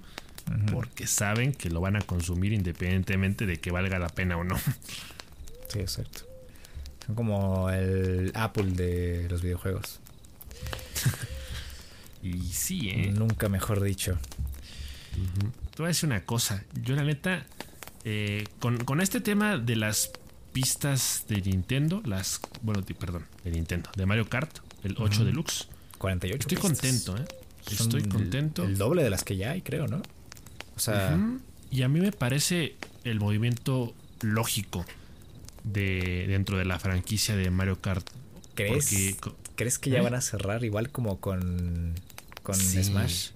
porque 0.71 1.07
saben 1.07 1.53
que 1.53 1.69
lo 1.69 1.81
van 1.81 1.95
a 1.95 2.01
consumir 2.01 2.53
independientemente 2.53 3.45
de 3.45 3.57
que 3.57 3.71
valga 3.71 3.99
la 3.99 4.09
pena 4.09 4.37
o 4.37 4.43
no. 4.43 4.57
Sí, 5.67 5.79
exacto. 5.79 6.21
Son 7.05 7.15
como 7.15 7.69
el 7.69 8.31
Apple 8.35 8.71
de 8.71 9.27
los 9.29 9.41
videojuegos. 9.41 9.99
y 12.23 12.39
sí, 12.43 12.89
¿eh? 12.89 13.11
Nunca 13.13 13.49
mejor 13.49 13.81
dicho. 13.81 14.17
Te 15.71 15.77
voy 15.77 15.85
a 15.85 15.87
decir 15.89 16.07
una 16.07 16.23
cosa. 16.25 16.63
Yo, 16.81 16.95
la 16.95 17.03
neta, 17.03 17.45
eh, 18.05 18.45
con, 18.59 19.01
este 19.01 19.21
tema 19.21 19.57
de 19.57 19.75
las 19.75 20.11
pistas 20.51 21.25
de 21.27 21.41
Nintendo, 21.41 22.01
las. 22.05 22.39
Bueno, 22.61 22.83
perdón, 22.99 23.25
de 23.43 23.51
Nintendo, 23.51 23.89
de 23.95 24.05
Mario 24.05 24.29
Kart, 24.29 24.59
el 24.83 24.95
8 24.97 25.25
Deluxe. 25.25 25.67
48. 25.97 26.37
Estoy 26.37 26.57
contento, 26.57 27.17
¿eh? 27.17 27.25
Estoy 27.71 28.03
contento. 28.03 28.63
el, 28.63 28.77
doble 28.77 29.03
de 29.03 29.09
las 29.09 29.23
que 29.23 29.37
ya 29.37 29.51
hay, 29.51 29.61
creo, 29.61 29.87
¿no? 29.87 30.01
O 30.75 30.79
sea. 30.79 31.17
Y 31.71 31.81
a 31.81 31.87
mí 31.87 31.99
me 31.99 32.11
parece 32.11 32.75
el 33.03 33.19
movimiento 33.19 33.93
lógico 34.21 34.85
de 35.63 36.25
dentro 36.27 36.57
de 36.57 36.65
la 36.65 36.79
franquicia 36.79 37.35
de 37.35 37.49
Mario 37.49 37.81
Kart. 37.81 38.07
¿Crees, 38.55 39.17
¿crees 39.55 39.79
que 39.79 39.89
ya 39.89 39.99
¿Eh? 39.99 40.01
van 40.01 40.13
a 40.13 40.21
cerrar 40.21 40.63
igual 40.63 40.89
como 40.89 41.19
con, 41.19 41.95
con 42.43 42.55
Smash? 42.55 43.29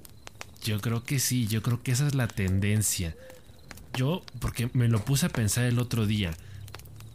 Yo 0.64 0.80
creo 0.82 1.04
que 1.04 1.20
sí, 1.20 1.48
yo 1.48 1.62
creo 1.64 1.82
que 1.82 1.92
esa 1.92 2.06
es 2.08 2.16
la 2.16 2.28
tendencia. 2.28 3.16
Yo, 3.94 4.24
porque 4.40 4.70
me 4.74 4.88
lo 4.88 5.04
puse 5.04 5.26
a 5.26 5.30
pensar 5.30 5.66
el 5.66 5.80
otro 5.80 6.06
día. 6.06 6.36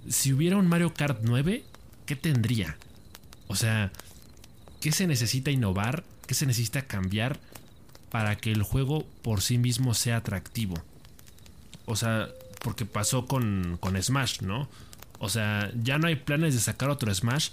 Si 0.08 0.32
hubiera 0.32 0.56
un 0.56 0.66
Mario 0.66 0.94
Kart 0.94 1.20
9, 1.22 1.62
¿qué 2.06 2.16
tendría? 2.16 2.76
O 3.46 3.54
sea, 3.54 3.92
¿qué 4.80 4.90
se 4.90 5.06
necesita 5.06 5.50
innovar? 5.50 6.02
¿Qué 6.26 6.34
se 6.34 6.46
necesita 6.46 6.82
cambiar? 6.82 7.38
Para 8.12 8.36
que 8.36 8.52
el 8.52 8.62
juego 8.62 9.06
por 9.22 9.40
sí 9.40 9.56
mismo 9.56 9.94
sea 9.94 10.18
atractivo. 10.18 10.76
O 11.86 11.96
sea, 11.96 12.28
porque 12.60 12.84
pasó 12.84 13.26
con, 13.26 13.78
con 13.80 14.00
Smash, 14.00 14.42
¿no? 14.42 14.68
O 15.18 15.30
sea, 15.30 15.72
ya 15.82 15.96
no 15.96 16.08
hay 16.08 16.16
planes 16.16 16.52
de 16.52 16.60
sacar 16.60 16.90
otro 16.90 17.12
Smash 17.12 17.48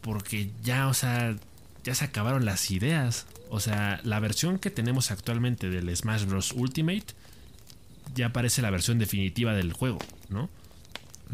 porque 0.00 0.50
ya, 0.62 0.88
o 0.88 0.94
sea, 0.94 1.36
ya 1.84 1.94
se 1.94 2.06
acabaron 2.06 2.46
las 2.46 2.70
ideas. 2.70 3.26
O 3.50 3.60
sea, 3.60 4.00
la 4.02 4.20
versión 4.20 4.58
que 4.58 4.70
tenemos 4.70 5.10
actualmente 5.10 5.68
del 5.68 5.94
Smash 5.94 6.24
Bros. 6.24 6.52
Ultimate 6.52 7.14
ya 8.14 8.32
parece 8.32 8.62
la 8.62 8.70
versión 8.70 8.98
definitiva 8.98 9.52
del 9.52 9.74
juego, 9.74 9.98
¿no? 10.30 10.48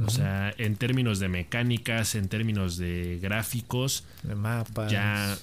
O 0.05 0.11
sea, 0.11 0.53
en 0.59 0.75
términos 0.75 1.21
de 1.21 1.29
mecánicas, 1.29 2.17
en 2.17 2.29
términos 2.29 2.77
de 2.79 3.21
gráficos, 3.23 4.05
de 4.25 4.35
mapas, 4.35 4.91
ya, 4.91 5.39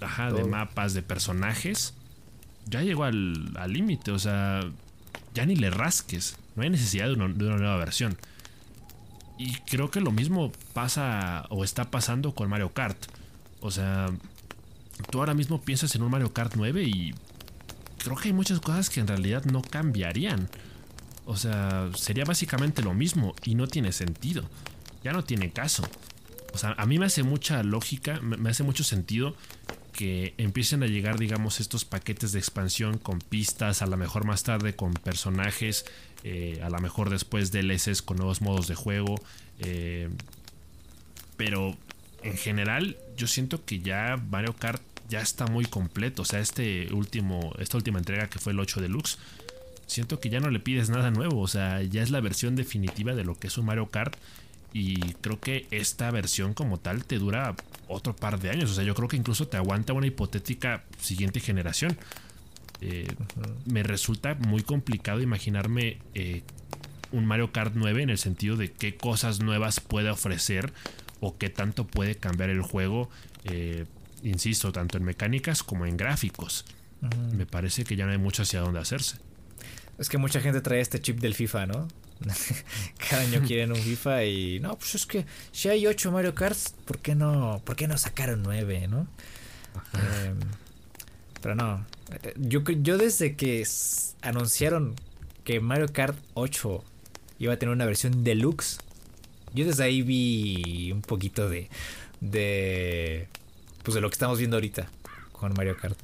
ajá, 0.00 0.32
de 0.32 0.44
mapas, 0.44 0.94
de 0.94 1.02
personajes, 1.02 1.94
ya 2.66 2.82
llegó 2.82 3.04
al 3.04 3.72
límite, 3.72 4.10
o 4.10 4.18
sea, 4.18 4.60
ya 5.34 5.44
ni 5.44 5.56
le 5.56 5.70
rasques, 5.70 6.36
no 6.54 6.62
hay 6.62 6.70
necesidad 6.70 7.06
de 7.06 7.14
una, 7.14 7.28
nueva 7.28 7.76
versión. 7.76 8.16
Y 9.36 9.54
creo 9.66 9.90
que 9.90 10.00
lo 10.00 10.12
mismo 10.12 10.52
pasa 10.72 11.44
o 11.50 11.64
está 11.64 11.90
pasando 11.90 12.34
con 12.34 12.48
Mario 12.48 12.72
Kart. 12.72 12.96
O 13.60 13.70
sea, 13.70 14.06
tú 15.10 15.18
ahora 15.18 15.34
mismo 15.34 15.60
piensas 15.60 15.94
en 15.96 16.02
un 16.02 16.10
Mario 16.10 16.32
Kart 16.32 16.52
9 16.54 16.84
y 16.84 17.14
creo 17.98 18.16
que 18.16 18.28
hay 18.28 18.32
muchas 18.32 18.60
cosas 18.60 18.90
que 18.90 19.00
en 19.00 19.08
realidad 19.08 19.44
no 19.44 19.60
cambiarían. 19.62 20.48
O 21.26 21.36
sea, 21.36 21.90
sería 21.96 22.24
básicamente 22.24 22.82
lo 22.82 22.94
mismo 22.94 23.34
y 23.44 23.56
no 23.56 23.66
tiene 23.66 23.90
sentido. 23.90 24.44
Ya 25.02 25.12
no 25.12 25.24
tiene 25.24 25.50
caso. 25.50 25.82
O 26.52 26.58
sea, 26.58 26.74
a 26.78 26.86
mí 26.86 27.00
me 27.00 27.06
hace 27.06 27.24
mucha 27.24 27.64
lógica, 27.64 28.20
me 28.20 28.48
hace 28.50 28.62
mucho 28.62 28.84
sentido 28.84 29.34
que 29.94 30.34
empiecen 30.38 30.82
a 30.82 30.86
llegar, 30.86 31.18
digamos, 31.18 31.60
estos 31.60 31.84
paquetes 31.84 32.32
de 32.32 32.40
expansión 32.40 32.98
con 32.98 33.20
pistas, 33.20 33.80
a 33.80 33.86
lo 33.86 33.96
mejor 33.96 34.26
más 34.26 34.42
tarde 34.42 34.74
con 34.74 34.92
personajes, 34.92 35.86
eh, 36.24 36.60
a 36.62 36.68
lo 36.68 36.78
mejor 36.80 37.10
después 37.10 37.52
DLCs 37.52 38.02
con 38.02 38.16
nuevos 38.16 38.42
modos 38.42 38.66
de 38.66 38.74
juego. 38.74 39.14
Eh, 39.60 40.10
pero 41.36 41.76
en 42.22 42.36
general, 42.36 42.96
yo 43.16 43.26
siento 43.26 43.64
que 43.64 43.80
ya 43.80 44.16
Mario 44.30 44.54
Kart 44.54 44.82
ya 45.08 45.20
está 45.20 45.46
muy 45.46 45.64
completo. 45.64 46.22
O 46.22 46.24
sea, 46.24 46.40
este 46.40 46.92
último, 46.92 47.54
esta 47.58 47.76
última 47.76 47.98
entrega 47.98 48.28
que 48.28 48.40
fue 48.40 48.52
el 48.52 48.60
8 48.60 48.80
Deluxe, 48.80 49.18
siento 49.86 50.18
que 50.18 50.28
ya 50.28 50.40
no 50.40 50.50
le 50.50 50.58
pides 50.58 50.90
nada 50.90 51.10
nuevo. 51.12 51.40
O 51.40 51.48
sea, 51.48 51.82
ya 51.82 52.02
es 52.02 52.10
la 52.10 52.20
versión 52.20 52.56
definitiva 52.56 53.14
de 53.14 53.24
lo 53.24 53.38
que 53.38 53.46
es 53.46 53.58
un 53.58 53.66
Mario 53.66 53.88
Kart. 53.90 54.16
Y 54.72 54.98
creo 55.20 55.38
que 55.38 55.68
esta 55.70 56.10
versión 56.10 56.52
como 56.52 56.78
tal 56.78 57.04
te 57.04 57.18
dura 57.18 57.54
otro 57.88 58.14
par 58.14 58.40
de 58.40 58.50
años. 58.50 58.70
O 58.70 58.74
sea, 58.74 58.84
yo 58.84 58.94
creo 58.94 59.08
que 59.08 59.16
incluso 59.16 59.48
te 59.48 59.56
aguanta 59.56 59.92
una 59.92 60.06
hipotética 60.06 60.84
siguiente 61.00 61.40
generación. 61.40 61.96
Eh, 62.80 63.06
me 63.66 63.82
resulta 63.82 64.34
muy 64.34 64.62
complicado 64.62 65.20
imaginarme 65.20 65.98
eh, 66.14 66.42
un 67.12 67.24
Mario 67.26 67.52
Kart 67.52 67.72
9 67.74 68.02
en 68.02 68.10
el 68.10 68.18
sentido 68.18 68.56
de 68.56 68.72
qué 68.72 68.96
cosas 68.96 69.40
nuevas 69.40 69.80
puede 69.80 70.10
ofrecer 70.10 70.72
o 71.20 71.38
qué 71.38 71.48
tanto 71.48 71.86
puede 71.86 72.16
cambiar 72.16 72.50
el 72.50 72.62
juego. 72.62 73.08
Eh, 73.44 73.86
insisto, 74.22 74.72
tanto 74.72 74.98
en 74.98 75.04
mecánicas 75.04 75.62
como 75.62 75.86
en 75.86 75.96
gráficos. 75.96 76.64
Me 77.36 77.44
parece 77.44 77.84
que 77.84 77.96
ya 77.96 78.06
no 78.06 78.12
hay 78.12 78.18
mucho 78.18 78.42
hacia 78.42 78.60
dónde 78.60 78.80
hacerse. 78.80 79.18
Es 79.98 80.08
que 80.08 80.18
mucha 80.18 80.40
gente 80.40 80.60
trae 80.60 80.80
este 80.80 81.00
chip 81.00 81.20
del 81.20 81.34
FIFA, 81.34 81.66
¿no? 81.66 81.88
Cada 83.10 83.22
año 83.22 83.42
quieren 83.46 83.72
un 83.72 83.78
FIFA 83.78 84.24
y 84.24 84.60
no, 84.60 84.76
pues 84.78 84.94
es 84.94 85.06
que 85.06 85.26
si 85.52 85.68
hay 85.68 85.86
8 85.86 86.10
Mario 86.12 86.34
Kart, 86.34 86.58
¿por 86.84 86.98
qué 86.98 87.14
no, 87.14 87.60
por 87.64 87.76
qué 87.76 87.88
no 87.88 87.98
sacaron 87.98 88.42
9, 88.42 88.88
no? 88.88 89.06
Em, 89.94 90.38
pero 91.40 91.54
no. 91.54 91.84
Yo, 92.36 92.62
yo 92.62 92.98
desde 92.98 93.36
que 93.36 93.66
anunciaron 94.22 94.94
que 95.44 95.60
Mario 95.60 95.88
Kart 95.92 96.16
8 96.34 96.84
iba 97.38 97.54
a 97.54 97.58
tener 97.58 97.72
una 97.72 97.86
versión 97.86 98.24
deluxe, 98.24 98.78
yo 99.52 99.64
desde 99.64 99.84
ahí 99.84 100.02
vi 100.02 100.90
un 100.92 101.02
poquito 101.02 101.48
de. 101.48 101.68
de. 102.20 103.28
pues 103.82 103.94
de 103.94 104.00
lo 104.00 104.08
que 104.08 104.14
estamos 104.14 104.38
viendo 104.38 104.56
ahorita 104.56 104.88
con 105.32 105.52
Mario 105.54 105.76
Kart. 105.76 105.98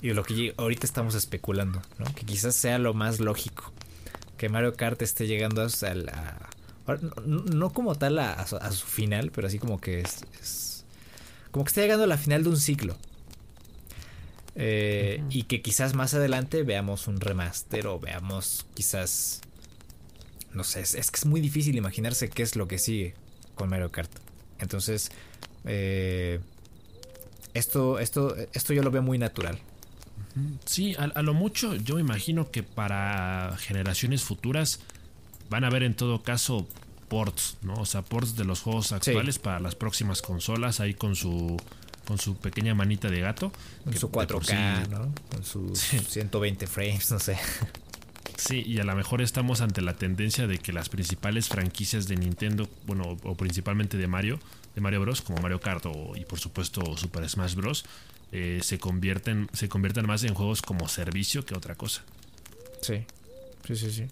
Y 0.00 0.08
de 0.08 0.14
lo 0.14 0.22
que 0.22 0.54
ahorita 0.56 0.86
estamos 0.86 1.14
especulando, 1.14 1.80
¿no? 1.98 2.04
Que 2.14 2.26
quizás 2.26 2.54
sea 2.54 2.78
lo 2.78 2.92
más 2.94 3.20
lógico. 3.20 3.72
Que 4.36 4.48
Mario 4.48 4.74
Kart 4.74 5.00
esté 5.02 5.26
llegando 5.26 5.62
a 5.62 5.94
la. 5.94 6.50
No, 7.24 7.72
como 7.72 7.94
tal 7.94 8.18
a, 8.18 8.46
su, 8.46 8.86
final, 8.86 9.30
pero 9.30 9.46
así 9.46 9.58
como 9.58 9.80
que 9.80 10.00
es, 10.00 10.84
Como 11.50 11.64
que 11.64 11.70
está 11.70 11.80
llegando 11.80 12.04
a 12.04 12.06
la 12.06 12.18
final 12.18 12.42
de 12.42 12.50
un 12.50 12.58
ciclo. 12.58 12.96
Eh, 14.56 15.22
y 15.30 15.44
que 15.44 15.62
quizás 15.62 15.94
más 15.94 16.14
adelante 16.14 16.62
veamos 16.62 17.08
un 17.08 17.20
remaster 17.20 17.86
o 17.86 17.98
veamos 17.98 18.66
quizás... 18.74 19.40
No 20.52 20.62
sé, 20.62 20.82
es, 20.82 21.10
que 21.10 21.16
es 21.16 21.26
muy 21.26 21.40
difícil 21.40 21.76
imaginarse 21.76 22.28
qué 22.28 22.44
es 22.44 22.54
lo 22.54 22.68
que 22.68 22.78
sigue 22.78 23.14
con 23.56 23.68
Mario 23.68 23.90
Kart. 23.90 24.10
Entonces, 24.60 25.10
eh, 25.64 26.38
esto, 27.54 27.98
esto, 27.98 28.36
esto 28.52 28.72
yo 28.72 28.82
lo 28.82 28.90
veo 28.90 29.02
muy 29.02 29.18
natural. 29.18 29.58
Sí, 30.64 30.96
a, 30.98 31.22
lo 31.22 31.34
mucho 31.34 31.74
yo 31.76 31.94
me 31.96 32.00
imagino 32.00 32.50
que 32.50 32.62
para 32.62 33.56
generaciones 33.58 34.22
futuras 34.22 34.80
van 35.48 35.64
a 35.64 35.68
haber 35.68 35.84
en 35.84 35.94
todo 35.94 36.22
caso 36.22 36.66
ports, 37.08 37.56
¿no? 37.62 37.74
O 37.74 37.86
sea, 37.86 38.02
ports 38.02 38.34
de 38.34 38.44
los 38.44 38.60
juegos 38.60 38.92
actuales 38.92 39.38
para 39.38 39.60
las 39.60 39.74
próximas 39.74 40.22
consolas 40.22 40.80
ahí 40.80 40.94
con 40.94 41.14
su 41.14 41.56
con 42.06 42.18
su 42.18 42.36
pequeña 42.36 42.74
manita 42.74 43.08
de 43.08 43.20
gato. 43.20 43.52
Con 43.84 43.96
su 43.96 44.10
4K, 44.10 44.88
¿no? 44.88 45.14
Con 45.30 45.44
sus 45.44 45.78
120 46.08 46.66
frames, 46.66 47.10
no 47.10 47.18
sé. 47.18 47.38
Sí, 48.36 48.62
y 48.66 48.78
a 48.78 48.84
lo 48.84 48.94
mejor 48.94 49.22
estamos 49.22 49.60
ante 49.60 49.80
la 49.80 49.94
tendencia 49.94 50.46
de 50.46 50.58
que 50.58 50.72
las 50.72 50.88
principales 50.88 51.48
franquicias 51.48 52.08
de 52.08 52.16
Nintendo, 52.16 52.68
bueno, 52.86 53.16
o 53.22 53.34
principalmente 53.36 53.96
de 53.96 54.06
Mario, 54.06 54.40
de 54.74 54.80
Mario 54.80 55.00
Bros, 55.00 55.22
como 55.22 55.40
Mario 55.40 55.60
Kart 55.60 55.86
y 56.16 56.24
por 56.24 56.40
supuesto 56.40 56.96
Super 56.96 57.28
Smash 57.28 57.54
Bros, 57.54 57.84
eh, 58.36 58.58
se, 58.64 58.80
convierten, 58.80 59.48
se 59.52 59.68
conviertan 59.68 60.06
más 60.06 60.24
en 60.24 60.34
juegos 60.34 60.60
como 60.60 60.88
servicio 60.88 61.44
que 61.44 61.54
otra 61.54 61.76
cosa. 61.76 62.02
Sí, 62.80 63.04
sí, 63.64 63.76
sí, 63.76 63.92
sí. 63.92 64.06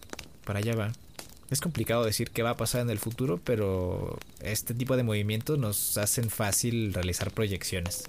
Para 0.44 0.60
allá 0.60 0.76
va. 0.76 0.92
Es 1.50 1.60
complicado 1.60 2.04
decir 2.04 2.30
qué 2.30 2.44
va 2.44 2.50
a 2.50 2.56
pasar 2.56 2.82
en 2.82 2.90
el 2.90 3.00
futuro, 3.00 3.40
pero 3.42 4.20
este 4.40 4.74
tipo 4.74 4.96
de 4.96 5.02
movimientos 5.02 5.58
nos 5.58 5.98
hacen 5.98 6.30
fácil 6.30 6.94
realizar 6.94 7.32
proyecciones. 7.32 8.04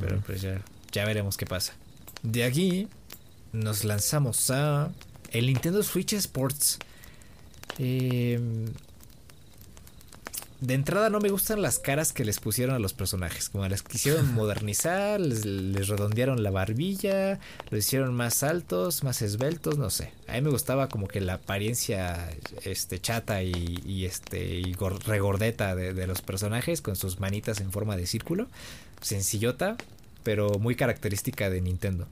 Pero 0.00 0.20
pues 0.20 0.40
ya, 0.40 0.62
ya 0.92 1.04
veremos 1.04 1.36
qué 1.36 1.46
pasa. 1.46 1.74
De 2.22 2.44
aquí 2.44 2.86
nos 3.52 3.82
lanzamos 3.82 4.52
a 4.52 4.92
el 5.32 5.46
Nintendo 5.46 5.82
Switch 5.82 6.12
Sports. 6.12 6.78
Eh, 7.80 8.38
de 10.64 10.74
entrada 10.74 11.10
no 11.10 11.20
me 11.20 11.28
gustan 11.28 11.60
las 11.60 11.78
caras 11.78 12.14
que 12.14 12.24
les 12.24 12.40
pusieron 12.40 12.74
a 12.74 12.78
los 12.78 12.94
personajes. 12.94 13.50
Como 13.50 13.68
les 13.68 13.82
quisieron 13.82 14.32
modernizar, 14.34 15.20
les, 15.20 15.88
redondearon 15.88 16.42
la 16.42 16.50
barbilla, 16.50 17.38
los 17.70 17.80
hicieron 17.80 18.14
más 18.14 18.42
altos, 18.42 19.04
más 19.04 19.20
esbeltos, 19.22 19.78
no 19.78 19.90
sé. 19.90 20.12
A 20.26 20.32
mí 20.32 20.40
me 20.40 20.50
gustaba 20.50 20.88
como 20.88 21.06
que 21.06 21.20
la 21.20 21.34
apariencia 21.34 22.30
este, 22.64 22.98
chata 22.98 23.42
y, 23.42 24.04
este, 24.06 24.54
y 24.60 24.74
regordeta 25.06 25.74
de, 25.74 26.06
los 26.06 26.22
personajes 26.22 26.80
con 26.80 26.96
sus 26.96 27.20
manitas 27.20 27.60
en 27.60 27.70
forma 27.70 27.96
de 27.96 28.06
círculo. 28.06 28.48
Sencillota, 29.02 29.76
pero 30.22 30.58
muy 30.58 30.76
característica 30.76 31.50
de 31.50 31.60
Nintendo. 31.60 32.06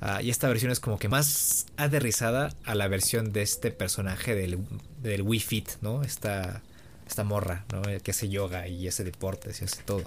Ah, 0.00 0.22
y 0.22 0.30
esta 0.30 0.48
versión 0.48 0.70
es 0.70 0.80
como 0.80 0.98
que 0.98 1.08
más 1.08 1.66
aterrizada 1.76 2.52
a 2.64 2.74
la 2.74 2.88
versión 2.88 3.32
de 3.32 3.42
este 3.42 3.70
personaje 3.70 4.34
del, 4.34 4.58
del 5.02 5.22
Wii 5.22 5.40
Fit, 5.40 5.70
¿no? 5.80 6.02
Esta 6.02 6.62
esta 7.06 7.24
morra, 7.24 7.64
¿no? 7.72 7.82
Que 8.02 8.10
hace 8.10 8.28
yoga 8.28 8.68
y 8.68 8.88
hace 8.88 9.04
deportes 9.04 9.60
y 9.60 9.64
hace 9.64 9.82
todo. 9.82 10.04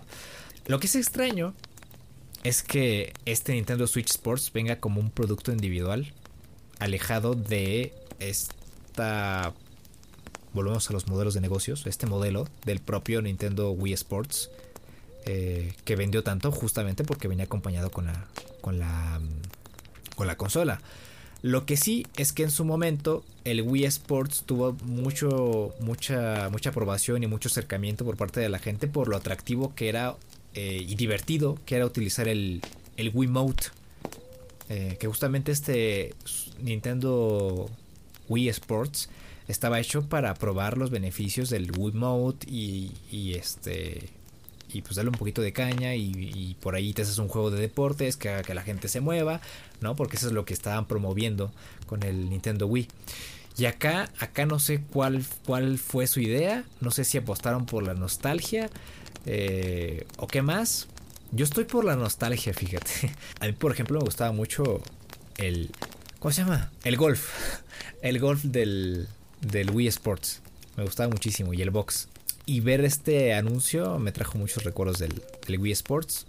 Lo 0.65 0.79
que 0.79 0.87
es 0.87 0.95
extraño 0.95 1.53
es 2.43 2.63
que 2.63 3.13
este 3.25 3.53
Nintendo 3.53 3.87
Switch 3.87 4.09
Sports 4.09 4.51
venga 4.53 4.79
como 4.79 4.99
un 4.99 5.11
producto 5.11 5.51
individual, 5.51 6.13
alejado 6.79 7.35
de 7.35 7.93
esta... 8.19 9.53
Volvemos 10.53 10.89
a 10.89 10.93
los 10.93 11.07
modelos 11.07 11.33
de 11.33 11.41
negocios, 11.41 11.85
este 11.85 12.07
modelo 12.07 12.47
del 12.65 12.79
propio 12.79 13.21
Nintendo 13.21 13.71
Wii 13.71 13.93
Sports, 13.93 14.49
eh, 15.25 15.73
que 15.83 15.95
vendió 15.95 16.23
tanto 16.23 16.51
justamente 16.51 17.03
porque 17.03 17.27
venía 17.27 17.45
acompañado 17.45 17.91
con 17.91 18.07
la, 18.07 18.25
con 18.61 18.79
la, 18.79 19.19
con 20.15 20.25
la 20.25 20.35
consola. 20.37 20.81
Lo 21.41 21.65
que 21.65 21.77
sí 21.77 22.05
es 22.17 22.33
que 22.33 22.43
en 22.43 22.51
su 22.51 22.65
momento 22.65 23.23
el 23.43 23.61
Wii 23.61 23.85
Sports 23.85 24.43
tuvo 24.45 24.73
mucho, 24.83 25.73
mucha, 25.79 26.49
mucha 26.49 26.71
aprobación 26.71 27.23
y 27.23 27.27
mucho 27.27 27.47
acercamiento 27.47 28.05
por 28.05 28.17
parte 28.17 28.39
de 28.39 28.49
la 28.49 28.59
gente 28.59 28.87
por 28.87 29.07
lo 29.07 29.17
atractivo 29.17 29.73
que 29.75 29.89
era 29.89 30.15
eh, 30.55 30.83
y 30.87 30.95
divertido 30.95 31.57
que 31.65 31.75
era 31.75 31.85
utilizar 31.85 32.27
el, 32.27 32.61
el 32.97 33.11
Wii 33.13 33.29
Mode. 33.29 33.63
Eh, 34.69 34.97
que 34.99 35.07
justamente 35.07 35.53
este 35.53 36.13
Nintendo 36.59 37.69
Wii 38.27 38.49
Sports 38.49 39.09
estaba 39.47 39.79
hecho 39.79 40.09
para 40.09 40.33
probar 40.33 40.77
los 40.77 40.89
beneficios 40.89 41.49
del 41.49 41.71
Wii 41.71 41.93
Mode 41.93 42.39
y, 42.47 42.91
y 43.09 43.35
este 43.35 44.09
y 44.77 44.81
pues 44.83 44.95
darle 44.95 45.09
un 45.09 45.17
poquito 45.17 45.41
de 45.41 45.51
caña 45.53 45.95
y, 45.95 46.55
por 46.61 46.75
ahí 46.75 46.93
te 46.93 47.01
haces 47.01 47.17
un 47.17 47.27
juego 47.27 47.49
de 47.49 47.59
deportes 47.59 48.15
que 48.15 48.29
haga 48.29 48.43
que 48.43 48.53
la 48.53 48.61
gente 48.61 48.87
se 48.87 49.01
mueva, 49.01 49.41
¿no? 49.81 49.95
Porque 49.95 50.17
eso 50.17 50.27
es 50.27 50.33
lo 50.33 50.45
que 50.45 50.53
estaban 50.53 50.85
promoviendo 50.85 51.51
con 51.87 52.03
el 52.03 52.29
Nintendo 52.29 52.67
Wii. 52.67 52.87
Y 53.57 53.65
acá, 53.65 54.11
acá 54.19 54.45
no 54.45 54.59
sé 54.59 54.81
cuál, 54.81 55.25
cuál 55.45 55.79
fue 55.79 56.05
su 56.05 56.19
idea, 56.19 56.63
no 56.79 56.91
sé 56.91 57.03
si 57.03 57.17
apostaron 57.17 57.65
por 57.65 57.83
la 57.83 57.95
nostalgia 57.95 58.69
eh, 59.25 60.05
o 60.17 60.27
qué 60.27 60.43
más. 60.43 60.87
Yo 61.31 61.43
estoy 61.43 61.65
por 61.65 61.83
la 61.83 61.95
nostalgia, 61.95 62.53
fíjate. 62.53 63.11
A 63.39 63.47
mí, 63.47 63.53
por 63.53 63.71
ejemplo, 63.71 63.97
me 63.99 64.05
gustaba 64.05 64.31
mucho 64.31 64.81
el... 65.37 65.71
¿Cómo 66.19 66.31
se 66.31 66.41
llama? 66.41 66.71
El 66.83 66.97
golf. 66.97 67.31
El 68.03 68.19
golf 68.19 68.43
del, 68.43 69.07
del 69.41 69.71
Wii 69.71 69.87
Sports. 69.87 70.41
Me 70.75 70.83
gustaba 70.83 71.09
muchísimo. 71.09 71.53
Y 71.53 71.63
el 71.63 71.71
box. 71.71 72.07
Y 72.49 72.61
ver 72.61 72.85
este 72.85 73.33
anuncio 73.33 73.99
me 73.99 74.13
trajo 74.13 74.37
muchos 74.37 74.63
recuerdos 74.63 74.99
del, 74.99 75.21
Wii 75.59 75.73
Sports. 75.73 76.25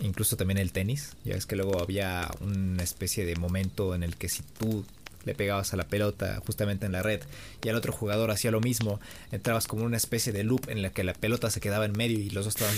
Incluso 0.00 0.36
también 0.36 0.58
el 0.58 0.72
tenis. 0.72 1.16
Ya 1.24 1.36
es 1.36 1.46
que 1.46 1.56
luego 1.56 1.80
había 1.80 2.30
una 2.42 2.82
especie 2.82 3.24
de 3.24 3.34
momento 3.36 3.94
en 3.94 4.02
el 4.02 4.14
que 4.14 4.28
si 4.28 4.42
tú 4.58 4.84
le 5.24 5.34
pegabas 5.34 5.72
a 5.72 5.76
la 5.76 5.84
pelota 5.84 6.40
justamente 6.46 6.86
en 6.86 6.92
la 6.92 7.02
red 7.02 7.20
y 7.62 7.68
el 7.68 7.76
otro 7.76 7.92
jugador 7.92 8.30
hacía 8.30 8.50
lo 8.50 8.60
mismo, 8.60 9.00
entrabas 9.32 9.66
como 9.66 9.84
una 9.84 9.96
especie 9.96 10.32
de 10.32 10.44
loop 10.44 10.68
en 10.68 10.82
la 10.82 10.90
que 10.90 11.04
la 11.04 11.14
pelota 11.14 11.50
se 11.50 11.60
quedaba 11.60 11.84
en 11.84 11.92
medio 11.92 12.18
y 12.18 12.30
los 12.30 12.44
dos 12.44 12.54
estaban 12.54 12.74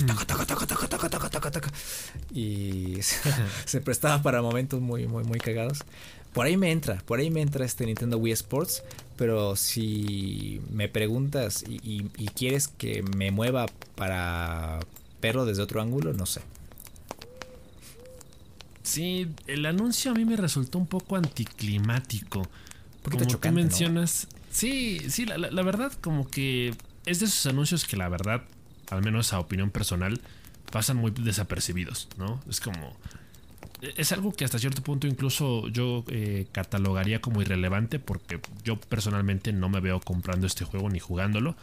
y 2.32 2.98
se, 3.64 3.80
prestaba 3.80 4.22
para 4.22 4.42
momentos 4.42 4.80
muy 4.80 5.06
muy 5.06 5.24
muy 5.24 5.38
cagados. 5.38 5.84
Por 6.32 6.44
ahí 6.44 6.58
me 6.58 6.70
entra, 6.70 7.02
por 7.06 7.18
ahí 7.18 7.30
me 7.30 7.40
entra 7.40 7.64
este 7.64 7.86
Nintendo 7.86 8.18
Wii 8.18 8.32
Sports 8.32 8.82
pero 9.16 9.56
si 9.56 10.60
me 10.70 10.88
preguntas 10.88 11.64
y, 11.66 12.02
quieres 12.34 12.68
que 12.68 13.02
me 13.02 13.30
mueva 13.30 13.66
para 13.94 14.80
perro 15.20 15.46
desde 15.46 15.62
otro 15.62 15.80
ángulo, 15.80 16.12
no 16.12 16.26
sé. 16.26 16.42
Sí, 18.86 19.26
el 19.48 19.66
anuncio 19.66 20.12
a 20.12 20.14
mí 20.14 20.24
me 20.24 20.36
resultó 20.36 20.78
un 20.78 20.86
poco 20.86 21.16
anticlimático. 21.16 22.48
Como 23.02 23.26
tú 23.26 23.52
mencionas. 23.52 24.28
Sí, 24.52 25.00
sí, 25.10 25.26
la, 25.26 25.38
la, 25.38 25.62
verdad, 25.62 25.92
como 26.00 26.28
que 26.28 26.72
es 27.04 27.18
de 27.18 27.26
esos 27.26 27.46
anuncios 27.46 27.84
que 27.84 27.96
la 27.96 28.08
verdad, 28.08 28.44
al 28.90 29.02
menos 29.02 29.32
a 29.32 29.40
opinión 29.40 29.70
personal, 29.70 30.20
pasan 30.70 30.98
muy 30.98 31.10
desapercibidos, 31.10 32.08
¿no? 32.16 32.40
Es 32.48 32.60
como, 32.60 32.96
es 33.80 34.12
algo 34.12 34.32
que 34.32 34.44
hasta 34.44 34.60
cierto 34.60 34.82
punto 34.82 35.08
incluso 35.08 35.66
yo 35.66 36.04
eh, 36.06 36.46
catalogaría 36.52 37.20
como 37.20 37.42
irrelevante 37.42 37.98
porque 37.98 38.40
yo 38.62 38.78
personalmente 38.78 39.52
no 39.52 39.68
me 39.68 39.80
veo 39.80 39.98
comprando 40.00 40.46
este 40.46 40.64
juego 40.64 40.88
ni 40.90 41.00
jugándolo. 41.00 41.56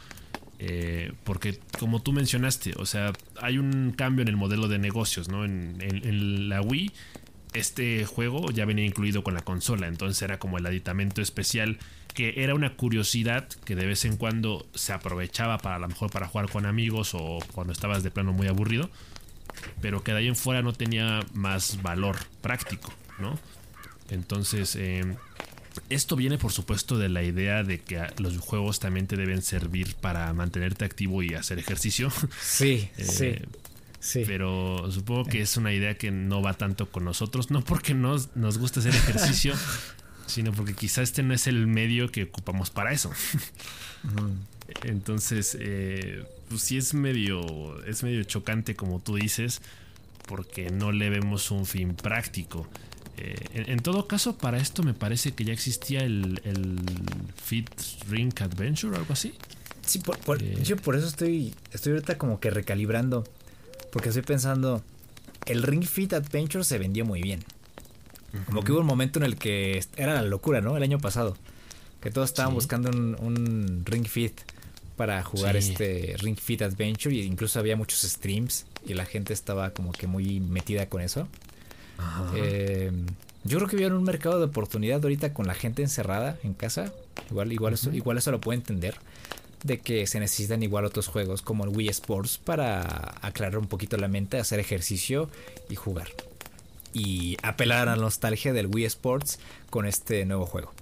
Eh, 0.66 1.11
porque 1.26 1.59
como 1.78 2.01
tú 2.01 2.14
mencionaste, 2.14 2.74
o 2.78 2.86
sea, 2.86 3.11
hay 3.41 3.57
un 3.57 3.91
cambio 3.91 4.22
en 4.22 4.30
el 4.30 4.38
modelo 4.38 4.70
de 4.70 4.80
negocios, 4.80 5.28
¿no? 5.28 5.43
En, 5.43 5.78
en, 5.82 6.47
la 6.47 6.61
Wii, 6.61 6.93
este 7.53 8.05
juego 8.05 8.49
ya 8.49 8.64
venía 8.64 8.86
incluido 8.86 9.26
con 9.26 9.34
la 9.34 9.41
consola, 9.41 9.88
entonces 9.88 10.22
era 10.22 10.39
como 10.39 10.57
el 10.57 10.66
aditamento 10.66 11.22
especial 11.22 11.80
que 12.14 12.43
era 12.43 12.55
una 12.55 12.78
curiosidad 12.78 13.49
que 13.66 13.76
de 13.76 13.88
vez 13.88 14.05
en 14.05 14.16
cuando 14.16 14.66
se 14.74 14.93
aprovechaba 14.93 15.57
para 15.57 15.76
a 15.76 15.80
lo 15.80 15.89
mejor 15.89 16.11
para 16.11 16.28
jugar 16.28 16.49
con 16.49 16.66
amigos 16.66 17.14
o 17.14 17.39
cuando 17.51 17.74
estabas 17.74 18.01
de 18.03 18.11
plano 18.11 18.32
muy 18.32 18.47
aburrido 18.47 18.89
pero 19.82 20.01
que 20.01 20.14
de 20.14 20.20
ahí 20.20 20.28
en 20.28 20.36
fuera 20.36 20.61
no 20.61 20.72
tenía 20.72 21.20
más 21.34 21.82
valor 21.82 22.18
práctico, 22.41 22.93
¿no? 23.20 23.38
Entonces, 24.09 24.76
em, 24.78 25.16
esto 25.89 26.15
viene 26.15 26.38
por 26.38 26.51
supuesto 26.51 26.97
de 26.97 27.09
la 27.09 27.24
idea 27.24 27.63
de 27.63 27.80
que 27.80 28.01
los 28.17 28.38
juegos 28.38 28.80
también 28.80 29.07
te 29.07 29.15
deben 29.15 29.41
servir 29.41 29.95
para 29.95 30.32
mantenerte 30.34 30.86
activo 30.86 31.24
y 31.24 31.34
hacer 31.34 31.59
ejercicio. 31.59 32.11
Sí, 32.41 32.89
eh, 32.97 33.03
sí. 33.03 33.36
Sí. 33.99 34.24
Pero 34.26 34.91
supongo 34.91 35.24
que 35.24 35.41
es 35.41 35.55
una 35.55 35.71
idea 35.71 35.97
que 35.97 36.11
no 36.11 36.41
va 36.41 36.55
tanto 36.55 36.91
con 36.91 37.05
nosotros, 37.05 37.51
no 37.51 37.63
porque 37.63 37.93
nos, 37.93 38.36
nos 38.36 38.57
gusta 38.57 38.82
hacer 38.82 38.93
ejercicio, 38.93 39.53
sino 40.28 40.51
porque 40.51 40.74
quizá 40.74 41.01
este 41.01 41.24
no 41.24 41.34
es 41.34 41.47
el 41.47 41.67
medio 41.67 42.11
que 42.11 42.24
ocupamos 42.24 42.69
para 42.69 42.91
eso. 42.91 43.11
Entonces, 44.84 45.55
eh, 45.57 46.26
pues 46.49 46.61
sí 46.63 46.78
es 46.78 46.93
medio, 46.93 47.82
es 47.86 48.03
medio 48.03 48.24
chocante 48.24 48.76
como 48.76 48.99
tú 48.99 49.15
dices, 49.15 49.61
porque 50.28 50.69
no 50.69 50.91
le 50.91 51.09
vemos 51.09 51.51
un 51.51 51.65
fin 51.65 51.95
práctico. 51.95 52.67
Eh, 53.18 53.66
en, 53.68 53.80
todo 53.80 54.07
caso, 54.07 54.38
para 54.38 54.57
esto 54.57 54.84
me 54.84 54.93
parece 54.93 55.34
que 55.34 55.45
ya 55.45 55.53
existía 55.53 55.99
el, 56.01 56.41
el 56.43 56.80
Fit 57.36 57.70
Ring 58.09 58.34
Adventure 58.41 58.95
o 58.95 58.99
algo 58.99 59.14
así. 59.14 59.34
Sí, 59.86 60.01
eh. 60.39 60.59
yo 60.64 60.78
por 60.78 60.95
eso 60.95 61.07
estoy, 61.07 61.53
estoy 61.72 61.93
ahorita 61.93 62.18
como 62.18 62.39
que 62.39 62.49
recalibrando 62.49 63.26
porque 63.93 64.09
estoy 64.09 64.24
pensando, 64.24 64.84
el 65.45 65.61
Ring 65.61 65.84
Fit 65.84 66.14
Adventure 66.14 66.64
se 66.64 66.80
vendió 66.80 67.05
muy 67.05 67.22
bien. 67.22 67.43
Como 68.47 68.64
que 68.64 68.72
hubo 68.72 68.80
un 68.80 68.88
momento 68.88 69.20
en 69.20 69.26
el 69.26 69.38
que 69.38 69.84
era 69.95 70.16
la 70.16 70.24
locura, 70.24 70.61
¿no? 70.61 70.76
El 70.76 70.82
año 70.82 70.97
pasado. 70.97 71.38
Que 72.01 72.09
todos 72.09 72.32
estaban 72.32 72.55
buscando 72.55 72.89
un, 72.89 73.84
Ring 73.86 74.07
Fit 74.07 74.34
para 74.97 75.22
jugar 75.22 75.55
este 75.55 76.16
Ring 76.18 76.39
Fit 76.39 76.64
Adventure. 76.64 77.16
E 77.16 77.24
incluso 77.24 77.59
había 77.59 77.76
muchos 77.76 78.01
streams 78.01 78.66
y 78.84 78.95
la 78.95 79.05
gente 79.05 79.32
estaba 79.32 79.70
como 79.70 79.91
que 79.91 80.07
muy 80.07 80.39
metida 80.39 80.89
con 80.89 81.01
eso. 81.01 81.28
Eh, 82.35 82.91
yo 83.43 83.57
creo 83.57 83.69
que 83.69 83.75
vieron 83.75 83.97
un 83.97 84.03
mercado 84.03 84.39
de 84.39 84.45
oportunidad 84.45 85.01
ahorita 85.03 85.33
con 85.33 85.47
la 85.47 85.53
gente 85.53 85.81
encerrada 85.81 86.37
en 86.43 86.53
casa. 86.53 86.93
Igual, 87.29 87.51
igual, 87.51 87.73
eso, 87.73 87.91
igual 87.93 88.17
eso 88.17 88.31
lo 88.31 88.41
puedo 88.41 88.57
entender 88.57 88.95
de 89.63 89.79
que 89.79 90.05
se 90.07 90.19
necesitan 90.19 90.61
igual 90.61 90.85
otros 90.85 91.07
juegos 91.07 91.41
como 91.41 91.63
el 91.63 91.69
Wii 91.69 91.89
Sports 91.89 92.37
para 92.37 93.15
aclarar 93.21 93.57
un 93.57 93.67
poquito 93.67 93.97
la 93.97 94.07
mente, 94.07 94.37
hacer 94.37 94.59
ejercicio 94.59 95.29
y 95.69 95.75
jugar. 95.75 96.09
Y 96.93 97.37
apelar 97.41 97.87
a 97.87 97.95
la 97.95 98.01
nostalgia 98.01 98.53
del 98.53 98.67
Wii 98.67 98.85
Sports 98.85 99.39
con 99.69 99.85
este 99.85 100.25
nuevo 100.25 100.45
juego. 100.45 100.73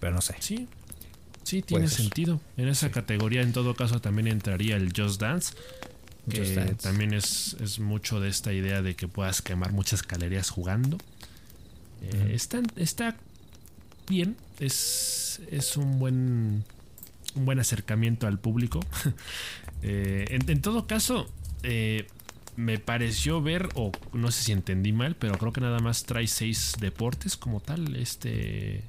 Pero 0.00 0.12
no 0.14 0.20
sé. 0.20 0.34
Sí, 0.40 0.66
sí, 1.44 1.62
tiene 1.62 1.88
sentido. 1.88 2.40
En 2.56 2.68
esa 2.68 2.90
categoría, 2.90 3.42
en 3.42 3.52
todo 3.52 3.74
caso, 3.74 4.00
también 4.00 4.28
entraría 4.28 4.76
el 4.76 4.92
Just 4.96 5.20
Dance. 5.20 5.54
Que 6.28 6.74
también 6.80 7.14
es, 7.14 7.78
mucho 7.78 8.20
de 8.20 8.28
esta 8.28 8.52
idea 8.52 8.82
de 8.82 8.94
que 8.94 9.08
puedas 9.08 9.42
quemar 9.42 9.72
muchas 9.72 10.02
calorías 10.02 10.50
jugando. 10.50 10.98
Eh, 12.02 12.32
está, 12.34 12.62
está 12.76 13.16
bien. 14.08 14.36
Es, 14.60 15.40
es 15.50 15.76
un 15.76 15.98
buen 15.98 16.64
un 17.34 17.44
buen 17.44 17.58
acercamiento 17.58 18.26
al 18.26 18.38
público. 18.38 18.80
Eh, 19.80 20.24
en, 20.30 20.60
todo 20.60 20.88
caso, 20.88 21.30
eh, 21.62 22.08
me 22.56 22.80
pareció 22.80 23.40
ver, 23.40 23.68
o 23.76 23.92
no 24.12 24.32
sé 24.32 24.42
si 24.42 24.50
entendí 24.50 24.92
mal, 24.92 25.14
pero 25.14 25.38
creo 25.38 25.52
que 25.52 25.60
nada 25.60 25.78
más 25.78 26.02
trae 26.02 26.26
seis 26.26 26.74
deportes 26.80 27.36
como 27.36 27.60
tal, 27.60 27.94
este... 27.94 28.82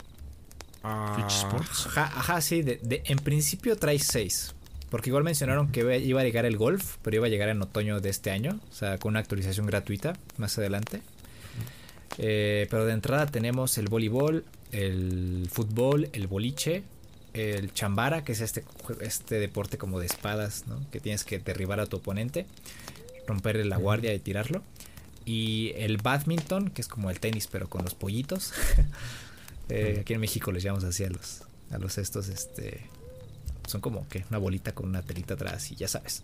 Ah, 0.84 1.28
Sports. 1.30 1.90
Ajá, 1.96 2.42
sí, 2.42 2.64
de, 2.64 3.04
en 3.06 3.20
principio 3.20 3.76
trae 3.76 4.00
seis. 4.00 4.56
Porque 4.90 5.10
igual 5.10 5.24
mencionaron 5.24 5.72
que 5.72 6.02
iba 6.02 6.22
a 6.22 6.24
llegar 6.24 6.46
el 6.46 6.58
golf, 6.58 6.98
pero 7.04 7.18
iba 7.18 7.28
a 7.28 7.30
llegar 7.30 7.50
en 7.50 7.62
otoño 7.62 8.00
de 8.02 8.10
este 8.10 8.32
año, 8.32 8.60
o 8.70 8.74
sea, 8.74 8.98
con 8.98 9.12
una 9.12 9.20
actualización 9.20 9.66
gratuita 9.68 10.14
más 10.38 10.58
adelante. 10.58 11.02
Eh, 12.18 12.68
pero 12.70 12.86
de 12.86 12.94
entrada 12.94 13.28
tenemos 13.28 13.78
el 13.78 13.88
voleibol, 13.88 14.46
el 14.72 15.48
fútbol, 15.52 16.10
el 16.14 16.28
boliche, 16.28 16.84
el 17.34 17.72
chambara, 17.74 18.24
que 18.24 18.32
es 18.32 18.42
este, 18.42 18.66
este 19.00 19.40
deporte 19.40 19.78
como 19.78 20.00
de 20.00 20.08
espadas, 20.08 20.68
¿no? 20.68 20.80
que 20.92 21.00
tienes 21.00 21.24
que 21.24 21.40
derribar 21.40 21.80
a 21.80 21.86
tu 21.86 21.98
oponente, 21.98 22.46
romperle 23.28 23.66
la 23.66 23.78
guardia 23.78 24.14
y 24.14 24.20
tirarlo. 24.20 24.64
Y 25.26 25.74
el 25.76 25.98
badminton, 25.98 26.72
que 26.72 26.82
es 26.82 26.88
como 26.88 27.12
el 27.12 27.20
tenis, 27.20 27.48
pero 27.48 27.70
con 27.70 27.84
los 27.84 27.96
pollitos. 27.96 28.54
Eh, 29.72 30.00
aquí 30.02 30.16
en 30.16 30.20
México 30.20 30.52
les 30.52 30.64
llamamos 30.64 30.84
así 30.84 31.04
a 31.04 31.12
los, 31.12 31.44
a 31.70 31.78
los 31.78 32.00
estos, 32.00 32.28
este, 32.28 32.90
son 33.70 33.82
como 33.82 34.08
que 34.08 34.26
una 34.30 34.38
bolita 34.38 34.74
con 34.74 34.90
una 34.90 35.02
telita 35.02 35.36
atrás 35.36 35.72
y 35.72 35.76
ya 35.76 35.88
sabes. 35.88 36.24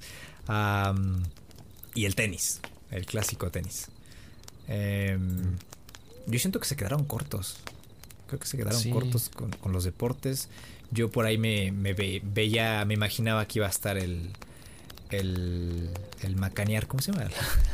y 1.94 2.06
el 2.06 2.16
tenis, 2.16 2.62
el 2.92 3.06
clásico 3.06 3.52
tenis. 3.52 3.88
Em, 4.68 5.58
yo 6.28 6.40
siento 6.40 6.60
que 6.60 6.68
se 6.68 6.76
quedaron 6.76 7.06
cortos. 7.06 7.58
Creo 8.28 8.40
que 8.40 8.48
se 8.48 8.58
quedaron 8.58 8.84
cortos 8.90 9.30
con, 9.30 9.52
con, 9.52 9.72
los 9.72 9.84
deportes. 9.84 10.50
Yo 10.92 11.12
por 11.12 11.26
ahí 11.26 11.38
me, 11.38 11.72
veía, 11.72 12.84
me 12.86 12.96
imaginaba 12.96 13.48
que 13.48 13.60
iba 13.60 13.68
a 13.68 13.70
estar 13.70 13.98
el, 13.98 14.32
el, 15.12 15.92
el 16.22 16.36
macanear, 16.36 16.88
¿cómo 16.88 17.02
se 17.02 17.12
llama? 17.12 17.30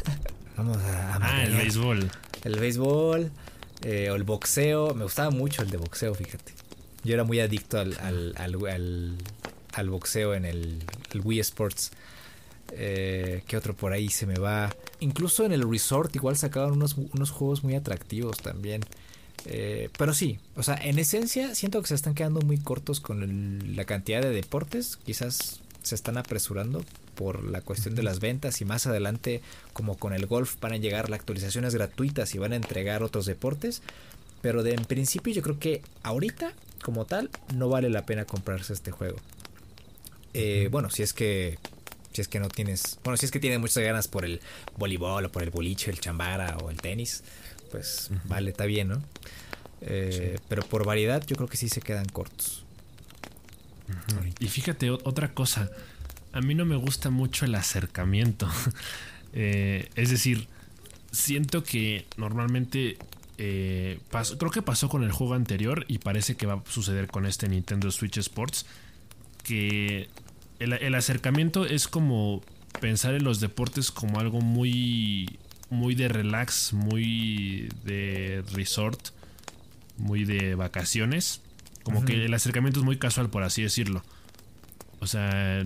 Vamos 0.57 0.77
a, 0.77 1.17
Ah, 1.21 1.43
el 1.43 1.55
béisbol. 1.55 2.11
El 2.43 2.59
béisbol 2.59 3.31
eh, 3.83 4.09
o 4.11 4.15
el 4.15 4.23
boxeo. 4.23 4.93
Me 4.93 5.03
gustaba 5.03 5.31
mucho 5.31 5.61
el 5.61 5.69
de 5.69 5.77
boxeo, 5.77 6.13
fíjate. 6.13 6.53
Yo 7.03 7.13
era 7.13 7.23
muy 7.23 7.39
adicto 7.39 7.79
al, 7.79 7.97
al, 7.99 8.33
al, 8.37 8.55
al, 8.67 9.17
boxeo 9.89 10.33
en 10.33 10.45
el, 10.45 10.83
Wii 11.23 11.39
Sports. 11.39 11.91
Eh, 12.73 13.43
¿Qué 13.47 13.57
otro 13.57 13.75
por 13.75 13.91
ahí 13.91 14.09
se 14.09 14.25
me 14.25 14.39
va? 14.39 14.73
Incluso 14.99 15.45
en 15.45 15.51
el 15.51 15.69
resort 15.69 16.15
igual 16.15 16.37
sacaban 16.37 16.71
unos, 16.71 16.95
unos 16.97 17.31
juegos 17.31 17.63
muy 17.63 17.75
atractivos 17.75 18.37
también. 18.37 18.81
Eh, 19.45 19.89
pero 19.97 20.13
sí, 20.13 20.39
o 20.55 20.63
sea, 20.63 20.75
en 20.75 20.99
esencia 20.99 21.55
siento 21.55 21.81
que 21.81 21.87
se 21.87 21.95
están 21.95 22.13
quedando 22.13 22.41
muy 22.41 22.57
cortos 22.57 22.99
con 22.99 23.75
la 23.75 23.85
cantidad 23.85 24.21
de 24.21 24.29
deportes. 24.29 24.97
Quizás 24.97 25.61
se 25.81 25.95
están 25.95 26.17
apresurando 26.17 26.83
por 27.15 27.43
la 27.43 27.61
cuestión 27.61 27.95
de 27.95 28.03
las 28.03 28.19
ventas 28.19 28.61
y 28.61 28.65
más 28.65 28.87
adelante, 28.87 29.41
como 29.73 29.97
con 29.97 30.13
el 30.13 30.25
golf, 30.25 30.59
van 30.59 30.73
a 30.73 30.77
llegar 30.77 31.09
las 31.09 31.19
actualizaciones 31.19 31.75
gratuitas 31.75 32.33
y 32.35 32.37
van 32.37 32.53
a 32.53 32.55
entregar 32.55 33.03
otros 33.03 33.25
deportes. 33.25 33.81
Pero 34.41 34.63
de 34.63 34.73
en 34.73 34.85
principio 34.85 35.33
yo 35.33 35.41
creo 35.41 35.59
que 35.59 35.81
ahorita, 36.03 36.53
como 36.83 37.05
tal, 37.05 37.29
no 37.55 37.69
vale 37.69 37.89
la 37.89 38.05
pena 38.05 38.25
comprarse 38.25 38.73
este 38.73 38.91
juego. 38.91 39.17
Eh, 40.33 40.69
bueno, 40.71 40.89
si 40.89 41.03
es 41.03 41.13
que 41.13 41.57
si 42.13 42.21
es 42.21 42.27
que 42.27 42.39
no 42.39 42.49
tienes, 42.49 42.99
bueno, 43.03 43.17
si 43.17 43.25
es 43.25 43.31
que 43.31 43.39
tienes 43.39 43.59
muchas 43.59 43.83
ganas 43.83 44.07
por 44.07 44.25
el 44.25 44.41
voleibol 44.77 45.25
o 45.25 45.31
por 45.31 45.43
el 45.43 45.49
boliche, 45.49 45.91
el 45.91 45.99
chambara 45.99 46.57
o 46.57 46.69
el 46.69 46.77
tenis, 46.77 47.23
pues 47.71 48.09
vale, 48.25 48.51
está 48.51 48.65
bien, 48.65 48.89
¿no? 48.89 49.01
Eh, 49.81 50.37
pero 50.47 50.63
por 50.63 50.85
variedad 50.85 51.25
yo 51.25 51.35
creo 51.35 51.47
que 51.47 51.57
sí 51.57 51.69
se 51.69 51.81
quedan 51.81 52.05
cortos. 52.05 52.65
Y 54.39 54.47
fíjate, 54.47 54.89
otra 54.89 55.33
cosa, 55.33 55.69
a 56.31 56.41
mí 56.41 56.55
no 56.55 56.65
me 56.65 56.75
gusta 56.75 57.09
mucho 57.09 57.45
el 57.45 57.55
acercamiento. 57.55 58.49
Eh, 59.33 59.87
es 59.95 60.09
decir, 60.09 60.49
siento 61.13 61.63
que 61.63 62.05
normalmente 62.17 62.97
eh, 63.37 63.97
creo 64.37 64.51
que 64.51 64.61
pasó 64.61 64.89
con 64.89 65.03
el 65.03 65.13
juego 65.13 65.35
anterior 65.35 65.85
y 65.87 65.99
parece 65.99 66.35
que 66.35 66.45
va 66.45 66.55
a 66.55 66.63
suceder 66.69 67.07
con 67.07 67.25
este 67.25 67.47
Nintendo 67.47 67.89
Switch 67.91 68.17
Sports, 68.17 68.65
que 69.45 70.09
el 70.61 70.95
acercamiento 70.95 71.65
es 71.65 71.87
como 71.87 72.41
pensar 72.79 73.13
en 73.15 73.23
los 73.23 73.39
deportes 73.39 73.91
como 73.91 74.19
algo 74.19 74.41
muy 74.41 75.39
muy 75.71 75.95
de 75.95 76.09
relax, 76.09 76.73
muy 76.73 77.69
de 77.83 78.43
resort, 78.53 78.99
muy 79.97 80.25
de 80.25 80.53
vacaciones. 80.53 81.41
Como 81.83 82.05
que 82.05 82.25
el 82.25 82.33
acercamiento 82.33 82.81
es 82.81 82.85
muy 82.85 82.97
casual, 82.97 83.29
por 83.29 83.41
así 83.43 83.63
decirlo. 83.63 84.03
O 84.99 85.07
sea, 85.07 85.65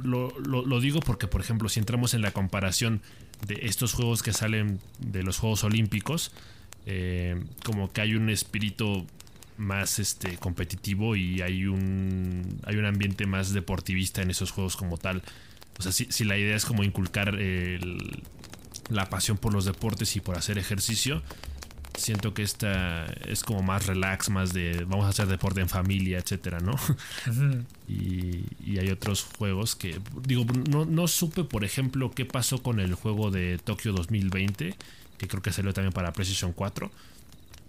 lo, 0.00 0.80
digo 0.80 1.00
porque, 1.00 1.26
por 1.26 1.40
ejemplo, 1.40 1.68
si 1.68 1.80
entramos 1.80 2.14
en 2.14 2.20
la 2.22 2.30
comparación 2.30 3.00
de 3.46 3.60
estos 3.62 3.94
juegos 3.94 4.22
que 4.22 4.32
salen 4.32 4.78
de 4.98 5.22
los 5.22 5.38
Juegos 5.38 5.64
Olímpicos, 5.64 6.32
eh, 6.84 7.42
como 7.64 7.90
que 7.92 8.02
hay 8.02 8.14
un 8.14 8.28
espíritu 8.28 9.06
más 9.56 9.98
este 9.98 10.36
competitivo 10.36 11.16
y 11.16 11.40
hay 11.42 11.66
un 11.66 12.60
hay 12.64 12.76
un 12.76 12.84
ambiente 12.84 13.26
más 13.26 13.52
deportivista 13.52 14.22
en 14.22 14.30
esos 14.30 14.50
juegos 14.50 14.76
como 14.76 14.98
tal. 14.98 15.22
O 15.78 15.82
sea, 15.82 15.92
si, 15.92 16.06
si 16.10 16.24
la 16.24 16.38
idea 16.38 16.56
es 16.56 16.64
como 16.64 16.84
inculcar 16.84 17.28
el, 17.38 18.22
la 18.88 19.08
pasión 19.08 19.36
por 19.36 19.52
los 19.52 19.64
deportes 19.64 20.16
y 20.16 20.20
por 20.20 20.38
hacer 20.38 20.58
ejercicio, 20.58 21.22
siento 21.96 22.34
que 22.34 22.42
esta 22.42 23.06
es 23.26 23.42
como 23.42 23.62
más 23.62 23.86
relax, 23.86 24.30
más 24.30 24.52
de 24.52 24.84
vamos 24.84 25.06
a 25.06 25.08
hacer 25.10 25.26
deporte 25.26 25.60
en 25.60 25.68
familia, 25.68 26.18
etcétera, 26.18 26.60
¿no? 26.60 26.76
y, 27.88 28.78
hay 28.78 28.90
otros 28.90 29.26
juegos 29.38 29.74
que, 29.74 29.98
digo, 30.22 30.44
no, 30.68 30.84
no 30.84 31.08
supe, 31.08 31.44
por 31.44 31.64
ejemplo, 31.64 32.10
qué 32.10 32.26
pasó 32.26 32.62
con 32.62 32.78
el 32.78 32.94
juego 32.94 33.30
de 33.30 33.58
Tokio 33.58 33.92
2020, 33.92 34.76
que 35.16 35.28
creo 35.28 35.42
que 35.42 35.52
salió 35.52 35.72
también 35.72 35.92
para 35.92 36.12
PlayStation 36.12 36.52
4, 36.52 36.90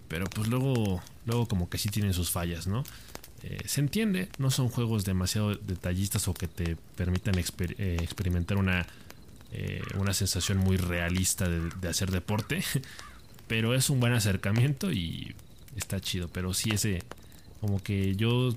pero 0.08 0.26
pues 0.26 0.48
luego, 0.48 1.00
luego 1.26 1.46
como 1.46 1.68
que 1.68 1.78
sí 1.78 1.88
tienen 1.88 2.14
sus 2.14 2.30
fallas, 2.30 2.66
¿no? 2.66 2.84
Eh, 3.42 3.58
se 3.66 3.80
entiende, 3.80 4.28
no 4.38 4.50
son 4.50 4.68
juegos 4.68 5.04
demasiado 5.04 5.54
detallistas 5.54 6.26
o 6.26 6.34
que 6.34 6.48
te 6.48 6.76
permitan 6.96 7.38
eh, 7.38 7.98
experimentar 8.00 8.56
una 8.56 8.86
eh, 9.50 9.80
una 9.96 10.12
sensación 10.12 10.58
muy 10.58 10.76
realista 10.76 11.48
de, 11.48 11.88
hacer 11.88 12.10
deporte. 12.10 12.62
Pero 13.46 13.74
es 13.74 13.88
un 13.88 13.98
buen 13.98 14.12
acercamiento 14.12 14.92
y 14.92 15.34
está 15.76 16.00
chido. 16.00 16.28
Pero 16.28 16.52
sí 16.52 16.70
ese, 16.70 17.02
como 17.60 17.82
que 17.82 18.14
yo 18.14 18.54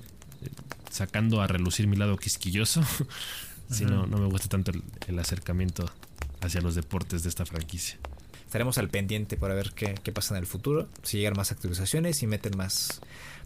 sacando 0.90 1.40
a 1.40 1.46
relucir 1.46 1.86
mi 1.86 1.96
lado 1.96 2.18
quisquilloso, 2.18 2.82
si 3.70 3.86
no, 3.86 4.06
no 4.06 4.18
me 4.18 4.26
gusta 4.26 4.48
tanto 4.48 4.72
el, 5.06 5.18
acercamiento 5.18 5.90
hacia 6.42 6.60
los 6.60 6.74
deportes 6.74 7.22
de 7.22 7.30
esta 7.30 7.46
franquicia. 7.46 7.98
Estaremos 8.52 8.76
al 8.76 8.90
pendiente 8.90 9.38
para 9.38 9.54
ver 9.54 9.72
qué, 9.72 10.12
pasa 10.12 10.34
en 10.34 10.40
el 10.40 10.46
futuro, 10.46 10.86
si 11.02 11.16
llegan 11.16 11.32
más 11.38 11.52
actualizaciones, 11.52 12.18
si 12.18 12.26
meten 12.26 12.54
más, 12.54 13.00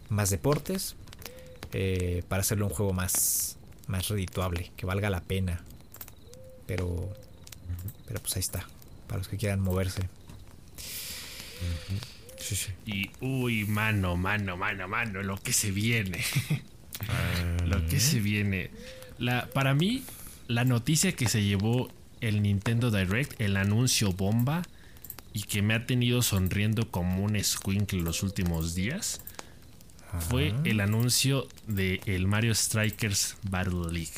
más 0.08 0.30
deportes, 0.30 0.96
eh, 1.72 2.24
para 2.26 2.40
hacerlo 2.40 2.66
un 2.66 2.72
juego 2.72 2.92
más, 2.92 3.56
más 3.86 4.08
redituable, 4.08 4.72
que 4.76 4.84
valga 4.84 5.08
la 5.08 5.20
pena. 5.20 5.62
Pero, 6.66 7.08
pero 8.08 8.18
pues 8.18 8.34
ahí 8.34 8.40
está, 8.40 8.66
para 9.06 9.18
los 9.18 9.28
que 9.28 9.36
quieran 9.36 9.60
moverse. 9.60 10.02
Y, 12.84 13.12
uy, 13.20 13.64
mano, 13.64 14.16
mano, 14.16 14.56
mano, 14.56 14.88
mano, 14.88 15.22
lo 15.22 15.40
que 15.40 15.52
se 15.52 15.70
viene. 15.70 16.24
lo 17.64 17.86
que 17.86 18.00
se 18.00 18.18
viene. 18.18 18.70
La, 19.18 19.46
para 19.46 19.72
mí, 19.72 20.02
la 20.48 20.64
noticia 20.64 21.12
que 21.12 21.28
se 21.28 21.44
llevó 21.44 21.92
el 22.20 22.42
Nintendo 22.42 22.90
Direct, 22.90 23.40
el 23.40 23.56
anuncio 23.56 24.12
bomba, 24.12 24.64
y 25.36 25.42
que 25.42 25.60
me 25.60 25.74
ha 25.74 25.84
tenido 25.84 26.22
sonriendo 26.22 26.90
como 26.90 27.22
un 27.22 27.38
squinkle 27.44 28.00
los 28.00 28.22
últimos 28.22 28.74
días, 28.74 29.20
fue 30.30 30.54
el 30.64 30.80
anuncio 30.80 31.46
de 31.66 32.00
el 32.06 32.26
Mario 32.26 32.54
Strikers 32.54 33.36
Battle 33.42 33.92
League. 33.92 34.14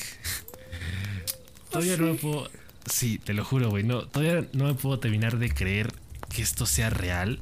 todavía 1.70 1.96
no 1.96 2.12
me 2.12 2.14
puedo. 2.14 2.48
Sí, 2.86 3.18
te 3.18 3.34
lo 3.34 3.44
juro, 3.44 3.68
güey. 3.68 3.82
No, 3.82 4.06
todavía 4.06 4.46
no 4.52 4.66
me 4.66 4.74
puedo 4.74 5.00
terminar 5.00 5.40
de 5.40 5.50
creer 5.50 5.92
que 6.32 6.42
esto 6.42 6.66
sea 6.66 6.88
real. 6.88 7.40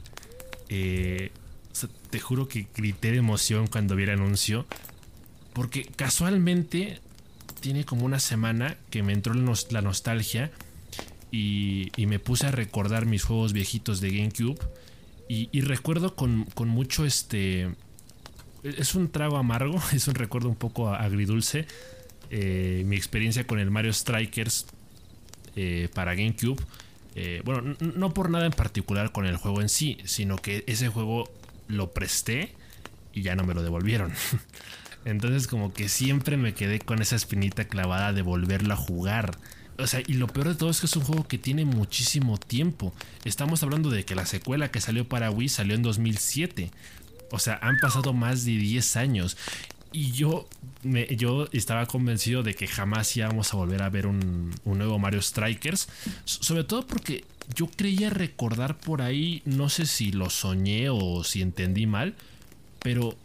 Eh, 0.70 1.30
te 2.08 2.18
juro 2.18 2.48
que 2.48 2.68
grité 2.74 3.10
de 3.10 3.18
emoción 3.18 3.66
cuando 3.66 3.94
vi 3.94 4.04
el 4.04 4.10
anuncio. 4.10 4.64
Porque 5.52 5.84
casualmente 5.84 7.02
tiene 7.60 7.84
como 7.84 8.06
una 8.06 8.20
semana 8.20 8.78
que 8.88 9.02
me 9.02 9.12
entró 9.12 9.34
la 9.34 9.82
nostalgia 9.82 10.50
y, 11.36 12.06
me 12.06 12.18
puse 12.18 12.46
a 12.46 12.50
recordar 12.50 13.06
mis 13.06 13.24
juegos 13.24 13.52
viejitos 13.52 14.00
de 14.00 14.10
GameCube. 14.10 14.58
Y, 15.28 15.60
recuerdo 15.60 16.14
con, 16.14 16.46
mucho 16.56 17.04
este... 17.04 17.68
Es 18.62 18.94
un 18.94 19.10
trago 19.10 19.36
amargo, 19.36 19.80
es 19.92 20.08
un 20.08 20.14
recuerdo 20.14 20.48
un 20.48 20.56
poco 20.56 20.88
agridulce. 20.88 21.66
Eh, 22.30 22.82
mi 22.86 22.96
experiencia 22.96 23.46
con 23.46 23.60
el 23.60 23.70
Mario 23.70 23.92
Strikers 23.92 24.66
eh, 25.54 25.88
para 25.94 26.14
GameCube. 26.14 26.62
Eh, 27.14 27.40
bueno, 27.44 27.76
no 27.80 28.12
por 28.12 28.30
nada 28.30 28.46
en 28.46 28.52
particular 28.52 29.12
con 29.12 29.26
el 29.26 29.36
juego 29.36 29.60
en 29.60 29.68
sí, 29.68 29.98
sino 30.04 30.36
que 30.36 30.64
ese 30.66 30.88
juego 30.88 31.30
lo 31.68 31.92
presté 31.92 32.54
y 33.12 33.22
ya 33.22 33.36
no 33.36 33.44
me 33.44 33.54
lo 33.54 33.62
devolvieron. 33.62 34.12
Entonces 35.04 35.46
como 35.46 35.72
que 35.72 35.88
siempre 35.88 36.36
me 36.36 36.54
quedé 36.54 36.80
con 36.80 37.00
esa 37.00 37.16
espinita 37.16 37.66
clavada 37.66 38.12
de 38.12 38.22
volverlo 38.22 38.74
a 38.74 38.76
jugar. 38.76 39.38
O 39.78 39.86
sea, 39.86 40.02
y 40.06 40.14
lo 40.14 40.26
peor 40.26 40.48
de 40.48 40.54
todo 40.54 40.70
es 40.70 40.80
que 40.80 40.86
es 40.86 40.96
un 40.96 41.04
juego 41.04 41.26
que 41.28 41.38
tiene 41.38 41.64
muchísimo 41.64 42.38
tiempo. 42.38 42.92
Estamos 43.24 43.62
hablando 43.62 43.90
de 43.90 44.04
que 44.04 44.14
la 44.14 44.26
secuela 44.26 44.70
que 44.70 44.80
salió 44.80 45.08
para 45.08 45.30
Wii 45.30 45.48
salió 45.48 45.74
en 45.74 45.82
2007. 45.82 46.70
O 47.30 47.38
sea, 47.38 47.58
han 47.62 47.78
pasado 47.78 48.12
más 48.12 48.44
de 48.44 48.52
10 48.52 48.96
años. 48.96 49.36
Y 49.92 50.12
yo, 50.12 50.48
yo 50.82 51.48
estaba 51.52 51.86
convencido 51.86 52.42
de 52.42 52.54
que 52.54 52.66
jamás 52.66 53.16
íbamos 53.16 53.52
a 53.52 53.56
volver 53.56 53.82
a 53.82 53.88
ver 53.88 54.06
un 54.06 54.54
nuevo 54.64 54.98
Mario 54.98 55.22
Strikers. 55.22 55.88
Sobre 56.24 56.64
todo 56.64 56.86
porque 56.86 57.24
yo 57.54 57.66
creía 57.68 58.10
recordar 58.10 58.78
por 58.78 59.02
ahí, 59.02 59.42
no 59.44 59.68
sé 59.68 59.86
si 59.86 60.12
lo 60.12 60.30
soñé 60.30 60.90
o 60.90 61.22
si 61.24 61.42
entendí 61.42 61.86
mal, 61.86 62.14
pero 62.80 63.16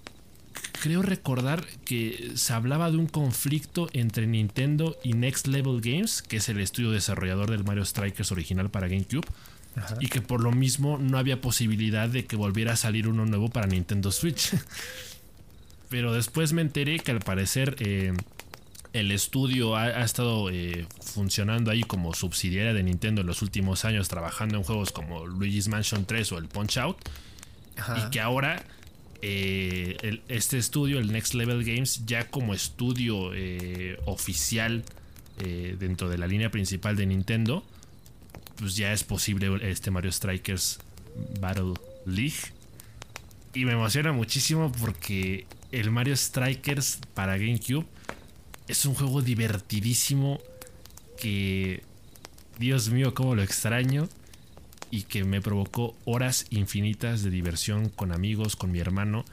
creo 0.81 1.01
recordar 1.01 1.65
que 1.85 2.31
se 2.35 2.53
hablaba 2.53 2.89
de 2.91 2.97
un 2.97 3.07
conflicto 3.07 3.89
entre 3.93 4.27
Nintendo 4.27 4.97
y 5.03 5.13
Next 5.13 5.47
Level 5.47 5.81
Games, 5.81 6.21
que 6.21 6.37
es 6.37 6.49
el 6.49 6.59
estudio 6.59 6.91
desarrollador 6.91 7.51
del 7.51 7.63
Mario 7.63 7.85
Strikers 7.85 8.31
original 8.31 8.69
para 8.69 8.87
GameCube, 8.87 9.27
y 9.99 10.07
que 10.07 10.21
por 10.21 10.41
lo 10.41 10.51
mismo 10.51 10.97
no 10.97 11.17
había 11.17 11.39
posibilidad 11.39 12.09
de 12.09 12.25
que 12.25 12.35
volviera 12.35 12.73
a 12.73 12.75
salir 12.75 13.07
uno 13.07 13.25
nuevo 13.25 13.49
para 13.49 13.67
Nintendo 13.67 14.11
Switch. 14.11 14.51
Pero 15.89 16.13
después 16.13 16.53
me 16.53 16.61
enteré 16.61 16.99
que 16.99 17.11
al 17.11 17.19
parecer 17.19 17.75
eh, 17.79 18.13
el 18.93 19.11
estudio 19.11 19.75
ha, 19.75 20.03
estado 20.03 20.49
eh, 20.49 20.87
funcionando 21.01 21.71
ahí 21.71 21.83
como 21.83 22.13
subsidiaria 22.13 22.73
de 22.73 22.83
Nintendo 22.83 23.21
en 23.21 23.27
los 23.27 23.41
últimos 23.41 23.85
años, 23.85 24.07
trabajando 24.07 24.57
en 24.57 24.63
juegos 24.63 24.91
como 24.91 25.25
Luigi's 25.25 25.67
Mansion 25.67 26.05
3 26.05 26.31
o 26.33 26.37
el 26.37 26.47
Punch 26.47 26.77
Out, 26.77 26.97
y 27.97 28.09
que 28.09 28.19
ahora 28.19 28.63
eh, 29.21 30.21
este 30.27 30.57
estudio, 30.57 30.99
el 30.99 31.11
Next 31.11 31.33
Level 31.33 31.63
Games, 31.63 32.05
ya 32.05 32.27
como 32.27 32.53
estudio 32.53 33.33
eh, 33.33 33.97
oficial 34.05 34.83
eh, 35.39 35.75
dentro 35.79 36.09
de 36.09 36.17
la 36.17 36.27
línea 36.27 36.49
principal 36.49 36.95
de 36.95 37.05
Nintendo, 37.05 37.63
pues 38.57 38.75
ya 38.75 38.93
es 38.93 39.03
posible 39.03 39.69
este 39.69 39.91
Mario 39.91 40.11
Strikers 40.11 40.79
Battle 41.39 41.73
League. 42.05 42.51
Y 43.53 43.65
me 43.65 43.73
emociona 43.73 44.11
muchísimo 44.11 44.71
porque 44.71 45.45
el 45.71 45.91
Mario 45.91 46.15
Strikers 46.15 46.99
para 47.13 47.37
GameCube 47.37 47.85
es 48.67 48.85
un 48.85 48.95
juego 48.95 49.21
divertidísimo 49.21 50.39
que, 51.19 51.83
Dios 52.57 52.89
mío, 52.89 53.13
cómo 53.13 53.35
lo 53.35 53.43
extraño 53.43 54.07
y 54.91 55.03
que 55.03 55.23
me 55.23 55.41
provocó 55.41 55.95
horas 56.05 56.45
infinitas 56.49 57.23
de 57.23 57.29
diversión 57.29 57.89
con 57.89 58.11
amigos, 58.11 58.55
con 58.55 58.71
mi 58.71 58.79
hermano. 58.79 59.25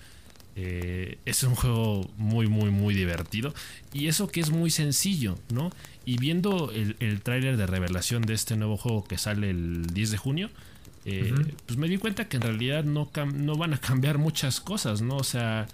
Eh, 0.55 1.19
es 1.25 1.43
un 1.43 1.55
juego 1.55 2.09
muy, 2.17 2.47
muy, 2.47 2.71
muy 2.71 2.95
divertido. 2.95 3.53
Y 3.93 4.07
eso 4.07 4.29
que 4.29 4.41
es 4.41 4.51
muy 4.51 4.71
sencillo, 4.71 5.37
¿no? 5.53 5.71
Y 6.05 6.19
viendo 6.19 6.71
el, 6.73 6.97
el 7.01 7.21
tráiler 7.21 7.57
de 7.57 7.67
revelación 7.67 8.23
de 8.23 8.35
este 8.35 8.57
nuevo 8.57 8.77
juego 8.77 9.05
que 9.05 9.19
sale 9.19 9.51
el 9.51 9.87
10 9.87 10.13
de 10.13 10.17
junio, 10.17 10.51
eh, 11.05 11.33
pues 11.67 11.79
me 11.79 11.89
di 11.89 11.97
cuenta 11.97 12.29
que 12.29 12.37
en 12.37 12.43
realidad 12.43 12.85
no, 12.85 13.11
no 13.35 13.57
van 13.57 13.75
a 13.75 13.79
cambiar 13.79 14.19
muchas 14.19 14.61
cosas, 14.61 15.01
¿no? 15.01 15.17
O 15.17 15.25
sea, 15.25 15.67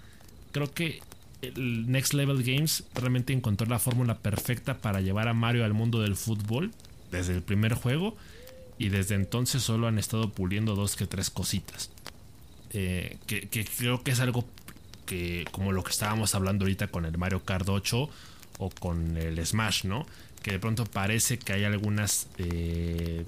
creo 0.51 0.73
que 0.73 1.01
el 1.41 1.91
Next 1.91 2.13
Level 2.13 2.41
Games 2.43 2.85
realmente 2.93 3.33
encontró 3.33 3.67
la 3.67 3.79
fórmula 3.79 4.17
perfecta 4.17 4.77
para 4.77 5.01
llevar 5.01 5.27
a 5.27 5.33
Mario 5.33 5.65
al 5.65 5.73
mundo 5.73 6.01
del 6.01 6.15
fútbol 6.15 6.71
desde 7.11 7.33
el 7.33 7.41
primer 7.41 7.73
juego 7.73 8.15
y 8.77 8.89
desde 8.89 9.15
entonces 9.15 9.63
solo 9.63 9.87
han 9.87 9.97
estado 9.97 10.29
puliendo 10.31 10.75
dos 10.75 10.95
que 10.95 11.07
tres 11.07 11.29
cositas. 11.29 11.89
Eh, 12.71 13.17
que, 13.25 13.47
creo 13.77 14.03
que 14.03 14.11
es 14.11 14.19
algo 14.19 14.45
que, 15.05 15.45
como 15.51 15.71
lo 15.71 15.83
que 15.83 15.91
estábamos 15.91 16.35
hablando 16.35 16.65
ahorita 16.65 16.87
con 16.87 17.05
el 17.05 17.17
Mario 17.17 17.43
Kart 17.43 17.67
8 17.69 18.09
o 18.59 18.69
con 18.69 19.17
el 19.17 19.45
Smash, 19.45 19.85
¿no? 19.85 20.05
Que 20.43 20.51
de 20.51 20.59
pronto 20.59 20.85
parece 20.85 21.39
que 21.39 21.53
hay 21.53 21.63
algunas 21.63 22.27
eh, 22.37 23.23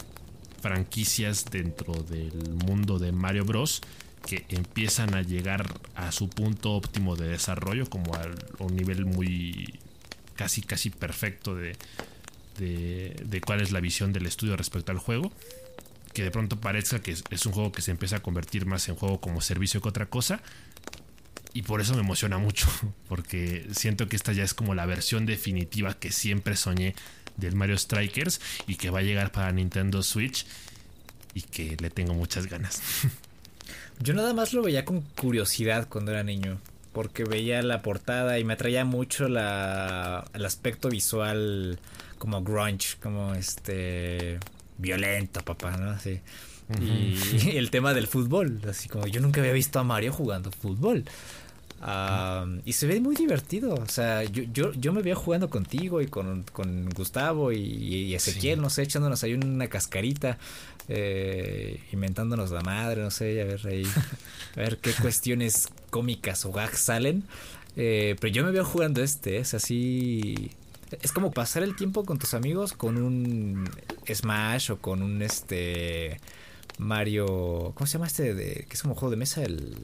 franquicias 0.62 1.46
dentro 1.46 1.94
del 1.94 2.56
mundo 2.66 3.00
de 3.00 3.12
Mario 3.12 3.46
Bros. 3.46 3.82
que 4.26 4.46
empiezan 4.50 5.16
a 5.16 5.22
llegar 5.22 5.80
a 5.96 6.12
su 6.12 6.30
punto 6.30 6.74
óptimo 6.74 7.16
de 7.16 7.30
desarrollo, 7.30 7.90
como 7.90 8.14
a 8.16 8.28
un 8.60 8.76
nivel 8.76 9.06
muy 9.06 9.80
casi 10.36 10.62
casi 10.62 10.90
perfecto 10.90 11.56
de, 11.56 11.78
de, 12.58 13.42
cuál 13.46 13.62
es 13.62 13.72
la 13.72 13.80
visión 13.80 14.14
del 14.14 14.26
estudio 14.26 14.56
respecto 14.58 14.92
al 14.92 15.00
juego. 15.00 15.32
Que 16.14 16.24
de 16.24 16.32
pronto 16.32 16.60
parezca 16.60 17.00
que 17.00 17.12
es, 17.12 17.46
un 17.46 17.52
juego 17.52 17.72
que 17.72 17.82
se 17.82 17.92
empieza 17.92 18.18
a 18.18 18.20
convertir 18.22 18.66
más 18.66 18.88
en 18.90 18.96
juego 18.96 19.22
como 19.22 19.42
servicio 19.42 19.82
que 19.82 19.90
otra 19.90 20.08
cosa. 20.08 20.42
Y 21.54 21.64
por 21.64 21.82
eso 21.82 21.94
me 21.94 22.02
emociona 22.02 22.38
mucho, 22.38 22.68
porque 23.08 23.68
siento 23.72 24.08
que 24.08 24.16
esta 24.16 24.34
ya 24.34 24.44
es 24.44 24.54
como 24.54 24.76
la 24.76 24.86
versión 24.86 25.26
definitiva 25.26 25.94
que 25.94 26.12
siempre 26.12 26.56
soñé 26.56 26.96
del 27.36 27.56
Mario 27.56 27.78
Strikers 27.78 28.42
y 28.68 28.76
que 28.76 28.90
va 28.90 29.00
a 29.00 29.04
llegar 29.04 29.32
para 29.32 29.52
Nintendo 29.52 30.04
Switch 30.04 30.46
y 31.34 31.42
que 31.42 31.78
le 31.80 31.90
tengo 31.90 32.14
muchas 32.14 32.48
ganas. 32.48 32.82
Yo 34.00 34.14
nada 34.14 34.34
más 34.34 34.54
lo 34.54 34.62
veía 34.62 34.86
con 34.86 35.02
curiosidad 35.02 35.88
cuando 35.88 36.12
era 36.12 36.24
niño, 36.24 36.60
porque 36.94 37.24
veía 37.24 37.62
la 37.62 37.82
portada 37.82 38.40
y 38.40 38.44
me 38.44 38.54
atraía 38.54 38.86
mucho 38.86 39.28
la, 39.28 40.26
el 40.34 40.46
aspecto 40.46 40.90
visual 40.90 41.80
como 42.18 42.44
grunge, 42.44 42.98
como 43.02 43.34
este 43.34 44.40
violento, 44.78 45.42
papá, 45.42 45.78
¿no? 45.78 45.92
Así. 45.92 46.20
Y 46.82 47.18
el 47.58 47.72
tema 47.72 47.94
del 47.94 48.08
fútbol, 48.08 48.62
así 48.70 48.90
como 48.90 49.08
yo 49.08 49.22
nunca 49.22 49.40
había 49.42 49.54
visto 49.54 49.80
a 49.80 49.84
Mario 49.84 50.12
jugando 50.12 50.52
fútbol. 50.52 51.06
y 52.66 52.74
se 52.74 52.88
ve 52.88 53.00
muy 53.00 53.16
divertido. 53.16 53.76
O 53.76 53.88
sea, 53.88 54.24
yo, 54.24 54.44
yo, 54.52 54.74
yo 54.74 54.94
me 54.94 55.02
veía 55.02 55.16
jugando 55.16 55.50
contigo 55.50 56.02
y 56.02 56.08
con, 56.08 56.44
con 56.52 56.90
Gustavo 56.90 57.52
y, 57.52 58.14
Ezequiel, 58.14 58.62
no 58.62 58.70
sé, 58.70 58.84
echándonos 58.84 59.24
ahí 59.24 59.34
una 59.34 59.68
cascarita, 59.68 60.38
eh, 60.90 61.82
inventándonos 61.92 62.52
la 62.52 62.62
madre, 62.62 63.02
no 63.02 63.12
sé, 63.12 63.42
a 63.42 63.46
ver 63.46 63.62
ahí, 63.68 63.86
a 64.56 64.60
ver 64.60 64.78
qué 64.78 64.92
cuestiones 65.02 65.70
cómicas 65.90 66.46
o 66.46 66.52
gags 66.52 66.80
salen. 66.80 67.24
Eh, 67.80 68.16
pero 68.20 68.34
yo 68.34 68.44
me 68.44 68.52
veo 68.52 68.66
jugando 68.66 69.04
este, 69.04 69.38
es 69.38 69.54
así 69.54 70.52
es 71.02 71.12
como 71.12 71.32
pasar 71.32 71.64
el 71.64 71.76
tiempo 71.76 72.06
con 72.06 72.20
tus 72.20 72.34
amigos 72.34 72.74
con 72.74 72.98
un 72.98 73.70
Smash 74.08 74.72
o 74.72 74.78
con 74.78 75.02
un 75.02 75.22
este 75.22 76.20
Mario. 76.78 77.74
¿Cómo 77.76 77.88
se 77.88 77.94
llama 77.94 78.08
este? 78.08 78.34
De, 78.34 78.66
que 78.68 78.74
es 78.74 78.82
como 78.82 78.96
juego 78.96 79.12
de 79.12 79.18
mesa, 79.18 79.44
el, 79.44 79.76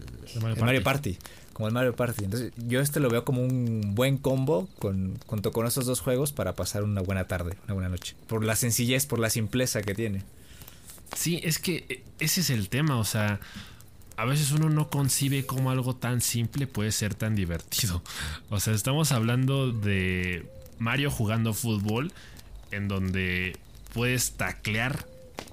Mario, 0.59 0.83
Party. 0.83 1.17
Como 1.53 1.67
el 1.67 1.73
Mario 1.73 1.95
Party. 1.95 2.23
Entonces, 2.23 2.53
yo 2.57 2.81
este 2.81 2.99
lo 2.99 3.09
veo 3.09 3.25
como 3.25 3.43
un 3.43 3.95
buen 3.95 4.17
combo 4.17 4.67
con, 4.79 5.17
junto 5.25 5.51
con 5.51 5.65
esos 5.65 5.85
dos 5.85 5.99
juegos 5.99 6.31
para 6.31 6.53
pasar 6.53 6.83
una 6.83 7.01
buena 7.01 7.27
tarde, 7.27 7.57
una 7.65 7.73
buena 7.73 7.89
noche. 7.89 8.15
Por 8.27 8.43
la 8.43 8.55
sencillez, 8.55 9.05
por 9.05 9.19
la 9.19 9.29
simpleza 9.29 9.81
que 9.81 9.95
tiene. 9.95 10.23
Sí, 11.15 11.39
es 11.43 11.59
que 11.59 11.85
eh, 11.89 12.03
ese 12.19 12.41
es 12.41 12.49
el 12.49 12.69
tema, 12.69 12.97
o 12.97 13.03
sea, 13.03 13.39
a 14.17 14.25
veces 14.25 14.51
uno 14.51 14.69
no 14.69 14.89
concibe 14.89 15.45
cómo 15.45 15.69
algo 15.69 15.95
tan 15.95 16.21
simple 16.21 16.67
puede 16.67 16.91
ser 16.91 17.15
tan 17.15 17.35
divertido. 17.35 18.01
O 18.49 18.59
sea, 18.59 18.73
estamos 18.73 19.11
hablando 19.11 19.71
de 19.71 20.45
Mario 20.83 21.09
jugando 21.09 21.53
fútbol 21.53 22.11
en 22.71 22.87
donde 22.87 23.57
puedes 23.93 24.33
taclear 24.33 25.05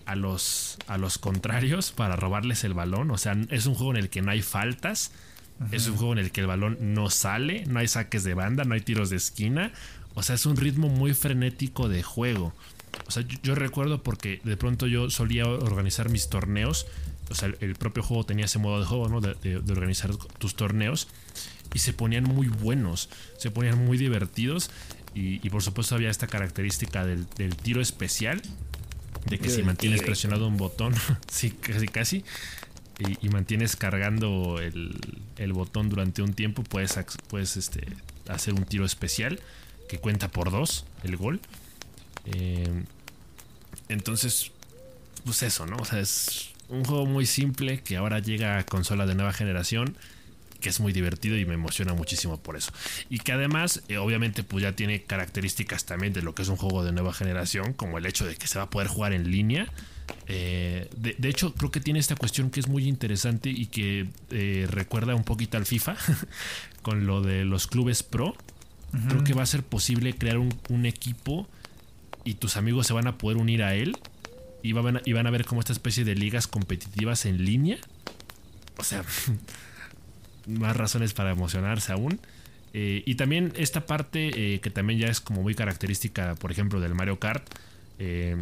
a 0.07 0.17
los, 0.17 0.79
a 0.87 0.99
los 0.99 1.19
contrarios 1.19 1.93
para 1.93 2.17
robarles 2.17 2.65
el 2.65 2.75
balón. 2.75 3.11
O 3.11 3.19
sea, 3.19 3.37
es 3.51 3.67
un 3.67 3.75
juego 3.75 3.93
en 3.93 3.99
el 3.99 4.11
que 4.11 4.23
no 4.23 4.31
hay 4.31 4.43
faltas. 4.43 5.13
Es 5.73 5.87
un 5.89 5.97
juego 5.97 6.15
en 6.15 6.19
el 6.19 6.33
que 6.33 6.41
el 6.41 6.47
balón 6.47 6.79
no 6.81 7.11
sale, 7.11 7.65
no 7.67 7.81
hay 7.81 7.87
saques 7.87 8.25
de 8.25 8.33
banda, 8.33 8.65
no 8.65 8.75
hay 8.75 8.81
tiros 8.81 9.11
de 9.11 9.17
esquina. 9.17 9.73
O 10.15 10.23
sea, 10.23 10.35
es 10.35 10.47
un 10.47 10.57
ritmo 10.57 10.89
muy 10.89 11.13
frenético 11.13 11.89
de 11.89 12.03
juego. 12.03 12.55
O 13.07 13.11
sea, 13.11 13.25
yo, 13.43 13.55
recuerdo 13.55 14.03
porque 14.03 14.41
de 14.45 14.57
pronto 14.57 14.87
yo 14.87 15.11
solía 15.11 15.47
organizar 15.47 16.09
mis 16.09 16.29
torneos. 16.29 16.87
O 17.29 17.35
sea, 17.35 17.53
el, 17.61 17.75
propio 17.77 18.03
juego 18.03 18.25
tenía 18.25 18.47
ese 18.47 18.59
modo 18.59 18.81
de 18.81 18.87
juego, 18.87 19.09
¿no? 19.09 19.21
De, 19.21 19.57
organizar 19.71 20.17
tus 20.39 20.57
torneos. 20.57 21.09
Y 21.73 21.79
se 21.79 21.93
ponían 21.93 22.25
muy 22.25 22.49
buenos, 22.49 23.11
se 23.39 23.51
ponían 23.51 23.85
muy 23.85 23.97
divertidos. 23.97 24.71
Y, 25.15 25.49
por 25.51 25.63
supuesto 25.63 25.97
había 25.97 26.09
esta 26.11 26.27
característica 26.27 27.05
del, 27.05 27.27
tiro 27.57 27.81
especial. 27.81 28.41
De 29.27 29.39
que 29.39 29.51
si 29.51 29.63
mantienes 29.63 30.03
presionado 30.03 30.47
un 30.47 30.57
botón, 30.57 30.95
sí, 31.31 31.51
casi 31.51 31.89
casi, 31.89 32.25
y, 33.21 33.29
mantienes 33.29 33.77
cargando 33.77 34.61
el, 34.61 35.53
botón 35.53 35.89
durante 35.89 36.23
un 36.23 36.33
tiempo, 36.33 36.63
puedes, 36.63 36.99
puedes 37.29 37.57
este, 37.57 37.87
hacer 38.29 38.55
un 38.55 38.65
tiro 38.65 38.85
especial 38.85 39.41
que 39.89 39.99
cuenta 39.99 40.29
por 40.29 40.51
dos, 40.51 40.87
el 41.03 41.17
gol. 41.17 41.41
Eh, 42.27 42.85
entonces, 43.89 44.53
pues 45.25 45.43
eso, 45.43 45.67
¿no? 45.67 45.77
O 45.77 45.85
sea, 45.85 46.01
es 46.01 46.51
un 46.69 46.85
juego 46.85 47.07
muy 47.07 47.27
simple 47.27 47.83
que 47.83 47.97
ahora 47.97 48.21
llega 48.21 48.59
a 48.59 48.65
consola 48.65 49.07
de 49.07 49.15
nueva 49.15 49.33
generación 49.33 49.97
que 50.61 50.69
es 50.69 50.81
muy 50.81 50.93
divertido 50.93 51.37
y 51.37 51.45
me 51.45 51.55
emociona 51.55 51.95
muchísimo 51.95 52.39
por 52.39 52.57
eso. 52.57 52.73
Y 53.09 53.19
que 53.19 53.33
además, 53.33 53.83
eh, 53.89 53.99
obviamente, 53.99 54.43
pues 54.43 54.63
ya 54.63 54.73
tiene 54.73 55.03
características 55.03 55.85
también 55.85 56.13
de 56.13 56.23
lo 56.23 56.35
que 56.35 56.43
es 56.43 56.49
un 56.49 56.57
juego 56.57 56.85
de 56.85 56.93
nueva 56.93 57.13
generación, 57.13 57.73
como 57.73 57.99
el 57.99 58.07
hecho 58.07 58.27
de 58.27 58.37
que 58.37 58.47
se 58.47 58.59
va 58.59 58.65
a 58.65 58.71
poder 58.71 58.89
jugar 58.89 59.13
en 59.13 59.31
línea. 59.31 59.67
Eh, 60.27 60.89
de, 60.97 61.29
hecho, 61.29 61.55
creo 61.55 61.71
que 61.71 61.81
tiene 61.81 61.99
esta 61.99 62.17
cuestión 62.17 62.51
que 62.51 62.61
es 62.61 62.69
muy 62.69 62.87
interesante 62.87 63.51
y 63.51 63.67
que 63.67 64.09
recuerda 64.71 65.15
un 65.15 65.25
poquito 65.25 65.57
al 65.57 65.67
FIFA, 65.67 65.97
con 66.83 67.07
lo 67.07 67.23
de 67.23 67.45
los 67.45 67.67
clubes 67.67 68.03
pro. 68.03 68.37
Creo 69.09 69.23
que 69.23 69.35
va 69.35 69.45
a 69.45 69.47
ser 69.47 69.63
posible 69.63 70.15
crear 70.15 70.39
un, 70.39 70.53
un 70.69 70.85
equipo 70.85 71.49
y 72.25 72.35
tus 72.35 72.57
amigos 72.57 72.89
se 72.89 72.93
van 72.93 73.07
a 73.07 73.19
poder 73.19 73.37
unir 73.37 73.63
a 73.63 73.75
él 73.75 73.97
y 74.63 74.73
van 74.73 74.99
a, 74.99 75.03
y 75.05 75.13
van 75.13 75.27
a 75.27 75.31
ver 75.31 75.45
como 75.45 75.61
esta 75.61 75.73
especie 75.73 76.05
de 76.05 76.15
ligas 76.15 76.47
competitivas 76.47 77.27
en 77.27 77.45
línea. 77.45 77.79
O 78.77 78.85
sea, 78.85 79.05
más 80.47 80.77
razones 80.77 81.15
para 81.15 81.31
emocionarse 81.31 81.93
aún. 81.93 82.21
Eh, 82.73 83.03
y 83.05 83.17
también 83.17 83.53
esta 83.57 83.87
parte 83.87 84.55
eh, 84.55 84.61
que 84.61 84.71
también 84.71 85.01
ya 85.01 85.09
es 85.09 85.21
como 85.21 85.43
muy 85.43 85.55
característica, 85.55 86.35
por 86.37 86.53
ejemplo, 86.53 86.81
del 86.81 86.95
Mario 86.95 87.19
Kart, 87.19 87.43
eh, 87.99 88.37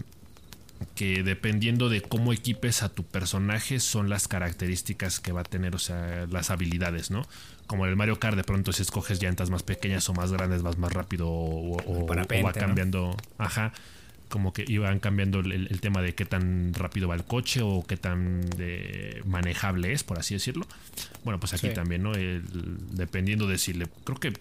que 0.94 1.22
dependiendo 1.22 1.88
de 1.88 2.02
cómo 2.02 2.32
equipes 2.32 2.82
a 2.82 2.88
tu 2.88 3.04
personaje 3.04 3.80
son 3.80 4.08
las 4.08 4.28
características 4.28 5.18
que 5.18 5.32
va 5.32 5.40
a 5.40 5.44
tener, 5.44 5.74
o 5.74 5.78
sea, 5.78 6.26
las 6.30 6.50
habilidades, 6.50 7.10
¿no? 7.10 7.26
Como 7.66 7.84
en 7.84 7.90
el 7.90 7.96
Mario 7.96 8.20
Kart, 8.20 8.36
de 8.36 8.44
pronto 8.44 8.72
si 8.72 8.82
escoges 8.82 9.20
llantas 9.20 9.50
más 9.50 9.62
pequeñas 9.62 10.08
o 10.08 10.14
más 10.14 10.30
grandes, 10.30 10.62
vas 10.62 10.78
más 10.78 10.92
rápido 10.92 11.28
o, 11.28 12.06
va 12.06 12.52
cambiando. 12.52 13.16
Ajá. 13.38 13.72
Como 14.28 14.52
que 14.52 14.64
iban 14.66 14.98
cambiando 14.98 15.40
el, 15.40 15.80
tema 15.80 16.02
de 16.02 16.14
qué 16.14 16.24
tan 16.24 16.74
rápido 16.74 17.08
va 17.08 17.14
el 17.14 17.24
coche 17.24 17.62
o 17.62 17.84
qué 17.86 17.96
tan 17.96 18.48
manejable 19.24 19.92
es, 19.92 20.04
por 20.04 20.18
así 20.18 20.34
decirlo. 20.34 20.66
Bueno, 21.24 21.40
pues 21.40 21.54
aquí 21.54 21.70
también, 21.70 22.02
¿no? 22.02 22.12
dependiendo 22.12 23.46
de 23.46 23.58
si 23.58 23.72
le. 23.72 23.86
Creo 24.04 24.18
que. 24.18 24.32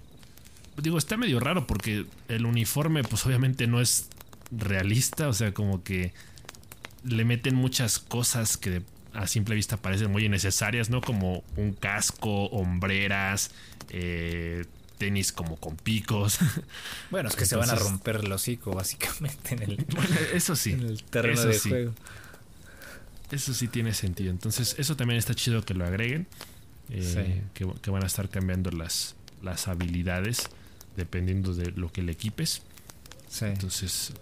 Digo, 0.81 0.97
está 0.97 1.17
medio 1.17 1.39
raro 1.39 1.65
porque 1.65 2.05
el 2.27 2.45
uniforme, 2.45 3.03
pues 3.03 3.25
obviamente 3.25 3.65
no 3.65 3.81
es 3.81 4.09
realista, 4.51 5.27
o 5.27 5.33
sea, 5.33 5.53
como 5.53 5.83
que 5.83 6.13
le 7.03 7.25
meten 7.25 7.55
muchas 7.55 7.99
cosas 7.99 8.57
que 8.57 8.83
a 9.13 9.27
simple 9.27 9.55
vista 9.55 9.77
parecen 9.77 10.11
muy 10.11 10.25
innecesarias, 10.25 10.89
¿no? 10.89 11.01
Como 11.01 11.43
un 11.55 11.73
casco, 11.73 12.45
hombreras, 12.47 13.51
eh, 13.89 14.65
tenis 14.97 15.31
como 15.31 15.57
con 15.57 15.75
picos. 15.75 16.39
Bueno, 17.09 17.29
es 17.29 17.35
que 17.35 17.45
se 17.45 17.55
van 17.55 17.69
a 17.69 17.75
romper 17.75 18.17
el 18.17 18.31
hocico 18.31 18.71
básicamente 18.71 19.55
en 19.55 19.63
el, 19.63 19.85
eso 20.33 20.55
sí, 20.55 20.77
terreno 21.09 21.41
de 21.43 21.59
juego. 21.59 21.93
Eso 23.31 23.53
sí 23.53 23.67
tiene 23.67 23.93
sentido. 23.93 24.31
Entonces, 24.31 24.75
eso 24.77 24.95
también 24.95 25.17
está 25.17 25.33
chido 25.33 25.63
que 25.63 25.73
lo 25.73 25.85
agreguen. 25.85 26.27
Eh, 26.89 27.43
que, 27.53 27.67
que, 27.81 27.91
van 27.91 28.03
a 28.03 28.07
estar 28.07 28.29
cambiando 28.29 28.71
las, 28.71 29.15
las 29.41 29.67
habilidades 29.67 30.47
dependiendo 30.95 31.53
de 31.53 31.71
lo 31.71 31.91
que 31.91 32.01
le 32.01 32.13
equipes. 32.13 32.61
Sí. 33.29 33.45
Entonces, 33.45 34.13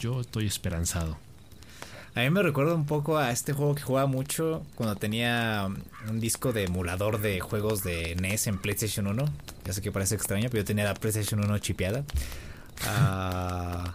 yo 0.00 0.20
estoy 0.20 0.46
esperanzado. 0.46 1.18
A 2.14 2.20
mí 2.20 2.30
me 2.30 2.42
recuerda 2.42 2.74
un 2.74 2.86
poco 2.86 3.18
a 3.18 3.30
este 3.30 3.52
juego 3.52 3.74
que 3.74 3.82
jugaba 3.82 4.06
mucho 4.08 4.62
cuando 4.74 4.96
tenía 4.96 5.68
un 6.08 6.20
disco 6.20 6.52
de 6.52 6.64
emulador 6.64 7.20
de 7.20 7.38
juegos 7.38 7.84
de 7.84 8.16
NES 8.16 8.48
en 8.48 8.58
PlayStation 8.58 9.06
1. 9.06 9.24
Ya 9.64 9.72
sé 9.72 9.80
que 9.80 9.92
parece 9.92 10.16
extraño, 10.16 10.48
pero 10.50 10.62
yo 10.62 10.64
tenía 10.64 10.84
la 10.84 10.94
PlayStation 10.94 11.38
1 11.44 11.58
chipeada. 11.58 12.04
Ah, 12.86 13.94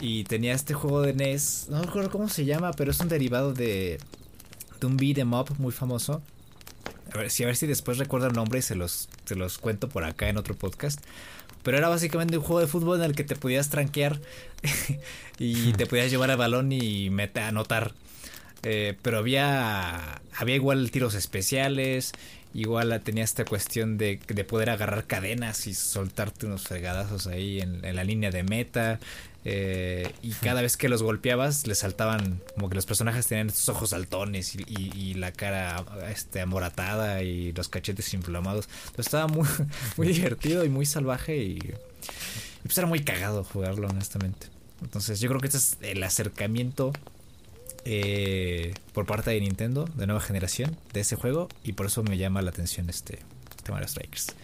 y 0.00 0.24
tenía 0.24 0.52
este 0.52 0.74
juego 0.74 1.00
de 1.00 1.14
NES, 1.14 1.68
no 1.70 1.82
recuerdo 1.82 2.10
cómo 2.10 2.28
se 2.28 2.44
llama, 2.44 2.72
pero 2.72 2.90
es 2.90 3.00
un 3.00 3.08
derivado 3.08 3.54
de, 3.54 3.98
de 4.80 4.86
un 4.86 4.96
beat 4.98 5.18
em 5.18 5.32
up 5.32 5.54
muy 5.58 5.72
famoso. 5.72 6.22
A 7.14 7.18
ver, 7.18 7.30
si, 7.30 7.44
a 7.44 7.46
ver 7.46 7.56
si 7.56 7.66
después 7.66 7.96
recuerdo 7.96 8.26
el 8.26 8.34
nombre 8.34 8.58
y 8.58 8.62
se 8.62 8.74
los, 8.74 9.08
se 9.24 9.34
los 9.34 9.56
cuento 9.56 9.88
por 9.88 10.04
acá 10.04 10.28
en 10.28 10.36
otro 10.36 10.54
podcast. 10.54 11.00
Pero 11.62 11.78
era 11.78 11.88
básicamente 11.88 12.38
un 12.38 12.44
juego 12.44 12.60
de 12.60 12.66
fútbol 12.66 12.98
en 12.98 13.04
el 13.04 13.14
que 13.14 13.24
te 13.24 13.36
podías 13.36 13.70
tranquear 13.70 14.20
y 15.38 15.72
te 15.72 15.86
podías 15.86 16.10
llevar 16.10 16.30
el 16.30 16.36
balón 16.36 16.72
y 16.72 17.10
mete, 17.10 17.40
anotar. 17.40 17.92
Eh, 18.62 18.96
pero 19.02 19.18
había, 19.18 20.20
había 20.34 20.56
igual 20.56 20.90
tiros 20.90 21.14
especiales, 21.14 22.12
igual 22.54 23.00
tenía 23.04 23.22
esta 23.22 23.44
cuestión 23.44 23.98
de, 23.98 24.18
de 24.26 24.44
poder 24.44 24.70
agarrar 24.70 25.06
cadenas 25.06 25.66
y 25.66 25.74
soltarte 25.74 26.46
unos 26.46 26.62
fregadazos 26.62 27.26
ahí 27.28 27.60
en, 27.60 27.84
en 27.84 27.96
la 27.96 28.04
línea 28.04 28.30
de 28.30 28.42
meta. 28.42 28.98
Eh, 29.44 30.12
y 30.20 30.32
cada 30.32 30.62
vez 30.62 30.76
que 30.76 30.88
los 30.88 31.02
golpeabas, 31.02 31.66
le 31.66 31.74
saltaban, 31.74 32.42
como 32.54 32.68
que 32.68 32.74
los 32.74 32.86
personajes 32.86 33.26
tenían 33.26 33.48
estos 33.48 33.68
ojos 33.68 33.90
saltones 33.90 34.54
y, 34.54 35.14
la 35.14 35.32
cara 35.32 35.84
este, 36.10 36.40
amoratada 36.40 37.22
y 37.22 37.52
los 37.52 37.68
cachetes 37.68 38.12
inflamados. 38.14 38.68
Entonces 38.88 39.06
estaba 39.06 39.26
muy, 39.26 39.48
muy 39.96 40.08
divertido 40.08 40.64
y 40.64 40.68
muy 40.68 40.86
salvaje 40.86 41.36
y, 41.36 41.58
pues 42.62 42.76
era 42.76 42.86
muy 42.86 43.00
cagado 43.00 43.44
jugarlo, 43.44 43.88
honestamente. 43.88 44.48
Entonces 44.82 45.20
yo 45.20 45.28
creo 45.28 45.40
que 45.40 45.46
este 45.46 45.58
es 45.58 45.78
el 45.80 46.02
acercamiento 46.02 46.92
eh, 47.84 48.74
por 48.92 49.06
parte 49.06 49.30
de 49.30 49.40
Nintendo 49.40 49.88
de 49.94 50.06
nueva 50.06 50.20
generación 50.20 50.76
de 50.92 51.00
ese 51.00 51.16
juego 51.16 51.48
y 51.64 51.72
por 51.72 51.86
eso 51.86 52.02
me 52.02 52.18
llama 52.18 52.42
la 52.42 52.50
atención 52.50 52.90
este 52.90 53.18
tema 53.64 53.80
de 53.80 53.88
Strikers. 53.88 54.34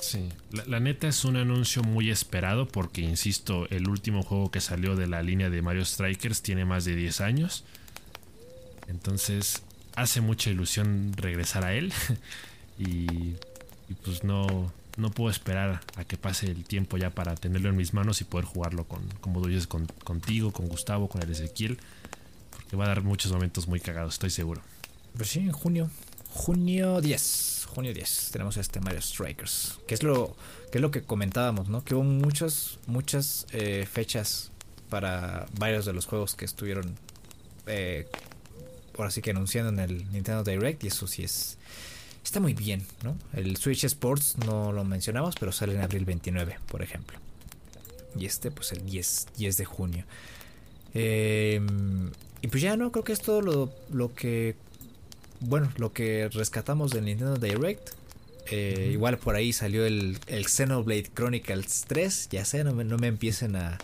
Sí, 0.00 0.30
la, 0.50 0.80
neta 0.80 1.08
es 1.08 1.24
un 1.26 1.36
anuncio 1.36 1.82
muy 1.82 2.10
esperado 2.10 2.66
porque, 2.66 3.02
insisto, 3.02 3.68
el 3.68 3.88
último 3.88 4.22
juego 4.22 4.50
que 4.50 4.60
salió 4.60 4.96
de 4.96 5.06
la 5.06 5.22
línea 5.22 5.50
de 5.50 5.60
Mario 5.60 5.84
Strikers 5.84 6.42
tiene 6.42 6.64
más 6.64 6.86
de 6.86 6.96
10 6.96 7.20
años. 7.20 7.64
Entonces, 8.88 9.62
hace 9.94 10.22
mucha 10.22 10.50
ilusión 10.50 11.12
regresar 11.16 11.64
a 11.66 11.74
él. 11.74 11.92
y, 12.78 13.34
pues 14.02 14.24
no, 14.24 14.72
no 14.96 15.10
puedo 15.10 15.30
esperar 15.30 15.80
a 15.96 16.04
que 16.04 16.16
pase 16.16 16.46
el 16.46 16.64
tiempo 16.64 16.96
ya 16.96 17.10
para 17.10 17.34
tenerlo 17.34 17.68
en 17.68 17.76
mis 17.76 17.92
manos 17.92 18.22
y 18.22 18.24
poder 18.24 18.46
jugarlo 18.46 18.84
con, 18.84 19.06
como 19.20 19.46
dices, 19.46 19.66
con, 19.66 19.86
contigo, 20.02 20.50
con 20.50 20.66
Gustavo, 20.66 21.08
con 21.08 21.22
el 21.22 21.30
Ezequiel. 21.30 21.78
Porque 22.50 22.74
va 22.74 22.86
a 22.86 22.88
dar 22.88 23.02
muchos 23.02 23.32
momentos 23.32 23.68
muy 23.68 23.80
cagados, 23.80 24.14
estoy 24.14 24.30
seguro. 24.30 24.62
Pues 25.14 25.28
sí, 25.28 25.40
en 25.40 25.52
junio. 25.52 25.90
Junio 26.30 27.00
10 27.02 27.59
junio 27.70 27.94
10 27.94 28.30
tenemos 28.32 28.56
este 28.56 28.80
Mario 28.80 29.00
Strikers, 29.00 29.78
que 29.86 29.94
es 29.94 30.02
lo 30.02 30.36
que 30.70 30.78
es 30.78 30.82
lo 30.82 30.90
que 30.90 31.02
comentábamos, 31.02 31.68
¿no? 31.68 31.84
Que 31.84 31.94
hubo 31.94 32.04
muchas 32.04 32.78
muchas 32.86 33.46
eh, 33.52 33.86
fechas 33.90 34.50
para 34.88 35.46
varios 35.58 35.86
de 35.86 35.92
los 35.92 36.06
juegos 36.06 36.34
que 36.34 36.44
estuvieron 36.44 36.96
eh, 37.66 38.06
por 38.92 39.06
así 39.06 39.22
que 39.22 39.30
anunciando 39.30 39.70
en 39.70 39.78
el 39.78 40.12
Nintendo 40.12 40.44
Direct 40.44 40.84
y 40.84 40.88
eso 40.88 41.06
sí 41.06 41.22
es 41.22 41.56
está 42.22 42.40
muy 42.40 42.54
bien, 42.54 42.84
¿no? 43.02 43.16
El 43.32 43.56
Switch 43.56 43.84
Sports 43.84 44.36
no 44.46 44.72
lo 44.72 44.84
mencionamos, 44.84 45.34
pero 45.38 45.52
sale 45.52 45.74
en 45.74 45.80
abril 45.80 46.04
29, 46.04 46.58
por 46.68 46.82
ejemplo. 46.82 47.18
Y 48.18 48.26
este 48.26 48.50
pues 48.50 48.72
el 48.72 48.84
10 48.84 49.28
10 49.36 49.56
de 49.56 49.64
junio. 49.64 50.04
Eh, 50.92 51.60
y 52.42 52.48
pues 52.48 52.62
ya 52.62 52.76
no, 52.76 52.90
creo 52.90 53.04
que 53.04 53.12
es 53.12 53.20
todo 53.20 53.42
lo, 53.42 53.72
lo 53.90 54.14
que, 54.14 54.56
bueno, 55.40 55.72
lo 55.76 55.92
que 55.92 56.28
rescatamos 56.32 56.90
del 56.92 57.04
Nintendo 57.06 57.36
Direct. 57.36 57.90
Eh, 58.50 58.90
igual 58.92 59.18
por 59.18 59.36
ahí 59.36 59.52
salió 59.52 59.84
el, 59.86 60.18
el, 60.26 60.46
Xenoblade 60.46 61.10
Chronicles 61.14 61.84
3, 61.86 62.30
ya 62.30 62.44
sé, 62.44 62.64
no 62.64 62.72
me, 62.72 62.82
no 62.82 62.96
me 62.96 63.06
empiecen 63.06 63.54
a, 63.54 63.78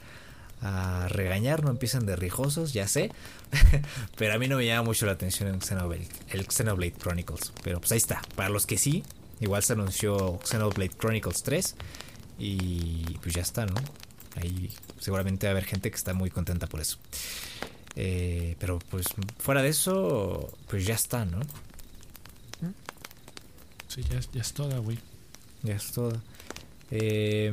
a 0.60 1.06
regañar, 1.08 1.62
no 1.62 1.70
empiecen 1.70 2.06
de 2.06 2.16
rijosos, 2.16 2.72
ya 2.72 2.88
sé. 2.88 3.12
pero 4.16 4.34
a 4.34 4.38
mí 4.38 4.48
no 4.48 4.56
me 4.56 4.66
llama 4.66 4.84
mucho 4.84 5.06
la 5.06 5.12
atención 5.12 5.48
el 5.48 5.62
Xenoblade, 5.62 6.08
el 6.30 6.46
Xenoblade 6.50 6.94
Chronicles. 6.98 7.52
Pero 7.62 7.80
pues 7.80 7.92
ahí 7.92 7.98
está. 7.98 8.22
Para 8.34 8.48
los 8.48 8.66
que 8.66 8.78
sí, 8.78 9.04
igual 9.40 9.62
se 9.62 9.74
anunció 9.74 10.40
Xenoblade 10.44 10.90
Chronicles 10.98 11.42
3. 11.42 11.74
Y 12.38 13.18
pues 13.22 13.34
ya 13.34 13.42
está, 13.42 13.66
¿no? 13.66 13.74
Ahí 14.36 14.70
seguramente 14.98 15.46
va 15.46 15.50
a 15.50 15.52
haber 15.52 15.64
gente 15.64 15.90
que 15.90 15.96
está 15.96 16.12
muy 16.12 16.30
contenta 16.30 16.66
por 16.66 16.80
eso. 16.80 16.98
Eh, 17.96 18.56
pero 18.58 18.78
pues 18.90 19.06
fuera 19.38 19.62
de 19.62 19.70
eso, 19.70 20.52
pues 20.68 20.86
ya 20.86 20.94
está, 20.94 21.24
¿no? 21.24 21.40
Sí, 23.88 24.02
ya, 24.02 24.20
ya 24.32 24.40
es 24.42 24.52
toda, 24.52 24.78
güey. 24.78 24.98
Ya 25.62 25.74
es 25.76 25.90
toda. 25.92 26.20
Eh, 26.90 27.52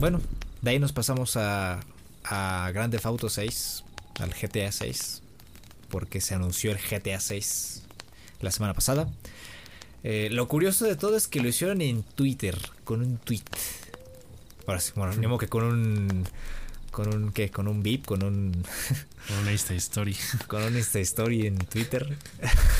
bueno, 0.00 0.20
de 0.62 0.70
ahí 0.70 0.78
nos 0.78 0.92
pasamos 0.92 1.36
a, 1.36 1.80
a 2.24 2.70
Grand 2.72 2.92
Theft 2.92 3.06
Auto 3.06 3.28
6, 3.28 3.84
al 4.20 4.30
GTA 4.30 4.70
6, 4.70 5.22
porque 5.88 6.20
se 6.20 6.34
anunció 6.34 6.70
el 6.70 6.78
GTA 6.78 7.20
6 7.20 7.82
la 8.40 8.50
semana 8.50 8.74
pasada. 8.74 9.08
Eh, 10.04 10.28
lo 10.30 10.46
curioso 10.48 10.84
de 10.84 10.96
todo 10.96 11.16
es 11.16 11.28
que 11.28 11.40
lo 11.40 11.48
hicieron 11.48 11.80
en 11.80 12.02
Twitter, 12.02 12.56
con 12.84 13.00
un 13.00 13.16
tweet. 13.18 13.42
Ahora 14.66 14.80
sí, 14.80 14.92
bueno, 14.94 15.14
mismo 15.16 15.38
que 15.38 15.48
con 15.48 15.64
un. 15.64 16.24
Con 16.94 17.12
un. 17.12 17.32
¿Qué? 17.32 17.50
Con 17.50 17.66
un 17.66 17.82
beep, 17.82 18.04
con 18.04 18.22
un. 18.22 18.52
con 19.28 19.38
una 19.38 19.50
Insta 19.50 19.74
Story. 19.74 20.16
con 20.46 20.62
una 20.62 20.78
Insta 20.78 21.00
Story 21.00 21.48
en 21.48 21.58
Twitter. 21.58 22.16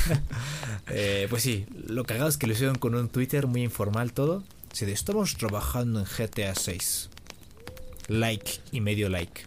eh, 0.89 1.27
pues 1.28 1.43
sí, 1.43 1.66
lo 1.89 2.05
cagado 2.05 2.28
es 2.28 2.36
que 2.36 2.47
lo 2.47 2.53
hicieron 2.53 2.77
con 2.77 2.95
un 2.95 3.09
Twitter 3.09 3.49
muy 3.49 3.62
informal 3.65 4.12
todo. 4.12 4.45
Si 4.73 4.85
estamos 4.85 5.36
trabajando 5.36 5.99
en 5.99 6.07
GTA 6.07 6.55
6 6.55 7.11
like 8.07 8.61
y 8.70 8.81
medio 8.81 9.09
like. 9.09 9.43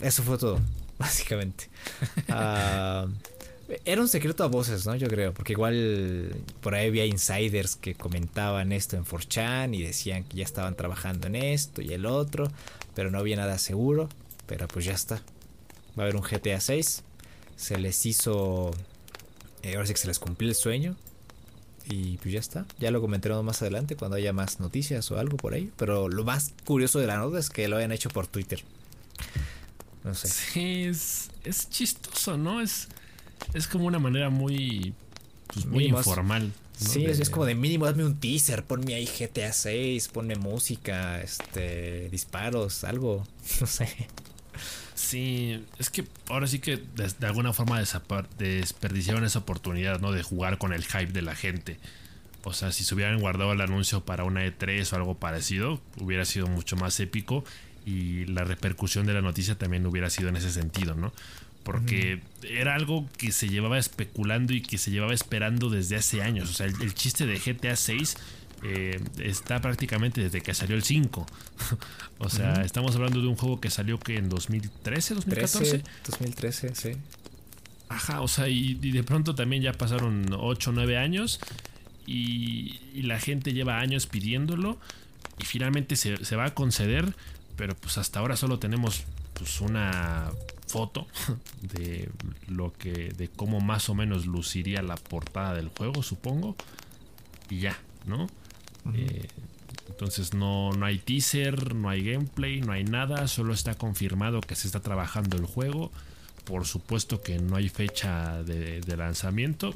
Eso 0.00 0.22
fue 0.22 0.38
todo, 0.38 0.60
básicamente. 0.98 1.68
Uh, 2.28 3.08
era 3.84 4.00
un 4.00 4.08
secreto 4.08 4.44
a 4.44 4.46
voces, 4.46 4.86
¿no? 4.86 4.94
Yo 4.96 5.08
creo, 5.08 5.34
porque 5.34 5.52
igual 5.52 6.34
por 6.60 6.74
ahí 6.74 6.88
había 6.88 7.04
insiders 7.04 7.76
que 7.76 7.94
comentaban 7.94 8.72
esto 8.72 8.96
en 8.96 9.04
4chan 9.04 9.74
y 9.74 9.82
decían 9.82 10.24
que 10.24 10.38
ya 10.38 10.44
estaban 10.44 10.74
trabajando 10.74 11.26
en 11.26 11.36
esto 11.36 11.82
y 11.82 11.92
el 11.92 12.06
otro, 12.06 12.50
pero 12.94 13.10
no 13.10 13.18
había 13.18 13.36
nada 13.36 13.58
seguro. 13.58 14.08
Pero 14.46 14.66
pues 14.66 14.86
ya 14.86 14.94
está. 14.94 15.16
Va 15.96 16.02
a 16.02 16.06
haber 16.06 16.16
un 16.16 16.22
GTA 16.22 16.58
6. 16.58 17.02
Se 17.56 17.78
les 17.78 18.06
hizo. 18.06 18.70
Eh, 19.62 19.74
ahora 19.74 19.86
sí 19.86 19.92
que 19.92 20.00
se 20.00 20.08
les 20.08 20.18
cumplió 20.18 20.48
el 20.48 20.56
sueño. 20.56 20.96
Y 21.84 22.16
pues 22.18 22.32
ya 22.32 22.40
está. 22.40 22.66
Ya 22.78 22.90
lo 22.90 23.00
comentaremos 23.00 23.44
más 23.44 23.60
adelante 23.60 23.94
cuando 23.94 24.16
haya 24.16 24.32
más 24.32 24.58
noticias 24.58 25.10
o 25.10 25.18
algo 25.18 25.36
por 25.36 25.52
ahí. 25.52 25.70
Pero 25.76 26.08
lo 26.08 26.24
más 26.24 26.54
curioso 26.64 26.98
de 26.98 27.06
la 27.06 27.18
nota 27.18 27.38
es 27.38 27.50
que 27.50 27.68
lo 27.68 27.76
hayan 27.76 27.92
hecho 27.92 28.08
por 28.08 28.26
Twitter. 28.26 28.64
No 30.04 30.14
sé. 30.14 30.28
Sí, 30.28 30.84
es, 30.84 31.30
es 31.44 31.68
chistoso, 31.68 32.38
¿no? 32.38 32.62
Es, 32.62 32.88
es 33.54 33.66
como 33.66 33.86
una 33.86 33.98
manera 33.98 34.30
muy, 34.30 34.94
pues 35.46 35.66
muy 35.66 35.86
informal. 35.86 36.48
¿no? 36.80 36.86
Sí, 36.86 37.04
de... 37.04 37.12
es, 37.12 37.20
es, 37.20 37.30
como 37.30 37.44
de 37.44 37.54
mínimo, 37.54 37.86
dame 37.86 38.04
un 38.04 38.18
teaser, 38.18 38.64
ponme 38.64 38.94
ahí 38.94 39.06
GTA 39.06 39.52
6, 39.52 40.08
ponme 40.08 40.36
música, 40.36 41.20
este, 41.20 42.08
disparos, 42.10 42.84
algo, 42.84 43.26
no 43.60 43.66
sé. 43.66 43.88
Sí, 44.94 45.64
es 45.78 45.90
que 45.90 46.04
ahora 46.28 46.48
sí 46.48 46.58
que 46.58 46.76
de, 46.76 47.08
de 47.18 47.26
alguna 47.26 47.52
forma 47.52 47.80
desperdiciaron 48.38 49.24
esa 49.24 49.38
oportunidad, 49.38 50.00
¿no? 50.00 50.10
De 50.10 50.22
jugar 50.22 50.58
con 50.58 50.72
el 50.72 50.84
hype 50.84 51.12
de 51.12 51.22
la 51.22 51.36
gente. 51.36 51.78
O 52.44 52.52
sea, 52.52 52.72
si 52.72 52.84
se 52.84 52.94
hubieran 52.94 53.20
guardado 53.20 53.52
el 53.52 53.60
anuncio 53.60 54.04
para 54.04 54.24
una 54.24 54.44
E3 54.44 54.92
o 54.92 54.96
algo 54.96 55.14
parecido, 55.14 55.80
hubiera 56.00 56.24
sido 56.24 56.46
mucho 56.46 56.76
más 56.76 56.98
épico 56.98 57.44
y 57.84 58.26
la 58.26 58.44
repercusión 58.44 59.06
de 59.06 59.14
la 59.14 59.22
noticia 59.22 59.56
también 59.56 59.86
hubiera 59.86 60.10
sido 60.10 60.28
en 60.28 60.36
ese 60.36 60.50
sentido, 60.50 60.94
¿no? 60.94 61.12
Porque 61.68 62.14
uh 62.14 62.44
-huh. 62.44 62.48
era 62.48 62.74
algo 62.74 63.06
que 63.18 63.30
se 63.30 63.46
llevaba 63.50 63.78
especulando 63.78 64.54
y 64.54 64.62
que 64.62 64.78
se 64.78 64.90
llevaba 64.90 65.12
esperando 65.12 65.68
desde 65.68 65.96
hace 65.96 66.22
años. 66.22 66.48
O 66.48 66.54
sea, 66.54 66.64
el, 66.64 66.80
el 66.80 66.94
chiste 66.94 67.26
de 67.26 67.38
GTA 67.38 67.76
6 67.76 68.16
eh, 68.62 68.98
está 69.18 69.60
prácticamente 69.60 70.22
desde 70.22 70.40
que 70.40 70.54
salió 70.54 70.76
el 70.76 70.82
5. 70.82 71.26
o 72.20 72.28
sea, 72.30 72.52
uh 72.52 72.56
-huh. 72.56 72.64
estamos 72.64 72.96
hablando 72.96 73.20
de 73.20 73.26
un 73.26 73.36
juego 73.36 73.60
que 73.60 73.68
salió 73.68 73.98
que 73.98 74.16
en 74.16 74.30
2013, 74.30 75.16
2014. 75.16 75.78
13, 75.80 75.84
2013, 76.06 76.74
sí. 76.74 76.92
Ajá, 77.90 78.22
o 78.22 78.28
sea, 78.28 78.48
y, 78.48 78.78
y, 78.80 78.90
de 78.92 79.02
pronto 79.02 79.34
también 79.34 79.62
ya 79.62 79.74
pasaron 79.74 80.24
8 80.32 80.70
o 80.70 80.72
9 80.72 80.96
años 80.96 81.38
y, 82.06 82.80
y, 82.94 83.02
la 83.02 83.20
gente 83.20 83.52
lleva 83.52 83.78
años 83.78 84.06
pidiéndolo 84.06 84.78
y 85.38 85.44
finalmente 85.44 85.96
se, 85.96 86.24
se, 86.24 86.34
va 86.34 86.46
a 86.46 86.54
conceder, 86.54 87.14
pero 87.56 87.76
pues 87.76 87.98
hasta 87.98 88.20
ahora 88.20 88.36
solo 88.36 88.58
tenemos 88.58 89.04
pues 89.34 89.60
una 89.60 90.30
foto 90.68 91.06
de 91.62 92.08
lo 92.46 92.72
que 92.72 93.08
de 93.16 93.28
cómo 93.28 93.60
más 93.60 93.88
o 93.88 93.94
menos 93.94 94.26
luciría 94.26 94.82
la 94.82 94.96
portada 94.96 95.54
del 95.54 95.68
juego, 95.68 96.02
supongo. 96.02 96.56
Y 97.50 97.60
ya, 97.60 97.78
¿no? 98.06 98.24
Uh 98.24 98.90
-huh. 98.90 98.94
eh, 98.96 99.28
entonces 99.88 100.34
no, 100.34 100.72
no 100.72 100.86
hay 100.86 100.98
teaser, 100.98 101.74
no 101.74 101.88
hay 101.88 102.04
gameplay, 102.04 102.60
no 102.60 102.72
hay 102.72 102.84
nada, 102.84 103.26
solo 103.26 103.52
está 103.52 103.74
confirmado 103.74 104.40
que 104.40 104.54
se 104.54 104.68
está 104.68 104.80
trabajando 104.80 105.36
el 105.36 105.46
juego. 105.46 105.90
Por 106.44 106.66
supuesto 106.66 107.20
que 107.20 107.38
no 107.38 107.56
hay 107.56 107.68
fecha 107.68 108.42
de, 108.42 108.80
de 108.80 108.96
lanzamiento. 108.96 109.74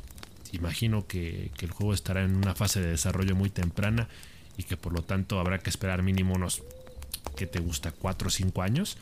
Imagino 0.53 1.07
que, 1.07 1.51
que, 1.57 1.67
el 1.67 1.73
juego 1.73 1.95
estará 1.95 2.23
en 2.23 2.37
una 2.37 2.55
fase 2.55 2.81
de 2.81 2.89
desarrollo 2.89 3.35
muy 3.35 3.51
temprana 3.51 4.09
y 4.57 4.65
que 4.65 4.77
por 4.77 4.93
lo 4.93 5.03
tanto 5.03 5.41
habrá 5.41 5.59
que 5.59 5.71
esperar 5.71 6.03
mínimo 6.03 6.35
unos 6.35 6.63
que 7.37 7.47
te 7.47 7.59
gusta 7.61 7.91
4 7.93 8.29
o 8.29 8.31
5 8.31 8.63
años 8.63 8.99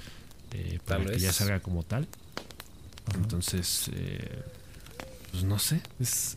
eh, 0.53 0.79
para 0.85 1.05
que 1.05 1.19
ya 1.19 1.33
salga 1.33 1.61
como 1.61 1.83
tal. 1.83 2.07
Entonces, 3.15 3.91
eh, 3.93 4.43
pues 5.31 5.45
no 5.45 5.59
sé, 5.59 5.81
es, 6.01 6.37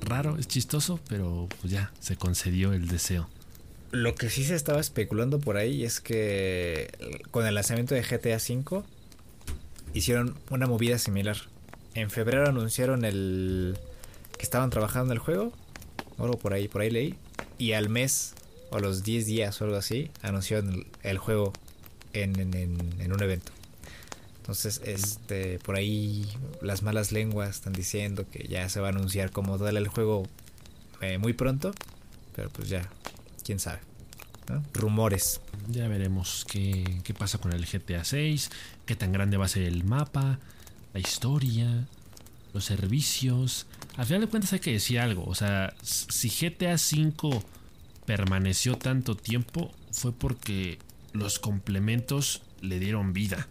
raro, 0.00 0.36
es 0.38 0.48
chistoso, 0.48 1.00
pero 1.08 1.48
pues 1.60 1.72
ya 1.72 1.92
se 2.00 2.16
concedió 2.16 2.72
el 2.72 2.88
deseo. 2.88 3.28
Lo 3.90 4.14
que 4.14 4.28
sí 4.28 4.44
se 4.44 4.54
estaba 4.54 4.80
especulando 4.80 5.40
por 5.40 5.56
ahí 5.56 5.84
es 5.84 6.00
que 6.00 6.90
con 7.30 7.46
el 7.46 7.54
lanzamiento 7.54 7.94
de 7.94 8.02
GTA 8.02 8.36
V 8.36 8.82
hicieron 9.94 10.36
una 10.50 10.66
movida 10.66 10.98
similar. 10.98 11.36
En 11.94 12.10
febrero 12.10 12.48
anunciaron 12.48 13.04
el 13.04 13.78
que 14.36 14.42
estaban 14.42 14.70
trabajando 14.70 15.12
en 15.12 15.16
el 15.16 15.18
juego, 15.18 15.52
o 16.18 16.24
algo 16.24 16.38
por 16.38 16.52
ahí, 16.52 16.68
por 16.68 16.82
ahí 16.82 16.90
leí, 16.90 17.14
y 17.56 17.72
al 17.72 17.88
mes 17.88 18.34
o 18.70 18.78
los 18.78 19.02
10 19.02 19.26
días 19.26 19.60
o 19.60 19.64
algo 19.64 19.76
así 19.76 20.10
anunciaron 20.22 20.74
el, 20.74 20.86
el 21.02 21.18
juego 21.18 21.52
en, 22.22 23.12
un 23.12 23.22
evento. 23.22 23.52
Entonces, 24.38 24.80
este, 24.84 25.58
por 25.58 25.76
ahí 25.76 26.26
las 26.62 26.82
malas 26.82 27.12
lenguas 27.12 27.50
están 27.50 27.74
diciendo 27.74 28.26
que 28.30 28.48
ya 28.48 28.68
se 28.68 28.80
va 28.80 28.88
a 28.88 28.90
anunciar 28.90 29.30
como 29.30 29.58
tal 29.58 29.76
el 29.76 29.88
juego 29.88 30.26
eh, 31.00 31.18
muy 31.18 31.34
pronto, 31.34 31.72
pero 32.34 32.48
pues 32.50 32.68
ya, 32.68 32.88
quién 33.44 33.58
sabe. 33.58 33.80
Rumores. 34.72 35.42
Ya 35.68 35.86
veremos 35.88 36.46
qué, 36.50 37.00
qué, 37.04 37.12
pasa 37.12 37.36
con 37.36 37.52
el 37.52 37.66
GTA 37.66 38.04
6, 38.04 38.50
qué 38.86 38.96
tan 38.96 39.12
grande 39.12 39.36
va 39.36 39.44
a 39.44 39.48
ser 39.48 39.64
el 39.64 39.84
mapa, 39.84 40.38
la 40.94 41.00
historia, 41.00 41.86
los 42.54 42.64
servicios. 42.64 43.66
Al 43.96 44.06
final 44.06 44.22
de 44.22 44.28
cuentas 44.28 44.52
hay 44.54 44.60
que 44.60 44.72
decir 44.72 44.98
algo, 45.00 45.24
o 45.26 45.34
sea, 45.34 45.74
si 45.82 46.30
GTA 46.30 46.78
5 46.78 47.42
permaneció 48.06 48.78
tanto 48.78 49.16
tiempo 49.16 49.70
fue 49.92 50.12
porque 50.12 50.78
los 51.12 51.38
complementos 51.38 52.42
le 52.60 52.78
dieron 52.78 53.12
vida. 53.12 53.48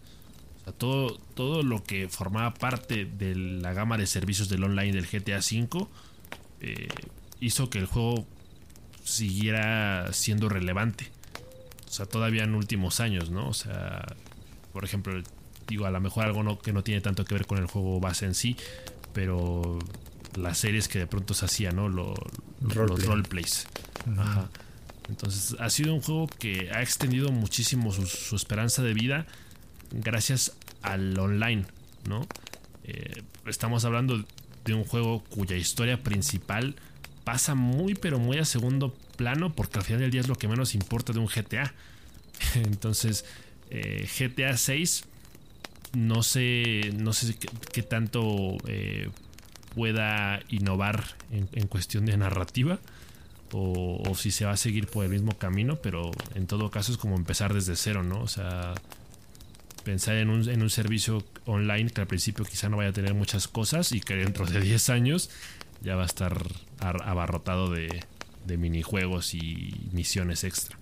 O 0.60 0.64
sea, 0.64 0.72
todo, 0.72 1.18
todo 1.34 1.62
lo 1.62 1.82
que 1.84 2.08
formaba 2.08 2.54
parte 2.54 3.04
de 3.04 3.34
la 3.34 3.72
gama 3.72 3.96
de 3.96 4.06
servicios 4.06 4.48
del 4.48 4.64
online 4.64 4.92
del 4.92 5.06
GTA 5.06 5.38
V 5.38 5.86
eh, 6.60 6.88
hizo 7.40 7.70
que 7.70 7.78
el 7.78 7.86
juego 7.86 8.26
siguiera 9.04 10.12
siendo 10.12 10.48
relevante. 10.48 11.10
O 11.86 11.90
sea, 11.90 12.06
todavía 12.06 12.44
en 12.44 12.54
últimos 12.54 13.00
años, 13.00 13.30
¿no? 13.30 13.48
O 13.48 13.54
sea, 13.54 14.04
por 14.72 14.84
ejemplo, 14.84 15.20
digo, 15.66 15.86
a 15.86 15.90
lo 15.90 16.00
mejor 16.00 16.24
algo 16.24 16.42
no, 16.42 16.58
que 16.58 16.72
no 16.72 16.82
tiene 16.82 17.00
tanto 17.00 17.24
que 17.24 17.34
ver 17.34 17.46
con 17.46 17.58
el 17.58 17.66
juego 17.66 17.98
base 18.00 18.26
en 18.26 18.34
sí, 18.34 18.56
pero 19.14 19.78
las 20.36 20.58
series 20.58 20.88
que 20.88 20.98
de 20.98 21.06
pronto 21.06 21.34
se 21.34 21.46
hacían, 21.46 21.76
¿no? 21.76 21.88
Lo. 21.88 22.14
Los 22.60 23.04
roleplays. 23.04 23.66
Ajá. 24.16 24.50
Entonces 25.08 25.56
ha 25.58 25.70
sido 25.70 25.94
un 25.94 26.00
juego 26.00 26.26
que 26.26 26.70
ha 26.72 26.82
extendido 26.82 27.30
muchísimo 27.30 27.92
su, 27.92 28.36
esperanza 28.36 28.82
de 28.82 28.94
vida 28.94 29.26
gracias 29.90 30.52
al 30.82 31.18
online, 31.18 31.64
¿no? 32.06 32.26
Eh, 32.84 33.22
estamos 33.46 33.84
hablando 33.84 34.24
de 34.64 34.74
un 34.74 34.84
juego 34.84 35.24
cuya 35.24 35.56
historia 35.56 36.02
principal 36.02 36.76
pasa 37.24 37.54
muy 37.54 37.94
pero 37.94 38.18
muy 38.18 38.38
a 38.38 38.44
segundo 38.44 38.94
plano 39.16 39.54
porque 39.54 39.78
al 39.78 39.84
final 39.84 40.00
del 40.00 40.10
día 40.10 40.20
es 40.20 40.28
lo 40.28 40.36
que 40.36 40.48
menos 40.48 40.74
importa 40.74 41.12
de 41.12 41.20
un 41.20 41.26
GTA. 41.26 41.74
Entonces 42.54 43.24
eh, 43.70 44.06
GTA 44.18 44.56
6 44.56 45.04
no 45.94 46.22
sé, 46.22 46.90
no 46.96 47.12
sé 47.12 47.36
qué, 47.72 47.82
tanto 47.82 48.56
eh, 48.66 49.10
pueda 49.74 50.40
innovar 50.48 51.04
en, 51.30 51.66
cuestión 51.66 52.06
de 52.06 52.16
narrativa. 52.16 52.78
O, 53.52 54.02
o, 54.06 54.14
si 54.14 54.30
se 54.30 54.44
va 54.44 54.52
a 54.52 54.56
seguir 54.56 54.86
por 54.86 55.04
el 55.04 55.10
mismo 55.10 55.36
camino, 55.38 55.76
pero 55.76 56.10
en 56.34 56.46
todo 56.46 56.70
caso 56.70 56.92
es 56.92 56.98
como 56.98 57.16
empezar 57.16 57.54
desde 57.54 57.76
cero, 57.76 58.02
¿no? 58.02 58.20
O 58.20 58.28
sea, 58.28 58.74
pensar 59.84 60.16
en 60.16 60.28
un, 60.28 60.46
en 60.48 60.60
un 60.60 60.68
servicio 60.68 61.24
online 61.46 61.88
que 61.88 62.02
al 62.02 62.06
principio 62.06 62.44
quizá 62.44 62.68
no 62.68 62.76
vaya 62.76 62.90
a 62.90 62.92
tener 62.92 63.14
muchas 63.14 63.48
cosas 63.48 63.92
y 63.92 64.00
que 64.00 64.16
dentro 64.16 64.44
de 64.44 64.60
10 64.62 64.90
años 64.90 65.30
ya 65.80 65.96
va 65.96 66.02
a 66.02 66.06
estar 66.06 66.46
abarrotado 66.80 67.70
de, 67.70 68.04
de 68.44 68.56
minijuegos 68.58 69.34
y 69.34 69.88
misiones 69.92 70.44
extra. 70.44 70.76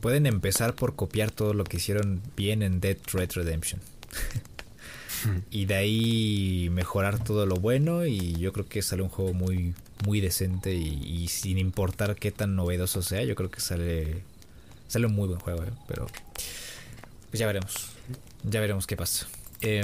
Pueden 0.00 0.24
empezar 0.26 0.74
por 0.74 0.96
copiar 0.96 1.30
todo 1.30 1.52
lo 1.52 1.64
que 1.64 1.76
hicieron 1.76 2.22
bien 2.36 2.62
en 2.62 2.80
Dead 2.80 2.96
Red 3.12 3.32
Redemption. 3.32 3.80
y 5.50 5.66
de 5.66 5.74
ahí 5.74 6.68
mejorar 6.70 7.22
todo 7.22 7.44
lo 7.44 7.56
bueno 7.56 8.06
y 8.06 8.36
yo 8.36 8.52
creo 8.52 8.66
que 8.66 8.80
sale 8.80 9.02
un 9.02 9.10
juego 9.10 9.34
muy 9.34 9.74
muy 10.04 10.20
decente 10.20 10.74
y, 10.74 11.28
sin 11.28 11.58
importar 11.58 12.16
qué 12.16 12.30
tan 12.30 12.56
novedoso 12.56 13.02
sea 13.02 13.22
yo 13.24 13.34
creo 13.34 13.50
que 13.50 13.60
sale 13.60 14.22
sale 14.88 15.06
un 15.06 15.14
muy 15.14 15.28
buen 15.28 15.40
juego 15.40 15.62
¿eh? 15.64 15.72
pero 15.86 16.06
pues 17.30 17.38
ya 17.38 17.46
veremos 17.46 17.90
ya 18.44 18.60
veremos 18.60 18.86
qué 18.86 18.96
pasa 18.96 19.26
eh, 19.62 19.80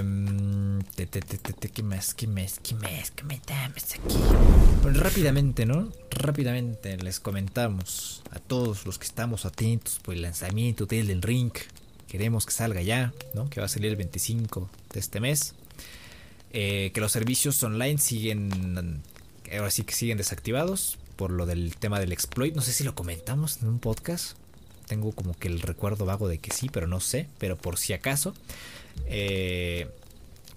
¿Qué 1.75 1.83
más? 1.83 2.15
¿Qué 2.15 2.27
más? 2.27 2.59
¿Qué 2.61 2.75
más? 2.75 3.11
¿Qué 3.11 3.25
me 3.25 3.35
aquí? 3.35 4.17
Bueno, 4.83 5.01
rápidamente, 5.01 5.67
¿no? 5.67 5.93
Rápidamente 6.11 6.97
les 6.97 7.21
comentamos 7.21 8.23
a 8.31 8.39
todos 8.39 8.87
los 8.87 8.99
que 8.99 9.05
estamos 9.05 9.45
atentos 9.45 9.99
por 10.03 10.15
el 10.15 10.23
lanzamiento 10.23 10.87
de 10.87 11.01
Elden 11.01 11.21
Ring. 11.21 11.53
Queremos 12.09 12.47
que 12.47 12.53
salga 12.53 12.81
ya, 12.81 13.13
¿no? 13.35 13.51
Que 13.51 13.61
va 13.61 13.67
a 13.67 13.69
salir 13.69 13.91
el 13.91 13.97
25 13.97 14.71
de 14.95 15.01
este 15.01 15.21
mes. 15.21 15.55
Eh, 16.53 16.91
que 16.95 17.01
los 17.03 17.13
servicios 17.13 17.63
online 17.63 17.99
siguen. 17.99 19.03
Ahora 19.55 19.71
sí 19.71 19.85
que 19.85 19.95
siguen 19.95 20.19
desactivados 20.19 20.99
por 21.17 21.31
lo 21.31 21.47
del 21.47 21.77
tema 21.77 21.99
del 21.99 22.13
exploit. 22.13 22.55
No 22.55 22.63
sé 22.63 22.73
si 22.73 22.85
lo 22.85 22.95
comentamos 22.95 23.63
en 23.63 23.69
un 23.69 23.79
podcast. 23.79 24.37
Tengo 24.87 25.13
como 25.13 25.37
que 25.37 25.49
el 25.49 25.61
recuerdo 25.61 26.05
vago 26.05 26.29
de 26.29 26.39
que 26.39 26.53
sí, 26.53 26.69
pero 26.71 26.87
no 26.87 27.01
sé. 27.01 27.29
Pero 27.39 27.57
por 27.57 27.79
si 27.79 27.93
acaso. 27.93 28.35
Eh, 29.07 29.89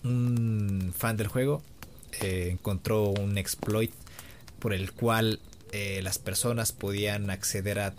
un 0.03 0.93
fan 0.97 1.17
del 1.17 1.27
juego 1.27 1.61
eh, 2.21 2.49
encontró 2.51 3.09
un 3.09 3.37
exploit 3.37 3.91
por 4.59 4.73
el 4.73 4.91
cual 4.91 5.39
eh, 5.71 6.01
las 6.03 6.17
personas 6.17 6.71
podían 6.71 7.29
acceder 7.29 7.79
a 7.79 7.93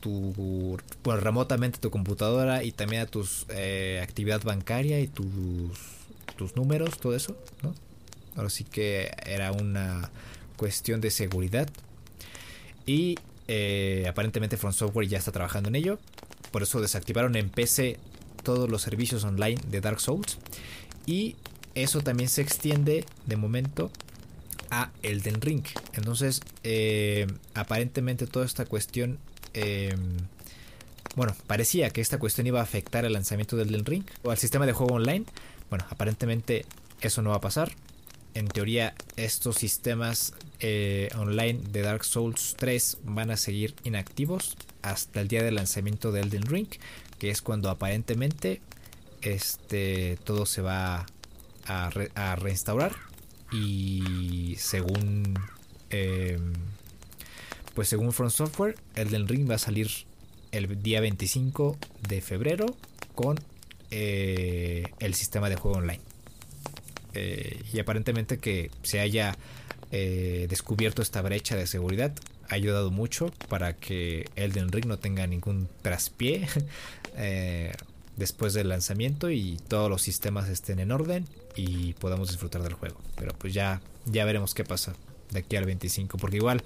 tu 0.00 0.78
bueno, 1.02 1.20
remotamente 1.20 1.78
a 1.78 1.80
tu 1.80 1.90
computadora 1.90 2.62
y 2.62 2.72
también 2.72 3.02
a 3.02 3.06
tus 3.06 3.46
actividad 4.02 4.42
bancaria 4.42 5.00
y 5.00 5.08
tus 5.08 5.26
tus 6.36 6.54
números 6.54 6.98
todo 6.98 7.16
eso 7.16 7.36
¿no? 7.62 7.74
ahora 8.36 8.50
sí 8.50 8.64
que 8.64 9.10
era 9.24 9.50
una 9.50 10.10
cuestión 10.56 11.00
de 11.00 11.10
seguridad 11.10 11.68
y 12.86 13.16
aparentemente 14.08 14.56
From 14.56 14.72
Software 14.72 15.08
ya 15.08 15.18
está 15.18 15.30
trabajando 15.30 15.68
en 15.68 15.76
ello 15.76 15.98
por 16.56 16.62
eso 16.62 16.80
desactivaron 16.80 17.36
en 17.36 17.50
PC 17.50 17.98
todos 18.42 18.70
los 18.70 18.82
servicios 18.82 19.24
online 19.24 19.60
de 19.68 19.82
Dark 19.82 20.00
Souls. 20.00 20.38
Y 21.04 21.36
eso 21.74 22.00
también 22.00 22.30
se 22.30 22.42
extiende 22.42 23.04
de 23.26 23.36
momento 23.36 23.90
a 24.70 24.90
Elden 25.02 25.40
Ring. 25.40 25.64
Entonces, 25.92 26.40
eh, 26.64 27.26
aparentemente 27.54 28.26
toda 28.26 28.46
esta 28.46 28.64
cuestión... 28.64 29.18
Em, 29.52 30.16
bueno, 31.14 31.34
parecía 31.46 31.90
que 31.90 32.00
esta 32.00 32.18
cuestión 32.18 32.46
iba 32.46 32.60
a 32.60 32.62
afectar 32.62 33.04
el 33.04 33.12
lanzamiento 33.12 33.56
del 33.56 33.68
Elden 33.68 33.84
Ring 33.84 34.04
o 34.22 34.30
al 34.30 34.38
sistema 34.38 34.66
de 34.66 34.72
juego 34.72 34.94
online. 34.94 35.24
Bueno, 35.70 35.84
aparentemente 35.90 36.64
eso 37.00 37.22
no 37.22 37.30
va 37.30 37.36
a 37.36 37.40
pasar. 37.40 37.72
En 38.36 38.48
teoría, 38.48 38.94
estos 39.16 39.56
sistemas 39.56 40.34
eh, 40.60 41.08
online 41.16 41.58
de 41.70 41.80
Dark 41.80 42.04
Souls 42.04 42.54
3 42.58 42.98
van 43.04 43.30
a 43.30 43.38
seguir 43.38 43.74
inactivos 43.82 44.58
hasta 44.82 45.22
el 45.22 45.28
día 45.28 45.42
del 45.42 45.54
lanzamiento 45.54 46.12
de 46.12 46.20
Elden 46.20 46.42
Ring 46.42 46.68
que 47.18 47.30
es 47.30 47.40
cuando 47.40 47.70
aparentemente 47.70 48.60
este 49.22 50.18
todo 50.24 50.44
se 50.44 50.60
va 50.60 51.06
a, 51.64 52.36
reinstaurar. 52.36 52.92
Y 53.52 54.56
según 54.58 55.38
em, 55.88 56.52
pues 57.74 57.88
según 57.88 58.12
Front 58.12 58.32
Software 58.32 58.74
Elden 58.96 59.28
Ring 59.28 59.50
va 59.50 59.54
a 59.54 59.58
salir 59.58 59.88
el 60.52 60.82
día 60.82 61.00
25 61.00 61.78
de 62.06 62.20
febrero 62.20 62.66
con 63.14 63.40
eh, 63.90 64.92
el 64.98 65.14
sistema 65.14 65.48
de 65.48 65.56
juego 65.56 65.78
online 65.78 66.15
eh, 67.16 67.62
y 67.72 67.80
aparentemente 67.80 68.38
que 68.38 68.70
se 68.82 69.00
haya 69.00 69.36
eh, 69.90 70.46
descubierto 70.50 71.00
esta 71.00 71.22
brecha 71.22 71.56
de 71.56 71.66
seguridad 71.66 72.12
ha 72.50 72.54
ayudado 72.54 72.90
mucho 72.90 73.32
para 73.48 73.74
que 73.74 74.28
Elden 74.36 74.70
Ring 74.70 74.86
no 74.86 74.98
tenga 74.98 75.26
ningún 75.26 75.68
traspié 75.82 76.46
eh, 77.16 77.72
después 78.16 78.52
del 78.52 78.68
lanzamiento 78.68 79.30
y 79.30 79.58
todos 79.68 79.88
los 79.88 80.02
sistemas 80.02 80.48
estén 80.48 80.78
en 80.78 80.92
orden 80.92 81.26
y 81.54 81.94
podamos 81.94 82.28
disfrutar 82.28 82.62
del 82.62 82.74
juego. 82.74 83.00
Pero 83.16 83.32
pues 83.38 83.54
ya, 83.54 83.80
ya 84.04 84.24
veremos 84.24 84.54
qué 84.54 84.64
pasa 84.64 84.94
de 85.30 85.40
aquí 85.40 85.56
al 85.56 85.64
25. 85.64 86.18
Porque 86.18 86.36
igual, 86.36 86.62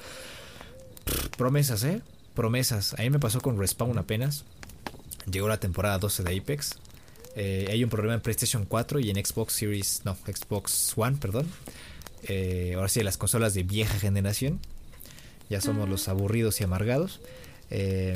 promesas, 1.36 1.84
¿eh? 1.84 2.02
Promesas. 2.34 2.94
A 2.98 3.02
mí 3.02 3.10
me 3.10 3.18
pasó 3.18 3.40
con 3.40 3.58
Respawn 3.58 3.98
apenas. 3.98 4.44
Llegó 5.30 5.48
la 5.48 5.60
temporada 5.60 5.98
12 5.98 6.24
de 6.24 6.38
Apex. 6.38 6.78
Eh, 7.36 7.68
hay 7.70 7.84
un 7.84 7.90
problema 7.90 8.14
en 8.14 8.20
PlayStation 8.20 8.64
4 8.64 9.00
y 9.00 9.10
en 9.10 9.24
Xbox 9.24 9.54
Series, 9.54 10.02
no, 10.04 10.16
Xbox 10.26 10.94
One, 10.96 11.16
perdón. 11.16 11.46
Eh, 12.24 12.72
ahora 12.76 12.88
sí, 12.88 13.02
las 13.02 13.16
consolas 13.16 13.54
de 13.54 13.62
vieja 13.62 13.98
generación. 13.98 14.60
Ya 15.48 15.60
somos 15.60 15.88
los 15.88 16.08
aburridos 16.08 16.60
y 16.60 16.64
amargados. 16.64 17.20
Eh, 17.70 18.14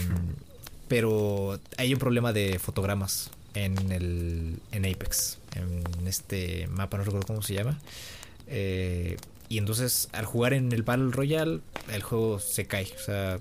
pero 0.89 1.59
hay 1.79 1.93
un 1.93 1.99
problema 1.99 2.33
de 2.33 2.59
fotogramas 2.59 3.31
en 3.55 3.93
el 3.93 4.59
en 4.73 4.85
Apex, 4.85 5.39
en 5.55 6.07
este 6.07 6.67
mapa, 6.69 6.99
no 6.99 7.05
recuerdo 7.05 7.27
cómo 7.27 7.43
se 7.43 7.55
llama. 7.55 7.81
Eh, 8.47 9.17
y 9.49 9.59
entonces 9.59 10.09
al 10.13 10.27
jugar 10.27 10.53
en 10.53 10.73
el 10.73 10.83
Battle 10.83 11.11
Royale, 11.11 11.61
el 11.93 12.03
juego 12.03 12.39
se 12.39 12.67
cae. 12.67 12.89
O 12.95 13.03
sea, 13.03 13.39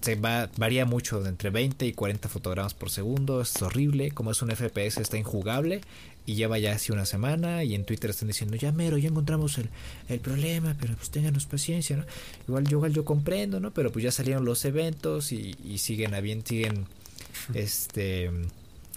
se 0.00 0.14
va, 0.16 0.48
varía 0.56 0.84
mucho, 0.84 1.22
de 1.22 1.30
entre 1.30 1.50
20 1.50 1.86
y 1.86 1.92
40 1.92 2.28
fotogramas 2.28 2.74
por 2.74 2.90
segundo. 2.90 3.40
Es 3.40 3.60
horrible. 3.62 4.10
Como 4.10 4.30
es 4.30 4.42
un 4.42 4.50
FPS, 4.50 4.98
está 5.00 5.16
injugable 5.18 5.80
y 6.26 6.34
lleva 6.34 6.58
ya 6.58 6.72
hace 6.72 6.92
una 6.92 7.06
semana 7.06 7.62
y 7.62 7.74
en 7.74 7.84
Twitter 7.84 8.10
están 8.10 8.26
diciendo 8.26 8.56
ya 8.56 8.72
mero 8.72 8.98
ya 8.98 9.08
encontramos 9.08 9.58
el, 9.58 9.70
el 10.08 10.18
problema 10.18 10.76
pero 10.78 10.96
pues 10.96 11.10
ténganos 11.10 11.46
paciencia 11.46 11.96
¿no? 11.96 12.04
igual 12.48 12.64
yo 12.64 12.78
igual 12.78 12.92
yo 12.92 13.04
comprendo 13.04 13.60
no 13.60 13.70
pero 13.70 13.92
pues 13.92 14.02
ya 14.02 14.10
salieron 14.10 14.44
los 14.44 14.64
eventos 14.64 15.30
y, 15.30 15.56
y 15.64 15.78
siguen 15.78 16.14
a 16.14 16.20
bien 16.20 16.44
siguen 16.44 16.86
este 17.54 18.30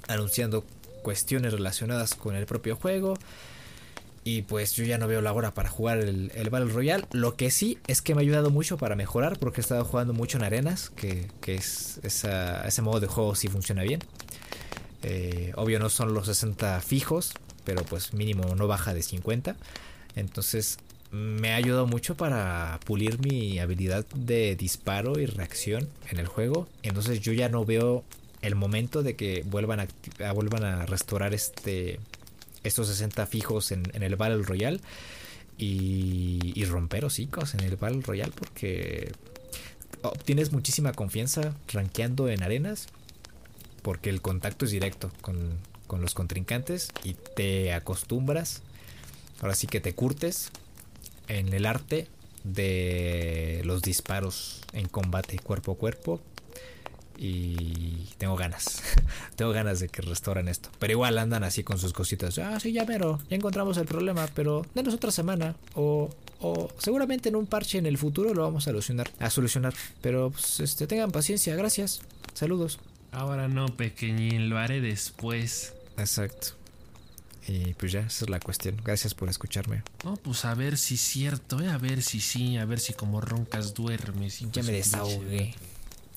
anunciando 0.07 0.65
cuestiones 1.03 1.53
relacionadas 1.53 2.15
con 2.15 2.35
el 2.35 2.47
propio 2.47 2.75
juego 2.75 3.13
y 4.23 4.43
pues 4.43 4.73
yo 4.73 4.83
ya 4.83 4.97
no 4.97 5.07
veo 5.07 5.21
la 5.21 5.33
hora 5.33 5.53
para 5.53 5.69
jugar 5.69 5.99
el, 5.99 6.31
el 6.35 6.49
Battle 6.49 6.71
Royale. 6.71 7.05
Lo 7.11 7.35
que 7.35 7.51
sí 7.51 7.77
es 7.87 8.01
que 8.01 8.15
me 8.15 8.21
ha 8.21 8.23
ayudado 8.23 8.49
mucho 8.49 8.77
para 8.77 8.95
mejorar 8.95 9.39
porque 9.39 9.61
he 9.61 9.63
estado 9.63 9.85
jugando 9.85 10.13
mucho 10.13 10.37
en 10.37 10.43
arenas, 10.43 10.89
que, 10.89 11.27
que 11.41 11.55
es 11.55 11.99
ese 12.03 12.81
modo 12.81 12.99
de 12.99 13.07
juego 13.07 13.35
sí 13.35 13.47
funciona 13.47 13.83
bien. 13.83 14.01
Eh, 15.03 15.53
obvio 15.55 15.79
no 15.79 15.89
son 15.89 16.13
los 16.13 16.25
60 16.27 16.81
fijos, 16.81 17.33
pero 17.63 17.83
pues 17.83 18.13
mínimo 18.13 18.55
no 18.55 18.67
baja 18.67 18.93
de 18.93 19.01
50. 19.01 19.55
Entonces 20.15 20.79
me 21.11 21.53
ha 21.53 21.55
ayudado 21.55 21.87
mucho 21.87 22.15
para 22.15 22.79
pulir 22.85 23.19
mi 23.19 23.59
habilidad 23.59 24.05
de 24.13 24.55
disparo 24.55 25.19
y 25.19 25.25
reacción 25.25 25.87
en 26.09 26.19
el 26.19 26.27
juego. 26.27 26.67
Entonces 26.83 27.21
yo 27.21 27.33
ya 27.33 27.49
no 27.49 27.65
veo 27.65 28.03
el 28.41 28.55
momento 28.55 29.03
de 29.03 29.15
que 29.15 29.43
vuelvan 29.45 29.87
vuelvan 30.33 30.63
a 30.63 30.85
restaurar 30.85 31.33
este 31.33 31.99
estos 32.63 32.87
60 32.87 33.25
fijos 33.27 33.71
en, 33.71 33.83
el 33.93 34.15
Battle 34.15 34.43
Royale 34.43 34.79
y, 35.57 36.53
y 36.55 36.65
romper 36.65 37.05
hocicos 37.05 37.53
en 37.53 37.61
el 37.61 37.75
Battle 37.75 38.01
Royale 38.01 38.31
porque 38.35 39.11
obtienes 40.01 40.51
muchísima 40.51 40.93
confianza 40.93 41.55
rankeando 41.67 42.29
en 42.29 42.43
arenas 42.43 42.87
porque 43.81 44.09
el 44.09 44.21
contacto 44.21 44.65
es 44.65 44.71
directo 44.71 45.11
con, 45.21 45.57
los 46.01 46.13
contrincantes 46.13 46.89
y 47.03 47.15
te 47.35 47.73
acostumbras, 47.73 48.61
ahora 49.41 49.55
sí 49.55 49.65
que 49.65 49.81
te 49.81 49.93
curtes 49.93 50.51
en 51.27 51.51
el 51.53 51.65
arte 51.65 52.07
de 52.43 53.61
los 53.65 53.81
disparos 53.81 54.61
en 54.73 54.87
combate 54.87 55.39
cuerpo 55.39 55.71
a 55.71 55.75
cuerpo 55.75 56.21
y 57.21 58.07
tengo 58.17 58.37
ganas, 58.37 58.81
tengo 59.35 59.51
ganas 59.51 59.81
de 59.81 59.89
que 59.89 60.01
restauren 60.01 60.47
esto. 60.47 60.69
Pero 60.79 60.93
igual 60.93 61.17
andan 61.17 61.43
así 61.43 61.63
con 61.63 61.77
sus 61.77 61.91
cositas. 61.91 62.37
Ah, 62.37 62.57
sí, 62.61 62.71
ya 62.71 62.85
mero, 62.85 63.19
ya 63.29 63.35
encontramos 63.35 63.77
el 63.77 63.85
problema, 63.85 64.27
pero 64.33 64.65
denos 64.73 64.93
otra 64.93 65.11
semana. 65.11 65.55
O, 65.75 66.09
o 66.39 66.69
seguramente 66.77 67.27
en 67.27 67.35
un 67.35 67.45
parche 67.45 67.77
en 67.77 67.87
el 67.87 67.97
futuro 67.97 68.33
lo 68.33 68.43
vamos 68.43 68.63
a 68.63 68.71
solucionar. 68.71 69.11
A 69.19 69.29
solucionar. 69.29 69.73
Pero 70.01 70.31
pues, 70.31 70.61
este, 70.61 70.87
tengan 70.87 71.11
paciencia, 71.11 71.55
gracias. 71.57 72.01
Saludos. 72.33 72.79
Ahora 73.11 73.49
no, 73.49 73.67
pequeñín, 73.67 74.49
lo 74.49 74.57
haré 74.57 74.79
después. 74.79 75.73
Exacto. 75.97 76.59
Y 77.49 77.73
pues 77.73 77.91
ya, 77.91 78.01
esa 78.01 78.25
es 78.25 78.29
la 78.29 78.39
cuestión. 78.39 78.77
Gracias 78.81 79.13
por 79.13 79.27
escucharme. 79.27 79.83
No, 80.05 80.15
pues 80.15 80.45
a 80.45 80.53
ver 80.53 80.77
si 80.77 80.95
es 80.95 81.01
cierto, 81.01 81.59
¿eh? 81.59 81.67
a 81.67 81.77
ver 81.77 82.01
si 82.01 82.21
sí, 82.21 82.57
a 82.57 82.63
ver 82.63 82.79
si 82.79 82.93
como 82.93 83.19
roncas 83.19 83.73
duermes. 83.73 84.39
Ya 84.53 84.63
me 84.63 84.71
desahogué. 84.71 85.55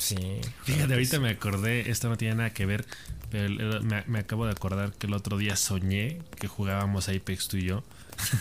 Sí. 0.02 0.16
Fíjate, 0.64 0.94
ahorita 0.94 1.20
me 1.20 1.30
acordé, 1.30 1.88
esto 1.88 2.08
no 2.08 2.16
tiene 2.16 2.34
nada 2.34 2.50
que 2.50 2.66
ver, 2.66 2.84
pero 3.30 3.80
me, 3.82 4.02
me, 4.08 4.18
acabo 4.18 4.46
de 4.46 4.50
acordar 4.50 4.92
que 4.94 5.06
el 5.06 5.14
otro 5.14 5.38
día 5.38 5.54
soñé 5.54 6.18
que 6.40 6.48
jugábamos 6.48 7.08
a 7.08 7.12
Apex 7.12 7.46
tú 7.46 7.56
y 7.56 7.66
yo. 7.66 7.84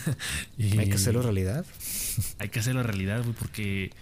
y 0.58 0.76
¿Hay 0.76 0.88
que 0.88 0.96
hacerlo 0.96 1.22
realidad? 1.22 1.64
Hay 2.40 2.48
que 2.48 2.58
hacerlo 2.58 2.82
realidad, 2.82 3.22
güey, 3.22 3.32
porque 3.34 3.92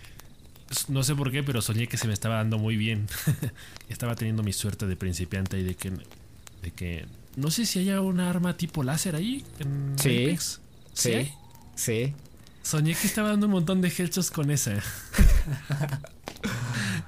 no 0.89 1.03
sé 1.03 1.15
por 1.15 1.31
qué, 1.31 1.43
pero 1.43 1.61
soñé 1.61 1.87
que 1.87 1.99
se 1.99 2.07
me 2.09 2.15
estaba 2.15 2.37
dando 2.37 2.59
muy 2.59 2.79
bien. 2.79 3.09
estaba 3.91 4.15
teniendo 4.15 4.43
mi 4.43 4.55
suerte 4.55 4.87
de 4.87 4.97
principiante 4.97 5.59
y 5.59 5.63
de 5.63 5.75
que, 5.75 5.91
de 5.91 6.71
que 6.75 7.05
no 7.37 7.51
sé 7.51 7.67
si 7.67 7.81
haya 7.81 8.01
una 8.01 8.31
arma 8.31 8.57
tipo 8.57 8.83
láser 8.83 9.17
ahí 9.17 9.45
en 9.59 9.99
sí, 9.99 10.25
Apex. 10.25 10.63
Sí, 10.95 11.31
sí. 11.75 12.15
Soñé 12.63 12.95
que 12.95 13.07
estaba 13.07 13.29
dando 13.29 13.47
un 13.47 13.53
montón 13.53 13.83
de 13.83 13.89
headshots 13.89 14.31
con 14.31 14.51
esa. 14.51 14.83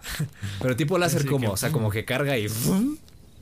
Pero 0.61 0.77
tipo 0.77 0.99
láser 0.99 1.27
como, 1.27 1.51
o 1.53 1.57
sea, 1.57 1.71
como 1.71 1.91
que 1.91 2.05
carga 2.05 2.39
y 2.39 2.47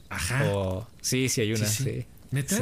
Ajá. 0.09 0.87
sí, 1.01 1.29
sí 1.29 1.41
hay 1.41 1.53
una, 1.53 1.67
sí. 1.67 2.07
¿Neta? 2.31 2.57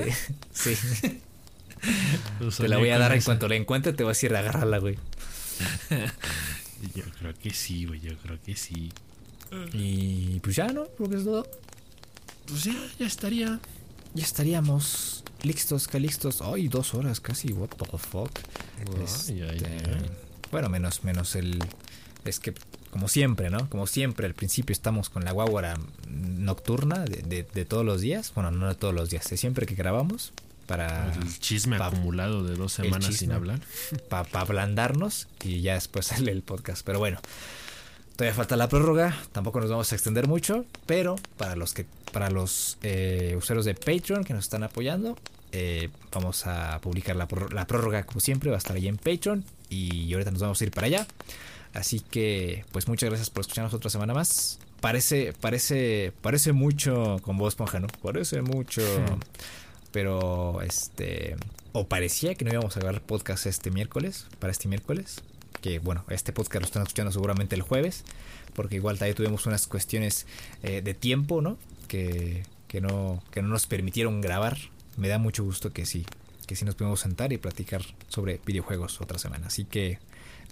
Sí. 0.53 0.77
te 2.59 2.69
la 2.69 2.79
voy 2.79 2.91
a 2.91 2.99
dar 2.99 3.13
en 3.13 3.23
cuanto 3.23 3.49
la 3.49 3.57
encuentre, 3.57 3.93
te 3.93 4.03
voy 4.03 4.11
a 4.11 4.15
decir 4.15 4.35
agárrala, 4.35 4.79
güey. 4.79 4.97
yo 6.95 7.05
creo 7.19 7.35
que 7.35 7.51
sí, 7.51 7.85
güey, 7.87 8.01
yo 8.01 8.17
creo 8.19 8.39
que 8.45 8.57
sí. 8.57 8.93
Y 9.73 10.41
pues 10.41 10.57
ya, 10.57 10.69
¿no? 10.69 10.87
Creo 10.97 11.11
que 11.11 11.17
es 11.17 11.25
todo. 11.25 11.47
Pues 12.47 12.65
ya, 12.65 12.75
ya 12.99 13.07
estaría. 13.07 13.61
Ya 14.15 14.25
estaríamos 14.25 15.25
listos, 15.43 15.87
calixtos. 15.89 16.41
Ay, 16.43 16.69
dos 16.69 16.95
horas 16.95 17.21
casi, 17.21 17.53
what 17.53 17.69
the 17.69 17.99
fuck. 17.99 18.31
Este, 19.03 19.35
bueno, 20.51 20.69
menos, 20.69 21.05
menos 21.05 21.35
el. 21.35 21.59
Es 22.25 22.41
que 22.41 22.55
como 22.91 23.09
siempre, 23.09 23.51
¿no? 23.51 23.69
Como 23.69 23.87
siempre, 23.87 24.27
al 24.27 24.35
principio 24.35 24.73
estamos 24.73 25.11
con 25.11 25.25
la 25.25 25.33
guaguara 25.33 25.77
nocturna 26.09 27.05
de, 27.05 27.43
de, 27.43 27.65
todos 27.65 27.85
los 27.85 28.01
días. 28.01 28.33
Bueno, 28.35 28.51
no 28.51 28.69
de 28.69 28.75
todos 28.75 28.95
los 28.95 29.11
días, 29.11 29.29
de 29.29 29.37
siempre 29.37 29.67
que 29.67 29.75
grabamos. 29.75 30.33
Para, 30.67 31.15
el 31.15 31.39
chisme 31.39 31.77
acumulado 31.77 32.45
de 32.45 32.55
dos 32.55 32.75
semanas 32.75 33.15
sin 33.15 33.33
hablar. 33.33 33.61
Para 34.09 34.29
ablandarnos 34.41 35.29
y 35.43 35.63
ya 35.63 35.75
después 35.75 36.07
sale 36.09 36.31
el 36.31 36.43
podcast. 36.43 36.85
Pero 36.85 36.99
bueno, 36.99 37.21
todavía 38.17 38.35
falta 38.35 38.57
la 38.57 38.69
prórroga. 38.69 39.17
Tampoco 39.33 39.61
nos 39.61 39.71
vamos 39.71 39.91
a 39.93 39.95
extender 39.95 40.29
mucho. 40.29 40.67
Pero 40.87 41.17
para 41.37 41.57
los 41.57 41.73
que 41.73 41.87
para 42.13 42.31
los 42.31 42.79
eh, 42.83 43.35
usuarios 43.37 43.65
de 43.65 43.75
Patreon 43.75 44.25
que 44.25 44.35
nos 44.35 44.45
están 44.45 44.63
apoyando, 44.63 45.17
eh, 45.53 45.89
vamos 46.13 46.47
a 46.47 46.81
publicar 46.81 47.17
la, 47.17 47.29
la 47.51 47.67
prórroga 47.67 48.05
como 48.05 48.21
siempre. 48.21 48.51
Va 48.51 48.57
a 48.57 48.59
estar 48.59 48.77
ahí 48.77 48.89
en 48.89 48.99
Patreon. 48.99 49.45
Y 49.71 50.13
ahorita 50.13 50.31
nos 50.31 50.41
vamos 50.41 50.61
a 50.61 50.65
ir 50.65 50.71
para 50.71 50.87
allá. 50.87 51.07
Así 51.75 52.01
que, 52.01 52.65
pues 52.73 52.89
muchas 52.89 53.09
gracias 53.09 53.31
por 53.31 53.43
escucharnos 53.43 53.75
otra 53.75 53.91
semana 53.91 54.15
más. 54.15 54.59
Parece, 54.81 55.33
parece, 55.41 56.13
parece 56.21 56.53
mucho 56.53 57.19
con 57.23 57.37
voz 57.37 57.53
esponja, 57.55 57.81
¿no? 57.81 57.89
Parece 58.03 58.43
mucho. 58.43 58.83
Pero, 59.93 60.63
este. 60.63 61.37
O 61.73 61.87
parecía 61.87 62.35
que 62.35 62.45
no 62.45 62.53
íbamos 62.53 62.77
a 62.77 62.81
grabar 62.81 63.03
podcast 63.03 63.47
este 63.47 63.71
miércoles, 63.71 64.27
para 64.39 64.51
este 64.51 64.69
miércoles. 64.69 65.23
Que 65.61 65.79
bueno, 65.81 66.05
este 66.09 66.33
podcast 66.33 66.63
lo 66.63 66.67
están 66.67 66.83
escuchando 66.83 67.13
seguramente 67.13 67.55
el 67.57 67.63
jueves. 67.63 68.05
Porque 68.55 68.77
igual 68.77 68.99
también 68.99 69.17
tuvimos 69.17 69.47
unas 69.47 69.67
cuestiones 69.67 70.27
eh, 70.63 70.83
de 70.83 70.95
tiempo, 70.95 71.41
¿no? 71.43 71.59
Que, 71.87 72.45
que 72.67 72.81
no, 72.81 73.23
que 73.31 73.43
no 73.43 73.49
nos 73.49 73.67
permitieron 73.67 74.21
grabar. 74.21 74.59
Me 74.97 75.09
da 75.09 75.19
mucho 75.19 75.45
gusto 75.45 75.73
que 75.73 75.87
sí, 75.87 76.07
que 76.47 76.57
sí 76.57 76.65
nos 76.65 76.75
podemos 76.75 77.01
sentar 77.01 77.33
y 77.33 77.39
platicar 77.39 77.83
sobre 78.09 78.41
videojuegos 78.45 79.01
otra 79.01 79.19
semana. 79.19 79.49
Así 79.49 79.65
que 79.65 79.99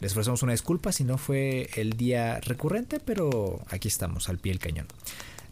les 0.01 0.13
ofrecemos 0.13 0.43
una 0.43 0.53
disculpa 0.53 0.93
si 0.93 1.05
no 1.05 1.19
fue 1.19 1.71
el 1.77 1.95
día 1.95 2.41
recurrente, 2.41 3.01
pero 3.01 3.61
aquí 3.69 3.89
estamos, 3.89 4.29
al 4.29 4.39
pie 4.39 4.53
del 4.53 4.61
cañón. 4.61 4.87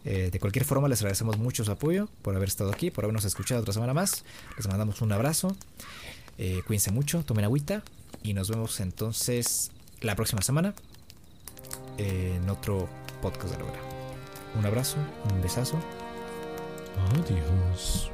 Eh, 0.05 0.29
de 0.31 0.39
cualquier 0.39 0.65
forma, 0.67 0.89
les 0.89 1.01
agradecemos 1.01 1.39
mucho 1.39 1.65
su 1.65 1.73
apoyo 1.73 2.09
por 2.23 2.37
haber 2.37 2.49
estado 2.49 2.71
aquí, 2.71 2.91
por 2.91 3.05
habernos 3.05 3.25
escuchado 3.25 3.63
otra 3.63 3.73
semana 3.73 3.95
más. 3.95 4.25
Les 4.57 4.69
mandamos 4.69 5.01
un 5.01 5.13
abrazo. 5.13 5.57
Eh, 6.37 6.63
cuídense 6.67 6.91
mucho, 6.91 7.25
tomen 7.25 7.45
agüita 7.45 7.83
y 8.23 8.35
nos 8.35 8.51
vemos 8.51 8.81
entonces 8.81 9.71
la 10.01 10.15
próxima 10.17 10.43
semana 10.43 10.75
en 11.97 12.49
otro 12.51 12.89
podcast 13.23 13.55
de 13.55 13.59
la 13.59 13.65
hora. 13.65 13.81
Un 14.59 14.67
abrazo, 14.67 14.97
un 15.33 15.41
besazo. 15.41 15.79
Adiós. 17.13 18.11